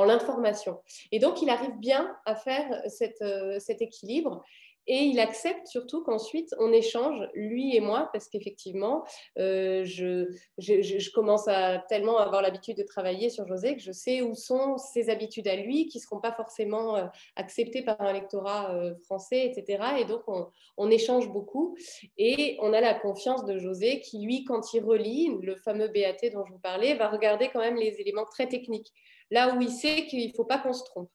l'information. 0.05 0.73
Dans, 0.73 0.81
et 1.11 1.17
donc, 1.17 1.41
il 1.41 1.49
arrive 1.49 1.75
bien 1.79 2.15
à 2.25 2.35
faire 2.35 2.83
cette, 2.87 3.23
cet 3.59 3.81
équilibre. 3.81 4.43
Et 4.87 5.03
il 5.03 5.19
accepte 5.19 5.67
surtout 5.67 6.03
qu'ensuite 6.03 6.53
on 6.59 6.71
échange, 6.73 7.25
lui 7.33 7.75
et 7.75 7.79
moi, 7.79 8.09
parce 8.11 8.27
qu'effectivement, 8.27 9.05
euh, 9.39 9.85
je, 9.85 11.11
commence 11.13 11.47
à 11.47 11.79
tellement 11.87 12.17
avoir 12.17 12.41
l'habitude 12.41 12.77
de 12.77 12.83
travailler 12.83 13.29
sur 13.29 13.47
José 13.47 13.75
que 13.75 13.81
je 13.81 13.91
sais 13.91 14.21
où 14.21 14.35
sont 14.35 14.77
ses 14.77 15.09
habitudes 15.09 15.47
à 15.47 15.55
lui, 15.55 15.87
qui 15.87 15.99
ne 15.99 16.03
seront 16.03 16.19
pas 16.19 16.33
forcément 16.33 16.97
euh, 16.97 17.05
acceptées 17.35 17.81
par 17.81 18.01
un 18.01 18.11
lectorat 18.11 18.75
euh, 18.75 18.95
français, 19.05 19.45
etc. 19.45 19.83
Et 19.99 20.05
donc 20.05 20.23
on, 20.27 20.47
on, 20.77 20.89
échange 20.89 21.29
beaucoup 21.29 21.77
et 22.17 22.57
on 22.61 22.73
a 22.73 22.81
la 22.81 22.93
confiance 22.93 23.45
de 23.45 23.57
José 23.57 24.01
qui, 24.01 24.19
lui, 24.25 24.43
quand 24.43 24.73
il 24.73 24.83
relit 24.83 25.29
le 25.41 25.55
fameux 25.55 25.87
BAT 25.87 26.29
dont 26.33 26.43
je 26.43 26.51
vous 26.51 26.59
parlais, 26.59 26.95
va 26.95 27.09
regarder 27.09 27.49
quand 27.51 27.61
même 27.61 27.77
les 27.77 28.01
éléments 28.01 28.25
très 28.25 28.47
techniques, 28.47 28.91
là 29.31 29.55
où 29.55 29.61
il 29.61 29.71
sait 29.71 30.05
qu'il 30.07 30.27
ne 30.27 30.33
faut 30.33 30.45
pas 30.45 30.59
qu'on 30.59 30.73
se 30.73 30.83
trompe. 30.83 31.09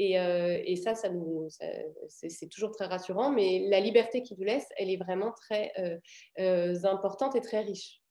Euh, 0.00 0.62
et, 0.64 0.76
ça, 0.76 0.94
ça 0.94 1.08
nous, 1.08 1.48
c'est 2.08 2.48
toujours 2.48 2.70
très 2.70 2.86
rassurant, 2.86 3.30
mais 3.30 3.66
la 3.68 3.80
liberté 3.80 4.22
qu'il 4.22 4.36
nous 4.38 4.44
laisse, 4.44 4.66
elle 4.76 4.90
est 4.90 4.96
vraiment 4.96 5.32
très 5.32 5.72
euh, 5.78 5.98
euh, 6.38 6.84
importante 6.84 7.36
et 7.36 7.40
très 7.40 7.60
riche. 7.60 8.02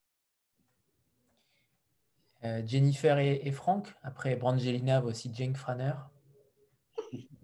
Jennifer 2.65 3.17
et, 3.19 3.51
Franck, 3.51 3.87
après 4.03 4.35
Brangelina, 4.37 5.03
aussi 5.03 5.29
Jane 5.33 5.55
Franer. 5.55 5.93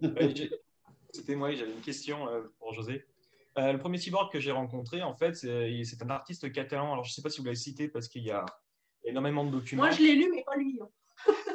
C'était 1.12 1.34
moi, 1.34 1.52
j'avais 1.52 1.72
une 1.72 1.82
question 1.82 2.26
pour 2.58 2.72
José. 2.72 3.04
le 3.56 3.76
premier 3.76 3.98
cyborg 3.98 4.32
que 4.32 4.40
j'ai 4.40 4.52
rencontré, 4.52 5.02
en 5.02 5.14
fait, 5.14 5.34
c'est 5.34 6.02
un 6.02 6.10
artiste 6.10 6.50
catalan. 6.52 6.92
Alors, 6.92 7.04
je 7.04 7.10
ne 7.10 7.14
sais 7.14 7.22
pas 7.22 7.28
si 7.28 7.40
vous 7.40 7.44
l'avez 7.44 7.56
cité 7.56 7.88
parce 7.88 8.08
qu'il 8.08 8.22
y 8.22 8.30
a 8.30 8.46
énormément 9.04 9.44
de 9.44 9.50
documents. 9.50 9.82
Moi, 9.82 9.90
je 9.90 10.00
l'ai 10.00 10.14
lu, 10.14 10.30
mais 10.32 10.42
pas 10.44 10.56
lui. 10.56 10.80
Hein. 10.80 10.88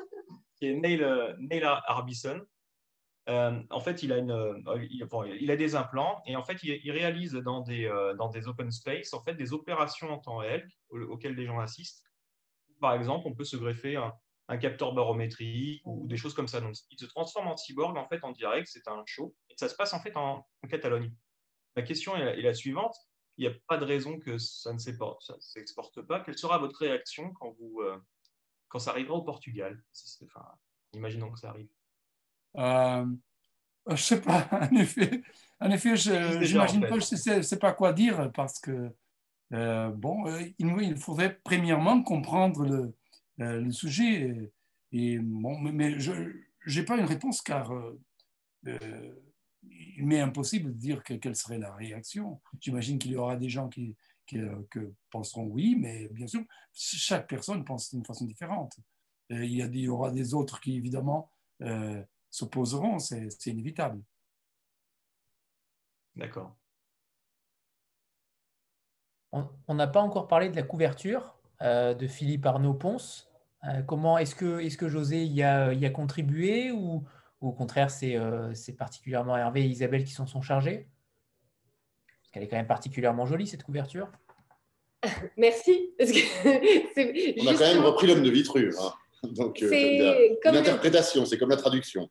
qui 0.60 0.68
est 0.68 0.74
Neil, 0.74 1.06
Neil 1.40 1.64
Arbison. 1.64 2.42
Euh, 3.30 3.62
en 3.70 3.80
fait, 3.80 4.02
il 4.02 4.12
a, 4.12 4.16
euh, 4.16 4.88
il, 5.40 5.52
a 5.52 5.56
des 5.56 5.76
implants 5.76 6.22
et 6.26 6.36
en 6.36 6.44
fait, 6.44 6.64
il, 6.64 6.92
réalise 6.92 7.34
dans 7.34 7.62
des, 7.62 7.86
euh, 7.86 8.16
dans 8.16 8.30
des 8.30 8.48
open 8.48 8.72
space 8.72 9.14
en 9.14 9.22
fait, 9.22 9.36
des 9.36 9.54
opérations 9.54 10.10
en 10.10 10.18
temps 10.18 10.38
réel 10.38 10.68
auxquelles 10.90 11.36
les 11.36 11.46
gens 11.46 11.60
assistent. 11.60 12.04
Par 12.82 12.94
exemple, 12.94 13.28
on 13.28 13.36
peut 13.36 13.44
se 13.44 13.56
greffer 13.56 13.98
un, 13.98 14.14
capteur 14.58 14.96
barométrique 14.96 15.84
ou 15.86 16.08
des 16.08 16.18
choses 16.18 16.34
comme 16.34 16.48
ça. 16.48 16.60
Donc, 16.60 16.74
il 16.90 16.98
se 16.98 17.06
transforme 17.06 17.50
en 17.50 17.56
cyborg 17.56 17.96
en 17.98 18.08
fait 18.08 18.24
en 18.24 18.32
direct. 18.32 18.68
C'est 18.68 18.88
un 18.88 19.04
show 19.06 19.36
et 19.48 19.54
ça 19.58 19.70
se 19.70 19.76
passe 19.76 19.94
en 19.94 20.00
fait 20.00 20.16
en, 20.18 20.48
Catalogne. 20.68 21.14
Ma 21.76 21.84
question 21.84 22.16
est, 22.16 22.42
la 22.42 22.54
suivante 22.56 22.96
il 23.38 23.48
n'y 23.48 23.56
a 23.56 23.58
pas 23.68 23.78
de 23.78 23.86
raison 23.86 24.20
que 24.20 24.38
ça 24.38 24.74
ne 24.74 24.80
s'exporte 24.80 26.02
pas. 26.02 26.20
Quelle 26.20 26.38
sera 26.38 26.58
votre 26.58 26.80
réaction 26.80 27.32
quand, 27.34 27.56
vous, 27.58 27.82
quand 28.70 28.80
ça 28.80 28.92
arrivera 28.92 29.16
au 29.16 29.24
Portugal 29.24 29.84
enfin, 30.24 30.46
Imaginons 30.94 31.32
que 31.32 31.40
ça 31.40 31.50
arrive. 31.50 31.68
Euh, 32.58 33.06
je 33.88 33.92
ne 33.92 33.98
sais 33.98 34.22
pas, 34.22 34.48
en 34.52 34.76
effet, 34.76 35.22
en 35.60 35.70
effet 35.72 35.90
pas, 35.90 35.96
je 35.96 37.36
ne 37.36 37.42
sais, 37.42 37.60
pas 37.60 37.74
quoi 37.74 37.94
dire 37.94 38.32
parce 38.32 38.60
que, 38.60 38.92
euh, 39.54 39.90
bon, 39.90 40.28
euh, 40.28 40.42
il, 40.58 40.98
faudrait 40.98 41.40
premièrement 41.44 42.02
comprendre 42.02 42.66
le, 42.66 42.96
le 43.38 43.72
sujet. 43.72 44.52
Et, 44.92 45.20
bon, 45.20 45.60
mais 45.60 46.00
je 46.00 46.12
n'ai 46.68 46.84
pas 46.84 46.98
une 46.98 47.06
réponse 47.06 47.42
car 47.42 47.72
il 48.64 50.06
m'est 50.06 50.22
impossible 50.22 50.74
de 50.74 50.78
dire 50.78 51.04
quelle 51.04 51.36
serait 51.36 51.60
la 51.60 51.74
réaction. 51.74 52.42
J'imagine 52.60 52.98
qu'il 52.98 53.12
y 53.12 53.16
aura 53.16 53.36
des 53.36 53.50
gens 53.50 53.70
qui, 53.70 53.96
qui 54.30 54.40
penseront 55.10 55.46
oui, 55.46 55.76
mais 55.80 56.08
bien 56.10 56.28
sûr, 56.28 56.44
chaque 56.74 57.28
personne 57.28 57.66
pense 57.66 57.90
d'une 57.94 58.06
façon 58.06 58.26
différente. 58.26 58.78
Il 59.30 59.54
y, 59.54 59.62
a, 59.62 59.66
il 59.66 59.78
y 59.78 59.90
aura 59.90 60.12
des 60.12 60.34
autres 60.34 60.60
qui, 60.60 60.78
évidemment, 60.78 61.32
s'opposeront, 62.30 63.00
c'est 63.00 63.46
inévitable. 63.48 64.02
D'accord. 66.16 66.56
On 69.32 69.76
n'a 69.76 69.88
pas 69.88 70.02
encore 70.02 70.28
parlé 70.28 70.50
de 70.50 70.56
la 70.56 70.64
couverture 70.64 71.38
euh, 71.62 71.94
de 71.94 72.08
Philippe 72.08 72.46
Arnaud 72.46 72.74
Ponce. 72.74 73.30
Euh, 73.66 73.82
comment 73.84 74.18
est-ce 74.18 74.34
que, 74.34 74.60
est 74.60 74.76
que 74.76 74.90
José 74.90 75.26
y 75.26 75.44
a, 75.44 75.74
y 75.74 75.86
a 75.86 75.90
contribué 75.90 76.72
ou, 76.72 77.04
au 77.42 77.52
contraire 77.52 77.90
euh, 78.04 78.54
c'est 78.54 78.74
particulièrement 78.74 79.38
Hervé 79.38 79.64
et 79.64 79.68
Isabelle 79.68 80.04
qui 80.04 80.14
s'en 80.14 80.26
sont 80.26 80.42
chargés? 80.42 80.88
Parce 82.30 82.34
qu'elle 82.34 82.44
est 82.44 82.48
quand 82.48 82.58
même 82.58 82.68
particulièrement 82.68 83.26
jolie 83.26 83.48
cette 83.48 83.64
couverture. 83.64 84.08
Merci. 85.38 85.96
On 86.00 87.48
a 87.48 87.54
quand 87.54 87.74
même 87.74 87.84
repris 87.84 88.06
l'homme 88.06 88.22
de 88.22 88.30
Vitru. 88.30 88.72
Hein. 88.80 88.94
Donc, 89.24 89.64
euh, 89.64 89.70
c'est 89.70 90.40
comme 90.44 90.54
l'interprétation, 90.54 91.26
c'est 91.26 91.40
comme 91.40 91.50
la 91.50 91.58
traduction. 91.58 92.08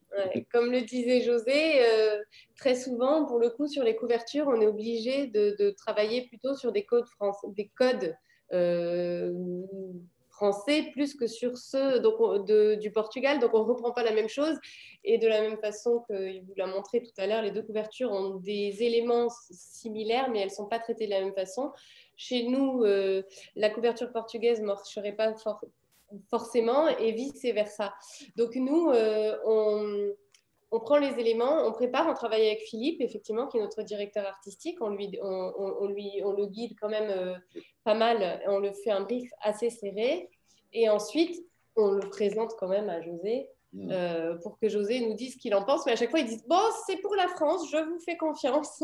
comme 0.53 0.73
le 0.73 0.83
disait 0.83 1.23
José, 1.23 1.83
euh, 1.85 2.19
très 2.57 2.75
souvent, 2.75 3.27
pour 3.27 3.39
le 3.39 3.51
coup, 3.51 3.69
sur 3.69 3.85
les 3.85 3.95
couvertures, 3.95 4.49
on 4.49 4.61
est 4.61 4.67
obligé 4.67 5.29
de, 5.29 5.71
travailler 5.79 6.27
plutôt 6.27 6.57
sur 6.57 6.73
des 6.73 6.85
codes, 6.85 7.07
des 7.55 7.71
codes 7.77 8.17
euh, 8.53 9.33
plus 10.93 11.15
que 11.15 11.27
sur 11.27 11.57
ceux 11.57 12.01
du 12.77 12.91
Portugal. 12.91 13.39
Donc, 13.39 13.55
on 13.55 13.61
ne 13.61 13.69
reprend 13.69 13.93
pas 13.93 14.03
la 14.03 14.13
même 14.13 14.29
chose. 14.29 14.57
Et 15.05 15.19
de 15.19 15.27
la 15.27 15.41
même 15.41 15.59
façon 15.59 16.05
qu'il 16.07 16.43
vous 16.43 16.55
l'a 16.57 16.67
montré 16.67 17.03
tout 17.03 17.13
à 17.19 17.27
l'heure, 17.27 17.43
les 17.43 17.51
deux 17.51 17.63
couvertures 17.63 18.11
ont 18.13 18.37
des 18.37 18.83
éléments 18.83 19.29
similaires, 19.51 20.31
mais 20.31 20.41
elles 20.41 20.49
ne 20.49 20.53
sont 20.53 20.67
pas 20.67 20.79
traitées 20.79 21.07
de 21.07 21.11
la 21.11 21.21
même 21.21 21.35
façon. 21.35 21.73
Chez 22.17 22.45
nous, 22.45 22.85
euh, 22.85 23.23
la 23.55 23.71
couverture 23.71 24.13
portugaise 24.13 24.61
ne 24.61 24.67
marcherait 24.67 25.15
pas 25.15 25.35
forcément 26.31 26.89
et 26.89 27.13
vice-versa. 27.13 27.95
Donc, 28.37 28.55
nous, 28.57 28.91
euh, 28.91 29.37
on 29.45 30.13
on 30.71 30.81
prend 30.81 30.99
les 30.99 31.19
éléments, 31.19 31.67
on 31.67 31.73
prépare, 31.73 32.07
on 32.09 32.15
travaille 32.15 32.47
avec 32.47 32.61
Philippe, 32.61 33.01
effectivement, 33.01 33.47
qui 33.47 33.57
est 33.57 33.61
notre 33.61 33.83
directeur 33.83 34.27
artistique. 34.27 34.79
On, 34.81 34.91
lui, 34.91 35.19
on, 35.23 35.87
lui, 35.87 36.21
on 36.25 36.33
le 36.33 36.47
guide 36.47 36.73
quand 36.79 36.91
même 36.91 37.11
euh, 37.11 37.35
pas 37.85 37.95
mal. 37.95 38.43
On 38.47 38.59
le 38.59 38.73
fait 38.73 38.91
un 38.91 39.01
brief 39.03 39.31
assez 39.41 39.71
serré. 39.71 40.29
Et 40.75 40.91
ensuite, 40.91 41.43
on 41.77 41.93
le 41.93 42.09
présente 42.11 42.55
quand 42.59 42.69
même 42.69 42.91
à 42.91 43.01
José 43.01 43.49
mm. 43.73 43.91
euh, 43.91 44.35
pour 44.43 44.59
que 44.59 44.69
José 44.69 45.01
nous 45.01 45.15
dise 45.15 45.35
ce 45.35 45.39
qu'il 45.39 45.55
en 45.55 45.65
pense. 45.65 45.87
Mais 45.87 45.93
à 45.93 45.97
chaque 45.97 46.11
fois, 46.11 46.21
ils 46.21 46.27
disent 46.27 46.47
Bon, 46.47 46.61
c'est 46.87 46.99
pour 46.99 47.15
la 47.15 47.29
France, 47.29 47.71
je 47.73 47.79
vous 47.79 48.01
fais 48.01 48.19
confiance. 48.19 48.83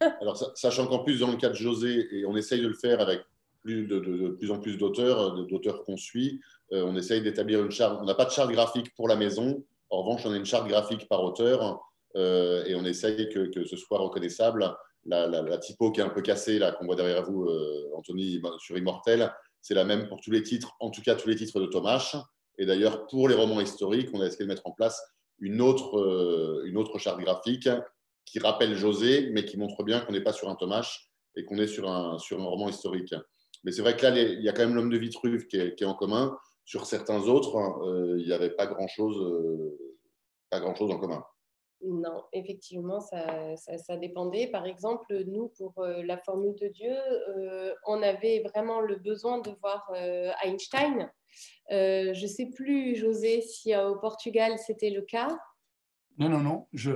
Alors, 0.20 0.36
sachant 0.56 0.86
qu'en 0.86 1.00
plus, 1.00 1.18
dans 1.18 1.32
le 1.32 1.36
cas 1.36 1.48
de 1.48 1.54
José, 1.54 2.06
et 2.12 2.26
on 2.26 2.36
essaye 2.36 2.60
de 2.60 2.68
le 2.68 2.74
faire 2.74 3.00
avec 3.00 3.20
plus 3.62 3.86
de, 3.86 3.98
plus 4.38 4.52
en 4.52 4.60
plus 4.60 4.76
d'auteurs, 4.76 5.46
d'auteurs 5.46 5.84
qu'on 5.84 5.96
suit, 5.96 6.40
euh, 6.72 6.84
on 6.86 6.94
essaye 6.96 7.22
d'établir 7.22 7.64
une 7.64 7.70
charte. 7.70 7.98
On 8.00 8.04
n'a 8.04 8.14
pas 8.14 8.26
de 8.26 8.30
charte 8.30 8.52
graphique 8.52 8.94
pour 8.94 9.08
la 9.08 9.16
maison 9.16 9.64
en 9.90 10.02
revanche, 10.02 10.26
on 10.26 10.32
a 10.32 10.36
une 10.36 10.44
charte 10.44 10.68
graphique 10.68 11.08
par 11.08 11.22
auteur 11.22 11.80
euh, 12.16 12.64
et 12.64 12.74
on 12.74 12.84
essaye 12.84 13.28
que, 13.28 13.64
ce 13.64 13.76
soit 13.76 13.98
reconnaissable. 13.98 14.74
La, 15.06 15.58
typo 15.58 15.92
qui 15.92 16.00
est 16.00 16.04
un 16.04 16.08
peu 16.08 16.22
cassée, 16.22 16.58
là, 16.58 16.72
qu'on 16.72 16.86
voit 16.86 16.96
derrière 16.96 17.24
vous, 17.24 17.44
euh, 17.44 17.90
Anthony, 17.94 18.40
sur 18.58 18.78
Immortel, 18.78 19.30
c'est 19.60 19.74
la 19.74 19.84
même 19.84 20.08
pour 20.08 20.20
tous 20.20 20.30
les 20.30 20.42
titres, 20.42 20.74
en 20.80 20.90
tout 20.90 21.02
cas 21.02 21.14
tous 21.14 21.28
les 21.28 21.36
titres 21.36 21.60
de 21.60 21.66
Thomas. 21.66 22.24
Et 22.58 22.66
d'ailleurs, 22.66 23.06
pour 23.06 23.28
les 23.28 23.34
romans 23.34 23.60
historiques, 23.60 24.10
on 24.12 24.20
a 24.20 24.26
essayé 24.26 24.44
de 24.44 24.48
mettre 24.48 24.66
en 24.66 24.72
place 24.72 25.02
une 25.40 25.60
autre, 25.60 25.98
euh, 25.98 26.62
une 26.66 26.76
autre 26.76 26.98
charte 26.98 27.20
graphique 27.20 27.68
qui 28.24 28.38
rappelle 28.38 28.74
José, 28.74 29.30
mais 29.32 29.44
qui 29.44 29.56
montre 29.56 29.82
bien 29.82 30.00
qu'on 30.00 30.12
n'est 30.12 30.22
pas 30.22 30.32
sur 30.32 30.48
un 30.48 30.54
Thomas 30.54 30.98
et 31.36 31.44
qu'on 31.44 31.58
est 31.58 31.66
sur 31.66 31.90
un, 31.90 32.18
sur 32.18 32.40
un 32.40 32.44
roman 32.44 32.68
historique. 32.68 33.14
Mais 33.64 33.72
c'est 33.72 33.82
vrai 33.82 33.96
que 33.96 34.02
là, 34.02 34.18
il 34.18 34.42
y 34.42 34.48
a 34.48 34.52
quand 34.52 34.66
même 34.66 34.74
l'homme 34.74 34.90
de 34.90 34.98
Vitruve 34.98 35.46
qui 35.46 35.56
est, 35.56 35.84
en 35.84 35.94
commun. 35.94 36.36
Sur 36.64 36.86
certains 36.86 37.22
autres, 37.22 38.16
il 38.18 38.26
n'y 38.26 38.32
avait 38.32 38.50
pas 38.50 38.66
grand-chose 38.66 39.78
grand-chose 40.60 40.90
en 40.90 40.98
commun. 40.98 41.24
Non, 41.82 42.24
effectivement, 42.32 43.00
ça, 43.00 43.56
ça, 43.56 43.96
dépendait. 43.96 44.46
Par 44.46 44.64
exemple, 44.64 45.22
nous, 45.26 45.48
pour 45.58 45.74
euh, 45.78 46.02
la 46.02 46.16
formule 46.16 46.54
de 46.58 46.68
Dieu, 46.68 46.94
euh, 46.96 47.74
on 47.86 48.02
avait 48.02 48.40
vraiment 48.40 48.80
le 48.80 48.96
besoin 48.96 49.40
de 49.40 49.50
voir 49.60 49.86
euh, 49.94 50.30
Einstein. 50.42 51.10
je 51.68 52.22
ne 52.22 52.26
sais 52.26 52.46
plus, 52.46 52.96
José, 52.96 53.42
si 53.42 53.76
au 53.76 53.96
Portugal 53.96 54.58
c'était 54.58 54.90
le 54.90 55.02
cas. 55.02 55.38
Non, 56.16 56.30
non, 56.30 56.40
non, 56.40 56.66
je. 56.72 56.92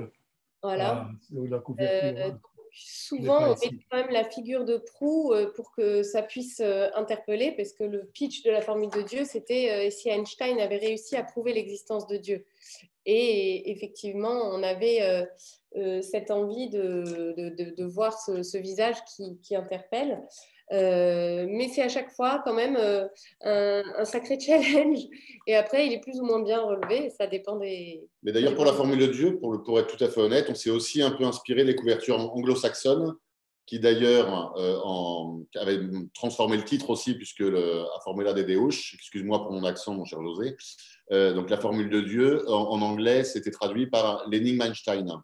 Voilà. 0.62 1.08
la 1.30 1.58
couverture 1.58 2.40
souvent, 2.78 3.42
on 3.42 3.50
met 3.50 3.78
quand 3.90 3.96
même 3.96 4.10
la 4.10 4.24
figure 4.24 4.64
de 4.64 4.76
proue 4.76 5.32
euh, 5.32 5.52
pour 5.54 5.72
que 5.72 6.02
ça 6.02 6.22
puisse 6.22 6.60
euh, 6.60 6.88
interpeller, 6.94 7.52
parce 7.52 7.72
que 7.72 7.84
le 7.84 8.04
pitch 8.06 8.42
de 8.42 8.50
la 8.50 8.60
formule 8.60 8.90
de 8.90 9.02
Dieu, 9.02 9.24
c'était 9.24 9.70
euh, 9.70 9.90
si 9.90 10.08
Einstein 10.08 10.58
avait 10.60 10.78
réussi 10.78 11.16
à 11.16 11.24
prouver 11.24 11.52
l'existence 11.52 12.06
de 12.06 12.16
Dieu. 12.16 12.44
Et 13.06 13.70
effectivement, 13.70 14.50
on 14.52 14.62
avait 14.62 15.26
cette 16.02 16.30
envie 16.30 16.68
de, 16.68 17.32
de, 17.38 17.70
de, 17.74 17.84
voir 17.84 18.20
ce, 18.20 18.42
ce 18.42 18.58
visage 18.58 18.96
qui, 19.04 19.38
qui 19.40 19.56
interpelle. 19.56 20.22
Euh, 20.70 21.46
mais 21.48 21.68
c'est 21.68 21.82
à 21.82 21.88
chaque 21.88 22.10
fois 22.10 22.42
quand 22.44 22.52
même 22.52 22.76
euh, 22.76 23.06
un, 23.42 24.04
sacré 24.04 24.38
challenge. 24.40 25.00
Et 25.46 25.54
après, 25.54 25.86
il 25.86 25.92
est 25.92 26.00
plus 26.00 26.20
ou 26.20 26.24
moins 26.24 26.42
bien 26.42 26.60
relevé. 26.60 27.10
Ça 27.10 27.26
dépend 27.26 27.56
des. 27.56 28.06
Mais 28.22 28.32
d'ailleurs, 28.32 28.54
pour 28.54 28.64
la 28.64 28.72
formule 28.72 28.98
de 28.98 29.06
Dieu, 29.06 29.38
pour, 29.38 29.62
pour, 29.62 29.78
être 29.78 29.96
tout 29.96 30.02
à 30.02 30.08
fait 30.08 30.20
honnête, 30.20 30.46
on 30.50 30.54
s'est 30.54 30.70
aussi 30.70 31.02
un 31.02 31.10
peu 31.10 31.24
inspiré 31.24 31.64
des 31.64 31.74
couvertures 31.74 32.18
anglo-saxonnes, 32.18 33.14
qui 33.64 33.80
d'ailleurs 33.80 34.54
euh, 34.58 35.60
avaient 35.60 35.80
transformé 36.14 36.56
le 36.56 36.64
titre 36.64 36.90
aussi, 36.90 37.14
puisque 37.14 37.40
le, 37.40 37.82
à 37.82 38.00
Formula 38.04 38.32
des 38.34 38.44
Deus, 38.44 38.94
excuse-moi 38.94 39.42
pour 39.42 39.52
mon 39.52 39.64
accent, 39.64 39.94
mon 39.94 40.04
cher 40.04 40.20
José. 40.22 40.56
donc 41.10 41.48
la 41.48 41.58
formule 41.58 41.88
de 41.88 42.00
Dieu, 42.00 42.48
en, 42.50 42.80
anglais, 42.82 43.24
c'était 43.24 43.50
traduit 43.50 43.86
par 43.86 44.26
l'énigme 44.28 44.62
Einstein. 44.62 45.22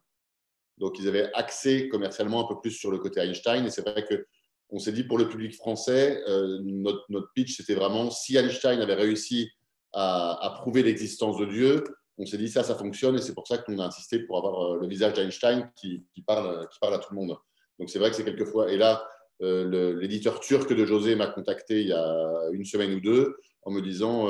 Donc 0.79 0.99
ils 0.99 1.07
avaient 1.07 1.31
axé 1.35 1.89
commercialement 1.89 2.45
un 2.45 2.49
peu 2.53 2.61
plus 2.61 2.73
sur 2.73 2.91
le 2.91 2.99
côté 2.99 3.21
Einstein. 3.21 3.65
Et 3.66 3.71
c'est 3.71 3.83
vrai 3.83 4.05
que 4.05 4.27
on 4.70 4.78
s'est 4.78 4.93
dit 4.93 5.05
pour 5.05 5.19
le 5.19 5.28
public 5.28 5.55
français, 5.55 6.23
euh, 6.28 6.59
notre, 6.62 7.31
pitch, 7.35 7.57
c'était 7.57 7.74
vraiment 7.74 8.11
si 8.11 8.36
Einstein 8.36 8.81
avait 8.81 8.95
réussi 8.95 9.51
à, 9.93 10.53
prouver 10.61 10.82
l'existence 10.82 11.39
de 11.39 11.47
Dieu, 11.47 11.85
on 12.19 12.27
s'est 12.27 12.39
dit 12.39 12.49
ça, 12.49 12.62
ça 12.65 12.74
fonctionne 12.74 13.16
et 13.16 13.20
c'est 13.20 13.35
pour 13.35 13.47
ça 13.47 13.59
qu'on 13.59 13.78
a 13.78 13.86
insisté 13.86 14.20
pour 14.20 14.39
avoir 14.39 14.74
euh, 14.74 14.81
le 14.81 14.89
visage 14.89 15.15
d'Einstein 15.15 15.70
qui, 15.77 16.05
parle, 16.27 16.69
qui 16.73 16.78
parle 16.81 16.95
à 16.95 16.99
tout 16.99 17.15
le 17.15 17.20
monde. 17.20 17.36
Donc 17.78 17.91
c'est 17.91 17.99
vrai 17.99 18.11
que 18.11 18.16
c'est 18.16 18.24
quelquefois. 18.24 18.73
Et 18.73 18.77
là, 18.77 19.07
euh, 19.43 19.95
l'éditeur 20.01 20.41
turc 20.41 20.73
de 20.73 20.85
José 20.85 21.16
m'a 21.16 21.27
contacté 21.27 21.81
il 21.81 21.89
y 21.89 21.93
a 21.93 22.49
une 22.53 22.65
semaine 22.65 22.95
ou 22.95 23.01
deux 23.01 23.36
en 23.62 23.70
me 23.70 23.81
disant 23.81 24.27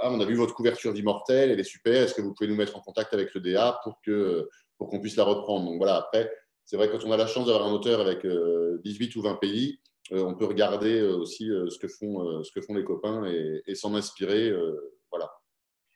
Ah, 0.00 0.10
on 0.12 0.20
a 0.20 0.24
vu 0.24 0.34
votre 0.34 0.54
couverture 0.54 0.92
d'Immortel, 0.92 1.50
elle 1.50 1.60
est 1.60 1.64
super, 1.64 2.02
est-ce 2.02 2.14
que 2.14 2.22
vous 2.22 2.34
pouvez 2.34 2.48
nous 2.48 2.56
mettre 2.56 2.76
en 2.76 2.80
contact 2.80 3.14
avec 3.14 3.34
le 3.34 3.40
DA 3.40 3.80
pour 3.82 4.00
qu'on 4.04 4.44
pour 4.78 4.88
qu'on 4.88 5.00
puisse 5.00 5.16
la 5.16 5.24
reprendre? 5.24 5.66
Donc 5.66 5.78
voilà, 5.78 5.96
après, 5.96 6.30
c'est 6.68 6.76
vrai 6.76 6.88
que 6.88 6.98
quand 6.98 7.08
on 7.08 7.12
a 7.12 7.16
la 7.16 7.26
chance 7.26 7.46
d'avoir 7.46 7.66
un 7.66 7.72
auteur 7.72 7.98
avec 7.98 8.26
18 8.84 9.16
ou 9.16 9.22
20 9.22 9.36
pays, 9.36 9.80
euh, 10.12 10.22
on 10.22 10.34
peut 10.34 10.44
regarder 10.44 11.00
euh, 11.00 11.16
aussi 11.16 11.50
euh, 11.50 11.68
ce, 11.70 11.78
que 11.78 11.88
font, 11.88 12.42
ce 12.44 12.52
que 12.52 12.60
font 12.60 12.74
les 12.74 12.84
copains 12.84 13.24
et, 13.24 13.74
s'en 13.74 13.94
inspirer. 13.94 14.52
voilà. 15.10 15.30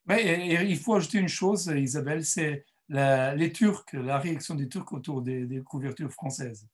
Mais 0.06 0.64
il 0.66 0.76
faut 0.78 0.94
ajouter 0.94 1.18
une 1.18 1.28
chose, 1.28 1.66
Isabelle, 1.66 2.24
c'est 2.24 2.64
les 2.88 3.52
Turcs, 3.52 3.92
la 3.92 4.18
réaction 4.18 4.54
des 4.54 4.68
Turcs 4.68 4.90
autour 4.92 5.20
des, 5.20 5.62
couvertures 5.64 6.10
françaises. 6.10 6.66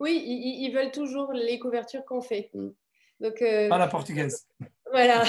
Oui, 0.00 0.22
ils, 0.26 0.70
veulent 0.72 0.92
toujours 0.92 1.32
les 1.32 1.58
couvertures 1.58 2.04
qu'on 2.04 2.20
fait. 2.20 2.50
Mm. 2.52 2.68
Donc, 3.20 3.38
Pas 3.40 3.78
la 3.78 3.88
portugaise. 3.88 4.46
Voilà. 4.92 5.24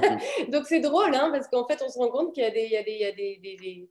Donc 0.48 0.64
c'est 0.66 0.80
drôle, 0.80 1.14
hein, 1.14 1.28
parce 1.30 1.46
qu'en 1.46 1.68
fait, 1.68 1.82
on 1.84 1.90
se 1.90 1.98
rend 1.98 2.08
compte 2.08 2.32
qu'il 2.32 2.42
y 2.42 2.46
a 2.46 2.50
des, 2.50 2.64
il 2.64 2.70
y 2.70 2.76
a 2.76 2.82
des, 2.82 3.38
des, 3.42 3.56
des, 3.56 3.90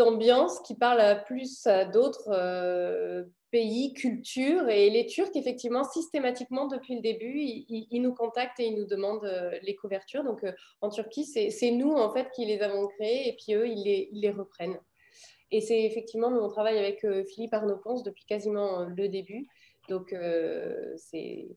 ambiances 0.00 0.60
qui 0.60 0.74
parlent 0.74 1.22
plus 1.24 1.66
à 1.66 1.84
d'autres 1.84 3.26
pays, 3.50 3.92
culture. 3.94 4.68
Et 4.68 4.90
les 4.90 5.06
Turcs, 5.06 5.34
effectivement, 5.34 5.84
systématiquement, 5.84 6.66
depuis 6.66 6.94
le 6.94 7.00
début, 7.00 7.38
ils, 7.38 8.00
nous 8.00 8.14
contactent 8.14 8.60
et 8.60 8.66
ils 8.66 8.76
nous 8.76 8.86
demandent 8.86 9.24
euh, 9.24 9.58
les 9.62 9.74
couvertures. 9.74 10.24
Donc, 10.24 10.44
euh, 10.44 10.52
en 10.80 10.90
Turquie, 10.90 11.24
c'est 11.24 11.70
nous, 11.70 11.92
en 11.92 12.12
fait, 12.12 12.30
qui 12.34 12.44
les 12.44 12.60
avons 12.60 12.86
créées 12.88 13.28
et 13.28 13.36
puis 13.36 13.54
eux, 13.54 13.68
ils 13.68 13.82
les, 13.84 14.08
ils 14.12 14.20
les 14.20 14.30
reprennent. 14.30 14.78
Et 15.50 15.60
c'est 15.60 15.82
effectivement, 15.82 16.30
nous, 16.30 16.40
on 16.40 16.48
travaille 16.48 16.78
avec 16.78 17.04
euh, 17.04 17.24
Philippe 17.24 17.54
Arnaud-Ponce 17.54 18.04
depuis 18.04 18.24
quasiment 18.24 18.84
le 18.84 19.08
début. 19.08 19.46
Donc, 19.88 20.14
c'est 20.96 21.48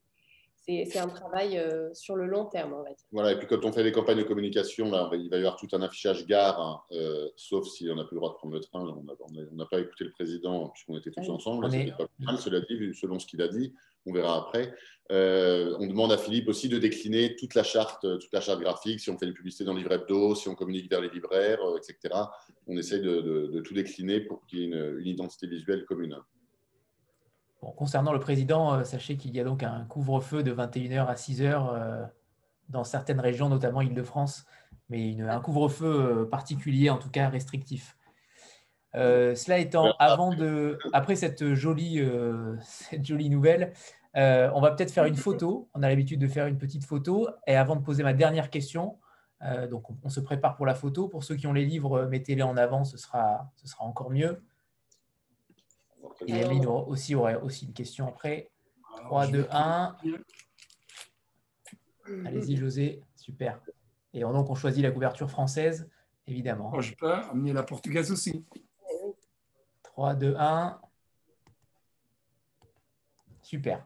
c'est 0.65 0.97
un 0.97 1.07
travail 1.07 1.57
euh, 1.57 1.93
sur 1.93 2.15
le 2.15 2.25
long 2.25 2.45
terme, 2.45 2.73
on 2.73 2.83
va 2.83 2.89
dire. 2.89 3.05
Voilà, 3.11 3.33
et 3.33 3.37
puis 3.37 3.47
quand 3.47 3.65
on 3.65 3.73
fait 3.73 3.83
des 3.83 3.91
campagnes 3.91 4.19
de 4.19 4.23
communication, 4.23 4.89
là, 4.89 5.09
il 5.13 5.29
va 5.29 5.35
y 5.35 5.39
avoir 5.39 5.57
tout 5.57 5.67
un 5.73 5.81
affichage 5.81 6.25
gare, 6.25 6.59
hein, 6.59 6.81
euh, 6.93 7.27
sauf 7.35 7.67
si 7.67 7.89
on 7.89 7.95
n'a 7.95 8.05
plus 8.05 8.15
le 8.15 8.19
droit 8.19 8.31
de 8.31 8.35
prendre 8.35 8.53
le 8.53 8.61
train. 8.61 8.81
On 8.81 9.55
n'a 9.55 9.65
pas 9.65 9.79
écouté 9.79 10.05
le 10.05 10.11
président 10.11 10.69
puisqu'on 10.69 10.97
était 10.97 11.11
tous 11.11 11.29
ensemble. 11.29 11.69
Pas 12.25 12.37
cela 12.37 12.61
dit, 12.61 12.93
selon 12.93 13.19
ce 13.19 13.27
qu'il 13.27 13.41
a 13.41 13.47
dit, 13.47 13.73
on 14.05 14.13
verra 14.13 14.37
après. 14.37 14.73
Euh, 15.11 15.75
on 15.79 15.87
demande 15.87 16.13
à 16.13 16.17
Philippe 16.17 16.47
aussi 16.47 16.69
de 16.69 16.77
décliner 16.77 17.35
toute 17.35 17.55
la 17.55 17.63
charte, 17.63 18.01
toute 18.01 18.31
la 18.31 18.39
charte 18.39 18.61
graphique, 18.61 19.01
si 19.01 19.09
on 19.09 19.17
fait 19.17 19.25
des 19.25 19.33
publicités 19.33 19.65
dans 19.65 19.73
le 19.73 19.79
livret 19.79 19.95
hebdo, 19.95 20.33
si 20.33 20.47
on 20.47 20.55
communique 20.55 20.89
vers 20.89 21.01
les 21.01 21.09
libraires, 21.09 21.59
etc. 21.77 22.15
On 22.67 22.77
essaye 22.77 23.01
de, 23.01 23.61
tout 23.65 23.73
décliner 23.73 24.21
pour 24.21 24.45
qu'il 24.45 24.59
y 24.59 24.61
ait 24.63 24.67
une, 24.67 24.99
une 24.99 25.07
identité 25.07 25.47
visuelle 25.47 25.83
commune 25.85 26.17
concernant 27.71 28.13
le 28.13 28.19
président, 28.19 28.73
euh, 28.73 28.83
sachez 28.83 29.17
qu'il 29.17 29.35
y 29.35 29.39
a 29.39 29.43
donc 29.43 29.63
un 29.63 29.85
couvre-feu 29.85 30.43
de 30.43 30.53
21h 30.53 31.07
à 31.07 31.15
6h 31.15 31.43
euh, 31.43 32.05
dans 32.69 32.83
certaines 32.83 33.19
régions, 33.19 33.49
notamment 33.49 33.81
Île-de-France, 33.81 34.45
mais 34.89 35.19
un 35.21 35.39
couvre-feu 35.39 35.85
euh, 35.85 36.25
particulier, 36.25 36.89
en 36.89 36.97
tout 36.97 37.09
cas 37.09 37.29
restrictif. 37.29 37.97
cela 38.93 39.57
étant, 39.57 39.93
avant 39.99 40.33
de, 40.33 40.77
après 40.93 41.15
cette 41.15 41.53
jolie, 41.53 42.01
cette 42.61 43.05
jolie 43.05 43.29
nouvelle, 43.29 43.73
on 44.15 44.61
va 44.61 44.71
peut-être 44.71 44.91
faire 44.91 45.05
une 45.05 45.15
photo. 45.15 45.69
On 45.73 45.81
a 45.83 45.89
l'habitude 45.89 46.19
de 46.19 46.27
faire 46.27 46.47
une 46.47 46.57
petite 46.57 46.85
photo. 46.85 47.27
Et 47.47 47.55
avant 47.55 47.75
de 47.75 47.81
poser 47.81 48.03
ma 48.03 48.13
dernière 48.13 48.51
question, 48.51 48.99
donc 49.71 49.85
on, 50.03 50.09
se 50.09 50.19
prépare 50.19 50.55
pour 50.55 50.67
la 50.67 50.75
photo. 50.75 51.07
Pour 51.07 51.23
ceux 51.23 51.35
qui 51.35 51.47
ont 51.47 51.53
les 51.53 51.65
livres, 51.65 52.05
mettez-les 52.05 52.43
en 52.43 52.55
avant, 52.55 52.83
ce 52.83 52.97
sera, 52.97 53.51
ce 53.55 53.67
sera 53.67 53.83
encore 53.83 54.11
mieux. 54.11 54.43
Et 56.27 56.43
Aline 56.43 56.65
aussi 56.65 57.15
aurait 57.15 57.35
aussi 57.35 57.65
une 57.65 57.73
question 57.73 58.07
après. 58.07 58.49
3, 59.05 59.27
2, 59.27 59.47
1. 59.49 59.97
Allez-y, 62.25 62.57
José. 62.57 63.01
Super. 63.15 63.59
Et 64.13 64.21
donc, 64.21 64.49
on 64.49 64.55
choisit 64.55 64.83
la 64.83 64.91
couverture 64.91 65.29
française, 65.29 65.89
évidemment. 66.27 66.71
Oh, 66.73 66.81
je 66.81 66.93
peux 66.93 67.11
amener 67.11 67.53
la 67.53 67.63
portugaise 67.63 68.11
aussi. 68.11 68.45
3, 69.83 70.15
2, 70.15 70.35
1. 70.37 70.79
Super. 73.41 73.85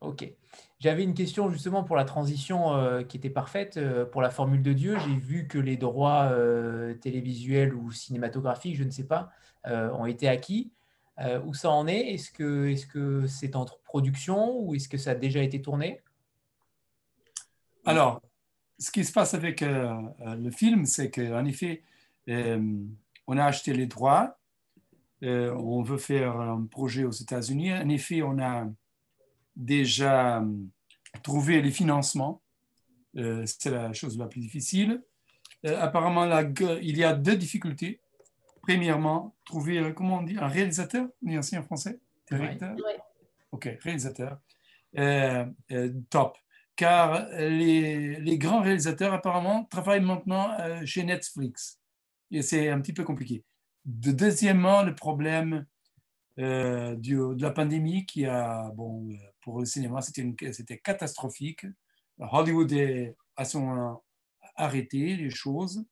Ok. 0.00 0.30
J'avais 0.78 1.04
une 1.04 1.14
question 1.14 1.48
justement 1.48 1.84
pour 1.84 1.96
la 1.96 2.04
transition 2.04 2.74
euh, 2.74 3.02
qui 3.02 3.16
était 3.16 3.30
parfaite 3.30 3.78
euh, 3.78 4.04
pour 4.04 4.20
la 4.20 4.30
formule 4.30 4.62
de 4.62 4.72
Dieu. 4.72 4.98
J'ai 4.98 5.16
vu 5.16 5.48
que 5.48 5.58
les 5.58 5.76
droits 5.76 6.28
euh, 6.32 6.94
télévisuels 6.94 7.74
ou 7.74 7.90
cinématographiques, 7.90 8.76
je 8.76 8.84
ne 8.84 8.90
sais 8.90 9.06
pas, 9.06 9.30
ont 9.64 10.06
été 10.06 10.28
acquis. 10.28 10.70
Où 11.46 11.54
ça 11.54 11.70
en 11.70 11.86
est? 11.86 12.14
Est-ce 12.14 12.30
que 12.30 12.74
c'est 12.76 12.98
-ce 12.98 13.26
c'est 13.26 13.56
en 13.56 13.64
production 13.84 14.58
ou 14.60 14.74
est-ce 14.74 14.88
que 14.88 14.98
ça 14.98 15.12
a 15.12 15.14
déjà 15.14 15.42
été 15.42 15.62
tourné? 15.62 16.02
Alors, 17.84 18.20
ce 18.78 18.90
qui 18.90 19.04
se 19.04 19.12
passe 19.12 19.32
avec 19.32 19.62
le 19.62 20.50
film, 20.50 20.84
c'est 20.84 21.10
qu'en 21.10 21.44
effet, 21.46 21.82
on 23.26 23.38
a 23.38 23.44
acheté 23.44 23.72
les 23.72 23.86
droits. 23.86 24.38
on 25.22 25.82
veut 25.82 25.98
faire 25.98 26.36
un 26.38 26.66
projet 26.66 27.04
aux 27.04 27.18
États-Unis. 27.24 27.72
En 27.72 27.88
effet, 27.88 28.22
on 28.22 28.38
a 28.38 28.66
déjà 29.56 30.40
euh, 30.40 30.52
trouver 31.22 31.62
les 31.62 31.70
financements. 31.70 32.42
Euh, 33.16 33.44
c'est 33.46 33.70
la 33.70 33.92
chose 33.92 34.18
la 34.18 34.26
plus 34.26 34.40
difficile. 34.40 35.02
Euh, 35.64 35.80
apparemment, 35.80 36.26
il 36.82 36.96
y 36.96 37.04
a 37.04 37.14
deux 37.14 37.36
difficultés. 37.36 38.00
Premièrement, 38.66 39.36
trouver, 39.44 39.92
comment 39.94 40.18
on 40.18 40.22
dit, 40.22 40.36
un 40.38 40.48
réalisateur, 40.48 41.08
on 41.24 41.36
en 41.36 41.62
français 41.62 42.00
Directeur 42.30 42.74
Ok, 43.52 43.68
réalisateur. 43.80 44.40
top. 46.10 46.36
Car 46.74 47.28
les, 47.30 48.16
les, 48.20 48.38
grands 48.38 48.60
réalisateurs, 48.60 49.14
apparemment, 49.14 49.64
travaillent 49.64 50.04
maintenant 50.04 50.50
chez 50.84 51.04
Netflix. 51.04 51.80
Et 52.30 52.42
c'est 52.42 52.68
un 52.68 52.80
petit 52.80 52.92
peu 52.92 53.04
compliqué. 53.04 53.44
deuxièmement, 53.84 54.82
le 54.82 54.94
problème 54.94 55.64
de 56.36 57.40
la 57.42 57.50
pandémie 57.50 58.04
qui 58.04 58.26
a, 58.26 58.70
bon, 58.74 59.08
pour 59.40 59.60
le 59.60 59.64
cinéma, 59.64 60.00
c'était 60.02 60.78
catastrophique. 60.78 61.66
Hollywood 62.18 62.74
a 63.36 63.44
son, 63.44 64.00
arrêté 64.56 65.16
les 65.16 65.30
choses. 65.30 65.84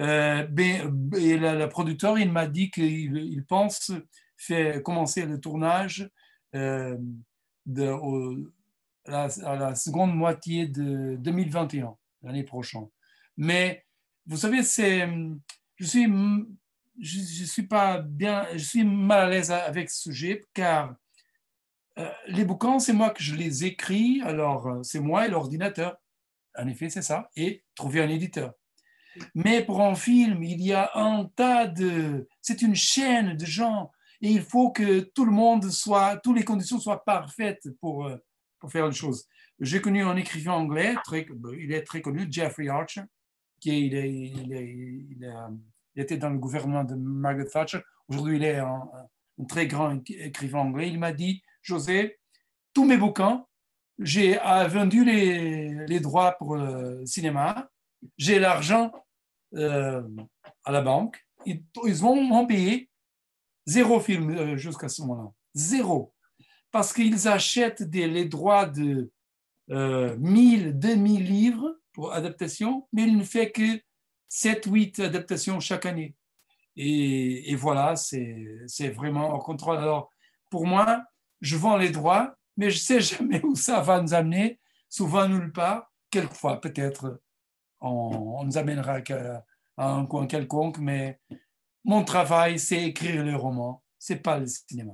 Euh, 0.00 0.44
ben, 0.44 1.12
et 1.16 1.36
le, 1.36 1.68
producteur, 1.68 2.18
il 2.18 2.30
m'a 2.30 2.46
dit 2.46 2.70
qu'il 2.70 3.44
pense 3.48 3.92
faire 4.36 4.82
commencer 4.82 5.26
le 5.26 5.40
tournage 5.40 6.08
euh, 6.54 6.96
à, 9.06 9.28
la, 9.56 9.74
seconde 9.74 10.14
moitié 10.14 10.66
de 10.66 11.16
2021, 11.16 11.96
l'année 12.22 12.44
prochaine. 12.44 12.86
Mais 13.36 13.84
vous 14.26 14.36
savez, 14.36 14.58
je 14.58 15.84
suis, 15.84 16.06
je, 17.00 17.44
suis 17.44 17.66
pas 17.66 17.98
bien, 18.00 18.46
je 18.52 18.64
suis 18.64 18.84
mal 18.84 19.26
à 19.26 19.30
l'aise 19.30 19.50
avec 19.50 19.90
ce 19.90 20.02
sujet 20.02 20.44
car 20.54 20.94
euh, 21.98 22.08
les 22.28 22.44
bouquins, 22.44 22.78
c'est 22.78 22.92
moi 22.92 23.10
que 23.10 23.22
je 23.22 23.34
les 23.34 23.64
écris, 23.64 24.20
alors 24.22 24.84
c'est 24.84 25.00
moi 25.00 25.26
et 25.26 25.30
l'ordinateur. 25.30 25.96
En 26.56 26.66
effet, 26.68 26.90
c'est 26.90 27.02
ça. 27.02 27.28
Et 27.34 27.64
trouver 27.74 28.02
un 28.02 28.08
éditeur. 28.08 28.54
Mais 29.34 29.64
pour 29.64 29.82
un 29.82 29.94
film, 29.94 30.42
il 30.42 30.60
y 30.62 30.72
a 30.72 30.90
un 30.94 31.26
tas 31.36 31.66
de... 31.66 32.26
C'est 32.40 32.62
une 32.62 32.74
chaîne 32.74 33.36
de 33.36 33.46
gens 33.46 33.90
et 34.20 34.30
il 34.30 34.42
faut 34.42 34.70
que 34.70 35.00
tout 35.00 35.24
le 35.24 35.32
monde 35.32 35.70
soit, 35.70 36.16
toutes 36.18 36.36
les 36.36 36.44
conditions 36.44 36.78
soient 36.78 37.04
parfaites 37.04 37.68
pour, 37.80 38.06
euh, 38.06 38.16
pour 38.58 38.70
faire 38.70 38.86
une 38.86 38.92
chose. 38.92 39.26
J'ai 39.60 39.80
connu 39.80 40.02
un 40.02 40.16
écrivain 40.16 40.52
anglais, 40.52 40.94
très, 41.04 41.26
il 41.58 41.72
est 41.72 41.82
très 41.82 42.00
connu, 42.00 42.26
Jeffrey 42.30 42.68
Archer, 42.68 43.02
qui 43.60 43.86
il, 43.86 43.94
est, 43.94 44.10
il, 44.10 45.30
était 45.96 46.16
dans 46.16 46.30
le 46.30 46.38
gouvernement 46.38 46.84
de 46.84 46.94
Margaret 46.94 47.46
Thatcher. 47.46 47.80
Aujourd'hui, 48.08 48.36
il 48.36 48.44
est 48.44 48.58
un, 48.58 48.88
un, 49.38 49.44
très 49.44 49.66
grand 49.66 49.98
écrivain 50.10 50.60
anglais. 50.60 50.88
Il 50.88 50.98
m'a 50.98 51.12
dit, 51.12 51.42
José, 51.62 52.18
tous 52.72 52.84
mes 52.84 52.96
bouquins, 52.96 53.44
j'ai 53.98 54.38
vendu 54.68 55.04
les, 55.04 56.00
droits 56.00 56.32
pour 56.38 56.56
le 56.56 57.04
cinéma, 57.04 57.68
j'ai 58.16 58.38
l'argent 58.38 58.92
euh, 59.54 60.02
à 60.64 60.72
la 60.72 60.82
banque, 60.82 61.24
ils, 61.46 61.62
vont 61.94 62.22
m'en 62.22 62.46
payer 62.46 62.90
zéro 63.66 64.00
film 64.00 64.30
euh, 64.30 64.56
jusqu'à 64.56 64.88
ce 64.88 65.02
moment-là. 65.02 65.30
Zéro. 65.54 66.12
Parce 66.70 66.92
qu'ils 66.92 67.28
achètent 67.28 67.80
les 67.92 68.26
droits 68.26 68.66
de 68.66 69.10
euh, 69.70 70.16
1000, 70.18 70.78
2000 70.78 71.24
livres 71.24 71.78
pour 71.92 72.12
adaptation, 72.12 72.86
mais 72.92 73.04
il 73.04 73.16
ne 73.16 73.24
fait 73.24 73.50
que 73.50 73.80
7, 74.28 74.66
8 74.66 75.00
adaptations 75.00 75.60
chaque 75.60 75.86
année. 75.86 76.14
Et, 76.76 77.50
et 77.50 77.56
voilà, 77.56 77.96
c'est 77.96 78.90
vraiment 78.94 79.30
en 79.30 79.38
contrôle. 79.38 79.78
Alors, 79.78 80.12
pour 80.50 80.66
moi, 80.66 81.02
je 81.40 81.56
vends 81.56 81.76
les 81.76 81.90
droits, 81.90 82.36
mais 82.56 82.70
je 82.70 82.76
ne 82.76 82.80
sais 82.80 83.00
jamais 83.00 83.40
où 83.44 83.54
ça 83.54 83.80
va 83.80 84.00
nous 84.00 84.12
amener, 84.14 84.60
souvent 84.88 85.28
nulle 85.28 85.52
part. 85.52 85.90
Quelquefois, 86.10 86.60
peut-être, 86.60 87.20
on, 87.80 88.44
nous 88.44 88.58
amènera 88.58 88.98
à 89.76 89.90
un 89.90 90.06
coin 90.06 90.26
quelconque, 90.26 90.78
mais 90.78 91.20
mon 91.84 92.04
travail, 92.04 92.58
c'est 92.58 92.82
écrire 92.82 93.24
le 93.24 93.36
roman, 93.36 93.82
ce 93.98 94.12
n'est 94.12 94.18
pas 94.18 94.38
le 94.38 94.46
cinéma. 94.46 94.92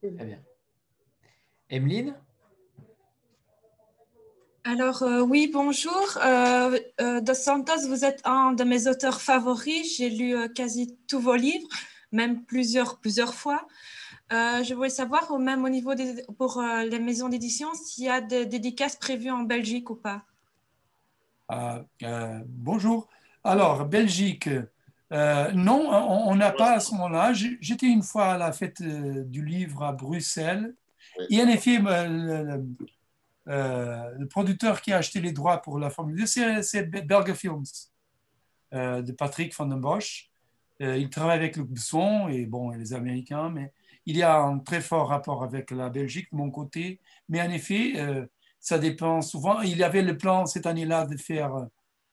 Très 0.00 0.10
bien. 0.10 0.42
Emeline 1.68 2.14
alors 4.62 5.02
euh, 5.02 5.22
oui, 5.22 5.50
bonjour. 5.50 6.18
Euh, 6.22 6.78
euh, 7.00 7.22
Dos 7.22 7.32
Santos, 7.32 7.88
vous 7.88 8.04
êtes 8.04 8.20
un 8.26 8.52
de 8.52 8.62
mes 8.62 8.88
auteurs 8.88 9.22
favoris. 9.22 9.96
J'ai 9.96 10.10
lu 10.10 10.36
quasi 10.52 10.98
tous 11.08 11.18
vos 11.18 11.34
livres, 11.34 11.66
même 12.12 12.44
plusieurs, 12.44 13.00
plusieurs 13.00 13.32
fois. 13.32 13.66
Euh, 14.32 14.62
je 14.62 14.74
voulais 14.74 14.90
savoir, 14.90 15.30
au 15.32 15.38
même 15.38 15.64
au 15.64 15.68
niveau 15.68 15.94
des, 15.94 16.24
pour 16.38 16.58
euh, 16.58 16.84
les 16.84 17.00
maisons 17.00 17.28
d'édition, 17.28 17.68
s'il 17.74 18.04
y 18.04 18.08
a 18.08 18.20
des 18.20 18.46
dédicaces 18.46 18.94
prévues 18.94 19.30
en 19.30 19.42
Belgique 19.42 19.90
ou 19.90 19.96
pas? 19.96 20.22
Ah, 21.52 21.82
euh, 22.04 22.40
bonjour. 22.46 23.08
Alors, 23.42 23.84
Belgique, 23.84 24.48
non, 25.10 25.90
on 25.90 26.36
n'a 26.36 26.52
pas 26.52 26.74
à 26.74 26.80
ce 26.80 26.92
moment-là. 26.92 27.32
J'étais 27.32 27.86
une 27.86 28.04
fois 28.04 28.34
à 28.34 28.38
la 28.38 28.52
fête 28.52 28.80
du 28.80 29.44
livre 29.44 29.82
à 29.82 29.92
Bruxelles. 29.92 30.76
Et 31.28 31.42
en 31.42 31.48
effet, 31.48 31.80
le, 31.80 32.64
producteur 34.26 34.80
qui 34.80 34.92
a 34.92 34.98
acheté 34.98 35.20
les 35.20 35.32
droits 35.32 35.60
pour 35.60 35.80
la 35.80 35.90
Formule 35.90 36.20
2, 36.20 36.62
c'est 36.62 36.84
Berger 36.84 37.34
Films, 37.34 37.64
de 38.70 39.10
Patrick 39.10 39.52
van 39.56 39.66
den 39.66 39.80
Bosch. 39.80 40.30
il 40.78 41.10
travaille 41.10 41.38
avec 41.38 41.56
Luc 41.56 41.68
Besson 41.68 42.28
et 42.28 42.46
bon, 42.46 42.70
les 42.70 42.92
Américains, 42.92 43.50
mais 43.50 43.72
il 44.06 44.16
y 44.16 44.22
a 44.22 44.38
un 44.38 44.60
très 44.60 44.80
fort 44.80 45.08
rapport 45.08 45.42
avec 45.42 45.72
la 45.72 45.88
Belgique 45.88 46.28
de 46.30 46.36
mon 46.36 46.50
côté, 46.50 47.00
mais 47.28 47.40
en 47.42 47.50
effet, 47.50 47.94
euh, 47.96 48.26
ça 48.60 48.78
dépend 48.78 49.22
souvent. 49.22 49.60
Il 49.62 49.76
y 49.76 49.82
avait 49.82 50.02
le 50.02 50.16
plan 50.16 50.46
cette 50.46 50.66
année-là 50.66 51.06
de 51.06 51.16
faire 51.16 51.66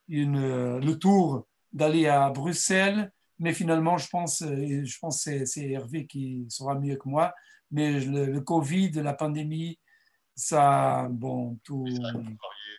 une, 0.07 0.37
euh, 0.37 0.79
le 0.79 0.97
tour, 0.97 1.45
d'aller 1.73 2.07
à 2.07 2.29
Bruxelles, 2.29 3.11
mais 3.39 3.53
finalement, 3.53 3.97
je 3.97 4.09
pense, 4.09 4.41
euh, 4.41 4.83
je 4.83 4.99
pense 4.99 5.25
que 5.25 5.45
c'est 5.45 5.69
Hervé 5.69 6.07
qui 6.07 6.45
sera 6.49 6.75
mieux 6.75 6.95
que 6.95 7.07
moi, 7.07 7.33
mais 7.69 7.99
le, 7.99 8.39
Covid, 8.39 8.91
la 8.91 9.13
pandémie, 9.13 9.77
ça, 10.33 11.07
bon, 11.09 11.59
tout... 11.63 11.85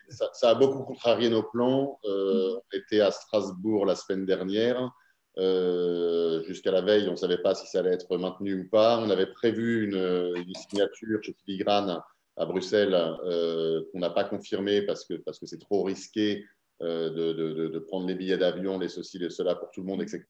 Ça, 0.08 0.50
a 0.50 0.54
beaucoup 0.54 0.84
contrarié 0.84 1.28
nos 1.28 1.42
plans. 1.42 1.98
on 2.02 2.60
était 2.72 3.00
à 3.00 3.10
Strasbourg 3.10 3.84
la 3.84 3.94
semaine 3.94 4.24
dernière. 4.24 4.90
Euh, 5.38 6.42
jusqu'à 6.44 6.72
la 6.72 6.80
veille, 6.80 7.06
on 7.08 7.12
ne 7.12 7.16
savait 7.16 7.38
pas 7.38 7.54
si 7.54 7.66
ça 7.68 7.78
allait 7.78 7.92
être 7.92 8.16
maintenu 8.16 8.62
ou 8.62 8.68
pas. 8.68 8.98
On 8.98 9.08
avait 9.10 9.26
prévu 9.26 9.84
une, 9.84 10.54
signature 10.54 11.22
chez 11.22 11.36
Filigrane 11.44 12.00
à 12.38 12.46
Bruxelles 12.46 12.94
euh, 13.24 13.82
qu'on 13.92 13.98
n'a 13.98 14.10
pas 14.10 14.24
confirmée 14.24 14.82
parce 14.82 15.04
que 15.04 15.14
c'est 15.16 15.24
parce 15.24 15.38
que 15.38 15.56
trop 15.56 15.82
risqué 15.82 16.44
euh, 16.82 17.10
de, 17.10 17.32
de, 17.32 17.68
de, 17.68 17.78
prendre 17.80 18.06
les 18.06 18.14
billets 18.14 18.38
d'avion, 18.38 18.78
les 18.78 18.88
ceci, 18.88 19.18
les 19.18 19.30
cela 19.30 19.54
pour 19.54 19.70
tout 19.70 19.80
le 19.80 19.86
monde, 19.86 20.02
etc. 20.02 20.24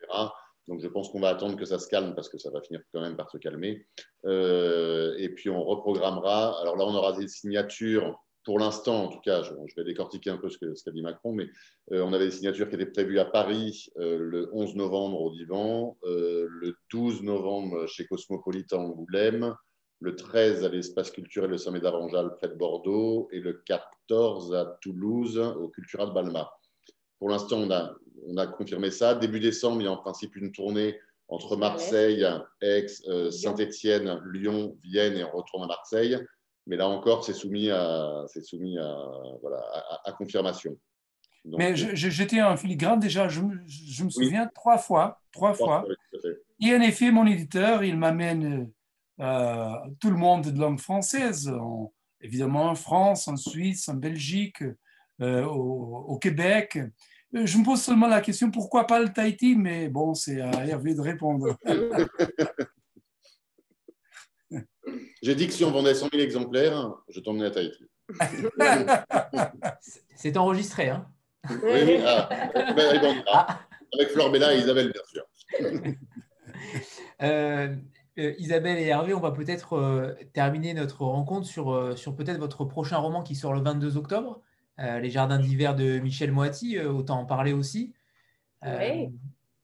Donc 0.66 0.80
je 0.80 0.88
pense 0.88 1.10
qu'on 1.10 1.20
va 1.20 1.28
attendre 1.28 1.56
que 1.56 1.64
ça 1.64 1.78
se 1.78 1.88
calme 1.88 2.14
parce 2.14 2.28
que 2.28 2.38
ça 2.38 2.50
va 2.50 2.60
finir 2.62 2.80
quand 2.92 3.00
même 3.00 3.16
par 3.16 3.30
se 3.30 3.38
calmer. 3.38 3.86
et 4.24 5.28
puis 5.34 5.50
on 5.50 5.62
reprogrammera. 5.62 6.60
Alors 6.60 6.76
là, 6.76 6.84
on 6.84 6.94
aura 6.94 7.12
des 7.12 7.28
signatures 7.28 8.18
pour 8.48 8.58
l'instant, 8.58 9.04
en 9.04 9.08
tout 9.08 9.20
cas, 9.20 9.42
je, 9.42 9.52
vais 9.76 9.84
décortiquer 9.84 10.30
un 10.30 10.38
peu 10.38 10.48
ce 10.48 10.56
qu'a 10.56 10.74
ce 10.74 10.88
dit 10.88 11.02
Macron, 11.02 11.32
mais 11.32 11.50
euh, 11.92 12.02
on 12.02 12.14
avait 12.14 12.24
des 12.24 12.30
signatures 12.30 12.70
qui 12.70 12.76
étaient 12.76 12.86
prévues 12.86 13.18
à 13.18 13.26
Paris 13.26 13.90
euh, 13.98 14.16
le 14.18 14.48
11 14.54 14.74
novembre 14.74 15.20
au 15.20 15.30
Divan, 15.32 15.98
euh, 16.04 16.46
le 16.48 16.74
12 16.90 17.24
novembre 17.24 17.86
chez 17.86 18.06
Cosmopolitan 18.06 18.84
Angoulême, 18.84 19.54
le 20.00 20.14
13 20.14 20.64
à 20.64 20.68
l'espace 20.68 21.10
culturel 21.10 21.50
Le 21.50 21.58
Sommet 21.58 21.80
d'Aranjal 21.80 22.34
près 22.36 22.48
de 22.48 22.54
Bordeaux 22.54 23.28
et 23.32 23.40
le 23.40 23.62
14 23.66 24.54
à 24.54 24.78
Toulouse 24.80 25.38
au 25.38 25.68
Cultura 25.68 26.06
de 26.06 26.12
Balma. 26.12 26.50
Pour 27.18 27.28
l'instant, 27.28 27.58
on 27.58 27.70
a, 27.70 27.92
on 28.26 28.36
a 28.36 28.46
confirmé 28.46 28.90
ça. 28.90 29.14
Début 29.14 29.40
décembre, 29.40 29.80
il 29.80 29.84
y 29.84 29.88
a 29.88 29.92
en 29.92 29.96
principe 29.96 30.36
une 30.36 30.52
tournée 30.52 30.98
entre 31.28 31.56
Marseille, 31.56 32.26
Aix, 32.62 32.86
Saint-Étienne, 33.30 34.20
Lyon, 34.32 34.76
Vienne 34.82 35.16
et 35.16 35.24
on 35.24 35.36
retourne 35.36 35.64
à 35.64 35.66
Marseille. 35.66 36.16
Mais 36.66 36.76
là 36.76 36.86
encore, 36.86 37.24
c'est 37.24 37.32
soumis 37.32 37.70
à, 37.70 38.24
soumis 38.42 38.78
à, 38.78 38.96
voilà, 39.40 39.58
à, 40.04 40.12
confirmation. 40.12 40.78
Mais 41.44 41.72
euh, 41.72 41.94
j'étais 41.94 42.42
en 42.42 42.56
filigrane 42.58 43.00
déjà, 43.00 43.28
je, 43.28 43.40
me 43.40 44.10
souviens, 44.10 44.48
trois 44.54 44.76
fois. 44.76 45.20
Trois 45.32 45.54
fois. 45.54 45.86
Et 46.60 46.74
en 46.74 46.80
effet, 46.82 47.10
mon 47.10 47.26
éditeur, 47.26 47.82
il 47.84 47.96
m'amène 47.96 48.70
tout 49.18 50.10
le 50.10 50.16
monde 50.16 50.50
de 50.50 50.60
langue 50.60 50.80
française, 50.80 51.50
évidemment 52.20 52.70
en 52.70 52.74
France, 52.74 53.28
en 53.28 53.36
Suisse, 53.36 53.88
en 53.88 53.94
Belgique, 53.94 54.62
au, 55.20 56.18
Québec. 56.20 56.78
Je 57.32 57.58
me 57.58 57.64
pose 57.64 57.82
seulement 57.82 58.08
la 58.08 58.20
question 58.20 58.50
pourquoi 58.50 58.86
pas 58.86 59.00
le 59.00 59.12
Tahiti, 59.12 59.54
mais 59.56 59.88
bon, 59.88 60.14
c'est 60.14 60.40
à 60.40 60.66
Hervé 60.66 60.94
de 60.94 61.00
répondre. 61.00 61.56
J'ai 65.22 65.34
dit 65.34 65.46
que 65.46 65.52
si 65.52 65.64
on 65.64 65.70
vendait 65.70 65.94
100 65.94 66.08
000 66.12 66.22
exemplaires, 66.22 66.90
je 67.08 67.20
t'emmenais 67.20 67.46
à 67.46 67.50
Tahiti. 67.50 67.86
c'est 70.16 70.36
enregistré, 70.36 70.88
hein 70.88 71.06
Oui, 71.50 71.80
oui. 71.84 72.00
Ah, 72.04 72.28
ah. 73.30 73.60
Avec 73.94 74.10
Flore 74.10 74.30
Bella 74.30 74.54
et 74.54 74.58
Isabelle, 74.58 74.92
bien 74.92 75.02
sûr. 75.06 75.24
Euh, 77.22 77.74
euh, 78.18 78.34
Isabelle 78.38 78.78
et 78.78 78.86
Hervé, 78.86 79.14
on 79.14 79.20
va 79.20 79.30
peut-être 79.30 79.74
euh, 79.74 80.14
terminer 80.32 80.74
notre 80.74 81.04
rencontre 81.04 81.46
sur, 81.46 81.96
sur 81.96 82.14
peut-être 82.14 82.38
votre 82.38 82.64
prochain 82.64 82.98
roman 82.98 83.22
qui 83.22 83.34
sort 83.34 83.54
le 83.54 83.60
22 83.60 83.96
octobre, 83.96 84.40
Les 84.78 85.10
Jardins 85.10 85.38
d'hiver 85.38 85.74
de 85.74 85.98
Michel 85.98 86.32
Moati, 86.32 86.78
autant 86.78 87.20
en 87.20 87.26
parler 87.26 87.52
aussi. 87.52 87.94
oui. 88.64 89.08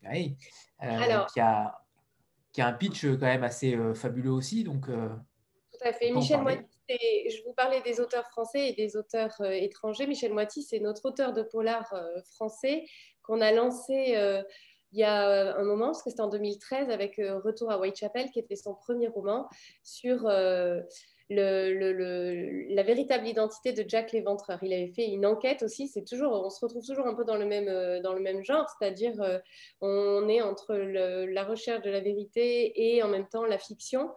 oui. 0.03 0.37
Alors, 0.79 1.27
qui, 1.27 1.41
a, 1.41 1.81
qui 2.53 2.61
a 2.61 2.67
un 2.67 2.73
pitch 2.73 3.07
quand 3.07 3.27
même 3.27 3.45
assez 3.45 3.79
fabuleux 3.95 4.33
aussi. 4.33 4.65
Donc, 4.65 4.87
tout 4.89 5.89
à 5.89 5.93
fait. 5.93 6.11
Michel 6.11 6.43
Moati, 6.43 6.67
je 6.89 7.43
vous 7.47 7.55
parlais 7.55 7.81
des 7.83 8.01
auteurs 8.01 8.27
français 8.29 8.71
et 8.71 8.73
des 8.75 8.97
auteurs 8.97 9.41
étrangers. 9.41 10.07
Michel 10.07 10.35
Moiti, 10.35 10.63
c'est 10.63 10.81
notre 10.81 11.07
auteur 11.07 11.33
de 11.33 11.43
polar 11.43 11.95
français 12.35 12.85
qu'on 13.23 13.41
a 13.41 13.53
lancé 13.53 14.17
il 14.95 15.01
y 15.01 15.05
a 15.05 15.57
un 15.57 15.65
moment, 15.65 15.87
parce 15.87 16.03
que 16.03 16.11
c'était 16.11 16.23
en 16.23 16.29
2013, 16.29 16.89
avec 16.89 17.17
Retour 17.17 17.71
à 17.71 17.79
Whitechapel, 17.79 18.31
qui 18.31 18.39
était 18.39 18.57
son 18.57 18.75
premier 18.75 19.09
roman 19.09 19.49
sur 19.83 20.29
le, 21.31 22.75
la 22.75 22.83
véritable 22.83 23.27
identité 23.27 23.73
de 23.73 23.85
Jack 23.89 24.13
l'Éventreur. 24.13 24.59
Il 24.63 24.73
avait 24.73 24.93
fait 24.93 25.07
une 25.07 25.25
enquête 25.25 25.63
aussi, 25.63 25.89
c'est 25.89 26.05
toujours, 26.05 26.33
on 26.33 26.51
se 26.51 26.61
retrouve 26.61 26.85
toujours 26.85 27.07
un 27.07 27.15
peu 27.15 27.25
dans 27.25 27.37
le 27.37 27.47
même, 27.47 27.69
euh, 27.69 28.01
dans 28.01 28.13
le 28.13 28.21
même 28.21 28.45
genre, 28.45 28.67
c'est-à-dire 28.69 29.21
euh, 29.23 29.39
on 29.81 30.29
est 30.29 30.43
entre 30.43 30.75
la 30.75 31.45
recherche 31.45 31.83
de 31.83 31.91
la 31.91 32.01
vérité 32.01 32.73
et 32.77 33.03
en 33.03 33.09
même 33.09 33.27
temps 33.27 33.45
la 33.45 33.59
fiction. 33.59 34.11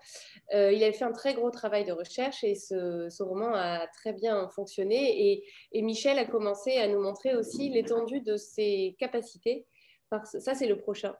Euh, 0.53 0.71
il 0.71 0.83
avait 0.83 0.93
fait 0.93 1.05
un 1.05 1.13
très 1.13 1.33
gros 1.33 1.49
travail 1.49 1.85
de 1.85 1.93
recherche 1.93 2.43
et 2.43 2.55
ce, 2.55 3.23
roman 3.23 3.53
a 3.53 3.87
très 3.87 4.13
bien 4.13 4.47
fonctionné 4.49 5.43
et, 5.73 5.81
Michel 5.81 6.19
a 6.19 6.25
commencé 6.25 6.77
à 6.77 6.87
nous 6.87 7.01
montrer 7.01 7.35
aussi 7.35 7.69
l'étendue 7.69 8.19
de 8.19 8.35
ses 8.35 8.95
capacités. 8.99 9.65
Ça, 10.11 10.55
c'est 10.55 10.67
le 10.67 10.77
prochain. 10.77 11.15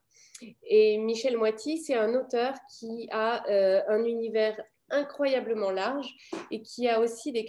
Et 0.64 0.98
Michel 0.98 1.38
Moiti, 1.38 1.78
c'est 1.78 1.96
un 1.96 2.14
auteur 2.14 2.54
qui 2.70 3.08
a 3.12 3.44
un 3.90 4.04
univers 4.06 4.58
incroyablement 4.90 5.72
large 5.72 6.16
et 6.52 6.62
qui 6.62 6.88
a 6.88 7.00
aussi 7.00 7.32
des 7.32 7.46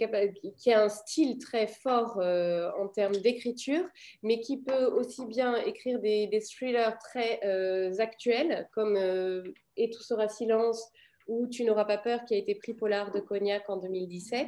qui 0.57 0.73
a 0.73 0.83
un 0.83 0.89
style 0.89 1.37
très 1.37 1.67
fort 1.67 2.19
euh, 2.19 2.69
en 2.77 2.87
termes 2.87 3.15
d'écriture, 3.15 3.85
mais 4.23 4.39
qui 4.39 4.57
peut 4.57 4.85
aussi 4.85 5.25
bien 5.25 5.55
écrire 5.55 5.99
des, 5.99 6.29
thrillers 6.41 6.97
très 6.99 7.39
euh, 7.45 7.93
actuels 7.99 8.67
comme 8.73 8.95
euh, 8.97 9.43
Et 9.77 9.89
tout 9.89 10.03
sera 10.03 10.27
silence 10.27 10.83
ou 11.27 11.47
Tu 11.47 11.63
n'auras 11.63 11.85
pas 11.85 11.97
peur 11.97 12.25
qui 12.25 12.33
a 12.33 12.37
été 12.37 12.55
pris 12.55 12.73
polar 12.73 13.11
de 13.11 13.19
Cognac 13.19 13.69
en 13.69 13.77
2017, 13.77 14.47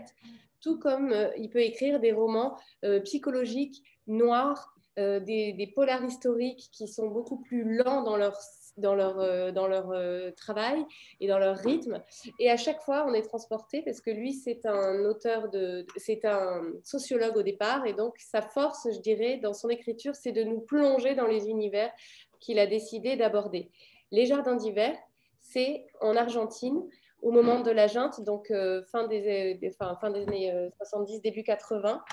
tout 0.61 0.80
comme 0.80 1.15
il 1.38 1.49
peut 1.49 1.61
écrire 1.61 1.99
des 1.99 2.11
romans 2.11 2.57
psychologiques 3.03 3.84
noirs, 4.07 4.70
des, 4.97 5.53
des 5.53 5.68
polars 5.68 6.03
historiques 6.03 6.69
qui 6.72 6.88
sont 6.88 7.07
beaucoup 7.07 7.38
plus 7.38 7.77
lents 7.77 8.03
dans 8.03 8.18
leur 8.18 8.35
dans 8.77 8.95
leur, 8.95 9.19
euh, 9.19 9.51
dans 9.51 9.68
leur 9.68 9.91
euh, 9.91 10.31
travail 10.31 10.85
et 11.19 11.27
dans 11.27 11.39
leur 11.39 11.57
rythme. 11.57 12.01
Et 12.39 12.49
à 12.49 12.57
chaque 12.57 12.81
fois, 12.81 13.05
on 13.07 13.13
est 13.13 13.22
transporté 13.22 13.81
parce 13.81 14.01
que 14.01 14.11
lui, 14.11 14.34
c'est 14.34 14.65
un 14.65 15.05
auteur 15.05 15.49
de, 15.49 15.85
c'est 15.97 16.26
un 16.26 16.63
sociologue 16.84 17.38
au 17.38 17.43
départ, 17.43 17.85
et 17.85 17.93
donc 17.93 18.15
sa 18.18 18.41
force, 18.41 18.88
je 18.91 18.99
dirais, 18.99 19.38
dans 19.38 19.53
son 19.53 19.69
écriture, 19.69 20.15
c'est 20.15 20.31
de 20.31 20.43
nous 20.43 20.59
plonger 20.59 21.15
dans 21.15 21.27
les 21.27 21.47
univers 21.47 21.91
qu'il 22.39 22.59
a 22.59 22.68
décidé 22.68 23.15
d'aborder. 23.15 23.69
Les 24.11 24.26
jardins 24.26 24.55
d'hiver, 24.55 24.97
c'est 25.39 25.85
en 26.01 26.15
Argentine 26.15 26.81
au 27.22 27.31
moment 27.31 27.61
de 27.61 27.69
la 27.69 27.85
junte, 27.85 28.22
donc 28.22 28.49
euh, 28.49 28.81
fin, 28.91 29.07
des, 29.07 29.59
fin, 29.77 29.95
fin, 29.95 30.09
des, 30.09 30.23
années 30.23 30.69
70, 30.77 31.22
début 31.22 31.43
80. 31.43 32.03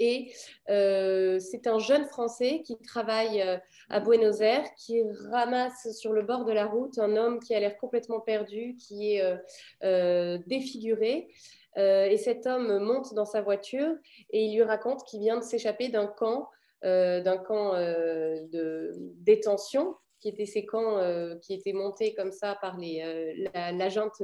Et 0.00 0.32
euh, 0.70 1.38
c'est 1.40 1.66
un 1.66 1.78
jeune 1.78 2.04
Français 2.06 2.62
qui 2.64 2.78
travaille 2.78 3.42
euh, 3.42 3.56
à 3.88 4.00
Buenos 4.00 4.40
Aires, 4.40 4.66
qui 4.76 5.02
ramasse 5.30 5.92
sur 5.96 6.12
le 6.12 6.22
bord 6.22 6.44
de 6.44 6.52
la 6.52 6.66
route 6.66 6.98
un 6.98 7.16
homme 7.16 7.40
qui 7.40 7.54
a 7.54 7.60
l'air 7.60 7.76
complètement 7.78 8.20
perdu, 8.20 8.76
qui 8.76 9.14
est 9.14 9.38
euh, 9.82 10.38
défiguré. 10.46 11.28
et 11.76 12.16
cet 12.16 12.46
homme 12.46 12.78
monte 12.78 13.14
dans 13.14 13.24
sa 13.24 13.40
voiture 13.40 13.94
et 14.30 14.44
il 14.44 14.56
lui 14.56 14.64
raconte 14.64 15.04
qu'il 15.04 15.20
vient 15.20 15.36
de 15.36 15.44
s'échapper 15.44 15.88
d'un 15.88 16.06
camp, 16.06 16.48
d'un 16.82 17.38
camp 17.38 17.74
de 17.74 18.92
détention 19.20 19.94
qui 20.20 20.28
étaient 20.28 20.46
ces 20.46 20.66
camps 20.66 20.98
euh, 20.98 21.36
qui 21.36 21.54
étaient 21.54 21.72
montés 21.72 22.14
comme 22.14 22.32
ça 22.32 22.56
par 22.60 22.76
les, 22.76 23.02
euh, 23.02 23.48
la, 23.54 23.72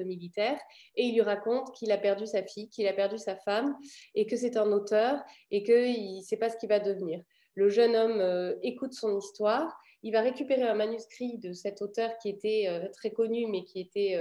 militaire. 0.04 0.58
Et 0.96 1.04
il 1.04 1.14
lui 1.14 1.22
raconte 1.22 1.74
qu'il 1.74 1.92
a 1.92 1.98
perdu 1.98 2.26
sa 2.26 2.42
fille, 2.42 2.68
qu'il 2.68 2.86
a 2.86 2.92
perdu 2.92 3.18
sa 3.18 3.36
femme, 3.36 3.76
et 4.14 4.26
que 4.26 4.36
c'est 4.36 4.56
un 4.56 4.70
auteur, 4.72 5.20
et 5.50 5.62
qu'il 5.62 6.16
ne 6.16 6.22
sait 6.22 6.36
pas 6.36 6.50
ce 6.50 6.56
qu'il 6.56 6.68
va 6.68 6.80
devenir. 6.80 7.22
Le 7.54 7.68
jeune 7.68 7.94
homme 7.94 8.20
euh, 8.20 8.54
écoute 8.62 8.92
son 8.92 9.16
histoire. 9.18 9.76
Il 10.02 10.12
va 10.12 10.20
récupérer 10.20 10.62
un 10.62 10.74
manuscrit 10.74 11.38
de 11.38 11.52
cet 11.54 11.80
auteur 11.80 12.18
qui 12.18 12.28
était 12.28 12.68
très 12.92 13.10
connu, 13.10 13.46
mais 13.46 13.64
qui 13.64 13.80
était 13.80 14.20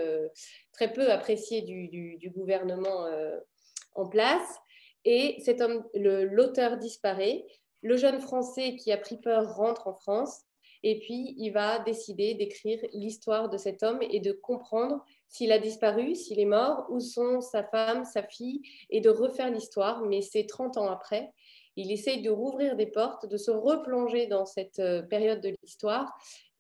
très 0.72 0.94
peu 0.94 1.12
apprécié 1.12 1.62
du, 1.62 1.90
du 1.90 2.30
gouvernement 2.30 3.06
en 3.94 4.08
place. 4.08 4.62
Et 5.04 5.42
cet 5.44 5.60
homme, 5.60 5.84
l'auteur 5.94 6.78
disparaît. 6.78 7.46
Le 7.82 7.98
jeune 7.98 8.22
Français 8.22 8.78
qui 8.78 8.94
a 8.94 8.98
pris 8.98 9.18
peur 9.18 9.56
rentre 9.56 9.88
en 9.88 9.94
France 9.94 10.44
et 10.84 11.00
puis, 11.00 11.34
il 11.38 11.52
va 11.52 11.80
décider 11.80 12.34
d'écrire 12.34 12.80
l'histoire 12.92 13.50
de 13.50 13.58
cet 13.58 13.84
homme 13.84 14.00
et 14.02 14.20
de 14.20 14.34
comprendre 14.34 15.04
s'il 15.30 15.52
a 15.54 15.58
disparu, 15.58 16.14
s'il 16.14 16.40
est 16.40 16.46
mort, 16.46 16.86
où 16.90 17.00
sont 17.00 17.40
sa 17.40 17.64
femme, 17.64 18.04
sa 18.04 18.22
fille, 18.22 18.62
et 18.90 19.00
de 19.00 19.10
refaire 19.10 19.50
l'histoire. 19.50 20.02
Mais 20.02 20.22
c'est 20.22 20.46
30 20.46 20.78
ans 20.78 20.92
après. 20.92 21.32
Il 21.78 21.92
essaye 21.92 22.22
de 22.22 22.30
rouvrir 22.30 22.76
des 22.76 22.86
portes, 22.86 23.26
de 23.26 23.38
se 23.38 23.50
replonger 23.50 24.28
dans 24.28 24.46
cette 24.46 24.80
euh, 24.80 25.02
période 25.02 25.42
de 25.42 25.56
l'histoire 25.64 26.14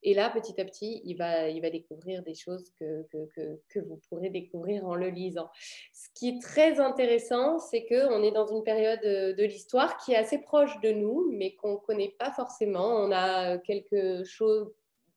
et 0.03 0.13
là, 0.13 0.29
petit 0.29 0.59
à 0.59 0.65
petit, 0.65 1.01
il 1.05 1.15
va, 1.15 1.49
il 1.49 1.61
va 1.61 1.69
découvrir 1.69 2.23
des 2.23 2.35
choses 2.35 2.71
que, 2.79 3.03
que, 3.11 3.59
que, 3.69 3.79
vous 3.79 3.99
pourrez 4.09 4.29
découvrir 4.29 4.85
en 4.85 4.95
le 4.95 5.09
lisant. 5.09 5.49
Ce 5.93 6.07
qui 6.13 6.29
est 6.29 6.41
très 6.41 6.79
intéressant, 6.79 7.59
c'est 7.59 7.85
qu'on 7.85 8.21
est 8.23 8.31
dans 8.31 8.47
une 8.47 8.63
période 8.63 9.01
de 9.01 9.43
l'histoire 9.43 9.97
qui 9.97 10.13
est 10.13 10.17
assez 10.17 10.39
proche 10.39 10.79
de 10.81 10.91
nous, 10.91 11.31
mais 11.31 11.55
qu'on 11.55 11.73
ne 11.73 11.77
connaît 11.77 12.15
pas 12.19 12.31
forcément. 12.31 12.97
On 12.97 13.11
a 13.11 13.57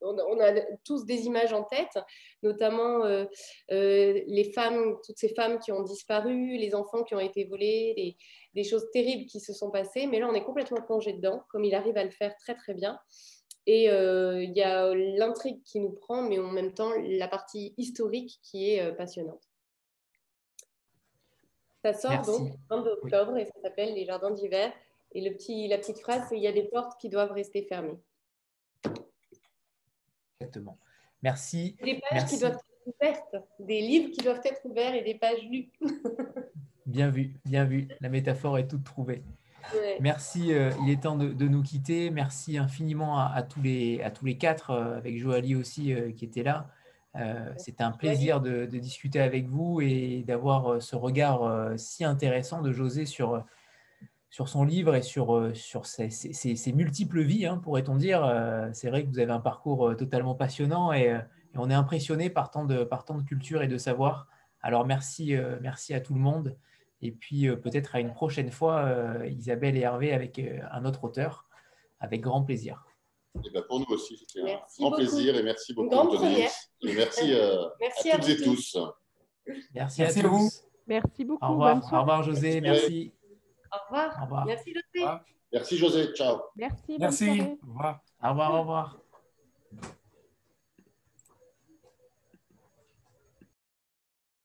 on 0.03 0.41
a 0.41 0.61
tous 0.85 1.05
des 1.05 1.27
images 1.27 1.53
en 1.53 1.65
tête, 1.65 1.99
notamment 2.43 3.05
euh, 3.05 3.25
euh, 3.73 4.21
les 4.27 4.53
femmes, 4.53 4.97
toutes 5.05 5.19
ces 5.19 5.31
femmes 5.35 5.59
qui 5.59 5.73
ont 5.73 5.83
disparu, 5.83 6.57
les 6.57 6.75
enfants 6.75 7.03
qui 7.03 7.15
ont 7.15 7.21
été 7.21 7.45
volés, 7.45 8.17
des 8.55 8.65
choses 8.65 8.87
terribles 8.93 9.27
qui 9.27 9.41
se 9.41 9.53
sont 9.53 9.71
passées. 9.71 10.07
Mais 10.07 10.21
là, 10.21 10.29
on 10.29 10.35
est 10.35 10.45
complètement 10.45 10.83
plongé 10.83 11.13
dedans, 11.13 11.43
comme 11.51 11.65
il 11.65 11.75
arrive 11.75 11.97
à 11.97 12.05
le 12.05 12.11
faire 12.11 12.37
très 12.37 12.55
très 12.55 12.75
bien. 12.75 12.99
Et 13.67 13.91
euh, 13.91 14.43
il 14.43 14.53
y 14.53 14.63
a 14.63 14.95
l'intrigue 14.95 15.63
qui 15.65 15.81
nous 15.81 15.91
prend, 15.91 16.23
mais 16.23 16.39
en 16.39 16.51
même 16.51 16.73
temps 16.73 16.93
la 16.97 17.27
partie 17.27 17.75
historique 17.77 18.39
qui 18.43 18.71
est 18.71 18.83
euh, 18.83 18.93
passionnante. 18.93 19.43
Ça 21.85 21.93
sort 21.93 22.23
donc 22.23 22.51
le 22.51 22.77
22 22.77 22.91
octobre 23.03 23.37
et 23.37 23.45
ça 23.45 23.61
s'appelle 23.63 23.95
Les 23.95 24.05
Jardins 24.05 24.31
d'hiver. 24.31 24.73
Et 25.13 25.21
le 25.21 25.35
petit, 25.35 25.69
la 25.69 25.79
petite 25.79 25.99
phrase, 25.99 26.27
c'est 26.29 26.37
il 26.37 26.43
y 26.43 26.49
a 26.49 26.53
des 26.53 26.65
portes 26.65 27.01
qui 27.01 27.09
doivent 27.09 27.33
rester 27.33 27.63
fermées. 27.63 27.99
Exactement. 30.41 30.79
Merci. 31.23 31.77
Des 31.83 32.01
pages 32.11 32.27
qui 32.27 32.39
doivent 32.39 32.55
être 32.55 32.95
ouvertes, 33.01 33.37
des 33.59 33.81
livres 33.81 34.11
qui 34.11 34.23
doivent 34.23 34.43
être 34.45 34.61
ouverts 34.65 34.95
et 34.95 35.03
des 35.03 35.15
pages 35.15 35.43
lues. 35.45 35.71
bien 36.87 37.11
vu, 37.11 37.35
bien 37.45 37.65
vu. 37.65 37.89
La 38.01 38.09
métaphore 38.09 38.59
est 38.59 38.69
toute 38.69 38.85
trouvée. 38.85 39.23
Merci, 40.01 40.53
euh, 40.53 40.71
il 40.83 40.91
est 40.91 41.03
temps 41.03 41.17
de, 41.17 41.49
nous 41.49 41.63
quitter. 41.63 42.11
Merci 42.11 42.59
infiniment 42.59 43.19
à, 43.19 43.43
tous, 43.43 43.63
les, 43.63 44.03
à 44.03 44.11
tous 44.11 44.25
les 44.25 44.37
quatre, 44.37 44.71
euh, 44.71 44.97
avec 44.97 45.19
Joali 45.19 45.55
aussi 45.55 45.93
euh, 45.93 46.13
qui 46.13 46.25
était 46.25 46.43
là. 46.43 46.71
C'était 47.57 47.83
un 47.83 47.93
plaisir 47.93 48.43
de, 48.43 48.67
discuter 48.67 49.21
avec 49.21 49.49
vous 49.49 49.81
et 49.81 50.23
d'avoir 50.27 50.83
ce 50.83 50.97
regard 50.97 51.73
si 51.79 52.05
intéressant 52.05 52.61
de 52.61 52.73
José 52.73 53.07
sur, 53.07 53.43
sur 54.29 54.51
son 54.51 54.65
livre 54.65 54.95
et 54.95 55.01
sur, 55.01 55.51
sur 55.57 55.87
ses, 55.87 56.11
ses, 56.11 56.73
multiples 56.75 57.23
vies, 57.23 57.47
hein, 57.47 57.57
pourrait-on 57.57 57.97
dire. 57.97 58.71
C'est 58.75 58.91
vrai 58.91 59.03
que 59.03 59.09
vous 59.09 59.19
avez 59.19 59.33
un 59.33 59.41
parcours 59.41 59.97
totalement 59.97 60.35
passionnant 60.35 60.93
et, 60.93 61.19
on 61.55 61.71
est 61.71 61.75
impressionné 61.75 62.29
par 62.29 62.51
tant, 62.51 62.67
de, 62.67 62.85
par 62.85 63.07
tant 63.07 63.17
de 63.17 63.23
culture 63.23 63.63
et 63.63 63.67
de 63.67 63.79
savoir. 63.79 64.29
Alors 64.61 64.85
merci, 64.85 65.35
merci 65.63 65.95
à 65.95 66.01
tout 66.01 66.13
le 66.13 66.21
monde. 66.21 66.55
Et 67.03 67.13
puis 67.13 67.49
euh, 67.49 67.57
peut-être 67.57 67.95
à 67.95 68.01
une 68.01 68.13
prochaine 68.13 68.51
fois, 68.51 68.85
euh, 68.85 69.27
Isabelle 69.29 69.77
et 69.77 69.81
Hervé 69.81 70.13
avec 70.13 70.39
euh, 70.39 70.61
un 70.71 70.85
autre 70.85 71.05
auteur, 71.05 71.47
avec 72.01 72.21
grand 72.21 72.43
plaisir. 72.43 72.85
Et 73.45 73.51
ben 73.51 73.63
pour 73.69 73.81
nous 73.81 73.87
aussi, 73.91 74.17
c'était 74.17 74.51
un 74.51 74.61
grand 74.79 74.93
plaisir 74.93 75.37
et 75.37 75.43
merci 75.43 75.75
beaucoup. 75.75 75.95
Et 76.83 76.95
merci, 76.95 77.35
euh, 77.35 77.65
merci 77.81 78.11
à, 78.11 78.19
toutes 78.19 78.29
et 78.31 78.43
tous. 78.43 78.79
Merci, 79.47 79.63
Merci 79.75 80.03
à, 80.03 80.07
à 80.07 80.29
vous. 80.29 80.39
tous. 80.39 80.63
Merci 80.87 81.25
beaucoup. 81.25 81.45
Au 81.45 81.51
revoir, 81.51 81.77
bonne 81.77 81.85
au 81.93 82.01
revoir 82.01 82.23
José, 82.23 82.61
merci. 82.61 83.13
Au 83.73 83.85
revoir. 83.85 84.19
Au 84.19 84.25
revoir. 84.25 84.47
Merci 84.47 84.73
José. 84.73 85.07
Merci 85.53 85.77
José, 85.77 86.13
ciao. 86.15 86.39
Merci. 86.57 86.97
Merci. 86.99 87.25
soirée. 87.27 87.59
Au 87.63 87.69
revoir. 87.69 88.01
Au 88.23 88.29
revoir, 88.31 88.55
au 88.55 88.61
revoir. 88.61 88.99